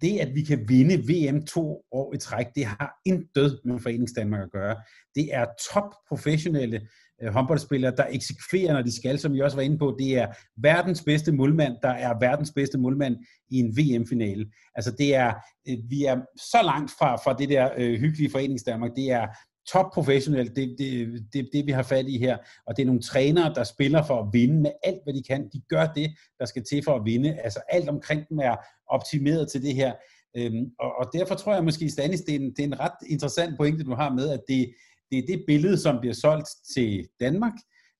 det, 0.00 0.18
at 0.18 0.34
vi 0.34 0.42
kan 0.42 0.68
vinde 0.68 0.96
VM 0.98 1.46
to 1.46 1.84
år 1.92 2.14
i 2.14 2.18
træk, 2.18 2.46
det 2.54 2.64
har 2.64 3.00
intet 3.06 3.60
med 3.64 3.78
Forenings 3.78 4.12
Danmark 4.12 4.42
at 4.42 4.52
gøre. 4.52 4.76
Det 5.14 5.34
er 5.34 5.46
top 5.72 5.94
professionelle 6.08 6.88
Øh, 7.22 7.32
håndboldspillere, 7.32 7.96
der 7.96 8.04
eksekverer, 8.10 8.72
når 8.72 8.82
de 8.82 8.96
skal, 8.96 9.18
som 9.18 9.34
vi 9.34 9.40
også 9.40 9.56
var 9.56 9.62
inde 9.62 9.78
på. 9.78 9.96
Det 9.98 10.18
er 10.18 10.26
verdens 10.56 11.02
bedste 11.02 11.32
målmand, 11.32 11.76
der 11.82 11.88
er 11.88 12.18
verdens 12.20 12.52
bedste 12.52 12.78
målmand 12.78 13.16
i 13.50 13.58
en 13.58 13.76
VM-finale. 13.76 14.46
Altså 14.74 14.92
det 14.98 15.14
er, 15.14 15.34
øh, 15.68 15.76
vi 15.88 16.04
er 16.04 16.16
så 16.36 16.58
langt 16.64 16.90
fra, 16.98 17.16
fra 17.16 17.36
det 17.38 17.48
der 17.48 17.70
øh, 17.76 18.00
hyggelige 18.00 18.30
foreningsdanmark. 18.30 18.90
Det 18.96 19.10
er 19.10 19.26
top 19.72 19.86
professionelt, 19.92 20.56
det, 20.56 20.76
det, 20.78 21.08
det, 21.32 21.48
det 21.52 21.66
vi 21.66 21.72
har 21.72 21.82
fat 21.82 22.08
i 22.08 22.18
her. 22.18 22.38
Og 22.66 22.76
det 22.76 22.82
er 22.82 22.86
nogle 22.86 23.02
trænere, 23.02 23.54
der 23.54 23.64
spiller 23.64 24.02
for 24.02 24.22
at 24.22 24.28
vinde 24.32 24.60
med 24.60 24.70
alt, 24.84 25.00
hvad 25.04 25.14
de 25.14 25.22
kan. 25.22 25.48
De 25.52 25.62
gør 25.68 25.86
det, 25.86 26.10
der 26.38 26.46
skal 26.46 26.64
til 26.64 26.82
for 26.84 26.94
at 26.96 27.04
vinde. 27.04 27.40
Altså 27.40 27.60
alt 27.68 27.88
omkring 27.88 28.28
dem 28.28 28.38
er 28.38 28.56
optimeret 28.86 29.50
til 29.50 29.62
det 29.62 29.74
her. 29.74 29.92
Øhm, 30.36 30.66
og, 30.80 30.92
og 30.98 31.10
derfor 31.12 31.34
tror 31.34 31.54
jeg 31.54 31.64
måske, 31.64 31.90
Stanis, 31.90 32.20
det 32.20 32.34
er, 32.34 32.38
en, 32.38 32.50
det 32.50 32.58
er 32.58 32.64
en 32.64 32.80
ret 32.80 32.98
interessant 33.10 33.56
pointe, 33.56 33.84
du 33.84 33.94
har 33.94 34.14
med, 34.14 34.28
at 34.28 34.40
det, 34.48 34.74
det 35.10 35.18
er 35.18 35.26
det 35.26 35.44
billede, 35.46 35.78
som 35.78 36.00
bliver 36.00 36.14
solgt 36.14 36.48
til 36.74 37.08
Danmark, 37.20 37.52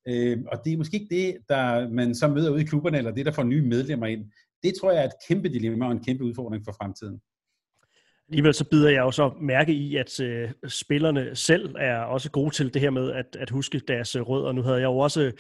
øh, 0.09 0.39
og 0.53 0.65
det 0.65 0.73
er 0.73 0.77
måske 0.77 0.99
ikke 1.01 1.15
det, 1.17 1.37
der 1.49 1.89
man 1.89 2.15
så 2.15 2.29
møder 2.29 2.51
ude 2.51 2.63
i 2.63 2.65
klubberne, 2.65 2.99
eller 2.99 3.11
det, 3.11 3.27
der 3.27 3.33
får 3.33 3.43
nye 3.43 3.63
medlemmer 3.63 4.07
ind. 4.07 4.25
Det 4.63 4.75
tror 4.75 4.93
jeg 4.93 5.01
er 5.01 5.07
et 5.07 5.21
kæmpe 5.29 5.49
dilemma 5.49 5.87
og 5.87 5.93
en 5.93 6.05
kæmpe 6.05 6.25
udfordring 6.25 6.65
for 6.65 6.73
fremtiden. 6.73 7.21
Alligevel 8.31 8.55
så 8.55 8.65
bider 8.65 8.91
jeg 8.91 9.01
jo 9.01 9.11
så 9.11 9.33
mærke 9.41 9.73
i, 9.73 9.97
at 9.97 10.21
øh, 10.21 10.51
spillerne 10.67 11.37
selv 11.37 11.75
er 11.79 11.99
også 11.99 12.31
gode 12.31 12.51
til 12.51 12.75
det 12.75 12.83
her 12.83 12.91
med 12.91 13.13
at, 13.13 13.37
at 13.39 13.51
huske 13.51 13.81
deres 13.89 14.17
øh, 14.17 14.23
rødder. 14.23 14.53
Nu 14.53 14.63
havde 14.63 14.77
jeg 14.77 14.85
jo 14.85 14.99
også 14.99 15.33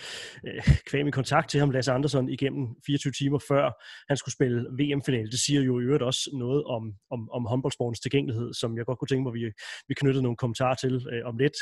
øh, 0.47 0.63
kvæm 0.87 1.09
i 1.09 1.11
kontakt 1.11 1.51
til 1.51 1.61
ham, 1.61 1.71
Lasse 1.71 1.93
Andersson, 1.93 2.29
igennem 2.29 2.67
24 2.87 3.13
timer 3.13 3.39
før 3.49 3.85
han 4.09 4.17
skulle 4.17 4.33
spille 4.33 4.67
VM-finale. 4.81 5.31
Det 5.31 5.39
siger 5.39 5.61
jo 5.61 5.81
i 5.81 5.83
øvrigt 5.83 6.03
også 6.03 6.31
noget 6.33 6.65
om, 6.65 6.93
om, 7.11 7.31
om 7.31 7.47
håndboldsportens 7.47 8.01
tilgængelighed, 8.01 8.55
som 8.55 8.77
jeg 8.77 8.85
godt 8.85 8.99
kunne 8.99 9.09
tænke 9.09 9.23
mig, 9.23 9.31
at 9.31 9.35
vi, 9.35 9.53
vi 9.89 9.95
knyttede 9.95 10.23
nogle 10.23 10.37
kommentarer 10.37 10.75
til 10.75 11.07
øh, 11.13 11.23
om 11.25 11.39
lidt. 11.39 11.57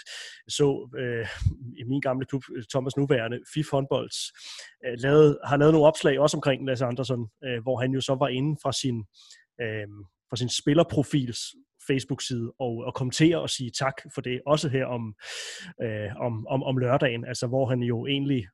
Så 0.49 0.97
øh, 0.99 1.27
i 1.79 1.85
min 1.85 2.01
gamle 2.01 2.27
klub, 2.27 2.43
Thomas 2.73 2.97
Nuværende, 2.97 3.39
FIF 3.55 3.67
Håndbolds, 3.73 4.19
øh, 4.87 4.95
lavede, 4.99 5.39
har 5.45 5.57
lavet 5.57 5.73
nogle 5.73 5.87
opslag 5.87 6.21
også 6.21 6.37
omkring 6.37 6.67
Lasse 6.67 6.85
Andersson, 6.85 7.29
øh, 7.45 7.63
hvor 7.63 7.77
han 7.81 7.91
jo 7.93 8.01
så 8.01 8.15
var 8.15 8.29
inde 8.29 8.57
fra 8.63 8.73
sin 8.73 9.05
øh, 9.61 9.89
fra 10.29 10.37
sin 10.37 10.49
spillerprofils 10.49 11.39
Facebook-side 11.87 12.53
og, 12.59 12.77
og 12.87 12.95
kommentere 12.95 13.41
og 13.41 13.51
sige 13.51 13.71
tak 13.71 13.95
for 14.15 14.21
det, 14.21 14.41
også 14.47 14.69
her 14.69 14.87
om, 14.87 15.15
øh, 15.83 16.17
om, 16.17 16.47
om, 16.47 16.63
om 16.63 16.77
lørdagen, 16.79 17.25
altså 17.25 17.47
hvor 17.47 17.67
han 17.67 17.83
jo 17.83 18.07
egentlig 18.07 18.47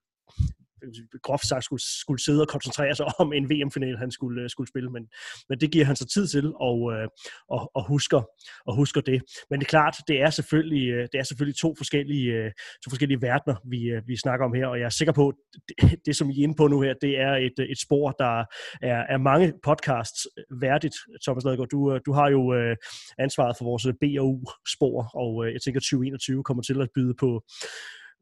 groft 1.22 1.46
sagt 1.46 1.64
skulle, 1.64 1.82
skulle 1.82 2.24
sidde 2.24 2.40
og 2.40 2.48
koncentrere 2.48 2.94
sig 2.94 3.06
om 3.20 3.32
en 3.32 3.50
VM-final, 3.50 3.96
han 3.96 4.10
skulle, 4.10 4.42
øh, 4.42 4.50
skulle 4.50 4.68
spille, 4.68 4.90
men, 4.90 5.08
men 5.48 5.60
det 5.60 5.72
giver 5.72 5.84
han 5.84 5.96
sig 5.96 6.08
tid 6.08 6.26
til 6.26 6.52
og, 6.54 6.92
øh, 6.92 7.08
og, 7.48 7.70
og, 7.74 7.86
husker, 7.88 8.22
og 8.66 8.76
husker 8.76 9.00
det. 9.00 9.22
Men 9.50 9.60
det 9.60 9.66
er 9.66 9.68
klart, 9.68 9.96
det 10.08 10.22
er 10.22 10.30
selvfølgelig, 10.30 10.88
øh, 10.88 11.08
det 11.12 11.18
er 11.18 11.22
selvfølgelig 11.22 11.58
to, 11.58 11.74
forskellige, 11.76 12.32
øh, 12.32 12.50
to 12.84 12.90
forskellige 12.90 13.22
verdener, 13.22 13.56
vi, 13.64 14.00
vi 14.06 14.16
snakker 14.16 14.46
om 14.46 14.54
her, 14.54 14.66
og 14.66 14.78
jeg 14.78 14.84
er 14.84 14.96
sikker 15.00 15.12
på, 15.12 15.28
at 15.28 15.34
det, 15.68 16.00
det 16.06 16.16
som 16.16 16.30
I 16.30 16.40
er 16.40 16.42
inde 16.42 16.54
på 16.54 16.68
nu 16.68 16.80
her, 16.80 16.94
det 17.00 17.20
er 17.20 17.32
et, 17.34 17.70
et 17.70 17.80
spor, 17.80 18.10
der 18.10 18.44
er, 18.82 19.00
er 19.14 19.18
mange 19.18 19.52
podcasts 19.62 20.26
værdigt. 20.60 20.94
Thomas 21.24 21.44
Ladegaard, 21.44 21.68
du, 21.68 21.98
du 22.06 22.12
har 22.12 22.28
jo 22.30 22.42
ansvaret 23.18 23.56
for 23.58 23.64
vores 23.64 23.86
BAU-spor, 24.00 25.10
og 25.14 25.52
jeg 25.52 25.60
tænker, 25.62 25.80
2021 25.80 26.44
kommer 26.44 26.62
til 26.62 26.80
at 26.80 26.88
byde 26.94 27.14
på, 27.14 27.42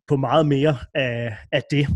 på 0.08 0.16
meget 0.16 0.46
mere 0.46 0.76
af, 0.94 1.36
af 1.52 1.62
det. 1.70 1.86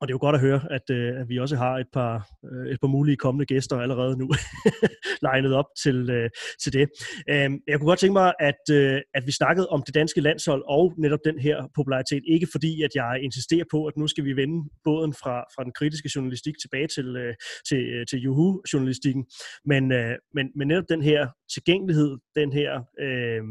Og 0.00 0.08
det 0.08 0.12
er 0.12 0.14
jo 0.14 0.26
godt 0.26 0.34
at 0.34 0.40
høre, 0.40 0.60
at, 0.70 0.90
øh, 0.90 1.20
at 1.20 1.28
vi 1.28 1.38
også 1.38 1.56
har 1.56 1.74
et 1.78 1.86
par, 1.92 2.28
øh, 2.52 2.72
et 2.72 2.80
par 2.80 2.88
mulige 2.88 3.16
kommende 3.16 3.46
gæster 3.46 3.76
allerede 3.76 4.18
nu 4.18 4.30
legnet 5.26 5.54
op 5.54 5.64
til, 5.82 6.10
øh, 6.10 6.30
til 6.62 6.72
det. 6.72 6.88
Øh, 7.30 7.50
jeg 7.68 7.78
kunne 7.78 7.90
godt 7.92 7.98
tænke 7.98 8.12
mig, 8.12 8.32
at, 8.40 8.62
øh, 8.72 9.00
at 9.14 9.22
vi 9.26 9.32
snakkede 9.32 9.68
om 9.68 9.82
det 9.86 9.94
danske 9.94 10.20
landshold 10.20 10.62
og 10.68 10.94
netop 10.98 11.18
den 11.24 11.38
her 11.38 11.56
popularitet. 11.74 12.22
Ikke 12.28 12.48
fordi, 12.52 12.82
at 12.82 12.90
jeg 12.94 13.18
insisterer 13.22 13.64
på, 13.70 13.86
at 13.86 13.96
nu 13.96 14.06
skal 14.06 14.24
vi 14.24 14.36
vende 14.36 14.68
båden 14.84 15.14
fra, 15.14 15.44
fra 15.54 15.64
den 15.64 15.72
kritiske 15.72 16.10
journalistik 16.16 16.54
tilbage 16.62 16.86
til, 16.86 17.16
øh, 17.16 17.34
til, 17.68 17.80
øh, 17.94 18.06
til 18.06 18.18
Juhu-journalistikken, 18.18 19.26
men, 19.64 19.92
øh, 19.92 20.14
men, 20.34 20.46
men 20.56 20.68
netop 20.68 20.88
den 20.88 21.02
her 21.02 21.28
tilgængelighed, 21.54 22.16
den 22.34 22.52
her, 22.52 22.70
øh, 23.00 23.42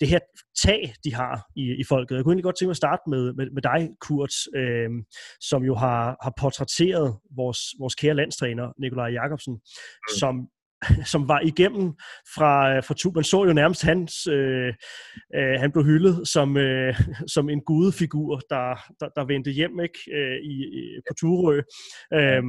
det 0.00 0.08
her 0.08 0.18
tag, 0.62 0.94
de 1.04 1.14
har 1.14 1.46
i, 1.56 1.62
i 1.80 1.84
folket. 1.88 2.16
Jeg 2.16 2.24
kunne 2.24 2.32
egentlig 2.32 2.44
godt 2.44 2.56
tænke 2.58 2.68
mig 2.68 2.78
at 2.80 2.84
starte 2.84 3.02
med, 3.06 3.32
med, 3.32 3.46
med 3.50 3.62
dig, 3.62 3.90
Kurt, 4.00 4.34
øh, 4.56 4.90
som 5.40 5.62
jo 5.64 5.74
har, 5.74 6.16
har 6.22 6.32
portrætteret 6.40 7.16
vores, 7.36 7.60
vores 7.80 7.94
kære 7.94 8.14
landstræner, 8.14 8.72
Nikolaj 8.78 9.08
Jakobsen, 9.08 9.54
mm. 9.54 10.18
som 10.18 10.48
som 11.12 11.28
var 11.28 11.40
igennem 11.40 11.92
fra, 12.36 12.80
fra 12.80 12.94
tu. 12.94 13.10
Man 13.14 13.24
så 13.24 13.44
jo 13.44 13.52
nærmest 13.52 13.82
hans, 13.82 14.26
øh, 14.26 14.74
øh, 15.34 15.60
han 15.60 15.72
blev 15.72 15.84
hyldet 15.84 16.28
som, 16.28 16.56
øh, 16.56 16.94
som 17.34 17.48
en 17.50 17.60
gudefigur, 17.60 18.40
der, 18.50 18.74
der, 19.00 19.08
der 19.16 19.24
vendte 19.24 19.50
hjem 19.50 19.80
ikke, 19.80 19.98
øh, 20.12 20.36
i, 20.42 20.54
i, 20.78 21.00
på 21.08 21.14
Turø. 21.20 21.60
Øh, 22.12 22.42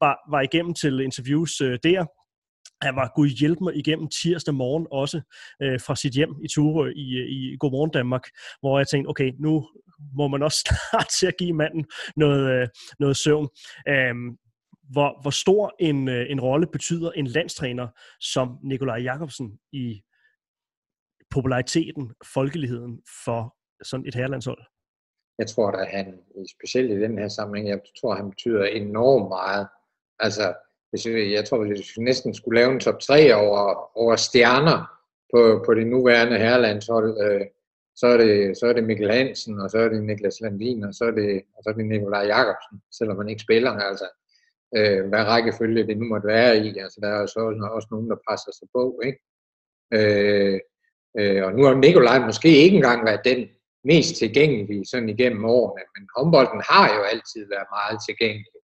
var, 0.00 0.30
var 0.30 0.40
igennem 0.40 0.74
til 0.74 1.00
interviews 1.00 1.60
øh, 1.60 1.78
der. 1.82 2.06
Han 2.82 2.96
var 2.96 3.12
gud 3.16 3.28
hjælp 3.28 3.60
mig 3.60 3.76
igennem 3.76 4.08
tirsdag 4.08 4.54
morgen 4.54 4.86
også 4.90 5.20
øh, 5.62 5.80
fra 5.80 5.96
sit 5.96 6.12
hjem 6.12 6.34
i 6.44 6.48
Turø 6.48 6.92
i, 6.96 7.06
i 7.36 7.56
Godmorgen 7.60 7.90
Danmark, 7.90 8.24
hvor 8.60 8.78
jeg 8.78 8.88
tænkte, 8.88 9.08
okay, 9.08 9.32
nu 9.38 9.68
må 10.16 10.28
man 10.28 10.42
også 10.42 10.58
snart 10.68 11.08
til 11.18 11.26
at 11.26 11.36
give 11.38 11.52
manden 11.52 11.86
noget, 12.16 12.62
øh, 12.62 12.68
noget 12.98 13.16
søvn. 13.16 13.48
Øh, 13.88 14.14
hvor, 14.92 15.20
hvor 15.22 15.30
stor 15.30 15.74
en, 15.78 16.08
øh, 16.08 16.30
en 16.30 16.40
rolle 16.40 16.66
betyder 16.66 17.10
en 17.10 17.26
landstræner 17.26 17.88
som 18.20 18.58
Nikolaj 18.64 18.98
Jakobsen 18.98 19.58
i 19.72 20.02
populariteten, 21.30 22.14
folkeligheden 22.34 23.02
for 23.24 23.56
sådan 23.84 24.06
et 24.06 24.14
herrelandshold? 24.14 24.62
Jeg 25.38 25.46
tror 25.46 25.70
at 25.70 25.88
han, 25.90 26.18
specielt 26.56 26.90
i 26.90 27.02
den 27.02 27.18
her 27.18 27.28
sammenhæng, 27.28 27.68
jeg 27.68 27.80
tror, 28.00 28.14
han 28.14 28.30
betyder 28.30 28.64
enormt 28.64 29.28
meget. 29.28 29.68
Altså, 30.18 30.54
hvis 30.92 31.06
jeg, 31.06 31.32
jeg 31.32 31.44
tror, 31.44 31.64
hvis 31.64 31.96
vi 31.96 32.02
næsten 32.02 32.34
skulle 32.34 32.60
lave 32.60 32.72
en 32.72 32.80
top 32.80 32.98
3 33.00 33.34
over, 33.34 33.90
over 33.98 34.16
stjerner 34.16 34.78
på, 35.34 35.62
på 35.66 35.74
det 35.74 35.86
nuværende 35.86 36.38
herrelandshold, 36.38 37.10
øh, 37.26 37.46
så, 37.96 38.06
er 38.06 38.16
det, 38.16 38.58
så 38.58 38.66
er 38.66 38.72
det 38.72 38.84
Mikkel 38.84 39.12
Hansen, 39.12 39.60
og 39.60 39.70
så 39.70 39.78
er 39.78 39.88
det 39.88 40.02
Niklas 40.04 40.40
Landin, 40.40 40.84
og 40.84 40.94
så 40.94 41.04
er 41.04 41.10
det, 41.10 41.42
og 41.56 41.62
så 41.62 41.70
er 41.70 41.74
det 41.74 41.86
Nikolaj 41.86 42.24
Jakobsen, 42.26 42.82
selvom 42.98 43.16
man 43.16 43.28
ikke 43.28 43.42
spiller. 43.42 43.70
Altså, 43.70 44.08
øh, 44.76 45.08
hvad 45.08 45.24
rækkefølge 45.24 45.86
det 45.86 45.98
nu 45.98 46.04
måtte 46.04 46.26
være 46.26 46.58
i. 46.58 46.68
Altså, 46.78 46.98
der 47.02 47.08
er 47.08 47.20
jo 47.20 47.26
så 47.26 47.40
også, 47.40 47.68
også 47.76 47.88
nogen, 47.90 48.10
der 48.10 48.16
presser 48.28 48.52
sig 48.58 48.68
på. 48.76 49.00
Ikke? 49.08 49.20
Øh, 49.98 50.60
øh, 51.18 51.44
og 51.44 51.52
nu 51.54 51.64
har 51.64 51.74
Nikolaj 51.74 52.18
måske 52.26 52.48
ikke 52.64 52.76
engang 52.76 53.06
været 53.06 53.24
den 53.24 53.48
mest 53.84 54.16
tilgængelige 54.16 54.86
sådan 54.86 55.08
igennem 55.08 55.44
årene, 55.44 55.84
men 55.94 56.02
håndbolden 56.16 56.62
har 56.70 56.86
jo 56.96 57.02
altid 57.12 57.42
været 57.54 57.68
meget 57.76 57.98
tilgængelig. 58.06 58.61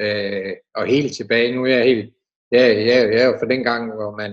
Øh, 0.00 0.52
og 0.74 0.86
helt 0.86 1.16
tilbage, 1.16 1.54
nu 1.54 1.64
er 1.64 1.68
jeg 1.68 1.84
helt, 1.84 2.14
ja, 2.52 2.66
ja, 2.66 3.06
jeg 3.12 3.22
er 3.22 3.26
jo 3.26 3.38
for 3.38 3.46
den 3.46 3.62
gang, 3.62 3.94
hvor 3.94 4.16
man, 4.16 4.32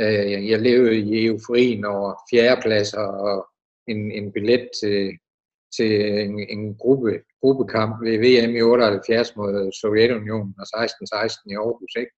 øh, 0.00 0.48
jeg 0.48 0.60
levede 0.60 0.98
i 0.98 1.26
euforien 1.26 1.84
over 1.84 2.14
fjerdepladser 2.30 3.00
og 3.00 3.48
en, 3.88 4.12
en 4.12 4.32
billet 4.32 4.70
til, 4.80 5.18
til 5.76 6.20
en, 6.24 6.38
en 6.48 6.74
gruppe, 6.74 7.20
gruppekamp 7.42 8.02
ved 8.04 8.18
VM 8.18 8.56
i 8.56 8.62
78 8.62 9.36
mod 9.36 9.72
Sovjetunionen 9.80 10.54
og 10.58 10.66
16-16 10.84 11.50
i 11.50 11.54
Aarhus. 11.54 11.94
Ikke? 11.96 12.12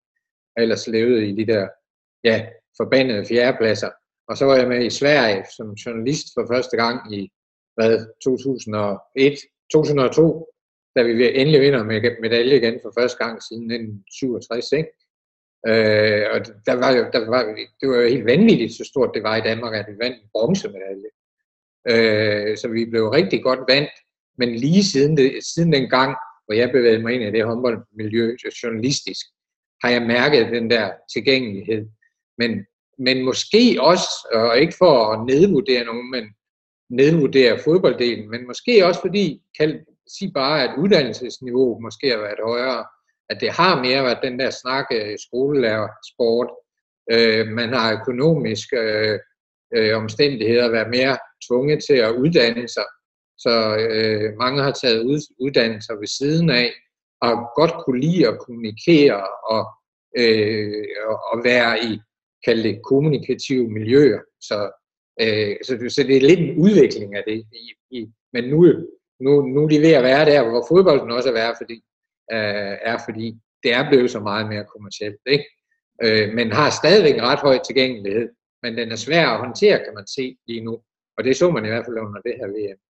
Og 0.57 0.63
ellers 0.63 0.87
levede 0.87 1.29
i 1.29 1.33
de 1.37 1.47
der 1.47 1.69
ja, 2.25 2.47
forbandede 2.77 3.27
fjerdepladser. 3.27 3.91
Og 4.29 4.37
så 4.37 4.45
var 4.45 4.57
jeg 4.57 4.69
med 4.69 4.85
i 4.85 4.91
Sverige 4.91 5.45
som 5.57 5.73
journalist 5.73 6.27
for 6.35 6.47
første 6.53 6.77
gang 6.77 7.15
i 7.15 7.31
hvad, 7.75 8.07
2001, 8.25 9.39
2002, 9.73 10.47
da 10.97 11.03
vi 11.03 11.41
endelig 11.41 11.61
vinder 11.61 11.85
med 11.85 12.17
medalje 12.21 12.57
igen 12.57 12.79
for 12.83 12.93
første 12.99 13.25
gang 13.25 13.43
siden 13.43 13.71
1967. 13.71 14.73
Ikke? 14.73 14.91
Øh, 15.69 16.25
og 16.33 16.39
der 16.67 16.75
var 16.83 16.91
jo, 16.97 17.03
der 17.13 17.31
var, 17.31 17.43
det 17.81 17.89
var 17.89 17.97
jo 17.97 18.09
helt 18.09 18.25
vanvittigt, 18.25 18.75
så 18.75 18.85
stort 18.85 19.11
det 19.15 19.23
var 19.23 19.37
i 19.37 19.47
Danmark, 19.51 19.75
at 19.75 19.87
vi 19.89 19.99
vandt 20.05 20.23
en 20.23 20.29
bronzemedalje. 20.33 21.11
Øh, 21.91 22.57
så 22.57 22.69
vi 22.69 22.85
blev 22.85 23.09
rigtig 23.09 23.43
godt 23.43 23.61
vandt, 23.69 23.91
men 24.39 24.55
lige 24.55 24.85
siden, 24.85 25.17
det, 25.17 25.45
siden 25.55 25.73
den 25.73 25.91
gang, 25.91 26.17
hvor 26.45 26.55
jeg 26.55 26.71
bevægede 26.73 27.03
mig 27.03 27.15
ind 27.15 27.23
i 27.23 27.39
det 27.39 27.47
håndboldmiljø 27.47 28.37
journalistisk, 28.63 29.27
har 29.85 29.91
jeg 29.91 30.03
mærket 30.03 30.53
den 30.53 30.71
der 30.71 30.91
tilgængelighed. 31.15 31.87
Men, 32.39 32.67
men 32.99 33.25
måske 33.25 33.77
også, 33.81 34.09
og 34.33 34.59
ikke 34.59 34.75
for 34.79 35.13
at 35.13 35.27
nedvurdere 35.27 35.85
nogen, 35.85 36.11
men 36.11 36.25
nedvurdere 36.91 37.59
fodbolddelen, 37.59 38.31
men 38.31 38.47
måske 38.47 38.87
også 38.87 39.01
fordi, 39.01 39.43
sig 40.19 40.33
bare, 40.35 40.63
at 40.63 40.79
uddannelsesniveauet 40.79 41.83
måske 41.83 42.11
har 42.11 42.19
været 42.19 42.41
højere, 42.45 42.85
at 43.31 43.41
det 43.41 43.51
har 43.51 43.83
mere 43.83 44.05
været 44.05 44.19
den 44.23 44.39
der 44.39 44.51
snakke 44.51 44.95
øh, 45.05 45.19
skolelærer-sport. 45.27 46.49
Øh, 47.13 47.47
man 47.47 47.69
har 47.73 48.01
økonomiske 48.01 48.77
øh, 48.77 49.19
øh, 49.77 49.97
omstændigheder 49.97 50.69
været 50.69 50.91
mere 50.91 51.19
tvunget 51.47 51.85
til 51.89 51.95
at 51.95 52.13
uddanne 52.13 52.69
sig. 52.69 52.85
Så 53.39 53.77
øh, 53.77 54.37
mange 54.39 54.63
har 54.63 54.73
taget 54.73 55.03
ud, 55.03 55.21
uddannelser 55.41 55.95
ved 55.95 56.07
siden 56.07 56.51
af, 56.51 56.71
og 57.23 57.33
godt 57.55 57.75
kunne 57.85 58.01
lide 58.01 58.29
at 58.29 58.39
kommunikere 58.39 59.27
og, 59.55 59.65
øh, 60.19 60.85
og 61.33 61.45
være 61.45 61.85
i 61.85 62.01
kalde 62.45 62.63
det 62.63 62.81
kommunikative 62.85 63.69
miljøer. 63.69 64.21
Så, 64.41 64.59
øh, 65.21 65.57
så, 65.67 65.95
så 65.95 66.03
det 66.03 66.17
er 66.17 66.29
lidt 66.29 66.41
en 66.41 66.59
udvikling 66.59 67.17
af 67.17 67.23
det. 67.27 67.45
I, 67.53 67.73
i, 67.91 68.07
men 68.33 68.45
nu, 68.45 68.67
nu, 69.21 69.43
nu 69.43 69.65
er 69.65 69.69
de 69.69 69.81
ved 69.81 69.93
at 69.93 70.03
være 70.03 70.25
der, 70.25 70.49
hvor 70.49 70.65
fodbolden 70.69 71.11
også 71.11 71.29
er 71.29 71.33
være, 71.33 71.55
fordi, 71.61 71.77
øh, 72.33 72.77
er, 72.91 72.99
fordi 73.07 73.27
det 73.63 73.73
er 73.73 73.89
blevet 73.89 74.11
så 74.11 74.21
meget 74.21 74.49
mere 74.49 74.65
kommercielt. 74.65 75.21
Ikke? 75.27 75.47
Øh, 76.03 76.35
men 76.35 76.53
har 76.53 76.71
stadigvæk 76.71 77.15
en 77.15 77.23
ret 77.23 77.39
høj 77.39 77.59
tilgængelighed. 77.67 78.29
Men 78.63 78.79
den 78.79 78.93
er 78.93 78.97
svær 78.97 79.27
at 79.29 79.39
håndtere, 79.39 79.85
kan 79.85 79.95
man 79.95 80.07
se 80.07 80.37
lige 80.47 80.65
nu. 80.65 80.83
Og 81.17 81.25
det 81.25 81.37
så 81.37 81.51
man 81.51 81.65
i 81.65 81.69
hvert 81.69 81.85
fald 81.87 81.99
under 81.99 82.21
det 82.21 82.35
her 82.41 82.47
VM. 82.47 82.81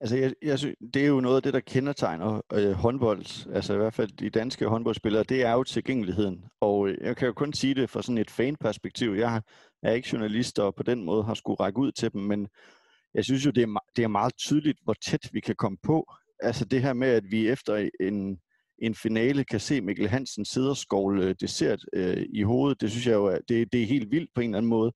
Altså, 0.00 0.16
jeg, 0.16 0.32
jeg 0.42 0.58
synes, 0.58 0.76
det 0.94 1.02
er 1.02 1.06
jo 1.06 1.20
noget 1.20 1.36
af 1.36 1.42
det, 1.42 1.54
der 1.54 1.60
kendetegner 1.60 2.42
øh, 2.52 2.72
håndbold, 2.72 3.54
altså 3.54 3.74
i 3.74 3.76
hvert 3.76 3.94
fald 3.94 4.08
de 4.08 4.30
danske 4.30 4.66
håndboldspillere, 4.66 5.22
det 5.22 5.42
er 5.42 5.52
jo 5.52 5.64
tilgængeligheden. 5.64 6.44
Og 6.60 6.88
øh, 6.88 6.98
jeg 7.00 7.16
kan 7.16 7.26
jo 7.26 7.32
kun 7.32 7.52
sige 7.52 7.74
det 7.74 7.90
fra 7.90 8.02
sådan 8.02 8.18
et 8.18 8.30
fanperspektiv. 8.30 9.10
Jeg 9.10 9.42
er 9.82 9.92
ikke 9.92 10.08
journalist, 10.12 10.58
og 10.58 10.74
på 10.74 10.82
den 10.82 11.04
måde 11.04 11.22
har 11.22 11.34
skulle 11.34 11.60
række 11.60 11.78
ud 11.78 11.92
til 11.92 12.12
dem, 12.12 12.20
men 12.20 12.48
jeg 13.14 13.24
synes 13.24 13.46
jo, 13.46 13.50
det 13.50 13.62
er, 13.62 13.84
det 13.96 14.02
er 14.02 14.08
meget 14.08 14.36
tydeligt, 14.36 14.78
hvor 14.84 14.94
tæt 15.06 15.28
vi 15.32 15.40
kan 15.40 15.54
komme 15.58 15.78
på. 15.82 16.12
Altså 16.42 16.64
det 16.64 16.82
her 16.82 16.92
med, 16.92 17.08
at 17.08 17.24
vi 17.30 17.48
efter 17.48 17.88
en, 18.00 18.38
en 18.78 18.94
finale 18.94 19.44
kan 19.44 19.60
se 19.60 19.80
Mikkel 19.80 20.08
Hansen 20.08 20.44
sidde 20.44 20.70
og 20.70 20.76
skovle 20.76 21.32
dessert 21.32 21.84
øh, 21.92 22.26
i 22.32 22.42
hovedet, 22.42 22.80
det 22.80 22.90
synes 22.90 23.06
jeg 23.06 23.14
jo, 23.14 23.38
det, 23.48 23.72
det 23.72 23.82
er 23.82 23.86
helt 23.86 24.10
vildt 24.10 24.30
på 24.34 24.40
en 24.40 24.50
eller 24.50 24.58
anden 24.58 24.70
måde. 24.70 24.92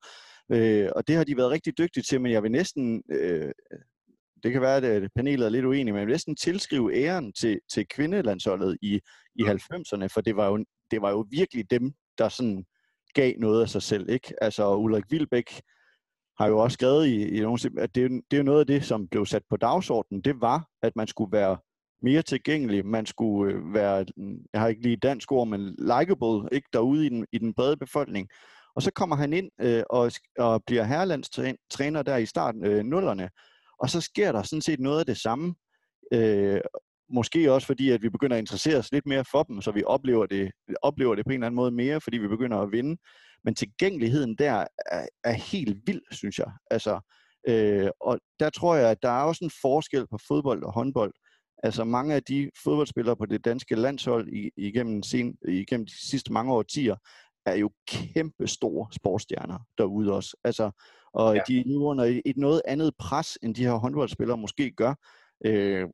Øh, 0.52 0.88
og 0.96 1.08
det 1.08 1.16
har 1.16 1.24
de 1.24 1.36
været 1.36 1.50
rigtig 1.50 1.78
dygtige 1.78 2.02
til, 2.02 2.20
men 2.20 2.32
jeg 2.32 2.42
vil 2.42 2.50
næsten, 2.50 3.02
øh, 3.10 3.52
det 4.42 4.52
kan 4.52 4.60
være, 4.60 4.76
at 4.76 5.10
panelet 5.16 5.46
er 5.46 5.50
lidt 5.50 5.64
uenige, 5.64 5.92
men 5.92 5.98
jeg 5.98 6.06
vil 6.06 6.14
næsten 6.14 6.36
tilskrive 6.36 6.94
æren 6.94 7.32
til, 7.32 7.60
til 7.72 7.86
kvindelandsholdet 7.88 8.78
i, 8.82 9.00
i 9.34 9.42
90'erne, 9.42 10.06
for 10.14 10.20
det 10.20 10.36
var, 10.36 10.48
jo, 10.48 10.64
det 10.90 11.02
var 11.02 11.10
jo 11.10 11.26
virkelig 11.30 11.70
dem, 11.70 11.92
der 12.18 12.28
sådan 12.28 12.64
gav 13.14 13.32
noget 13.38 13.62
af 13.62 13.68
sig 13.68 13.82
selv. 13.82 14.10
Ikke? 14.10 14.34
Altså 14.44 14.74
Ulrik 14.76 15.04
Vilbæk 15.10 15.60
har 16.38 16.46
jo 16.48 16.58
også 16.58 16.74
skrevet 16.74 17.06
i, 17.06 17.28
i 17.28 17.40
nogle, 17.40 17.58
at 17.78 17.94
det, 17.94 18.22
det 18.30 18.38
er 18.38 18.42
noget 18.42 18.60
af 18.60 18.66
det, 18.66 18.84
som 18.84 19.08
blev 19.08 19.26
sat 19.26 19.42
på 19.50 19.56
dagsordenen, 19.56 20.22
det 20.22 20.40
var, 20.40 20.68
at 20.82 20.96
man 20.96 21.06
skulle 21.06 21.32
være 21.32 21.56
mere 22.02 22.22
tilgængelig, 22.22 22.86
man 22.86 23.06
skulle 23.06 23.54
øh, 23.54 23.74
være, 23.74 24.06
jeg 24.52 24.60
har 24.60 24.68
ikke 24.68 24.82
lige 24.82 24.96
dansk 24.96 25.32
ord, 25.32 25.48
men 25.48 25.76
likable, 25.78 26.48
ikke 26.52 26.68
derude 26.72 27.06
i 27.06 27.08
den, 27.08 27.26
i 27.32 27.38
den 27.38 27.54
brede 27.54 27.76
befolkning. 27.76 28.28
Og 28.76 28.82
så 28.82 28.90
kommer 28.90 29.16
han 29.16 29.32
ind 29.32 29.50
øh, 29.60 29.82
og, 29.90 30.12
og 30.38 30.62
bliver 30.66 30.84
herrelandstræner 30.84 32.02
der 32.02 32.16
i 32.16 32.26
starten 32.26 32.64
øh, 32.64 32.84
nullerne, 32.84 33.30
og 33.78 33.90
så 33.90 34.00
sker 34.00 34.32
der 34.32 34.42
sådan 34.42 34.62
set 34.62 34.80
noget 34.80 35.00
af 35.00 35.06
det 35.06 35.16
samme. 35.16 35.54
Øh, 36.12 36.60
måske 37.10 37.52
også 37.52 37.66
fordi, 37.66 37.90
at 37.90 38.02
vi 38.02 38.08
begynder 38.08 38.36
at 38.36 38.40
interessere 38.40 38.78
os 38.78 38.92
lidt 38.92 39.06
mere 39.06 39.24
for 39.30 39.42
dem, 39.42 39.60
så 39.60 39.70
vi 39.70 39.82
oplever 39.86 40.26
det, 40.26 40.50
oplever 40.82 41.14
det 41.14 41.24
på 41.24 41.30
en 41.30 41.34
eller 41.34 41.46
anden 41.46 41.56
måde 41.56 41.70
mere, 41.70 42.00
fordi 42.00 42.18
vi 42.18 42.28
begynder 42.28 42.58
at 42.58 42.72
vinde. 42.72 42.96
Men 43.44 43.54
tilgængeligheden 43.54 44.36
der 44.36 44.64
er, 44.92 45.06
er 45.24 45.32
helt 45.32 45.76
vild, 45.86 46.02
synes 46.10 46.38
jeg. 46.38 46.52
Altså, 46.70 47.00
øh, 47.48 47.90
og 48.00 48.18
der 48.40 48.50
tror 48.50 48.74
jeg, 48.74 48.90
at 48.90 49.02
der 49.02 49.10
er 49.10 49.22
også 49.22 49.44
en 49.44 49.50
forskel 49.62 50.06
på 50.10 50.18
fodbold 50.28 50.62
og 50.62 50.72
håndbold. 50.72 51.12
Altså 51.62 51.84
mange 51.84 52.14
af 52.14 52.22
de 52.22 52.50
fodboldspillere 52.64 53.16
på 53.16 53.26
det 53.26 53.44
danske 53.44 53.74
landshold 53.74 54.50
igennem, 54.56 55.02
sen, 55.02 55.36
igennem 55.48 55.86
de 55.86 56.08
sidste 56.08 56.32
mange 56.32 56.52
årtier, 56.52 56.96
er 57.46 57.54
jo 57.54 57.70
kæmpe 57.88 58.46
store 58.46 58.88
sportsstjerner 58.92 59.58
derude 59.78 60.12
også. 60.12 60.36
Altså, 60.44 60.70
og 61.14 61.34
ja. 61.34 61.42
de 61.48 61.58
er 61.58 61.64
nu 61.66 61.86
under 61.86 62.20
et 62.24 62.36
noget 62.36 62.62
andet 62.64 62.92
pres, 62.98 63.38
end 63.42 63.54
de 63.54 63.64
her 63.64 63.72
håndboldspillere 63.72 64.36
måske 64.36 64.70
gør. 64.70 64.94
Øh, 65.46 65.88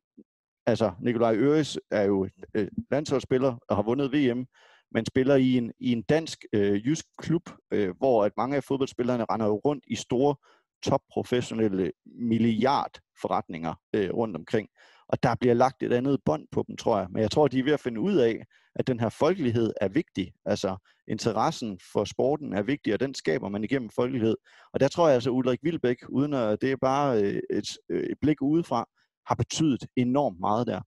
altså, 0.65 0.91
Nikolaj 1.01 1.35
Øres 1.35 1.79
er 1.91 2.03
jo 2.03 2.27
øh, 2.53 2.67
landsholdsspiller 2.91 3.57
og 3.69 3.75
har 3.75 3.83
vundet 3.83 4.13
VM, 4.13 4.45
men 4.91 5.05
spiller 5.05 5.35
i 5.35 5.57
en, 5.57 5.71
i 5.79 5.91
en 5.91 6.01
dansk 6.01 6.45
øh, 6.53 6.87
jysk 6.87 7.05
klub, 7.17 7.49
øh, 7.71 7.97
hvor 7.97 8.25
at 8.25 8.31
mange 8.37 8.55
af 8.55 8.63
fodboldspillerne 8.63 9.25
render 9.31 9.45
jo 9.45 9.61
rundt 9.65 9.83
i 9.87 9.95
store 9.95 10.35
topprofessionelle 10.83 11.91
milliardforretninger 12.05 13.73
øh, 13.95 14.13
rundt 14.13 14.35
omkring. 14.35 14.69
Og 15.07 15.23
der 15.23 15.35
bliver 15.35 15.53
lagt 15.53 15.83
et 15.83 15.93
andet 15.93 16.19
bånd 16.25 16.47
på 16.51 16.63
dem, 16.67 16.77
tror 16.77 16.99
jeg. 16.99 17.07
Men 17.11 17.21
jeg 17.21 17.31
tror, 17.31 17.47
de 17.47 17.59
er 17.59 17.63
ved 17.63 17.73
at 17.73 17.79
finde 17.79 17.99
ud 17.99 18.15
af, 18.15 18.45
at 18.75 18.87
den 18.87 18.99
her 18.99 19.09
folkelighed 19.09 19.73
er 19.81 19.87
vigtig. 19.87 20.33
Altså 20.45 20.77
interessen 21.07 21.79
for 21.93 22.05
sporten 22.05 22.53
er 22.53 22.61
vigtig, 22.61 22.93
og 22.93 22.99
den 22.99 23.15
skaber 23.15 23.49
man 23.49 23.63
igennem 23.63 23.89
folkelighed. 23.89 24.35
Og 24.73 24.79
der 24.79 24.87
tror 24.87 25.07
jeg 25.07 25.15
altså, 25.15 25.29
Ulrik 25.29 25.59
Vilbæk, 25.63 25.97
uden 26.09 26.33
at 26.33 26.61
det 26.61 26.71
er 26.71 26.75
bare 26.81 27.21
øh, 27.21 27.41
et, 27.49 27.67
øh, 27.89 28.03
et 28.03 28.17
blik 28.21 28.41
udefra, 28.41 28.89
har 29.27 29.35
betydet 29.35 29.85
enormt 29.95 30.39
meget 30.39 30.67
der. 30.67 30.81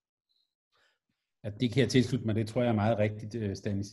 Ja, 1.44 1.50
det 1.60 1.72
kan 1.72 1.80
jeg 1.80 1.88
tilslutte 1.88 2.26
mig, 2.26 2.34
det 2.34 2.48
tror 2.48 2.62
jeg 2.62 2.70
er 2.70 2.74
meget 2.74 2.98
rigtigt, 2.98 3.34
øh, 3.34 3.56
Stanis. 3.56 3.86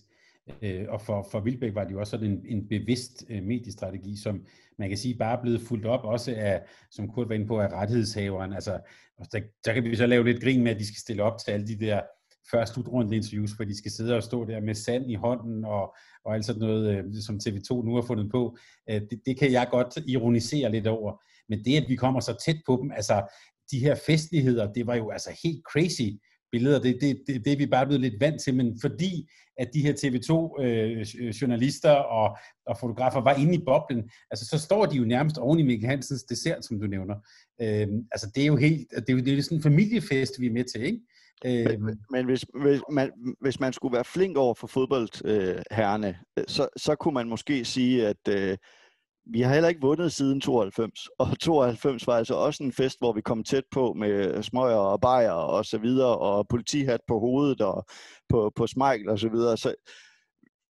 Øh, 0.61 0.85
og 0.89 1.01
for, 1.01 1.27
for 1.31 1.39
Vilbæk 1.39 1.75
var 1.75 1.83
det 1.83 1.91
jo 1.91 1.99
også 1.99 2.11
sådan 2.11 2.31
en, 2.31 2.45
en 2.45 2.67
bevidst 2.67 3.25
øh, 3.29 3.43
mediestrategi, 3.43 4.17
som 4.17 4.45
man 4.77 4.89
kan 4.89 4.97
sige 4.97 5.15
bare 5.15 5.37
er 5.37 5.41
blevet 5.41 5.61
fuldt 5.61 5.85
op 5.85 6.03
også 6.03 6.35
af, 6.37 6.61
som 6.91 7.11
Kurt 7.11 7.29
var 7.29 7.35
inde 7.35 7.47
på, 7.47 7.59
af 7.59 7.67
rettighedshaveren. 7.67 8.53
Altså, 8.53 8.79
der, 9.31 9.39
der 9.65 9.73
kan 9.73 9.83
vi 9.83 9.95
så 9.95 10.05
lave 10.05 10.23
lidt 10.23 10.43
grin 10.43 10.63
med, 10.63 10.71
at 10.71 10.79
de 10.79 10.87
skal 10.87 10.99
stille 10.99 11.23
op 11.23 11.37
til 11.37 11.51
alle 11.51 11.67
de 11.67 11.79
der 11.79 12.01
før 12.51 12.65
slutrunde 12.65 13.15
interviews, 13.15 13.51
hvor 13.51 13.65
de 13.65 13.77
skal 13.77 13.91
sidde 13.91 14.15
og 14.15 14.23
stå 14.23 14.45
der 14.45 14.59
med 14.59 14.75
sand 14.75 15.11
i 15.11 15.15
hånden 15.15 15.65
og, 15.65 15.95
og 16.25 16.33
alt 16.35 16.45
sådan 16.45 16.59
noget, 16.59 17.05
ligesom 17.05 17.39
som 17.39 17.53
TV2 17.53 17.85
nu 17.85 17.95
har 17.95 18.01
fundet 18.01 18.31
på. 18.31 18.57
Det, 18.87 19.21
det 19.25 19.39
kan 19.39 19.51
jeg 19.51 19.67
godt 19.71 19.97
ironisere 20.07 20.71
lidt 20.71 20.87
over. 20.87 21.23
Men 21.49 21.65
det, 21.65 21.77
at 21.77 21.89
vi 21.89 21.95
kommer 21.95 22.19
så 22.19 22.35
tæt 22.45 22.57
på 22.65 22.79
dem, 22.81 22.91
altså 22.91 23.13
de 23.71 23.79
her 23.79 23.95
festligheder, 24.05 24.73
det 24.73 24.87
var 24.87 24.95
jo 24.95 25.09
altså 25.09 25.29
helt 25.43 25.61
crazy 25.71 26.09
billeder. 26.51 26.79
Det, 26.79 26.97
det, 27.01 27.21
det, 27.27 27.45
det 27.45 27.53
er 27.53 27.57
vi 27.57 27.65
bare 27.65 27.85
blevet 27.85 28.01
lidt 28.01 28.19
vant 28.19 28.41
til, 28.41 28.55
men 28.55 28.77
fordi 28.81 29.29
at 29.57 29.69
de 29.73 29.81
her 29.81 29.93
TV2-journalister 29.93 31.97
øh, 31.97 32.17
og, 32.17 32.37
og 32.65 32.77
fotografer 32.79 33.21
var 33.21 33.33
inde 33.33 33.55
i 33.55 33.65
boblen, 33.65 34.09
altså 34.31 34.45
så 34.45 34.59
står 34.59 34.85
de 34.85 34.97
jo 34.97 35.03
nærmest 35.03 35.37
oven 35.37 35.59
i 35.59 35.63
Mikkel 35.63 35.89
Hansens 35.89 36.23
dessert, 36.23 36.65
som 36.65 36.79
du 36.79 36.87
nævner. 36.87 37.15
Øh, 37.61 37.87
altså 38.11 38.31
det 38.35 38.43
er 38.43 38.47
jo 38.47 38.55
helt, 38.55 38.91
det 38.91 39.09
er 39.09 39.13
jo, 39.13 39.19
det 39.19 39.37
er 39.37 39.41
sådan 39.41 39.57
en 39.57 39.63
familiefest, 39.63 40.39
vi 40.39 40.47
er 40.47 40.51
med 40.51 40.63
til, 40.63 40.81
ikke? 40.81 40.99
Øh, 41.45 41.81
men, 41.81 41.99
men 42.11 42.25
hvis, 42.25 42.45
hvis, 42.61 42.81
man, 42.91 43.11
hvis 43.41 43.59
man 43.59 43.73
skulle 43.73 43.95
være 43.95 44.05
flink 44.05 44.37
over 44.37 44.53
for 44.53 44.67
fodboldherrene, 44.67 46.17
øh, 46.37 46.43
så, 46.47 46.67
så 46.77 46.95
kunne 46.95 47.13
man 47.13 47.29
måske 47.29 47.65
sige, 47.65 48.07
at 48.07 48.27
øh, 48.29 48.57
vi 49.25 49.41
har 49.41 49.53
heller 49.53 49.69
ikke 49.69 49.81
vundet 49.81 50.11
siden 50.11 50.41
92, 50.41 51.07
og 51.19 51.39
92 51.39 52.07
var 52.07 52.13
altså 52.13 52.35
også 52.35 52.63
en 52.63 52.73
fest, 52.73 52.99
hvor 52.99 53.13
vi 53.13 53.21
kom 53.21 53.43
tæt 53.43 53.63
på 53.71 53.93
med 53.93 54.43
smøger 54.43 54.75
og 54.75 55.01
bajer 55.01 55.31
og 55.31 55.65
så 55.65 55.77
videre, 55.77 56.17
og 56.17 56.47
politihat 56.47 56.99
på 57.07 57.19
hovedet 57.19 57.61
og 57.61 57.85
på, 58.29 58.51
på 58.55 58.67
smejl 58.67 59.09
og 59.09 59.19
så 59.19 59.29
videre. 59.29 59.57
Så 59.57 59.75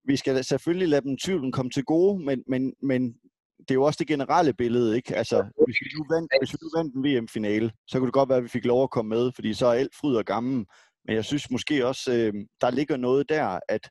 vi 0.04 0.16
skal 0.16 0.44
selvfølgelig 0.44 0.88
lade 0.88 1.02
dem 1.02 1.16
tvivlen 1.16 1.52
komme 1.52 1.70
til 1.70 1.84
gode, 1.84 2.24
men, 2.24 2.42
men, 2.48 2.74
men 2.82 3.14
det 3.58 3.70
er 3.70 3.74
jo 3.74 3.82
også 3.82 3.98
det 3.98 4.08
generelle 4.08 4.52
billede, 4.52 4.96
ikke? 4.96 5.16
Altså, 5.16 5.36
hvis 5.66 5.76
vi 5.80 5.90
nu 5.98 6.04
vandt, 6.10 6.32
hvis 6.40 6.52
vi 6.52 6.58
nu 6.62 6.70
vandt 6.76 6.94
en 6.94 7.04
VM-finale, 7.04 7.72
så 7.86 7.98
kunne 7.98 8.06
det 8.06 8.14
godt 8.14 8.28
være, 8.28 8.38
at 8.38 8.44
vi 8.44 8.48
fik 8.48 8.64
lov 8.64 8.82
at 8.82 8.90
komme 8.90 9.08
med, 9.08 9.32
fordi 9.34 9.54
så 9.54 9.66
er 9.66 9.72
alt 9.72 9.94
fryd 10.00 10.16
og 10.16 10.24
gammel. 10.24 10.66
Men 11.04 11.16
jeg 11.16 11.24
synes 11.24 11.50
måske 11.50 11.86
også, 11.86 12.12
øh, 12.12 12.34
der 12.60 12.70
ligger 12.70 12.96
noget 12.96 13.28
der, 13.28 13.58
at 13.68 13.90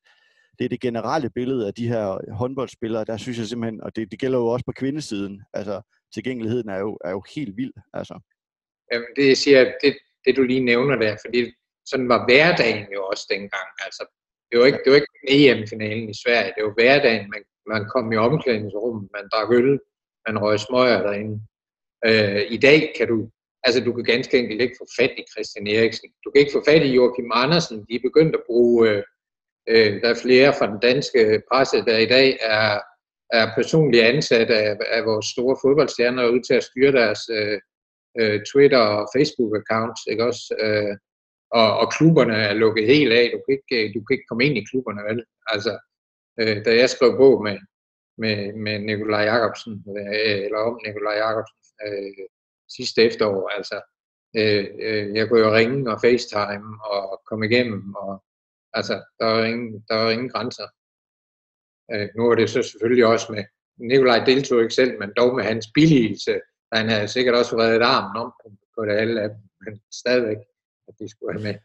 det 0.59 0.65
er 0.65 0.69
det 0.69 0.81
generelle 0.81 1.29
billede 1.29 1.67
af 1.67 1.73
de 1.73 1.87
her 1.87 2.33
håndboldspillere, 2.33 3.05
der 3.05 3.17
synes 3.17 3.37
jeg 3.37 3.47
simpelthen, 3.47 3.83
og 3.83 3.95
det, 3.95 4.11
det 4.11 4.19
gælder 4.19 4.39
jo 4.39 4.47
også 4.47 4.65
på 4.65 4.71
kvindesiden, 4.71 5.41
altså 5.53 5.81
tilgængeligheden 6.13 6.69
er 6.69 6.79
jo, 6.79 6.97
er 7.05 7.11
jo 7.11 7.23
helt 7.35 7.57
vild. 7.57 7.73
Altså. 7.93 8.19
Jamen, 8.91 9.07
det 9.15 9.27
jeg 9.27 9.37
siger, 9.37 9.71
det, 9.83 9.97
det 10.25 10.37
du 10.37 10.43
lige 10.43 10.65
nævner 10.71 10.95
der, 10.95 11.17
fordi 11.25 11.53
sådan 11.85 12.09
var 12.09 12.25
hverdagen 12.25 12.87
jo 12.93 13.01
også 13.05 13.25
dengang. 13.29 13.67
Altså, 13.85 14.03
det 14.51 14.59
var 14.59 14.65
ikke, 14.65 14.79
det 14.83 14.91
var 14.91 14.99
ikke 15.01 15.13
EM-finalen 15.35 16.09
i 16.09 16.21
Sverige, 16.23 16.53
det 16.55 16.63
var 16.63 16.73
hverdagen. 16.73 17.29
Man, 17.33 17.43
man 17.67 17.89
kom 17.93 18.11
i 18.11 18.15
omklædningsrummet, 18.15 19.09
man 19.15 19.29
drak 19.33 19.51
øl, 19.51 19.79
man 20.27 20.41
røg 20.43 20.59
smøger 20.59 21.01
derinde. 21.07 21.35
Øh, 22.05 22.41
I 22.55 22.57
dag 22.57 22.93
kan 22.97 23.07
du, 23.07 23.29
altså 23.63 23.79
du 23.83 23.93
kan 23.93 24.03
ganske 24.03 24.39
enkelt 24.39 24.61
ikke 24.61 24.79
få 24.81 24.87
fat 24.99 25.13
i 25.17 25.23
Christian 25.31 25.67
Eriksen. 25.67 26.09
Du 26.23 26.31
kan 26.31 26.39
ikke 26.39 26.55
få 26.57 26.63
fat 26.69 26.83
i 26.85 26.93
Joachim 26.97 27.31
Andersen. 27.33 27.85
De 27.89 27.95
er 27.95 28.07
begyndt 28.07 28.35
at 28.35 28.43
bruge 28.47 28.89
øh, 28.89 29.03
Øh, 29.67 30.01
der 30.01 30.09
er 30.09 30.21
flere 30.21 30.53
fra 30.57 30.67
den 30.71 30.79
danske 30.79 31.41
presse, 31.51 31.77
der 31.77 31.97
i 31.97 32.05
dag 32.05 32.37
er, 32.41 32.79
er 33.33 33.55
personligt 33.55 34.03
ansat 34.03 34.49
af, 34.49 34.77
af 34.91 35.05
vores 35.05 35.25
store 35.25 35.57
fodboldstjerner 35.63 36.29
ud 36.29 36.41
til 36.47 36.53
at 36.53 36.63
styre 36.63 36.91
deres 36.91 37.19
øh, 37.37 37.59
øh, 38.19 38.41
Twitter- 38.49 38.89
og 38.97 39.07
Facebook-accounts, 39.15 40.01
ikke 40.11 40.25
også? 40.25 40.55
Øh, 40.59 40.95
og, 41.51 41.77
og 41.79 41.91
klubberne 41.91 42.35
er 42.35 42.53
lukket 42.53 42.85
helt 42.85 43.13
af. 43.13 43.25
Du 43.33 43.39
kan 43.45 43.57
ikke, 43.57 43.75
øh, 43.77 43.93
du 43.93 43.99
kan 44.03 44.13
ikke 44.13 44.29
komme 44.29 44.45
ind 44.45 44.57
i 44.57 44.67
klubberne, 44.69 45.01
vel? 45.09 45.23
Altså, 45.47 45.73
øh, 46.39 46.65
da 46.65 46.71
jeg 46.75 46.89
skrev 46.89 47.17
bog 47.17 47.43
med, 47.43 47.57
med, 48.17 48.53
med 48.53 48.79
Nikolaj 48.79 49.23
Jacobsen, 49.31 49.73
øh, 49.97 50.39
eller 50.45 50.57
om 50.57 50.79
Nikolaj 50.85 51.15
Jacobsen 51.23 51.59
øh, 51.85 52.25
sidste 52.77 52.99
efterår, 53.03 53.49
altså, 53.57 53.77
øh, 54.39 54.65
øh, 54.85 55.15
jeg 55.15 55.29
kunne 55.29 55.43
jo 55.45 55.53
ringe 55.53 55.91
og 55.91 56.01
facetime 56.01 56.69
og 56.93 57.21
komme 57.29 57.45
igennem, 57.45 57.95
og 57.95 58.23
Altså, 58.73 59.03
der 59.19 59.25
er 59.25 59.45
ingen, 59.45 59.85
der 59.87 59.95
er 59.95 60.09
ingen 60.09 60.29
grænser. 60.29 60.67
Øh, 61.93 62.09
nu 62.17 62.31
er 62.31 62.35
det 62.35 62.49
så 62.49 62.63
selvfølgelig 62.63 63.05
også 63.05 63.31
med, 63.33 63.43
Nikolaj 63.79 64.25
deltog 64.25 64.61
ikke 64.61 64.73
selv, 64.73 64.99
men 64.99 65.11
dog 65.17 65.35
med 65.35 65.43
hans 65.43 65.67
billigelse. 65.73 66.39
Han 66.73 66.89
havde 66.89 67.07
sikkert 67.07 67.35
også 67.35 67.57
været 67.57 67.81
armen 67.81 68.21
om 68.21 68.33
på, 68.75 68.85
det 68.85 68.91
alle 68.91 69.21
af 69.21 69.29
dem, 69.29 69.37
men 69.65 69.81
stadigvæk, 69.93 70.37
at 70.87 70.93
de 70.99 71.09
skulle 71.09 71.33
have 71.33 71.43
med. 71.43 71.55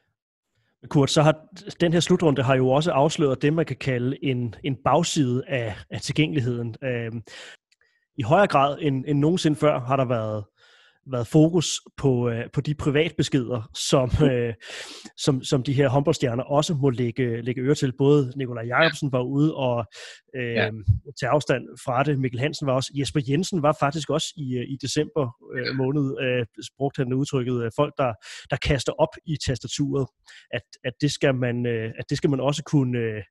Kurt, 0.88 1.10
så 1.10 1.22
har 1.22 1.46
den 1.80 1.92
her 1.92 2.00
slutrunde 2.00 2.42
har 2.42 2.56
jo 2.56 2.68
også 2.68 2.90
afsløret 2.92 3.42
det, 3.42 3.52
man 3.52 3.66
kan 3.66 3.76
kalde 3.76 4.24
en, 4.24 4.54
en 4.64 4.76
bagside 4.76 5.44
af, 5.48 5.76
af 5.90 6.00
tilgængeligheden. 6.00 6.76
Øh, 6.84 7.12
I 8.16 8.22
højere 8.22 8.46
grad 8.46 8.78
end, 8.80 9.04
end 9.06 9.18
nogensinde 9.18 9.56
før 9.56 9.80
har 9.80 9.96
der 9.96 10.04
været 10.04 10.44
været 11.10 11.26
fokus 11.26 11.80
på, 11.96 12.28
øh, 12.28 12.44
på 12.52 12.60
de 12.60 12.74
privatbeskeder, 12.74 13.70
som, 13.74 14.10
øh, 14.30 14.54
som, 15.16 15.42
som 15.42 15.62
de 15.62 15.72
her 15.72 15.88
håndboldstjerner 15.88 16.42
også 16.42 16.74
må 16.74 16.90
lægge, 16.90 17.42
lægge 17.42 17.60
øre 17.60 17.74
til. 17.74 17.92
Både 17.98 18.32
Nikolaj 18.36 18.64
Jacobsen 18.64 19.12
var 19.12 19.22
ude 19.22 19.54
og 19.54 19.86
øh, 20.36 20.54
ja. 20.54 20.70
tage 21.20 21.30
afstand 21.30 21.62
fra 21.84 22.02
det. 22.02 22.18
Mikkel 22.18 22.40
Hansen 22.40 22.66
var 22.66 22.72
også. 22.72 22.92
Jesper 22.94 23.20
Jensen 23.28 23.62
var 23.62 23.76
faktisk 23.80 24.10
også 24.10 24.32
i, 24.36 24.56
øh, 24.56 24.64
i 24.68 24.76
december 24.82 25.36
øh, 25.56 25.76
måned, 25.76 26.20
øh, 26.20 26.46
brugte 26.78 26.98
han 27.02 27.12
udtrykket, 27.12 27.64
øh, 27.64 27.70
folk, 27.76 27.94
der, 27.98 28.12
der 28.50 28.56
kaster 28.56 28.92
op 28.92 29.14
i 29.26 29.36
tastaturet, 29.46 30.06
at, 30.50 30.62
at, 30.84 30.92
det, 31.00 31.12
skal 31.12 31.34
man, 31.34 31.66
øh, 31.66 31.92
at 31.98 32.04
det 32.10 32.16
skal 32.16 32.30
man 32.30 32.40
også 32.40 32.62
kunne, 32.62 32.98
øh, 32.98 33.22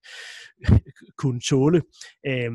kunne 1.22 1.42
tåle. 1.42 1.82
Øh, 2.28 2.52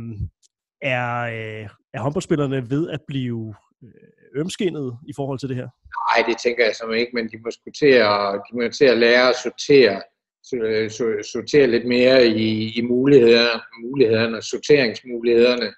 er, 0.83 1.21
øh, 1.21 1.69
er 1.95 2.01
håndboldspillerne 2.01 2.71
ved 2.71 2.91
at 2.91 3.01
blive 3.09 3.55
øh, 3.85 4.18
ømskindet 4.35 4.99
i 5.09 5.13
forhold 5.17 5.39
til 5.39 5.49
det 5.49 5.57
her? 5.57 5.69
Nej, 6.09 6.27
det 6.29 6.39
tænker 6.39 6.65
jeg 6.65 6.75
som 6.77 6.93
ikke, 6.93 7.13
men 7.15 7.29
de 7.31 7.37
må, 7.45 7.51
til 7.81 7.93
at, 8.11 8.41
de 8.47 8.51
må 8.57 8.69
til 8.69 8.85
at 8.85 8.99
lære 8.99 9.29
at 9.29 9.37
sortere, 9.45 10.03
sortere 11.33 11.67
lidt 11.67 11.87
mere 11.89 12.27
i, 12.27 12.79
i 12.79 12.83
muligheder, 12.83 13.51
mulighederne, 13.85 14.43
sorteringsmulighederne, 14.43 15.69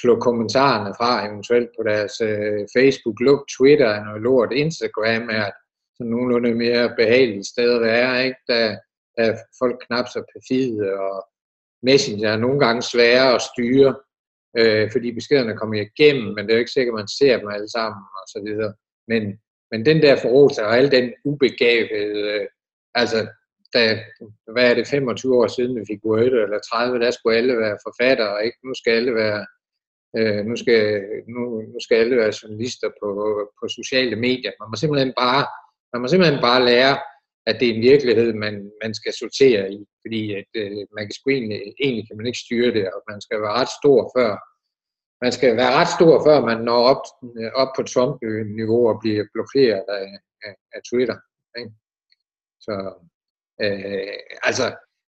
slå 0.00 0.20
kommentarerne 0.20 0.94
fra 0.98 1.26
eventuelt 1.26 1.70
på 1.76 1.82
deres 1.90 2.14
øh, 2.20 2.60
Facebook, 2.76 3.20
luk 3.20 3.40
Twitter 3.56 3.90
og 3.98 4.04
noget 4.04 4.22
lort, 4.22 4.52
Instagram 4.52 5.24
er 5.40 5.48
sådan 5.96 6.10
nogenlunde 6.10 6.54
mere 6.54 6.94
behageligt 6.96 7.46
sted 7.46 7.70
at 7.76 7.82
være, 7.82 8.24
ikke? 8.24 8.40
Der, 8.48 8.76
der 9.16 9.22
er 9.30 9.36
folk 9.60 9.76
knap 9.86 10.06
så 10.08 10.20
perfide, 10.32 10.78
og 11.04 11.16
Messenger 11.82 12.30
er 12.30 12.36
nogle 12.36 12.60
gange 12.64 12.82
sværere 12.82 13.34
at 13.34 13.42
styre, 13.50 13.94
øh, 14.58 14.90
fordi 14.92 15.14
beskederne 15.14 15.56
kommer 15.56 15.74
igennem, 15.74 16.34
men 16.34 16.44
det 16.44 16.50
er 16.50 16.56
jo 16.56 16.64
ikke 16.64 16.76
sikkert, 16.76 16.94
at 16.94 17.00
man 17.02 17.08
ser 17.08 17.38
dem 17.38 17.48
alle 17.48 17.70
sammen 17.70 18.02
og 18.20 18.26
så 18.34 18.38
videre. 18.46 18.74
Men, 19.08 19.22
men 19.70 19.86
den 19.86 20.02
der 20.02 20.16
forrådelse 20.16 20.64
og 20.64 20.76
al 20.76 20.90
den 20.90 21.12
ubegavethed, 21.24 22.16
øh, 22.16 22.46
altså 22.94 23.26
da, 23.74 23.82
hvad 24.52 24.70
er 24.70 24.74
det, 24.74 24.86
25 24.86 25.36
år 25.36 25.46
siden 25.46 25.80
vi 25.80 25.84
fik 25.90 26.04
Word, 26.04 26.20
eller 26.20 26.60
30, 26.72 27.00
der 27.00 27.10
skulle 27.10 27.36
alle 27.36 27.56
være 27.58 27.78
forfattere, 27.86 28.44
ikke? 28.44 28.58
Nu 28.64 28.74
skal 28.74 28.92
alle 28.92 29.14
være, 29.14 29.46
øh, 30.16 30.44
nu, 30.48 30.56
skal, 30.56 31.02
nu, 31.34 31.42
nu 31.72 31.78
skal 31.80 31.96
alle 31.96 32.16
være 32.16 32.32
journalister 32.42 32.88
på, 33.02 33.08
på 33.58 33.68
sociale 33.68 34.16
medier. 34.16 34.52
Man 34.60 34.68
må 34.70 34.76
simpelthen 34.76 35.12
bare, 35.22 35.42
man 35.92 36.00
må 36.02 36.06
simpelthen 36.08 36.40
bare 36.48 36.64
lære, 36.64 36.94
at 37.46 37.56
det 37.60 37.68
er 37.68 37.74
en 37.74 37.82
virkelighed, 37.82 38.32
man, 38.32 38.70
man 38.82 38.94
skal 38.94 39.12
sortere 39.12 39.72
i, 39.72 39.78
fordi 40.02 40.34
at, 40.34 40.50
øh, 40.54 40.82
man 40.96 41.04
kan 41.06 41.14
sgu 41.14 41.30
egentlig, 41.30 41.60
egentlig 41.84 42.08
kan 42.08 42.16
man 42.16 42.26
ikke 42.26 42.44
styre 42.44 42.74
det, 42.76 42.84
og 42.94 43.00
man 43.10 43.20
skal 43.20 43.40
være 43.40 43.56
ret 43.60 43.72
stor 43.80 44.00
før, 44.16 44.32
man 45.24 45.32
skal 45.32 45.56
være 45.56 45.76
ret 45.78 45.92
stor, 45.98 46.14
før 46.26 46.38
man 46.50 46.58
når 46.68 46.80
op, 46.92 47.02
øh, 47.38 47.50
op 47.62 47.70
på 47.76 47.82
Trump-niveau 47.82 48.88
og 48.90 49.00
bliver 49.02 49.24
blokeret 49.34 49.84
af, 49.88 50.08
af, 50.46 50.54
af 50.74 50.80
Twitter. 50.90 51.18
Ikke? 51.58 51.72
Så, 52.66 52.74
øh, 53.64 54.16
altså, 54.48 54.66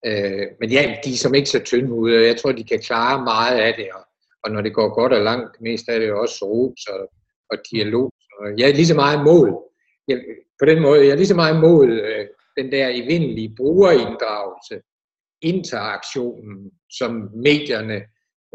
øh, 0.07 0.45
men 0.59 0.69
ja, 0.77 0.83
de 1.03 1.11
er 1.13 1.21
som 1.23 1.33
ikke 1.33 1.49
så 1.49 1.59
tynde 1.63 1.93
ud, 1.93 2.11
og 2.19 2.23
jeg 2.29 2.37
tror, 2.37 2.51
de 2.51 2.63
kan 2.71 2.79
klare 2.89 3.23
meget 3.23 3.57
af 3.67 3.73
det, 3.79 3.87
og, 3.97 4.03
og 4.43 4.51
når 4.51 4.61
det 4.61 4.73
går 4.73 4.95
godt 4.99 5.13
og 5.13 5.21
langt, 5.21 5.61
mest 5.61 5.89
er 5.89 5.93
af 5.93 5.99
det 5.99 6.09
er 6.09 6.13
også 6.13 6.45
ros 6.45 6.85
og, 6.93 7.01
og 7.51 7.57
dialog. 7.71 8.11
Og 8.39 8.47
jeg 8.57 8.75
lige 8.75 8.91
så 8.93 8.95
meget 8.95 9.23
mål. 9.23 9.49
Jeg, 10.07 10.21
på 10.59 10.65
den 10.65 10.81
måde, 10.81 11.01
jeg 11.01 11.09
er 11.09 11.15
lige 11.15 11.27
så 11.27 11.35
meget 11.35 11.57
imod 11.57 11.87
øh, 11.87 12.25
den 12.57 12.71
der 12.71 12.87
evindelige 12.87 13.53
brugerinddragelse, 13.57 14.81
interaktionen, 15.41 16.71
som 16.89 17.29
medierne 17.33 18.01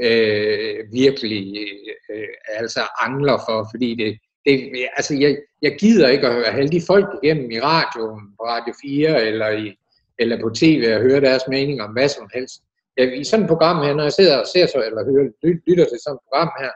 øh, 0.01 0.93
virkelig 0.93 1.69
øh, 2.11 2.29
altså 2.49 2.81
angler 3.01 3.39
for, 3.49 3.69
fordi 3.73 3.95
det, 3.95 4.19
det 4.47 4.89
altså 4.97 5.15
jeg, 5.15 5.37
jeg 5.63 5.77
gider 5.81 6.09
ikke 6.09 6.27
at 6.27 6.35
høre 6.35 6.47
alle 6.47 6.69
de 6.69 6.83
folk 6.87 7.07
igennem 7.23 7.51
i 7.51 7.61
radioen, 7.61 8.23
på 8.37 8.43
Radio 8.45 8.75
4 8.83 9.27
eller, 9.27 9.49
i, 9.49 9.79
eller 10.19 10.41
på 10.41 10.51
tv 10.51 10.93
og 10.95 11.01
høre 11.01 11.21
deres 11.21 11.43
mening 11.49 11.83
om 11.83 11.91
hvad 11.91 12.09
som 12.09 12.31
helst. 12.35 12.63
Jeg, 12.97 13.21
I 13.21 13.25
sådan 13.25 13.45
et 13.45 13.49
program 13.49 13.85
her, 13.85 13.95
når 13.95 14.03
jeg 14.03 14.13
sidder 14.13 14.41
og 14.41 14.47
ser 14.47 14.67
så, 14.67 14.85
eller 14.87 15.05
hører, 15.05 15.31
lytter 15.67 15.85
til 15.85 15.99
sådan 16.05 16.17
et 16.17 16.25
program 16.27 16.51
her, 16.61 16.71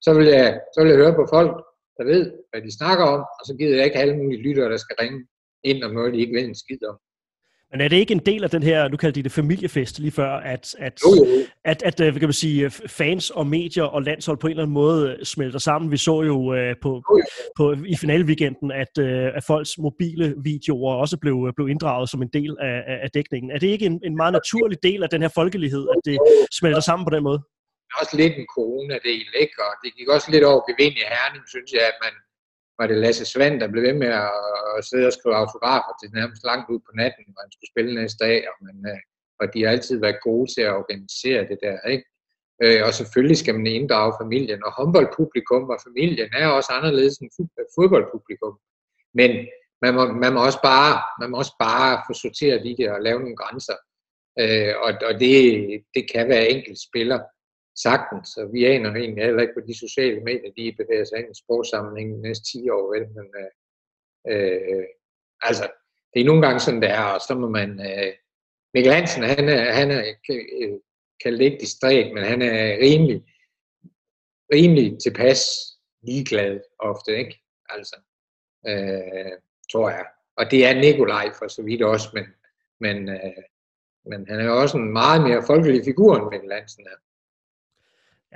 så 0.00 0.14
vil, 0.14 0.26
jeg, 0.26 0.60
så 0.74 0.82
vil 0.82 0.90
jeg 0.90 0.98
høre 0.98 1.14
på 1.14 1.26
folk, 1.30 1.64
der 1.98 2.04
ved, 2.04 2.32
hvad 2.50 2.62
de 2.62 2.78
snakker 2.78 3.04
om, 3.04 3.20
og 3.38 3.44
så 3.46 3.52
gider 3.58 3.76
jeg 3.76 3.84
ikke 3.84 3.98
alle 3.98 4.16
mulige 4.16 4.42
lyttere, 4.42 4.70
der 4.72 4.76
skal 4.76 4.96
ringe 5.00 5.20
ind 5.64 5.84
om 5.84 5.92
noget, 5.94 6.14
de 6.14 6.20
ikke 6.20 6.36
ved 6.36 6.44
en 6.44 6.54
skid 6.54 6.82
om. 6.90 6.96
Men 7.72 7.80
er 7.80 7.88
det 7.88 7.96
ikke 7.96 8.12
en 8.12 8.26
del 8.26 8.44
af 8.44 8.50
den 8.50 8.62
her, 8.62 8.88
nu 8.88 8.96
kalder 8.96 9.12
de 9.12 9.22
det 9.22 9.32
familiefest 9.32 9.98
lige 9.98 10.10
før, 10.10 10.30
at, 10.30 10.74
at, 10.78 11.00
jo, 11.04 11.24
jo. 11.24 11.30
at, 11.64 11.82
at 11.82 11.94
hvad 11.96 12.12
kan 12.12 12.28
man 12.28 12.32
sige, 12.32 12.70
fans 12.70 13.30
og 13.30 13.46
medier 13.46 13.84
og 13.84 14.02
landshold 14.02 14.38
på 14.38 14.46
en 14.46 14.50
eller 14.50 14.62
anden 14.62 14.74
måde 14.74 15.24
smelter 15.24 15.58
sammen? 15.58 15.90
Vi 15.90 15.96
så 15.96 16.22
jo 16.22 16.36
uh, 16.36 16.74
på, 16.82 17.02
jo, 17.10 17.18
jo. 17.18 17.22
på, 17.56 17.74
i 17.86 17.96
finalweekenden, 17.96 18.72
at, 18.72 18.98
uh, 18.98 19.36
at 19.36 19.44
folks 19.46 19.78
mobile 19.78 20.34
videoer 20.44 20.94
også 20.94 21.16
blev, 21.16 21.52
blev 21.56 21.68
inddraget 21.68 22.10
som 22.10 22.22
en 22.22 22.30
del 22.32 22.56
af, 22.60 22.98
af 23.02 23.10
dækningen. 23.14 23.50
Er 23.50 23.58
det 23.58 23.66
ikke 23.66 23.86
en, 23.86 24.00
en 24.04 24.16
meget 24.16 24.32
naturlig 24.32 24.78
del 24.82 25.02
af 25.02 25.08
den 25.08 25.22
her 25.22 25.30
folkelighed, 25.34 25.86
at 25.90 26.00
det 26.04 26.18
smelter 26.52 26.80
sammen 26.80 27.06
på 27.06 27.10
den 27.16 27.22
måde? 27.22 27.40
Også 28.00 28.14
lidt 28.20 28.34
en 28.36 28.48
corona-del, 28.56 29.28
ikke? 29.42 29.56
Og 29.66 29.72
det 29.82 29.90
gik 29.96 30.08
også 30.16 30.28
lidt 30.30 30.44
over 30.50 30.60
gevind 30.68 30.96
i 31.02 31.10
Herning, 31.12 31.44
synes 31.48 31.70
jeg, 31.72 31.84
at 31.92 31.98
man, 32.04 32.14
var 32.78 32.86
det 32.86 33.02
Lasse 33.04 33.24
Svand, 33.32 33.60
der 33.60 33.72
blev 33.72 33.82
ved 33.88 33.96
med 34.04 34.12
at, 34.24 34.32
at 34.78 34.84
sidde 34.88 35.06
og 35.10 35.12
skrive 35.12 35.36
autografer 35.42 35.92
til 35.96 36.08
nærmest 36.18 36.42
langt 36.50 36.70
ud 36.72 36.80
på 36.86 36.92
natten, 37.00 37.24
hvor 37.32 37.42
han 37.44 37.52
skulle 37.52 37.72
spille 37.72 37.94
næste 37.94 38.18
dag, 38.26 38.38
og, 38.50 38.54
man, 38.66 38.76
øh, 38.92 39.00
og 39.40 39.44
de 39.52 39.62
har 39.62 39.70
altid 39.70 39.96
været 40.00 40.24
gode 40.28 40.46
til 40.54 40.62
at 40.68 40.76
organisere 40.80 41.40
det 41.50 41.58
der, 41.66 41.78
ikke? 41.94 42.06
Øh, 42.62 42.80
og 42.86 42.92
selvfølgelig 42.94 43.38
skal 43.38 43.54
man 43.54 43.66
inddrage 43.66 44.18
familien, 44.22 44.60
og 44.66 44.72
håndboldpublikum 44.78 45.64
og 45.74 45.78
familien 45.86 46.30
er 46.40 46.46
også 46.58 46.70
anderledes 46.78 47.16
end 47.18 47.30
øh, 47.40 47.66
fodboldpublikum. 47.76 48.54
Men 49.14 49.30
man 49.82 49.94
må, 49.94 50.02
man 50.24 50.32
må, 50.34 50.40
også, 50.48 50.60
bare, 50.62 50.92
man 51.20 51.30
må 51.30 51.36
også 51.38 51.56
bare 51.58 52.02
få 52.06 52.12
sorteret 52.24 52.66
i 52.66 52.74
det 52.78 52.90
og 52.90 53.00
lave 53.00 53.20
nogle 53.20 53.36
grænser. 53.42 53.76
Øh, 54.42 54.74
og 54.84 54.90
og 55.08 55.14
det, 55.20 55.36
det 55.94 56.04
kan 56.12 56.28
være 56.28 56.48
enkelt 56.48 56.78
spiller 56.88 57.18
sagtens, 57.82 58.28
så 58.28 58.48
vi 58.52 58.64
aner 58.64 58.94
egentlig 58.94 59.24
heller 59.24 59.42
ikke 59.42 59.54
på 59.54 59.66
de 59.66 59.78
sociale 59.78 60.20
medier, 60.20 60.52
de 60.56 60.76
bevæger 60.78 61.04
sig 61.04 61.18
ind 61.18 61.30
i 61.30 61.40
sportssammenhængen 61.44 62.16
de 62.16 62.22
næste 62.22 62.44
10 62.44 62.70
år, 62.70 62.94
vel? 62.94 63.08
men 63.16 63.26
øh, 63.42 63.50
øh, 64.32 64.86
altså, 65.42 65.70
det 66.14 66.20
er 66.20 66.24
nogle 66.24 66.42
gange 66.46 66.60
sådan, 66.60 66.82
det 66.82 66.90
er, 66.90 67.04
og 67.04 67.20
så 67.20 67.34
må 67.34 67.48
man, 67.48 67.70
øh, 67.90 68.12
Mikkel 68.74 68.92
Hansen, 68.92 69.22
han 69.22 69.48
er, 69.48 69.72
han 69.72 69.90
er 69.90 70.02
kan, 70.26 70.46
øh, 70.62 70.78
kaldt 71.22 71.42
ikke 71.42 71.58
distræt, 71.60 72.14
men 72.14 72.24
han 72.24 72.42
er 72.42 72.78
rimelig, 72.86 73.24
rimelig 74.52 75.00
tilpas 75.00 75.40
ligeglad 76.02 76.60
ofte, 76.78 77.18
ikke? 77.18 77.40
Altså, 77.68 77.96
øh, 78.68 79.32
tror 79.72 79.90
jeg. 79.90 80.06
Og 80.36 80.50
det 80.50 80.66
er 80.66 80.80
Nikolaj 80.80 81.32
for 81.38 81.48
så 81.48 81.62
vidt 81.62 81.82
også, 81.82 82.08
men, 82.14 82.26
men, 82.80 83.08
øh, 83.08 83.42
men 84.04 84.28
han 84.28 84.40
er 84.40 84.44
jo 84.44 84.60
også 84.60 84.76
en 84.78 84.92
meget 84.92 85.22
mere 85.22 85.42
folkelig 85.46 85.84
figur, 85.84 86.16
end 86.16 86.30
Mikkel 86.30 86.52
Hansen 86.52 86.86
er. 86.86 87.07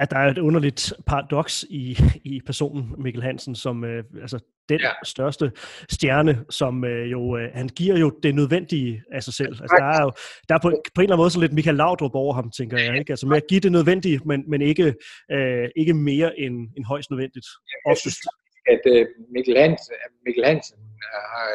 Ja, 0.00 0.04
der 0.04 0.18
er 0.18 0.30
et 0.30 0.38
underligt 0.38 0.92
paradoks 1.06 1.64
i, 1.70 1.98
i 2.24 2.40
personen 2.46 2.94
Mikkel 2.98 3.22
Hansen, 3.22 3.54
som 3.54 3.84
øh, 3.84 4.04
altså 4.20 4.38
den 4.68 4.80
ja. 4.80 4.90
største 5.04 5.52
stjerne, 5.90 6.44
som 6.50 6.84
øh, 6.84 7.10
jo, 7.10 7.36
øh, 7.36 7.50
han 7.54 7.68
giver 7.68 7.98
jo 7.98 8.10
det 8.22 8.34
nødvendige 8.34 9.02
af 9.12 9.22
sig 9.22 9.34
selv. 9.34 9.48
Altså, 9.48 9.76
der 9.78 9.84
er 9.84 10.02
jo 10.02 10.12
der 10.48 10.54
er 10.54 10.58
på, 10.62 10.68
på 10.94 11.00
en 11.00 11.02
eller 11.02 11.14
anden 11.14 11.22
måde 11.22 11.30
så 11.30 11.40
lidt 11.40 11.52
Michael 11.52 11.76
Laudrup 11.76 12.14
over 12.14 12.34
ham, 12.34 12.50
tænker 12.50 12.78
jeg. 12.78 12.98
Ikke? 12.98 13.12
Altså 13.12 13.26
med 13.26 13.36
at 13.36 13.46
give 13.48 13.60
det 13.60 13.72
nødvendige, 13.72 14.20
men, 14.24 14.44
men 14.50 14.62
ikke, 14.62 14.94
øh, 15.30 15.68
ikke 15.76 15.94
mere 15.94 16.38
end, 16.40 16.54
end 16.76 16.84
højst 16.84 17.10
nødvendigt. 17.10 17.46
Jeg 17.88 17.96
synes, 17.96 18.18
at 18.66 18.80
øh, 18.86 19.06
Mikkel, 19.34 19.56
Hansen, 19.58 19.94
Mikkel 20.24 20.44
Hansen 20.44 20.78
har, 21.12 21.48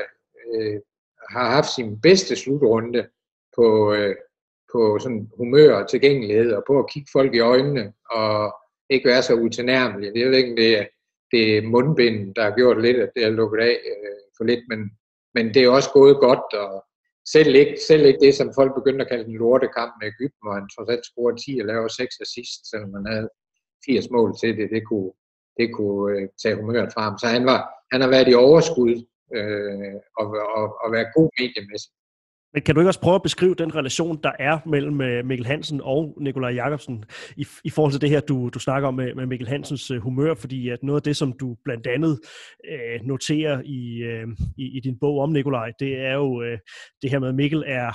øh, 0.53 0.79
har 1.29 1.51
haft 1.55 1.69
sin 1.75 2.01
bedste 2.01 2.35
slutrunde 2.35 3.07
på, 3.55 3.93
øh, 3.93 4.15
på 4.71 4.99
sådan 4.99 5.29
humør 5.37 5.73
og 5.73 5.89
tilgængelighed, 5.89 6.51
og 6.53 6.63
på 6.67 6.79
at 6.79 6.89
kigge 6.89 7.09
folk 7.11 7.35
i 7.35 7.39
øjnene, 7.39 7.93
og 8.11 8.55
ikke 8.89 9.09
være 9.09 9.23
så 9.23 9.33
utilnærmelig. 9.33 10.11
Jeg 10.15 10.29
ved 10.29 10.37
ikke, 10.37 10.55
det 10.55 10.79
er, 10.79 10.85
det 11.31 11.57
er 11.57 11.61
mundbinden, 11.61 12.33
der 12.35 12.43
har 12.43 12.55
gjort 12.55 12.81
lidt, 12.81 12.97
at 12.97 13.11
det 13.15 13.23
er 13.23 13.29
lukket 13.29 13.59
af 13.61 13.77
øh, 13.91 14.17
for 14.37 14.43
lidt, 14.43 14.63
men, 14.69 14.79
men 15.33 15.53
det 15.53 15.63
er 15.63 15.69
også 15.69 15.89
gået 15.93 16.17
godt, 16.17 16.53
og 16.53 16.85
selv 17.33 17.55
ikke, 17.55 17.77
selv 17.87 18.05
ikke 18.05 18.19
det, 18.19 18.33
som 18.35 18.53
folk 18.55 18.71
begyndte 18.75 19.03
at 19.03 19.09
kalde 19.11 19.25
den 19.25 19.37
lortekamp 19.37 19.93
med 19.99 20.07
Ægypten, 20.07 20.43
hvor 20.43 20.53
han 20.53 20.69
trods 20.69 20.89
alt 20.89 21.05
scorede 21.05 21.37
10 21.45 21.59
og 21.61 21.65
laver 21.67 21.87
6 21.87 22.15
assist, 22.21 22.59
selvom 22.69 22.89
man 22.89 23.05
havde 23.13 23.29
80 23.85 24.09
mål 24.09 24.29
til 24.41 24.57
det, 24.57 24.69
det 24.75 24.83
kunne, 24.89 25.11
det 25.59 25.67
kunne 25.77 26.03
øh, 26.13 26.27
tage 26.41 26.55
humøret 26.55 26.93
fra 26.93 27.01
ham. 27.07 27.17
Så 27.21 27.27
han, 27.27 27.45
var, 27.51 27.59
han 27.91 28.01
har 28.01 28.09
været 28.15 28.31
i 28.31 28.33
overskud 28.33 28.95
øh, 29.37 29.95
og, 30.19 30.27
og, 30.57 30.65
og 30.83 30.87
været 30.95 31.15
god 31.17 31.29
mediemæssigt. 31.39 31.96
Men 32.53 32.63
kan 32.63 32.75
du 32.75 32.81
ikke 32.81 32.89
også 32.89 33.01
prøve 33.01 33.15
at 33.15 33.23
beskrive 33.23 33.55
den 33.55 33.75
relation, 33.75 34.19
der 34.23 34.31
er 34.39 34.59
mellem 34.65 35.01
øh, 35.01 35.25
Mikkel 35.25 35.47
Hansen 35.47 35.81
og 35.83 36.17
Nikolaj 36.21 36.51
Jakobsen 36.51 37.05
i, 37.37 37.47
i 37.63 37.69
forhold 37.69 37.91
til 37.91 38.01
det 38.01 38.09
her, 38.09 38.19
du, 38.19 38.49
du 38.49 38.59
snakker 38.59 38.87
om 38.87 38.93
med, 38.93 39.15
med 39.15 39.25
Mikkel 39.25 39.47
Hansens 39.47 39.91
øh, 39.91 40.01
humør? 40.01 40.33
Fordi 40.33 40.69
at 40.69 40.83
noget 40.83 40.99
af 40.99 41.03
det, 41.03 41.17
som 41.17 41.33
du 41.39 41.57
blandt 41.65 41.87
andet 41.87 42.19
øh, 42.71 43.07
noterer 43.07 43.61
i, 43.65 43.97
øh, 43.97 44.27
i, 44.57 44.77
i 44.77 44.79
din 44.79 44.99
bog 44.99 45.19
om 45.19 45.31
Nikolaj, 45.31 45.71
det 45.79 45.97
er 45.99 46.13
jo 46.13 46.41
øh, 46.41 46.57
det 47.01 47.09
her 47.09 47.19
med, 47.19 47.29
at 47.29 47.35
Mikkel 47.35 47.63
er 47.67 47.91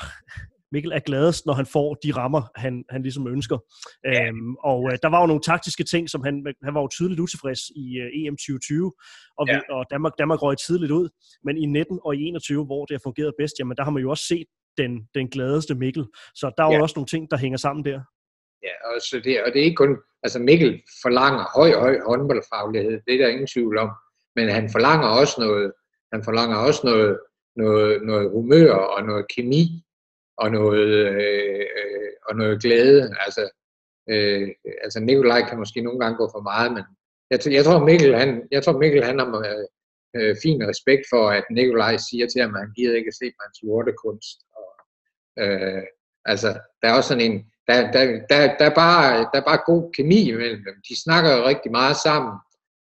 Mikkel 0.73 0.93
er 0.93 0.99
gladest, 0.99 1.47
når 1.47 1.53
han 1.53 1.67
får 1.67 1.95
de 1.95 2.13
rammer, 2.13 2.43
han, 2.55 2.85
han 2.91 3.03
ligesom 3.03 3.27
ønsker. 3.27 3.59
Ja. 4.05 4.29
Øhm, 4.29 4.55
og 4.71 4.81
øh, 4.93 4.99
der 5.03 5.09
var 5.09 5.21
jo 5.21 5.27
nogle 5.27 5.43
taktiske 5.43 5.85
ting, 5.85 6.11
som 6.11 6.23
han, 6.27 6.35
han 6.65 6.75
var 6.75 6.81
jo 6.81 6.89
tydeligt 6.89 7.21
utilfreds 7.21 7.61
i 7.77 7.85
øh, 8.03 8.09
EM 8.19 8.37
2020, 8.37 8.93
og, 9.39 9.47
ja. 9.49 9.61
og 9.71 9.87
Danmark, 9.91 10.13
Danmark 10.19 10.43
røg 10.43 10.57
tidligt 10.59 10.93
ud. 10.93 11.09
Men 11.45 11.57
i 11.57 11.67
19 11.67 12.01
og 12.05 12.17
i 12.17 12.21
21, 12.23 12.65
hvor 12.65 12.85
det 12.85 12.95
har 12.95 13.03
fungeret 13.05 13.33
bedst, 13.39 13.55
jamen 13.59 13.77
der 13.77 13.85
har 13.85 13.91
man 13.91 14.03
jo 14.03 14.11
også 14.11 14.27
set 14.27 14.47
den, 14.79 14.93
den 15.15 15.29
gladeste 15.29 15.75
Mikkel. 15.75 16.05
Så 16.35 16.53
der 16.57 16.65
er 16.65 16.69
jo 16.69 16.79
ja. 16.79 16.83
også 16.83 16.97
nogle 16.97 17.13
ting, 17.15 17.31
der 17.31 17.37
hænger 17.37 17.59
sammen 17.59 17.85
der. 17.85 18.01
Ja, 18.67 18.75
og, 18.89 19.01
så 19.01 19.21
det, 19.25 19.43
og 19.45 19.53
det 19.53 19.61
er 19.61 19.65
ikke 19.65 19.83
kun, 19.85 19.97
altså 20.23 20.39
Mikkel 20.39 20.83
forlanger 21.03 21.45
høj, 21.59 21.71
høj 21.85 21.95
håndboldfaglighed, 22.07 23.01
det 23.07 23.15
er 23.15 23.19
der 23.19 23.29
ingen 23.29 23.47
tvivl 23.55 23.79
om, 23.79 23.91
men 24.37 24.49
han 24.49 24.71
forlanger 24.73 25.09
også 25.09 25.35
noget, 25.41 25.73
han 26.13 26.25
forlanger 26.25 26.57
også 26.57 26.81
noget, 26.85 27.19
noget, 27.57 28.03
noget 28.03 28.31
humør 28.31 28.73
og 28.75 29.07
noget 29.07 29.25
kemi 29.35 29.65
og 30.43 30.51
noget, 30.51 30.93
øh, 31.23 31.67
og 32.29 32.37
noget 32.37 32.63
glæde. 32.63 33.03
Altså, 33.25 33.45
øh, 34.11 34.49
altså 34.85 35.01
Nikolaj 35.01 35.41
kan 35.49 35.59
måske 35.59 35.81
nogle 35.81 36.01
gange 36.01 36.17
gå 36.17 36.27
for 36.35 36.43
meget, 36.51 36.73
men 36.73 36.85
jeg, 37.31 37.39
jeg 37.57 37.65
tror 37.65 37.85
Mikkel, 37.85 38.15
han, 38.15 38.49
jeg 38.51 38.63
tror 38.63 38.79
Mikkel, 38.79 39.05
han 39.05 39.19
har 39.19 39.29
øh, 39.51 39.67
øh, 40.17 40.37
fin 40.43 40.69
respekt 40.69 41.05
for, 41.13 41.25
at 41.39 41.45
Nikolaj 41.51 41.97
siger 41.97 42.27
til 42.27 42.41
ham, 42.41 42.55
at 42.55 42.61
han 42.61 42.73
gider 42.77 42.97
ikke 42.97 43.13
at 43.13 43.21
se 43.21 43.27
på 43.31 43.41
hans 43.47 43.59
lortekunst. 43.63 44.39
Og, 44.59 44.71
øh, 45.43 45.83
altså, 46.25 46.51
der 46.81 46.89
er 46.89 46.97
også 46.97 47.09
sådan 47.09 47.31
en, 47.31 47.39
der, 47.69 47.93
der, 47.95 48.05
der, 48.31 48.41
der, 48.59 48.67
er 48.71 48.75
bare, 48.85 49.05
der 49.33 49.39
er 49.41 49.49
bare 49.51 49.67
god 49.67 49.93
kemi 49.97 50.21
imellem 50.29 50.63
dem. 50.69 50.77
De 50.89 51.03
snakker 51.05 51.31
jo 51.37 51.49
rigtig 51.51 51.71
meget 51.71 51.97
sammen 51.97 52.35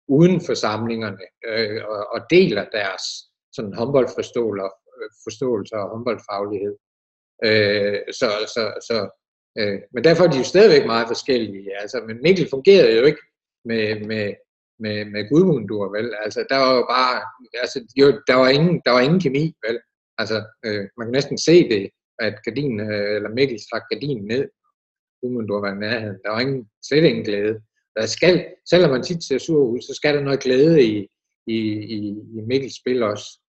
uden 0.08 0.40
for 0.46 0.54
samlingerne, 0.54 1.24
øh, 1.48 1.80
og, 1.88 2.06
og 2.14 2.20
deler 2.30 2.64
deres 2.78 3.04
sådan 3.52 3.74
håndboldforståelse 3.74 5.76
og 5.76 5.90
håndboldfaglighed. 5.90 6.76
Øh, 7.46 7.98
så, 8.18 8.28
så, 8.54 8.62
så, 8.88 8.96
øh, 9.58 9.78
men 9.94 10.04
derfor 10.04 10.24
er 10.24 10.30
de 10.30 10.38
jo 10.38 10.44
stadigvæk 10.44 10.86
meget 10.86 11.08
forskellige. 11.08 11.80
Altså, 11.80 12.04
men 12.06 12.22
Mikkel 12.22 12.48
fungerede 12.50 12.98
jo 12.98 13.04
ikke 13.04 13.22
med, 13.64 14.06
med, 14.10 14.34
med, 14.78 15.04
med 15.04 15.28
Gudmundur, 15.28 15.88
vel? 15.96 16.14
Altså, 16.24 16.46
der 16.50 16.56
var 16.56 16.74
jo 16.76 16.86
bare, 16.90 17.22
altså, 17.62 17.78
jo, 18.00 18.06
der, 18.26 18.34
var 18.34 18.48
ingen, 18.48 18.82
der 18.84 18.90
var 18.90 19.00
ingen 19.00 19.20
kemi, 19.20 19.54
vel? 19.66 19.78
Altså, 20.18 20.36
øh, 20.66 20.84
man 20.96 21.06
kan 21.06 21.12
næsten 21.12 21.38
se 21.38 21.68
det, 21.68 21.90
at 22.18 22.34
gardinen, 22.44 22.80
øh, 22.80 23.16
eller 23.16 23.28
Mikkel 23.28 23.58
trak 23.70 23.82
gardinen 23.90 24.24
ned, 24.26 24.48
Gudmundur 25.20 25.60
var 25.60 25.72
i 25.72 25.78
nærheden. 25.78 26.18
Der 26.24 26.30
var 26.30 26.40
ingen, 26.40 26.68
slet 26.88 27.04
ingen 27.04 27.24
glæde. 27.24 27.60
Der 27.96 28.06
skal, 28.06 28.46
selvom 28.70 28.90
man 28.90 29.02
tit 29.02 29.24
ser 29.24 29.38
sur 29.38 29.64
ud, 29.64 29.80
så 29.80 29.94
skal 29.94 30.14
der 30.14 30.20
noget 30.22 30.40
glæde 30.40 30.84
i, 30.84 31.08
i, 31.46 31.58
i, 31.96 31.98
i 32.36 32.40
Mikkels 32.46 32.76
spil 32.80 33.02
også. 33.02 33.40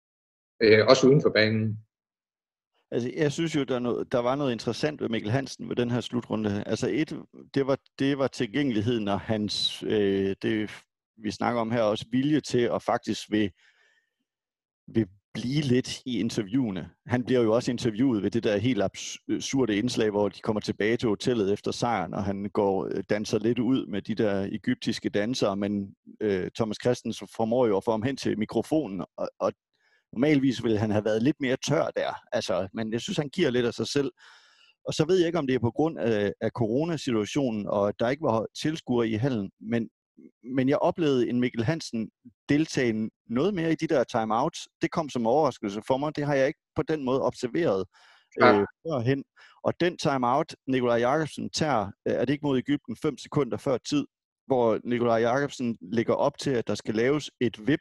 Øh, 0.62 0.86
også 0.86 1.06
uden 1.06 1.22
for 1.22 1.30
banen. 1.30 1.78
Altså, 2.90 3.12
jeg 3.16 3.32
synes 3.32 3.56
jo, 3.56 3.64
der, 3.64 3.78
noget, 3.78 4.12
der 4.12 4.18
var 4.18 4.34
noget 4.34 4.52
interessant 4.52 5.00
ved 5.00 5.08
Mikkel 5.08 5.30
Hansen 5.30 5.68
ved 5.68 5.76
den 5.76 5.90
her 5.90 6.00
slutrunde. 6.00 6.64
Altså, 6.66 6.88
et, 6.92 7.20
det 7.54 7.66
var, 7.66 7.78
det 7.98 8.18
var 8.18 8.26
tilgængeligheden 8.26 9.08
og 9.08 9.20
hans, 9.20 9.82
øh, 9.82 10.36
det 10.42 10.70
vi 11.22 11.30
snakker 11.30 11.60
om 11.60 11.70
her, 11.70 11.82
også 11.82 12.06
vilje 12.10 12.40
til 12.40 12.60
at 12.74 12.82
faktisk 12.82 13.30
vil, 13.30 13.50
vil 14.86 15.06
blive 15.34 15.60
lidt 15.62 16.02
i 16.06 16.20
interviewene. 16.20 16.90
Han 17.06 17.24
bliver 17.24 17.40
jo 17.40 17.54
også 17.54 17.70
interviewet 17.70 18.22
ved 18.22 18.30
det 18.30 18.44
der 18.44 18.56
helt 18.56 18.82
absurde 18.82 19.76
indslag, 19.76 20.10
hvor 20.10 20.28
de 20.28 20.40
kommer 20.40 20.60
tilbage 20.60 20.96
til 20.96 21.08
hotellet 21.08 21.52
efter 21.52 21.70
sejren, 21.70 22.14
og 22.14 22.24
han 22.24 22.50
går 22.52 22.84
øh, 22.84 23.04
danser 23.10 23.38
lidt 23.38 23.58
ud 23.58 23.86
med 23.86 24.02
de 24.02 24.14
der 24.14 24.48
egyptiske 24.52 25.08
dansere, 25.08 25.56
men 25.56 25.94
øh, 26.20 26.50
Thomas 26.56 26.76
Christensen 26.82 27.28
formår 27.36 27.66
jo 27.66 27.76
at 27.76 27.84
få 27.84 27.90
ham 27.90 28.02
hen 28.02 28.16
til 28.16 28.38
mikrofonen, 28.38 29.04
og, 29.16 29.28
og 29.38 29.52
Normalvis 30.16 30.64
ville 30.64 30.78
han 30.78 30.90
have 30.90 31.04
været 31.04 31.22
lidt 31.22 31.36
mere 31.40 31.56
tør 31.68 31.90
der, 31.96 32.14
altså, 32.32 32.68
men 32.74 32.92
jeg 32.92 33.00
synes, 33.00 33.18
han 33.18 33.28
giver 33.28 33.50
lidt 33.50 33.66
af 33.66 33.74
sig 33.74 33.86
selv. 33.86 34.10
Og 34.86 34.94
så 34.94 35.04
ved 35.06 35.16
jeg 35.16 35.26
ikke, 35.26 35.38
om 35.38 35.46
det 35.46 35.54
er 35.54 35.58
på 35.58 35.70
grund 35.70 35.98
af, 35.98 36.32
af 36.40 36.50
coronasituationen, 36.50 37.66
og 37.66 37.88
at 37.88 37.94
der 37.98 38.08
ikke 38.08 38.22
var 38.22 38.46
tilskuere 38.62 39.08
i 39.08 39.14
hallen, 39.14 39.50
men, 39.60 39.88
men 40.56 40.68
jeg 40.68 40.78
oplevede 40.78 41.28
en 41.28 41.40
Mikkel 41.40 41.64
Hansen 41.64 42.10
deltage 42.48 43.10
noget 43.26 43.54
mere 43.54 43.72
i 43.72 43.74
de 43.74 43.86
der 43.86 44.04
timeouts. 44.04 44.68
Det 44.82 44.90
kom 44.90 45.08
som 45.08 45.26
overraskelse 45.26 45.82
for 45.86 45.96
mig. 45.96 46.16
Det 46.16 46.26
har 46.26 46.34
jeg 46.34 46.46
ikke 46.46 46.60
på 46.76 46.82
den 46.82 47.04
måde 47.04 47.22
observeret 47.22 47.84
ja. 48.40 48.52
øh, 48.52 48.66
førhen. 48.86 49.24
Og 49.64 49.72
den 49.80 49.98
timeout, 49.98 50.56
Nikolaj 50.66 50.98
Jakobsen 50.98 51.50
tager, 51.50 51.82
øh, 52.08 52.14
er 52.14 52.24
det 52.24 52.32
ikke 52.32 52.46
mod 52.46 52.58
Ægypten 52.58 52.96
5 53.02 53.18
sekunder 53.18 53.56
før 53.56 53.78
tid, 53.78 54.06
hvor 54.46 54.80
Nikolaj 54.84 55.18
Jakobsen 55.20 55.78
lægger 55.80 56.14
op 56.14 56.38
til, 56.38 56.50
at 56.50 56.66
der 56.66 56.74
skal 56.74 56.94
laves 56.94 57.30
et 57.40 57.66
vip 57.66 57.80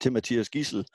til 0.00 0.12
Mathias 0.12 0.50
Gissel, 0.50 0.86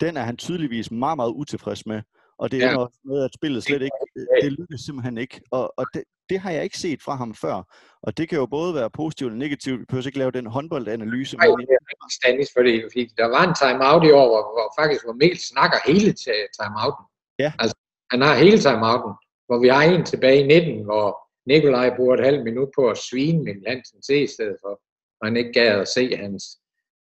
den 0.00 0.16
er 0.16 0.22
han 0.22 0.36
tydeligvis 0.36 0.90
meget, 0.90 1.16
meget 1.16 1.30
utilfreds 1.30 1.86
med. 1.86 2.02
Og 2.38 2.50
det 2.50 2.62
er 2.62 2.70
ja. 2.70 2.78
også 2.78 2.98
med, 3.04 3.24
at 3.24 3.34
spillet 3.34 3.62
slet 3.62 3.82
ikke, 3.82 3.96
det 4.42 4.52
lykkes 4.52 4.80
simpelthen 4.80 5.18
ikke. 5.18 5.40
Og, 5.50 5.74
og 5.76 5.86
det, 5.94 6.02
det 6.30 6.38
har 6.40 6.50
jeg 6.50 6.64
ikke 6.64 6.78
set 6.78 7.02
fra 7.02 7.14
ham 7.14 7.34
før. 7.34 7.56
Og 8.02 8.16
det 8.16 8.28
kan 8.28 8.38
jo 8.38 8.46
både 8.46 8.74
være 8.74 8.90
positivt 8.90 9.32
og 9.32 9.38
negativt. 9.38 9.80
Vi 9.80 9.84
behøver 9.84 10.06
ikke 10.06 10.18
lave 10.18 10.30
den 10.30 10.46
håndboldanalyse. 10.46 11.36
Nej, 11.36 11.46
det 11.46 11.52
er 11.52 11.86
rigtig 11.90 12.12
Stanis, 12.18 12.50
fordi, 12.56 12.82
fordi 12.92 13.04
der 13.20 13.28
var 13.36 13.42
en 13.48 13.54
timeout 13.62 14.04
i 14.08 14.12
år, 14.20 14.26
hvor, 14.32 14.42
hvor 14.54 14.66
faktisk 14.80 15.04
hvor 15.04 15.16
Mikkel 15.20 15.40
snakker 15.52 15.78
hele 15.90 16.10
timeouten. 16.58 17.04
Ja. 17.38 17.52
Altså, 17.58 17.76
han 18.10 18.20
har 18.20 18.34
hele 18.44 18.58
timeouten, 18.58 19.12
hvor 19.46 19.58
vi 19.64 19.68
har 19.68 19.82
en 19.82 20.04
tilbage 20.12 20.40
i 20.44 20.46
19, 20.46 20.84
hvor 20.84 21.06
Nikolaj 21.46 21.96
bruger 21.96 22.14
et 22.14 22.24
halvt 22.24 22.44
minut 22.44 22.70
på 22.76 22.82
at 22.92 22.98
svine 22.98 23.42
Mikkel 23.44 23.64
Hansen 23.68 24.02
til 24.02 24.22
i 24.22 24.32
stedet 24.34 24.56
for, 24.62 24.72
og 25.18 25.22
han 25.26 25.36
ikke 25.36 25.52
gad 25.52 25.80
at 25.80 25.88
se 25.88 26.16
hans 26.16 26.44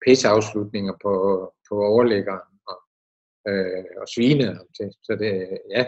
pisseafslutninger 0.06 0.94
på, 1.04 1.12
på 1.68 1.74
overlæggeren 1.92 2.47
øh, 3.48 3.84
og 4.00 4.08
til. 4.76 4.90
Så 5.02 5.16
det, 5.20 5.58
ja. 5.70 5.86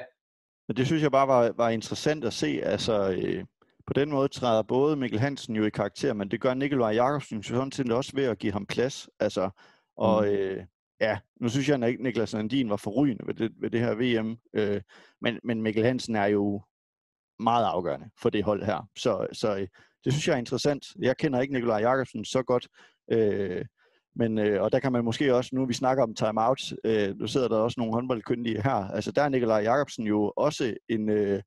Men 0.69 0.77
det 0.77 0.87
synes 0.87 1.03
jeg 1.03 1.11
bare 1.11 1.29
var, 1.29 1.53
var 1.57 1.69
interessant 1.69 2.25
at 2.25 2.33
se. 2.33 2.61
Altså, 2.63 3.11
øh, 3.11 3.45
på 3.87 3.93
den 3.93 4.11
måde 4.11 4.29
træder 4.29 4.63
både 4.63 4.97
Mikkel 4.97 5.21
Hansen 5.21 5.57
jo 5.57 5.65
i 5.65 5.71
karakter, 5.71 6.15
men 6.15 6.31
det 6.31 6.41
gør 6.41 6.55
Nikolaj 6.55 6.91
Jakobsen 6.91 7.43
sådan 7.43 7.73
set 7.73 7.93
også 7.93 8.13
ved 8.15 8.25
at 8.25 8.39
give 8.39 8.53
ham 8.53 8.67
plads. 8.67 9.09
Altså, 9.21 9.51
og 9.97 10.25
mm. 10.25 10.31
øh, 10.31 10.65
ja, 11.01 11.19
nu 11.41 11.49
synes 11.49 11.69
jeg, 11.69 11.83
at 11.83 12.01
Niklas 12.01 12.33
Landin 12.33 12.71
var 12.71 12.77
forrygende 12.77 13.27
ved 13.27 13.35
det, 13.35 13.53
ved 13.61 13.71
det 13.71 13.81
her 13.81 13.95
VM, 13.95 14.37
øh, 14.55 14.81
men, 15.21 15.41
men 15.45 15.63
Mikkel 15.63 15.85
Hansen 15.85 16.17
er 16.17 16.27
jo 16.27 16.63
meget 17.41 17.65
afgørende 17.65 18.11
for 18.19 18.31
det 18.31 18.45
hold 18.45 18.65
her. 18.65 18.89
Så, 18.97 19.27
så 19.33 19.57
øh, 19.57 19.69
det 20.05 20.13
synes 20.13 20.29
jeg 20.29 20.35
er 20.35 20.39
interessant. 20.39 20.87
Jeg 20.99 21.17
kender 21.17 21.41
ikke 21.41 21.55
Nikolaj 21.55 21.81
Jakobsen 21.81 22.25
så 22.25 22.43
godt, 22.43 22.69
øh, 23.13 23.65
men, 24.17 24.39
øh, 24.39 24.63
og 24.63 24.73
der 24.73 24.81
kan 24.81 24.93
man 24.93 25.05
måske 25.05 25.35
også, 25.35 25.51
nu 25.53 25.67
vi 25.67 25.75
snakker 25.75 26.03
om 26.03 26.15
timeout, 26.15 26.73
øh, 26.85 27.19
nu 27.19 27.27
sidder 27.27 27.49
der 27.49 27.57
også 27.57 27.75
nogle 27.79 27.93
håndboldkyndige 27.93 28.63
her, 28.63 28.91
altså 28.95 29.13
der 29.13 29.23
er 29.23 29.29
Nikolaj 29.29 29.63
Jakobsen 29.63 30.07
jo 30.07 30.33
også 30.37 30.75
en, 30.89 31.11
øh, 31.11 31.43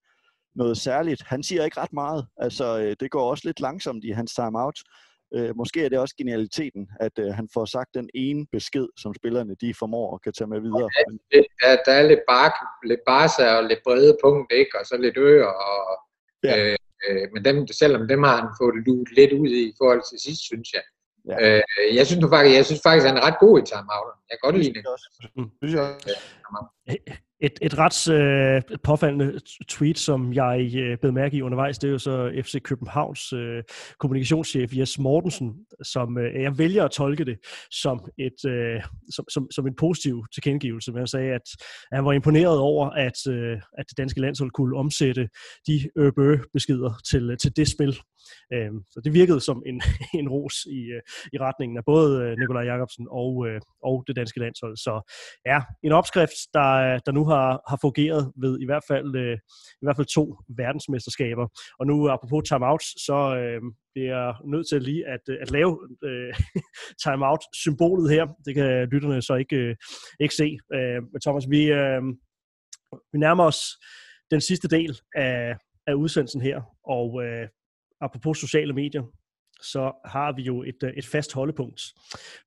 noget 0.55 0.77
særligt. 0.77 1.23
Han 1.23 1.43
siger 1.43 1.65
ikke 1.65 1.79
ret 1.79 1.93
meget, 1.93 2.25
altså 2.37 2.79
øh, 2.79 2.95
det 2.99 3.11
går 3.11 3.29
også 3.29 3.43
lidt 3.45 3.59
langsomt 3.59 4.03
i 4.03 4.11
hans 4.11 4.33
timeout. 4.33 4.79
Øh, 5.35 5.55
måske 5.55 5.85
er 5.85 5.89
det 5.89 5.99
også 5.99 6.15
genialiteten, 6.17 6.89
at 6.99 7.19
øh, 7.19 7.27
han 7.33 7.47
får 7.53 7.65
sagt 7.65 7.89
den 7.93 8.09
ene 8.13 8.45
besked, 8.51 8.87
som 8.97 9.13
spillerne 9.13 9.55
de 9.61 9.73
formår 9.73 10.13
og 10.13 10.21
kan 10.21 10.33
tage 10.33 10.47
med 10.47 10.61
videre. 10.61 10.89
Ja, 11.33 11.41
der, 11.61 11.77
der 11.85 11.91
er 11.91 12.07
lidt, 12.07 12.23
bark, 12.27 12.53
lidt 12.83 12.99
barsa 13.05 13.45
og 13.57 13.63
lidt 13.63 13.79
brede 13.83 14.17
punkt, 14.23 14.51
ikke? 14.51 14.79
og 14.79 14.85
så 14.85 14.97
lidt 14.97 15.17
øer. 15.17 15.45
Og, 15.45 15.97
ja. 16.43 16.71
øh, 16.71 16.77
øh, 17.09 17.27
men 17.33 17.45
dem, 17.45 17.67
selvom 17.67 18.07
dem 18.07 18.23
har 18.23 18.35
han 18.41 18.49
fået 18.61 18.75
luet 18.85 19.09
lidt 19.17 19.33
ud 19.33 19.49
i 19.49 19.73
forhold 19.77 20.03
til 20.09 20.17
sidst, 20.25 20.43
synes 20.49 20.73
jeg. 20.73 20.83
Ja. 21.29 21.35
Øh, 21.57 21.95
jeg, 21.95 22.07
synes 22.07 22.25
faktisk, 22.29 22.55
jeg 22.57 22.65
synes 22.65 22.81
faktisk, 22.83 23.05
at 23.05 23.11
han 23.11 23.17
er 23.21 23.25
ret 23.27 23.39
god 23.39 23.59
i 23.59 23.63
timeout. 23.71 24.09
Jeg 24.29 24.35
kan 24.37 24.43
godt 24.47 24.57
lide 24.61 24.73
det. 24.73 24.83
Synes 25.59 25.73
jeg 25.75 25.81
også. 25.81 26.19
Et, 27.41 27.59
et 27.61 27.77
ret 27.77 28.09
øh, 28.13 28.77
påfaldende 28.83 29.39
tweet, 29.69 29.97
som 29.97 30.33
jeg 30.33 30.71
øh, 30.75 30.97
blev 30.97 31.13
mærke 31.13 31.37
i 31.37 31.41
undervejs, 31.41 31.77
det 31.77 31.87
er 31.87 31.91
jo 31.91 31.97
så 31.97 32.41
FC 32.43 32.61
Københavns 32.61 33.33
øh, 33.33 33.63
kommunikationschef 33.99 34.77
Jes 34.77 34.99
Mortensen, 34.99 35.53
som 35.83 36.17
øh, 36.17 36.41
jeg 36.41 36.57
vælger 36.57 36.85
at 36.85 36.91
tolke 36.91 37.25
det 37.25 37.37
som, 37.71 38.09
et, 38.17 38.49
øh, 38.49 38.81
som, 39.15 39.25
som, 39.29 39.47
som 39.51 39.67
en 39.67 39.75
positiv 39.75 40.25
tilkendegivelse. 40.33 40.91
Men 40.91 40.97
han 40.97 41.07
sagde, 41.07 41.31
at, 41.33 41.47
han 41.91 42.05
var 42.05 42.11
imponeret 42.11 42.59
over, 42.59 42.89
at, 42.89 43.27
øh, 43.27 43.57
at 43.77 43.85
det 43.89 43.97
danske 43.97 44.21
landshold 44.21 44.51
kunne 44.51 44.77
omsætte 44.77 45.29
de 45.67 45.89
øbø-beskeder 45.97 46.93
til, 47.09 47.29
øh, 47.31 47.37
til 47.37 47.55
det 47.55 47.67
spil, 47.67 47.97
Øh, 48.53 48.71
så 48.91 49.01
det 49.03 49.13
virkede 49.13 49.41
som 49.41 49.63
en, 49.65 49.81
en 50.19 50.29
ros 50.29 50.55
i, 50.65 50.79
øh, 50.95 51.01
i 51.33 51.37
retningen 51.37 51.77
af 51.77 51.85
både 51.85 52.21
øh, 52.23 52.37
Nikolaj 52.37 52.63
Jakobsen 52.63 53.07
og, 53.11 53.47
øh, 53.47 53.61
og 53.83 54.03
det 54.07 54.15
danske 54.15 54.39
landshold. 54.39 54.77
Så 54.77 55.13
ja, 55.45 55.59
en 55.83 55.91
opskrift, 55.91 56.39
der, 56.53 56.71
øh, 56.85 56.99
der 57.05 57.11
nu 57.11 57.25
har, 57.25 57.61
har 57.69 57.77
fungeret 57.81 58.31
ved 58.35 58.59
i 58.61 58.65
hvert 58.65 58.83
fald 58.87 59.15
øh, 59.15 59.37
i 59.81 59.85
hvert 59.85 59.95
fald 59.95 60.07
to 60.07 60.37
verdensmesterskaber. 60.57 61.47
Og 61.79 61.87
nu 61.87 62.09
apropos 62.09 62.49
timeouts, 62.49 63.05
så 63.05 63.19
øh, 63.41 63.61
bliver 63.93 64.17
jeg 64.17 64.35
nødt 64.45 64.67
til 64.69 64.81
lige 64.81 65.07
at, 65.07 65.23
øh, 65.29 65.37
at 65.41 65.51
lave 65.51 65.79
øh, 66.03 66.33
timeout-symbolet 67.03 68.09
her. 68.15 68.25
Det 68.45 68.55
kan 68.55 68.87
lytterne 68.91 69.21
så 69.21 69.35
ikke, 69.35 69.55
øh, 69.55 69.75
ikke 70.19 70.35
se. 70.35 70.57
Øh, 70.73 70.99
men 71.11 71.21
Thomas, 71.21 71.45
vi, 71.49 71.61
øh, 71.71 72.01
vi 73.13 73.17
nærmer 73.19 73.43
os 73.43 73.61
den 74.31 74.41
sidste 74.41 74.67
del 74.67 74.99
af, 75.15 75.55
af 75.87 75.93
udsendelsen 75.93 76.41
her, 76.41 76.61
og 76.85 77.23
øh, 77.23 77.47
apropos 78.01 78.37
sociale 78.37 78.73
medier, 78.73 79.03
så 79.71 79.91
har 80.05 80.35
vi 80.35 80.41
jo 80.41 80.63
et, 80.63 80.83
øh, 80.83 80.93
et 80.97 81.05
fast 81.05 81.33
holdepunkt 81.33 81.81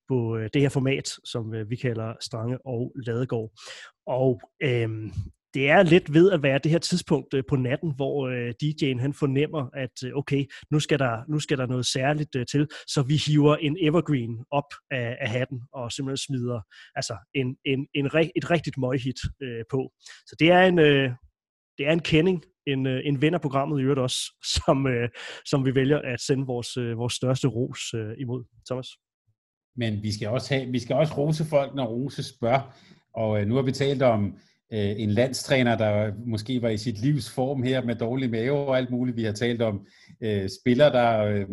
på 0.09 0.37
øh, 0.37 0.51
det 0.55 0.63
her 0.63 0.69
format, 0.69 1.09
som 1.25 1.55
øh, 1.55 1.71
vi 1.71 1.77
kalder 1.77 2.15
Strange 2.21 2.67
og 2.67 2.93
Ladegård. 3.07 3.51
Og 4.07 4.41
øhm, 4.63 5.13
det 5.55 5.71
er 5.71 5.83
lidt 5.83 6.15
ved 6.15 6.33
at 6.33 6.43
være 6.43 6.59
det 6.59 6.71
her 6.71 6.79
tidspunkt 6.79 7.35
på 7.49 7.57
natten, 7.57 7.93
hvor 7.97 8.29
DJ'en 8.63 9.01
han 9.01 9.15
fornemmer, 9.15 9.71
at 9.75 10.13
okay, 10.15 10.45
nu 10.71 10.81
skal 10.81 10.99
der, 10.99 11.23
nu 11.29 11.39
skal 11.39 11.59
der 11.59 11.67
noget 11.67 11.87
særligt 11.87 12.37
til, 12.51 12.69
så 12.87 13.03
vi 13.03 13.17
hiver 13.27 13.57
en 13.57 13.77
evergreen 13.81 14.45
op 14.51 14.75
af, 14.91 15.17
af 15.21 15.29
hatten 15.29 15.61
og 15.73 15.93
simpelthen 15.93 16.17
smider 16.17 16.61
altså 16.95 17.17
en, 17.35 17.57
en, 17.65 17.87
en, 17.95 18.07
et 18.37 18.51
rigtigt 18.51 18.79
møghit 18.79 19.21
øh, 19.43 19.65
på. 19.71 19.93
Så 20.27 20.37
det 20.39 20.51
er 20.51 20.63
en, 20.63 20.79
øh, 20.79 21.11
det 21.79 21.87
er 21.87 21.93
en 21.93 22.03
kending 22.03 22.45
en, 22.67 22.87
øh, 22.87 23.01
en 23.05 23.23
ven 23.23 23.35
af 23.35 23.41
programmet 23.41 23.81
i 23.81 23.83
øvrigt 23.83 24.01
også, 24.01 24.19
som, 24.57 24.87
øh, 24.87 25.09
som 25.45 25.65
vi 25.65 25.75
vælger 25.75 25.99
at 25.99 26.21
sende 26.21 26.47
vores, 26.47 26.77
øh, 26.77 26.99
vores 26.99 27.13
største 27.13 27.49
ros 27.49 27.95
øh, 27.95 28.15
imod. 28.19 28.45
Thomas? 28.67 28.89
Men 29.77 30.03
vi 30.03 30.13
skal 30.13 30.29
også 30.29 30.55
have, 30.55 30.67
vi 30.67 30.79
skal 30.79 30.97
også 30.97 31.15
rose 31.15 31.45
folk, 31.45 31.75
når 31.75 31.87
Rose 31.87 32.23
spørger. 32.23 32.77
Og 33.15 33.41
øh, 33.41 33.47
nu 33.47 33.55
har 33.55 33.63
vi 33.63 33.73
talt 33.73 34.03
om 34.03 34.25
øh, 34.73 34.95
en 34.97 35.11
landstræner, 35.11 35.77
der 35.77 36.13
måske 36.27 36.63
var 36.63 36.69
i 36.69 36.77
sit 36.77 36.99
livs 36.99 37.31
form 37.31 37.63
her 37.63 37.85
med 37.85 37.95
dårlig 37.95 38.31
mave 38.31 38.57
og 38.57 38.77
alt 38.79 38.91
muligt. 38.91 39.17
Vi 39.17 39.25
har 39.25 39.33
talt 39.33 39.63
om 39.63 39.87
øh, 40.21 40.49
spillere, 40.61 40.93
der, 40.93 41.25
øh, 41.25 41.47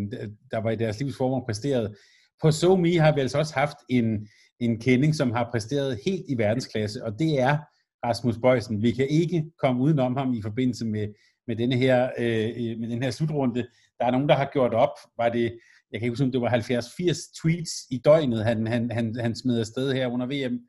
der 0.51 0.57
var 0.61 0.71
i 0.71 0.75
deres 0.75 0.99
livs 0.99 1.17
form 1.17 1.31
og 1.31 1.45
præsteret. 1.45 1.95
På 2.41 2.51
SoMe 2.51 2.99
har 2.99 3.15
vi 3.15 3.21
altså 3.21 3.37
også 3.37 3.53
haft 3.53 3.77
en, 3.89 4.27
en 4.59 4.79
kending, 4.79 5.15
som 5.15 5.31
har 5.31 5.49
præsteret 5.51 5.99
helt 6.05 6.25
i 6.29 6.37
verdensklasse, 6.37 7.05
og 7.05 7.19
det 7.19 7.39
er 7.39 7.57
Rasmus 8.03 8.37
Bøjsen. 8.37 8.81
Vi 8.81 8.91
kan 8.91 9.07
ikke 9.09 9.45
komme 9.59 9.81
udenom 9.81 10.15
ham 10.15 10.33
i 10.33 10.41
forbindelse 10.41 10.85
med, 10.85 11.07
med, 11.47 11.55
denne 11.55 11.75
her, 11.75 12.09
øh, 12.17 12.79
med 12.79 12.89
den 12.89 13.03
her 13.03 13.11
slutrunde. 13.11 13.67
Der 13.99 14.05
er 14.05 14.11
nogen, 14.11 14.29
der 14.29 14.35
har 14.35 14.49
gjort 14.53 14.73
op. 14.73 14.95
Var 15.17 15.29
det, 15.29 15.59
jeg 15.91 15.99
kan 15.99 16.05
ikke 16.05 16.11
huske, 16.11 16.25
om 16.25 16.31
det 16.31 16.41
var 16.41 16.49
70-80 16.49 17.41
tweets 17.41 17.71
i 17.91 18.01
døgnet, 18.05 18.43
han, 18.45 18.67
han, 18.67 18.91
han, 18.91 19.15
han 19.19 19.35
smed 19.35 19.59
afsted 19.59 19.93
her 19.93 20.07
under 20.07 20.25
VM. 20.25 20.59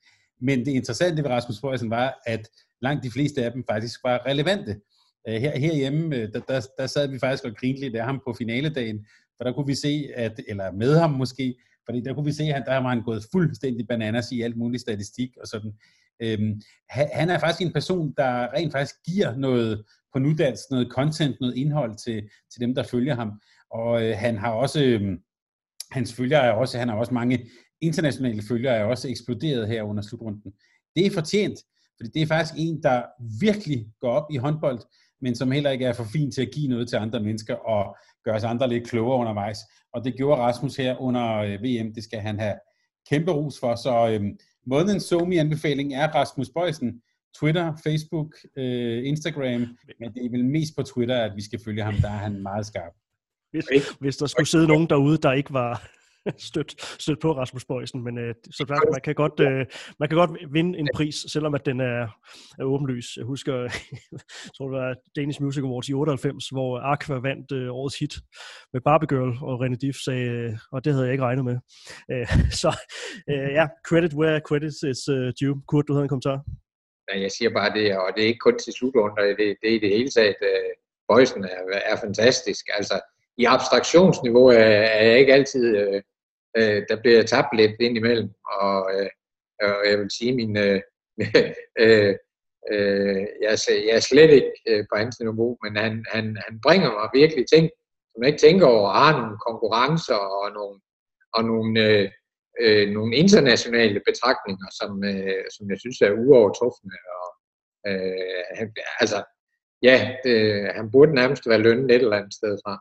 Men 0.41 0.59
det 0.59 0.73
interessante 0.73 1.23
ved 1.23 1.31
Rasmus 1.31 1.61
Bøjsen 1.61 1.91
var, 1.91 2.23
at 2.27 2.49
langt 2.83 3.05
de 3.05 3.11
fleste 3.11 3.45
af 3.45 3.53
dem 3.53 3.65
faktisk 3.71 4.01
var 4.05 4.27
relevante. 4.27 4.81
Øh, 5.29 5.35
her, 5.35 5.59
herhjemme, 5.59 6.17
øh, 6.17 6.33
der, 6.33 6.41
der, 6.41 6.61
der 6.79 6.87
sad 6.87 7.09
vi 7.09 7.19
faktisk 7.19 7.45
og 7.45 7.57
grinede 7.57 7.81
lidt 7.81 7.97
af 7.97 8.05
ham 8.05 8.21
på 8.27 8.35
finaledagen, 8.39 9.07
for 9.37 9.45
der 9.45 9.53
kunne 9.53 9.67
vi 9.67 9.75
se, 9.75 10.09
at, 10.15 10.41
eller 10.49 10.73
med 10.73 10.97
ham 10.99 11.11
måske, 11.11 11.55
fordi 11.87 12.01
der 12.01 12.15
kunne 12.15 12.25
vi 12.25 12.33
se, 12.33 12.45
at 12.45 12.63
der 12.67 12.77
var 12.77 12.89
han 12.89 13.03
gået 13.03 13.27
fuldstændig 13.33 13.87
bananas 13.89 14.33
i 14.33 14.43
alt 14.43 14.57
muligt 14.57 14.81
statistik 14.81 15.31
og 15.41 15.47
sådan. 15.47 15.73
Øhm, 16.23 16.61
han 16.91 17.31
er 17.31 17.39
faktisk 17.39 17.67
en 17.67 17.73
person, 17.73 18.15
der 18.17 18.53
rent 18.53 18.73
faktisk 18.73 18.95
giver 19.07 19.37
noget 19.37 19.85
på 20.13 20.19
nudansk, 20.19 20.63
noget 20.71 20.89
content, 20.91 21.37
noget 21.41 21.57
indhold 21.57 21.97
til, 22.05 22.23
til 22.53 22.61
dem, 22.61 22.75
der 22.75 22.83
følger 22.83 23.15
ham. 23.15 23.33
Og 23.71 24.03
øh, 24.03 24.17
han 24.19 24.39
har 24.39 24.51
også, 24.51 24.85
øh, 24.85 25.19
hans 25.91 26.15
følgere 26.15 26.45
er 26.45 26.53
også, 26.53 26.79
han 26.79 26.89
har 26.89 26.97
også 26.97 27.15
mange 27.15 27.51
internationale 27.81 28.43
følgere, 28.49 28.77
er 28.77 28.85
også 28.85 29.09
eksploderet 29.09 29.69
her 29.69 29.83
under 29.83 30.03
slutrunden. 30.03 30.53
Det 30.97 31.07
er 31.07 31.11
fortjent, 31.11 31.59
fordi 31.97 32.11
det 32.15 32.23
er 32.23 32.27
faktisk 32.27 32.55
en, 32.59 32.83
der 32.83 33.03
virkelig 33.41 33.87
går 34.01 34.11
op 34.11 34.27
i 34.31 34.37
håndbold, 34.37 34.81
men 35.21 35.35
som 35.35 35.51
heller 35.51 35.71
ikke 35.71 35.85
er 35.85 35.93
for 35.93 36.07
fin 36.13 36.31
til 36.31 36.43
at 36.43 36.51
give 36.55 36.69
noget 36.69 36.89
til 36.89 36.97
andre 36.97 37.21
mennesker 37.21 37.55
og 37.55 37.97
gøre 38.25 38.35
os 38.35 38.45
andre 38.45 38.69
lidt 38.69 38.89
klogere 38.89 39.19
undervejs. 39.19 39.59
Og 39.93 40.05
det 40.05 40.17
gjorde 40.17 40.41
Rasmus 40.41 40.77
her 40.77 41.01
under 41.01 41.37
øh, 41.37 41.63
VM. 41.63 41.95
Det 41.95 42.05
skal 42.05 42.21
han 42.21 42.39
have 42.41 42.55
kæmpe 43.11 43.33
rus 43.33 43.61
for. 43.61 43.75
Så 43.75 44.09
øh, 44.11 44.25
månedens 44.67 45.03
Somi-anbefaling 45.03 45.95
er 45.95 46.09
Rasmus 46.09 46.49
Bøjsen. 46.55 47.03
Twitter, 47.41 47.77
Facebook, 47.85 48.35
øh, 48.57 49.07
Instagram, 49.07 49.61
men 50.01 50.15
det 50.15 50.25
er 50.27 50.31
vel 50.31 50.45
mest 50.45 50.77
på 50.77 50.83
Twitter, 50.83 51.17
at 51.23 51.33
vi 51.37 51.43
skal 51.43 51.61
følge 51.65 51.83
ham. 51.83 51.95
Der 51.95 52.09
er 52.09 52.23
han 52.27 52.43
meget 52.43 52.67
skarp. 52.67 52.93
Hvis, 53.51 53.65
hvis 54.01 54.17
der 54.17 54.27
skulle 54.27 54.49
sidde 54.49 54.67
nogen 54.67 54.87
derude, 54.89 55.19
der 55.19 55.33
ikke 55.33 55.53
var, 55.53 55.89
stødt, 56.49 57.01
stødt 57.03 57.21
på 57.21 57.33
Rasmus 57.33 57.65
Bøjsen, 57.65 58.05
men 58.05 58.19
øh, 58.19 58.35
så 58.51 58.65
sagt, 58.69 58.91
man 58.93 59.01
kan, 59.05 59.15
godt, 59.15 59.41
øh, 59.41 59.67
man 60.01 60.09
kan 60.09 60.19
godt 60.19 60.31
vinde 60.53 60.79
en 60.79 60.89
pris, 60.95 61.17
selvom 61.29 61.55
at 61.55 61.67
den 61.67 61.81
er, 61.81 62.03
er 62.59 62.65
åbenlys. 62.65 63.17
Jeg 63.17 63.25
husker, 63.25 63.55
jeg 64.47 64.53
tror 64.57 64.69
det 64.69 64.81
var 64.81 64.95
Danish 65.17 65.43
Music 65.43 65.63
Awards 65.63 65.89
i 65.89 65.93
98, 65.93 66.49
hvor 66.49 66.81
Aqua 66.93 67.17
vandt 67.19 67.53
øh, 67.53 67.69
årets 67.71 67.99
hit 67.99 68.15
med 68.73 68.81
Barbie 68.81 69.09
Girl, 69.09 69.33
og 69.49 69.55
René 69.65 69.77
Diff 69.77 69.99
sagde, 69.99 70.29
øh, 70.29 70.53
og 70.73 70.85
det 70.85 70.93
havde 70.93 71.07
jeg 71.07 71.13
ikke 71.13 71.25
regnet 71.25 71.45
med. 71.45 71.57
Øh, 72.13 72.29
så 72.63 72.71
øh, 73.31 73.51
ja, 73.59 73.67
credit 73.89 74.15
where 74.15 74.41
credit 74.49 74.75
is 74.93 75.09
uh, 75.09 75.31
due. 75.41 75.63
Kurt, 75.69 75.89
du 75.89 75.93
havde 75.93 76.05
en 76.05 76.15
kommentar? 76.15 76.39
Ja, 77.09 77.21
jeg 77.21 77.31
siger 77.31 77.51
bare 77.59 77.71
det, 77.79 77.99
og 77.99 78.09
det 78.15 78.23
er 78.23 78.29
ikke 78.29 78.47
kun 78.47 78.59
til 78.59 78.73
slutrunder, 78.73 79.23
det, 79.41 79.57
det 79.61 79.69
er 79.71 79.77
i 79.79 79.85
det 79.85 79.91
hele 79.97 80.11
taget, 80.11 80.37
øh, 80.43 80.73
Bøjsen 81.09 81.45
er, 81.45 81.61
er 81.93 81.97
fantastisk. 81.97 82.65
Altså, 82.79 83.01
i 83.39 83.45
abstraktionsniveau 83.45 84.47
er, 84.47 84.75
er 84.99 85.07
jeg 85.07 85.19
ikke 85.19 85.35
altid 85.35 85.77
øh, 85.77 86.03
øh, 86.57 86.83
der 86.89 86.97
bliver 87.01 87.23
tabt 87.23 87.57
lidt 87.57 87.81
indimellem, 87.81 88.31
og, 88.61 88.91
øh, 88.95 89.11
og 89.63 89.91
jeg 89.91 89.99
vil 89.99 90.11
sige, 90.19 90.35
min, 90.37 90.57
øh, 90.57 90.81
øh, 91.83 92.15
øh, 92.73 93.23
jeg, 93.43 93.51
er, 93.53 93.83
jeg 93.87 93.97
er 93.97 94.01
slet 94.11 94.31
ikke 94.31 94.53
øh, 94.69 94.85
på 94.91 94.97
hans 94.97 95.21
niveau, 95.21 95.59
men 95.63 95.77
han, 95.77 96.05
han, 96.15 96.25
han 96.47 96.61
bringer 96.63 96.91
mig 96.93 97.09
virkelig 97.21 97.45
ting, 97.53 97.71
som 98.11 98.23
jeg 98.23 98.29
ikke 98.29 98.47
tænker 98.47 98.67
over, 98.67 98.91
har 98.91 99.13
nogle 99.21 99.39
konkurrencer 99.49 100.21
og 100.41 100.53
nogle, 100.59 100.81
og 101.33 101.45
nogle, 101.45 101.71
øh, 101.87 102.11
øh, 102.61 102.91
nogle 102.91 103.17
internationale 103.17 104.01
betragtninger, 104.09 104.69
som, 104.81 105.05
øh, 105.05 105.45
som 105.55 105.71
jeg 105.71 105.79
synes 105.81 106.01
er 106.01 106.19
uovertruffende. 106.25 106.99
Og, 107.21 107.29
øh, 107.89 108.43
han, 108.59 108.73
altså, 109.01 109.19
ja, 109.83 109.97
øh, 110.27 110.69
han 110.77 110.91
burde 110.91 111.15
nærmest 111.15 111.49
være 111.49 111.65
lønnet 111.67 111.91
et 111.91 112.03
eller 112.03 112.17
andet 112.17 112.35
sted 112.35 112.59
fra 112.65 112.75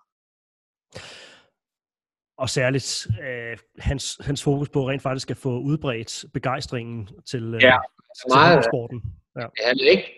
og 2.44 2.50
særligt 2.50 3.08
øh, 3.28 3.58
hans, 3.80 4.18
hans 4.22 4.44
fokus 4.44 4.70
på 4.70 4.90
rent 4.90 5.02
faktisk 5.02 5.32
at 5.32 5.38
få 5.38 5.60
udbredt 5.60 6.26
begejstringen 6.34 7.10
til, 7.26 7.44
øh, 7.56 7.62
Ja, 7.62 7.78
til 8.18 8.28
meget. 8.36 8.66
sporten. 8.66 9.02
Ja. 9.40 9.46
Han 9.68 9.80
er 9.84 9.90
ikke 9.96 10.10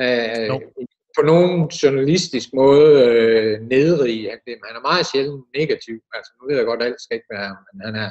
øh, 0.00 0.60
på 1.18 1.22
nogen 1.26 1.68
journalistisk 1.68 2.48
måde 2.54 2.86
øh, 3.08 3.60
nedrig. 3.60 4.18
Han, 4.30 4.38
han 4.68 4.76
er 4.76 4.80
meget 4.90 5.06
sjældent 5.06 5.44
negativ. 5.58 5.96
Altså, 6.14 6.32
nu 6.40 6.48
ved 6.48 6.56
jeg 6.56 6.66
godt, 6.66 6.82
at 6.82 6.86
alt 6.86 7.00
skal 7.00 7.14
ikke 7.14 7.32
være, 7.38 7.56
men 7.72 7.80
han 7.86 7.94
er 8.04 8.10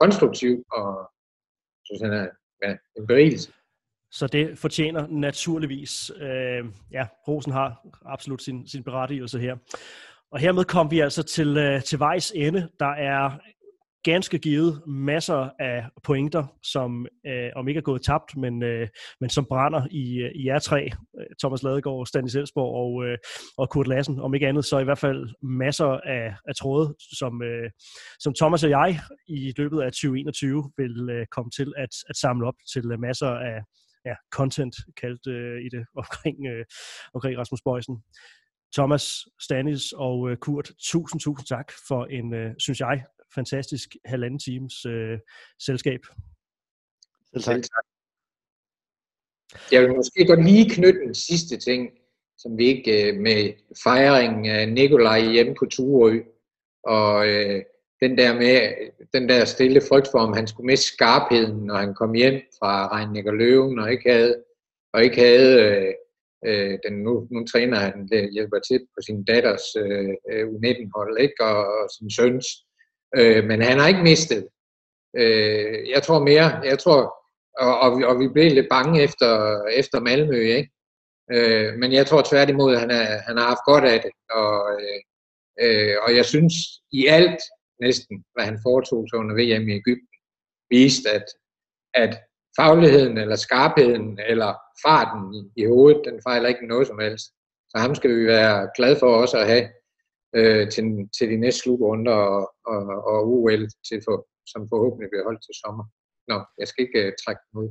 konstruktiv, 0.00 0.64
og 0.72 1.10
synes, 1.84 2.02
han 2.02 2.12
er 2.12 2.28
ja, 2.64 2.70
en 2.98 3.06
berigelse. 3.06 3.52
Så 4.12 4.26
det 4.26 4.58
fortjener 4.58 5.06
naturligvis, 5.08 6.10
øh, 6.16 6.64
ja, 6.92 7.06
Rosen 7.28 7.52
har 7.52 7.86
absolut 8.04 8.42
sin, 8.42 8.68
sin 8.68 8.84
berettigelse 8.84 9.38
her. 9.38 9.56
Og 10.32 10.38
hermed 10.38 10.64
kom 10.64 10.90
vi 10.90 11.00
altså 11.00 11.22
til, 11.22 11.56
øh, 11.56 11.82
til 11.82 11.98
vejs 11.98 12.32
ende. 12.34 12.68
Der 12.80 12.86
er 12.86 13.38
ganske 14.02 14.38
givet 14.38 14.82
masser 14.86 15.50
af 15.58 15.84
pointer, 16.04 16.46
som 16.62 17.06
øh, 17.26 17.50
om 17.56 17.68
ikke 17.68 17.78
er 17.78 17.82
gået 17.82 18.02
tabt, 18.02 18.36
men, 18.36 18.62
øh, 18.62 18.88
men 19.20 19.30
som 19.30 19.46
brænder 19.48 19.86
i, 19.90 20.18
øh, 20.18 20.30
i 20.34 20.46
jer 20.46 20.58
tre, 20.58 20.84
øh, 21.20 21.26
Thomas 21.40 21.62
Ladegaard, 21.62 22.06
Stanis 22.06 22.34
Elsborg 22.34 22.74
og, 22.74 23.06
øh, 23.06 23.18
og 23.58 23.70
Kurt 23.70 23.86
Lassen. 23.86 24.20
Om 24.20 24.34
ikke 24.34 24.48
andet, 24.48 24.64
så 24.64 24.78
i 24.78 24.84
hvert 24.84 24.98
fald 24.98 25.28
masser 25.42 25.86
af, 25.86 26.34
af 26.48 26.54
tråde, 26.54 26.94
som, 27.18 27.42
øh, 27.42 27.70
som 28.18 28.34
Thomas 28.34 28.64
og 28.64 28.70
jeg 28.70 29.00
i 29.28 29.54
løbet 29.56 29.80
af 29.82 29.92
2021 29.92 30.72
vil 30.76 31.10
øh, 31.10 31.26
komme 31.26 31.50
til 31.50 31.72
at, 31.76 31.94
at 32.08 32.16
samle 32.16 32.46
op 32.46 32.54
til 32.72 32.92
øh, 32.92 33.00
masser 33.00 33.28
af, 33.28 33.60
ja, 34.04 34.14
content 34.32 34.74
kaldt 35.00 35.26
øh, 35.26 35.60
i 35.66 35.68
det 35.68 35.86
omkring, 35.96 36.36
øh, 36.52 36.64
omkring 37.14 37.38
Rasmus 37.38 37.62
Bøjsen. 37.64 37.96
Thomas, 38.74 39.28
Stanis 39.40 39.92
og 39.92 40.30
øh, 40.30 40.36
Kurt, 40.36 40.72
tusind, 40.78 41.20
tusind 41.20 41.46
tak 41.46 41.72
for 41.88 42.04
en, 42.04 42.34
øh, 42.34 42.54
synes 42.58 42.80
jeg, 42.80 43.04
fantastisk 43.34 43.96
halvanden 44.04 44.38
times 44.38 44.86
øh, 44.86 45.18
selskab. 45.58 46.00
Selv 47.32 47.42
tak. 47.42 47.54
Selv 47.54 47.62
tak. 47.62 47.84
Jeg 49.72 49.82
vil 49.82 49.96
måske 49.96 50.26
godt 50.26 50.44
lige 50.44 50.70
knytte 50.70 51.00
en 51.02 51.14
sidste 51.14 51.56
ting, 51.56 51.90
som 52.38 52.58
vi 52.58 52.64
ikke 52.66 53.12
øh, 53.12 53.20
med 53.20 53.52
fejringen 53.84 54.46
af 54.46 54.72
Nikolaj 54.72 55.20
hjemme 55.20 55.54
på 55.58 55.66
Turø, 55.66 56.20
og 56.84 57.28
øh, 57.28 57.62
den 58.02 58.18
der 58.18 58.34
med 58.34 58.72
den 59.14 59.28
der 59.28 59.44
stille 59.44 59.80
frygt 59.88 60.08
for, 60.10 60.18
om 60.18 60.32
han 60.32 60.46
skulle 60.46 60.66
miste 60.66 60.86
skarpheden, 60.86 61.66
når 61.66 61.74
han 61.74 61.94
kom 61.94 62.12
hjem 62.12 62.42
fra 62.58 62.88
Regn 62.88 63.28
og 63.28 63.34
Løven, 63.34 63.78
og 63.78 63.92
ikke 63.92 64.12
havde, 64.12 64.44
og 64.92 65.04
ikke 65.04 65.20
havde 65.20 65.62
øh, 65.62 65.94
øh, 66.46 66.78
den, 66.84 66.94
nu, 67.02 67.28
nu 67.30 67.44
træner 67.44 67.78
han, 67.78 68.08
det 68.12 68.32
hjælper 68.32 68.58
til 68.58 68.78
på 68.78 69.00
sin 69.06 69.24
datters 69.24 69.64
øh, 69.78 70.14
øh 70.32 70.44
U19-hold, 70.54 71.20
ikke? 71.20 71.44
Og, 71.44 71.58
og 71.80 71.88
sin 71.98 72.10
søns. 72.10 72.46
Øh, 73.16 73.44
men 73.44 73.62
han 73.62 73.78
har 73.78 73.88
ikke 73.88 74.02
mistet. 74.02 74.48
Øh, 75.16 75.88
jeg 75.94 76.02
tror 76.02 76.24
mere, 76.24 76.48
jeg 76.70 76.78
tror, 76.78 77.00
og, 77.58 77.80
og, 77.80 77.98
vi, 77.98 78.04
og 78.04 78.20
vi 78.20 78.28
blev 78.28 78.52
lidt 78.52 78.68
bange 78.70 79.02
efter, 79.02 79.62
efter 79.80 80.00
Malmø, 80.00 80.40
ikke? 80.40 80.70
Øh, 81.32 81.74
men 81.74 81.92
jeg 81.92 82.06
tror 82.06 82.22
tværtimod, 82.22 82.76
han, 82.76 82.90
er, 82.90 83.04
han 83.26 83.36
har 83.36 83.46
haft 83.46 83.64
godt 83.66 83.84
af 83.84 84.00
det, 84.00 84.10
og, 84.30 84.80
øh, 84.80 85.00
øh, 85.62 85.96
og 86.02 86.16
jeg 86.16 86.24
synes 86.24 86.54
i 86.92 87.06
alt 87.06 87.40
næsten, 87.80 88.24
hvad 88.34 88.44
han 88.44 88.58
foretog 88.62 89.06
sig 89.08 89.18
under 89.18 89.34
VM 89.34 89.68
i 89.68 89.72
Ægypten, 89.72 90.16
viste, 90.70 91.10
at, 91.10 91.26
at 91.94 92.12
fagligheden 92.56 93.18
eller 93.18 93.36
skarpheden 93.36 94.18
eller 94.26 94.54
farten 94.86 95.34
i, 95.38 95.40
i 95.62 95.64
hovedet, 95.66 96.02
den 96.04 96.20
fejler 96.26 96.48
ikke 96.48 96.66
noget 96.66 96.86
som 96.86 96.98
helst. 96.98 97.26
Så 97.70 97.76
ham 97.78 97.94
skal 97.94 98.10
vi 98.16 98.26
være 98.26 98.70
glade 98.76 98.96
for 99.00 99.10
også 99.22 99.38
at 99.38 99.46
have 99.46 99.68
øh, 100.36 100.70
til, 100.70 100.84
til 101.18 101.30
de 101.30 101.36
næste 101.36 101.60
slutrunder 101.60 102.12
og, 102.12 102.54
og, 102.66 102.82
og 103.12 103.18
UL, 103.32 103.68
til 103.88 103.98
for, 104.06 104.26
som 104.46 104.68
forhåbentlig 104.72 105.08
bliver 105.10 105.24
holdt 105.24 105.42
til 105.42 105.54
sommer. 105.64 105.84
Nå, 106.28 106.36
jeg 106.58 106.68
skal 106.68 106.84
ikke 106.86 107.00
øh, 107.06 107.12
trække 107.24 107.42
den 107.46 107.60
ud. 107.62 107.68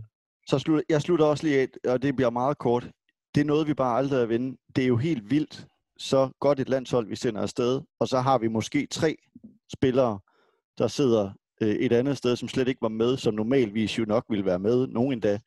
Så 0.47 0.59
slutter, 0.59 0.83
jeg 0.89 1.01
slutter 1.01 1.25
også 1.25 1.43
lige 1.43 1.61
af, 1.61 1.91
og 1.91 2.01
det 2.01 2.15
bliver 2.15 2.29
meget 2.29 2.57
kort. 2.57 2.91
Det 3.35 3.41
er 3.41 3.45
noget, 3.45 3.67
vi 3.67 3.73
bare 3.73 3.97
aldrig 3.97 4.21
at 4.21 4.29
vinde. 4.29 4.57
Det 4.75 4.83
er 4.83 4.87
jo 4.87 4.97
helt 4.97 5.31
vildt, 5.31 5.67
så 5.97 6.29
godt 6.39 6.59
et 6.59 6.69
landshold, 6.69 7.07
vi 7.07 7.15
sender 7.15 7.41
afsted, 7.41 7.81
og 7.99 8.07
så 8.07 8.19
har 8.19 8.37
vi 8.37 8.47
måske 8.47 8.87
tre 8.91 9.17
spillere, 9.73 10.19
der 10.77 10.87
sidder 10.87 11.31
øh, 11.61 11.69
et 11.69 11.93
andet 11.93 12.17
sted, 12.17 12.35
som 12.35 12.47
slet 12.47 12.67
ikke 12.67 12.81
var 12.81 12.89
med, 12.89 13.17
som 13.17 13.33
normalvis 13.33 13.99
jo 13.99 14.05
nok 14.05 14.25
ville 14.29 14.45
være 14.45 14.59
med, 14.59 14.87
nogen 14.87 15.13
endda 15.13 15.39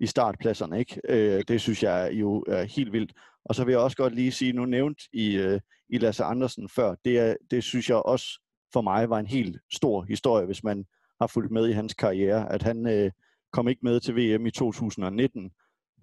i 0.00 0.06
startpladserne. 0.06 0.78
Ikke? 0.78 1.00
Øh, 1.08 1.44
det 1.48 1.60
synes 1.60 1.82
jeg 1.82 2.10
jo 2.12 2.44
er 2.48 2.62
helt 2.62 2.92
vildt. 2.92 3.12
Og 3.44 3.54
så 3.54 3.64
vil 3.64 3.72
jeg 3.72 3.80
også 3.80 3.96
godt 3.96 4.14
lige 4.14 4.32
sige, 4.32 4.52
nu 4.52 4.64
nævnt 4.64 5.02
i, 5.12 5.36
øh, 5.36 5.60
i 5.88 5.98
Lasse 5.98 6.24
Andersen 6.24 6.68
før, 6.68 6.94
det, 7.04 7.18
er, 7.18 7.34
det 7.50 7.64
synes 7.64 7.88
jeg 7.88 7.96
også 7.96 8.40
for 8.72 8.80
mig 8.80 9.10
var 9.10 9.18
en 9.18 9.26
helt 9.26 9.58
stor 9.72 10.02
historie, 10.02 10.46
hvis 10.46 10.64
man 10.64 10.84
har 11.20 11.26
fulgt 11.26 11.50
med 11.52 11.68
i 11.68 11.72
hans 11.72 11.94
karriere, 11.94 12.52
at 12.52 12.62
han 12.62 12.86
øh, 12.86 13.10
kom 13.52 13.68
ikke 13.68 13.80
med 13.82 14.00
til 14.00 14.16
VM 14.16 14.46
i 14.46 14.50
2019, 14.50 15.50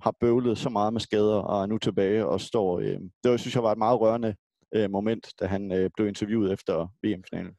har 0.01 0.15
bøvlet 0.19 0.57
så 0.57 0.69
meget 0.69 0.93
med 0.93 1.01
skader 1.01 1.35
og 1.35 1.61
er 1.61 1.65
nu 1.65 1.77
tilbage 1.77 2.25
og 2.25 2.41
står... 2.41 2.79
Øh, 2.79 2.99
det 3.23 3.31
var, 3.31 3.37
synes 3.37 3.55
jeg 3.55 3.63
var 3.63 3.71
et 3.71 3.77
meget 3.77 3.99
rørende 3.99 4.35
øh, 4.75 4.91
moment, 4.91 5.33
da 5.39 5.45
han 5.45 5.71
øh, 5.71 5.89
blev 5.95 6.07
interviewet 6.07 6.53
efter 6.53 6.87
VM-finalen. 7.03 7.53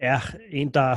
Ja, 0.00 0.20
en, 0.50 0.70
der 0.70 0.96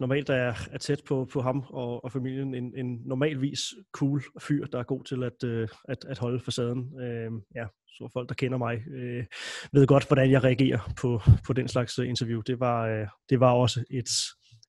normalt 0.00 0.30
er, 0.30 0.54
er 0.72 0.78
tæt 0.78 1.00
på, 1.08 1.28
på 1.32 1.40
ham 1.40 1.64
og, 1.68 2.04
og 2.04 2.12
familien. 2.12 2.54
En, 2.54 2.72
en 2.76 3.00
normalvis 3.04 3.60
cool 3.92 4.22
fyr, 4.40 4.66
der 4.66 4.78
er 4.78 4.82
god 4.82 5.04
til 5.04 5.24
at, 5.24 5.44
øh, 5.44 5.68
at, 5.88 6.04
at 6.08 6.18
holde 6.18 6.40
facaden. 6.40 7.00
Øh, 7.00 7.30
ja, 7.54 7.66
så 7.86 8.10
folk, 8.12 8.28
der 8.28 8.34
kender 8.34 8.58
mig, 8.58 8.78
øh, 8.88 9.24
ved 9.72 9.86
godt, 9.86 10.06
hvordan 10.06 10.30
jeg 10.30 10.44
reagerer 10.44 10.92
på, 11.00 11.20
på 11.46 11.52
den 11.52 11.68
slags 11.68 11.98
øh, 11.98 12.08
interview. 12.08 12.40
Det 12.40 12.60
var, 12.60 12.86
øh, 12.86 13.06
det 13.30 13.40
var 13.40 13.52
også 13.52 13.84
et, 13.90 14.08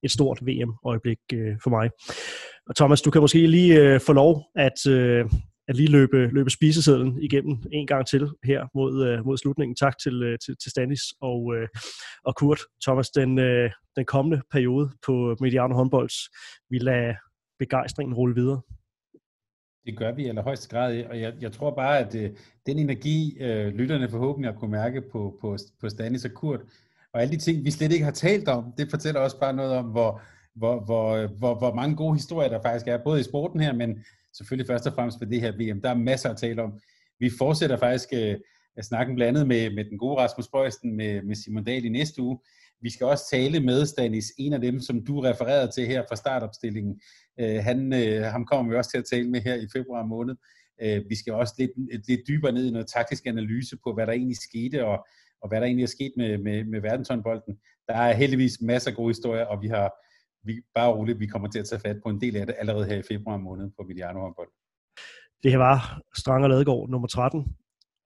et 0.04 0.12
stort 0.12 0.40
VM-øjeblik 0.42 1.20
øh, 1.34 1.58
for 1.64 1.70
mig. 1.70 1.90
Og 2.70 2.76
Thomas, 2.76 3.02
du 3.02 3.12
kan 3.12 3.22
måske 3.22 3.48
lige 3.48 3.82
øh, 3.82 4.02
få 4.02 4.14
lov 4.14 4.44
at, 4.56 4.88
øh, 4.88 5.26
at 5.68 5.76
lige 5.76 5.92
løbe, 5.92 6.28
løbe 6.28 6.50
spisesedlen 6.50 7.22
igennem 7.22 7.58
en 7.72 7.88
gang 7.88 8.08
til 8.08 8.30
her 8.44 8.68
mod, 8.76 9.08
øh, 9.08 9.26
mod 9.26 9.38
slutningen. 9.38 9.76
Tak 9.76 9.98
til, 10.04 10.24
øh, 10.24 10.38
til, 10.46 10.58
til 10.58 10.72
Stanis 10.72 11.02
og, 11.22 11.56
øh, 11.56 11.68
og 12.24 12.36
Kurt. 12.36 12.60
Thomas, 12.84 13.10
den, 13.10 13.40
øh, 13.40 13.72
den 13.96 14.06
kommende 14.06 14.42
periode 14.52 14.90
på 15.06 15.36
Mediano 15.40 15.76
håndbolds, 15.76 16.16
vi 16.70 16.78
lader 16.78 17.14
begejstringen 17.60 18.14
rulle 18.14 18.36
videre. 18.36 18.62
Det 19.86 19.98
gør 19.98 20.12
vi 20.12 20.26
i 20.26 20.28
allerhøjeste 20.28 20.70
grad, 20.70 21.04
og 21.04 21.20
jeg, 21.22 21.34
jeg 21.42 21.52
tror 21.52 21.76
bare, 21.76 22.00
at 22.00 22.16
øh, 22.16 22.30
den 22.66 22.80
energi, 22.80 23.38
øh, 23.40 23.68
lytterne 23.68 24.10
forhåbentlig 24.10 24.52
har 24.52 24.60
kunne 24.60 24.72
mærke 24.72 25.02
på, 25.12 25.38
på, 25.42 25.58
på 25.82 25.90
Stanis 25.90 26.26
og 26.26 26.32
Kurt, 26.32 26.60
og 27.14 27.22
alle 27.22 27.32
de 27.32 27.40
ting, 27.40 27.66
vi 27.66 27.72
slet 27.72 27.92
ikke 27.92 28.06
har 28.06 28.12
talt 28.12 28.48
om, 28.48 28.74
det 28.78 28.90
fortæller 28.90 29.22
også 29.22 29.40
bare 29.40 29.54
noget 29.54 29.72
om, 29.72 29.86
hvor, 29.86 30.22
hvor, 30.58 30.86
hvor, 30.86 31.28
hvor, 31.28 31.56
hvor 31.56 31.74
mange 31.74 31.96
gode 31.96 32.16
historier 32.16 32.50
der 32.50 32.62
faktisk 32.62 32.88
er, 32.88 32.98
både 33.04 33.20
i 33.20 33.24
sporten 33.24 33.60
her, 33.60 33.74
men 33.74 34.04
selvfølgelig 34.38 34.68
først 34.68 34.88
og 34.88 34.94
fremmest 34.94 35.22
ved 35.22 35.28
det 35.28 35.42
her 35.42 35.52
VM. 35.52 35.82
Der 35.82 35.90
er 35.90 35.98
masser 35.98 36.30
at 36.30 36.38
tale 36.38 36.64
om. 36.64 36.80
Vi 37.20 37.32
fortsætter 37.38 37.78
faktisk 37.78 38.10
øh, 38.14 38.36
at 38.78 38.86
snakke 38.86 39.14
blandt 39.14 39.38
andet 39.38 39.48
med, 39.48 39.76
med 39.76 39.86
den 39.86 39.98
gode 39.98 40.22
Rasmus 40.22 40.48
Bøjsten, 40.48 40.98
med, 40.98 41.22
med 41.22 41.36
Simon 41.36 41.64
Dahl 41.64 41.86
i 41.86 41.90
næste 41.90 42.22
uge. 42.22 42.40
Vi 42.82 42.90
skal 42.90 43.06
også 43.06 43.24
tale 43.32 43.60
med 43.60 43.86
Stanis, 43.86 44.34
en 44.38 44.54
af 44.54 44.62
dem, 44.62 44.80
som 44.80 45.06
du 45.06 45.20
refererede 45.20 45.72
til 45.72 45.88
her 45.88 46.04
fra 46.10 46.16
startopstillingen. 46.16 47.02
Øh, 47.40 47.64
han, 47.64 47.94
øh, 47.94 48.24
ham 48.24 48.46
kommer 48.46 48.72
vi 48.72 48.78
også 48.78 48.92
til 48.92 48.98
at 48.98 49.06
tale 49.06 49.30
med 49.30 49.42
her 49.42 49.56
i 49.56 49.68
februar 49.74 50.06
måned. 50.06 50.36
Øh, 50.82 51.02
vi 51.10 51.16
skal 51.16 51.34
også 51.34 51.54
lidt, 51.58 51.72
lidt 52.08 52.22
dybere 52.28 52.52
ned 52.52 52.68
i 52.68 52.72
noget 52.72 52.88
taktisk 52.88 53.26
analyse 53.26 53.78
på, 53.84 53.94
hvad 53.94 54.08
der 54.08 54.14
egentlig 54.14 54.38
skete, 54.38 54.86
og, 54.86 55.08
og 55.42 55.50
hvad 55.50 55.62
der 55.62 55.66
egentlig 55.66 55.84
er 55.84 55.88
sket 55.88 56.12
med, 56.18 56.38
med, 56.38 56.64
med 56.64 56.82
verdenshåndbolden. 56.82 57.58
Der 57.88 57.94
er 57.94 58.14
heldigvis 58.14 58.62
masser 58.62 58.92
af 58.92 58.96
gode 58.96 59.10
historier, 59.10 59.46
og 59.46 59.62
vi 59.62 59.68
har 59.68 60.07
vi, 60.48 60.62
bare 60.76 60.90
roligt, 60.94 61.20
vi 61.20 61.28
kommer 61.28 61.48
til 61.48 61.60
at 61.60 61.68
tage 61.68 61.82
fat 61.86 61.98
på 62.04 62.10
en 62.10 62.22
del 62.22 62.36
af 62.36 62.46
det 62.46 62.56
allerede 62.60 62.86
her 62.86 62.98
i 62.98 63.04
februar 63.12 63.38
måned 63.38 63.72
på 63.78 63.84
Mediano 63.88 64.20
håndbold. 64.20 64.50
Det 65.44 65.52
her 65.52 65.58
var 65.58 66.02
Stranger 66.18 66.48
Ladegaard 66.48 66.90
nummer 66.90 67.08
13 67.08 67.56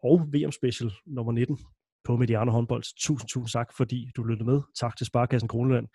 og 0.04 0.20
VM 0.34 0.52
Special 0.52 0.92
nummer 1.06 1.32
19 1.32 1.60
på 2.04 2.18
Mediano 2.18 2.52
håndbold. 2.52 2.84
Tusind, 3.00 3.30
tusind 3.30 3.52
tak, 3.60 3.74
fordi 3.78 4.12
du 4.16 4.24
lyttede 4.24 4.50
med. 4.50 4.62
Tak 4.80 4.98
til 4.98 5.06
Sparkassen 5.06 5.50
Kroneland. 5.50 5.88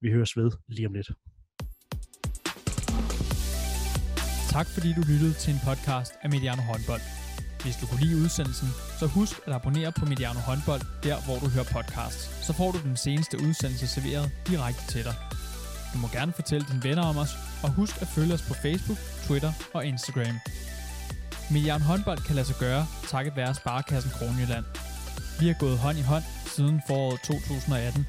Vi 0.00 0.10
høres 0.10 0.36
ved 0.36 0.50
lige 0.68 0.86
om 0.86 0.94
lidt. 0.94 1.10
Tak 4.56 4.66
fordi 4.74 4.88
du 4.98 5.02
lyttede 5.12 5.34
til 5.42 5.50
en 5.54 5.60
podcast 5.68 6.12
af 6.22 6.30
Mediano 6.30 6.62
Håndbold. 6.62 7.04
Hvis 7.62 7.76
du 7.80 7.84
kunne 7.86 8.02
lide 8.04 8.16
udsendelsen, 8.24 8.68
så 9.00 9.06
husk 9.06 9.34
at 9.46 9.52
abonnere 9.58 9.92
på 9.98 10.04
Mediano 10.10 10.40
Håndbold, 10.48 10.82
der 11.06 11.16
hvor 11.26 11.36
du 11.42 11.46
hører 11.54 11.68
podcasts. 11.76 12.22
Så 12.46 12.52
får 12.58 12.70
du 12.74 12.78
den 12.88 12.96
seneste 12.96 13.34
udsendelse 13.46 13.86
serveret 13.94 14.26
direkte 14.50 14.82
til 14.92 15.02
dig. 15.08 15.16
Du 15.92 15.98
må 15.98 16.08
gerne 16.08 16.32
fortælle 16.32 16.66
dine 16.70 16.84
venner 16.84 17.02
om 17.02 17.16
os, 17.16 17.30
og 17.62 17.70
husk 17.70 18.02
at 18.02 18.08
følge 18.08 18.34
os 18.34 18.42
på 18.42 18.54
Facebook, 18.54 18.98
Twitter 19.26 19.52
og 19.74 19.86
Instagram. 19.86 20.36
Mediano 21.50 21.84
Håndbold 21.84 22.18
kan 22.18 22.34
lade 22.34 22.46
sig 22.46 22.56
gøre, 22.56 22.86
takket 23.08 23.36
være 23.36 23.54
Sparkassen 23.54 24.10
Kronjylland. 24.10 24.64
Vi 25.40 25.46
har 25.46 25.54
gået 25.54 25.78
hånd 25.78 25.98
i 25.98 26.02
hånd 26.02 26.24
siden 26.46 26.82
foråret 26.86 27.20
2018. 27.20 28.06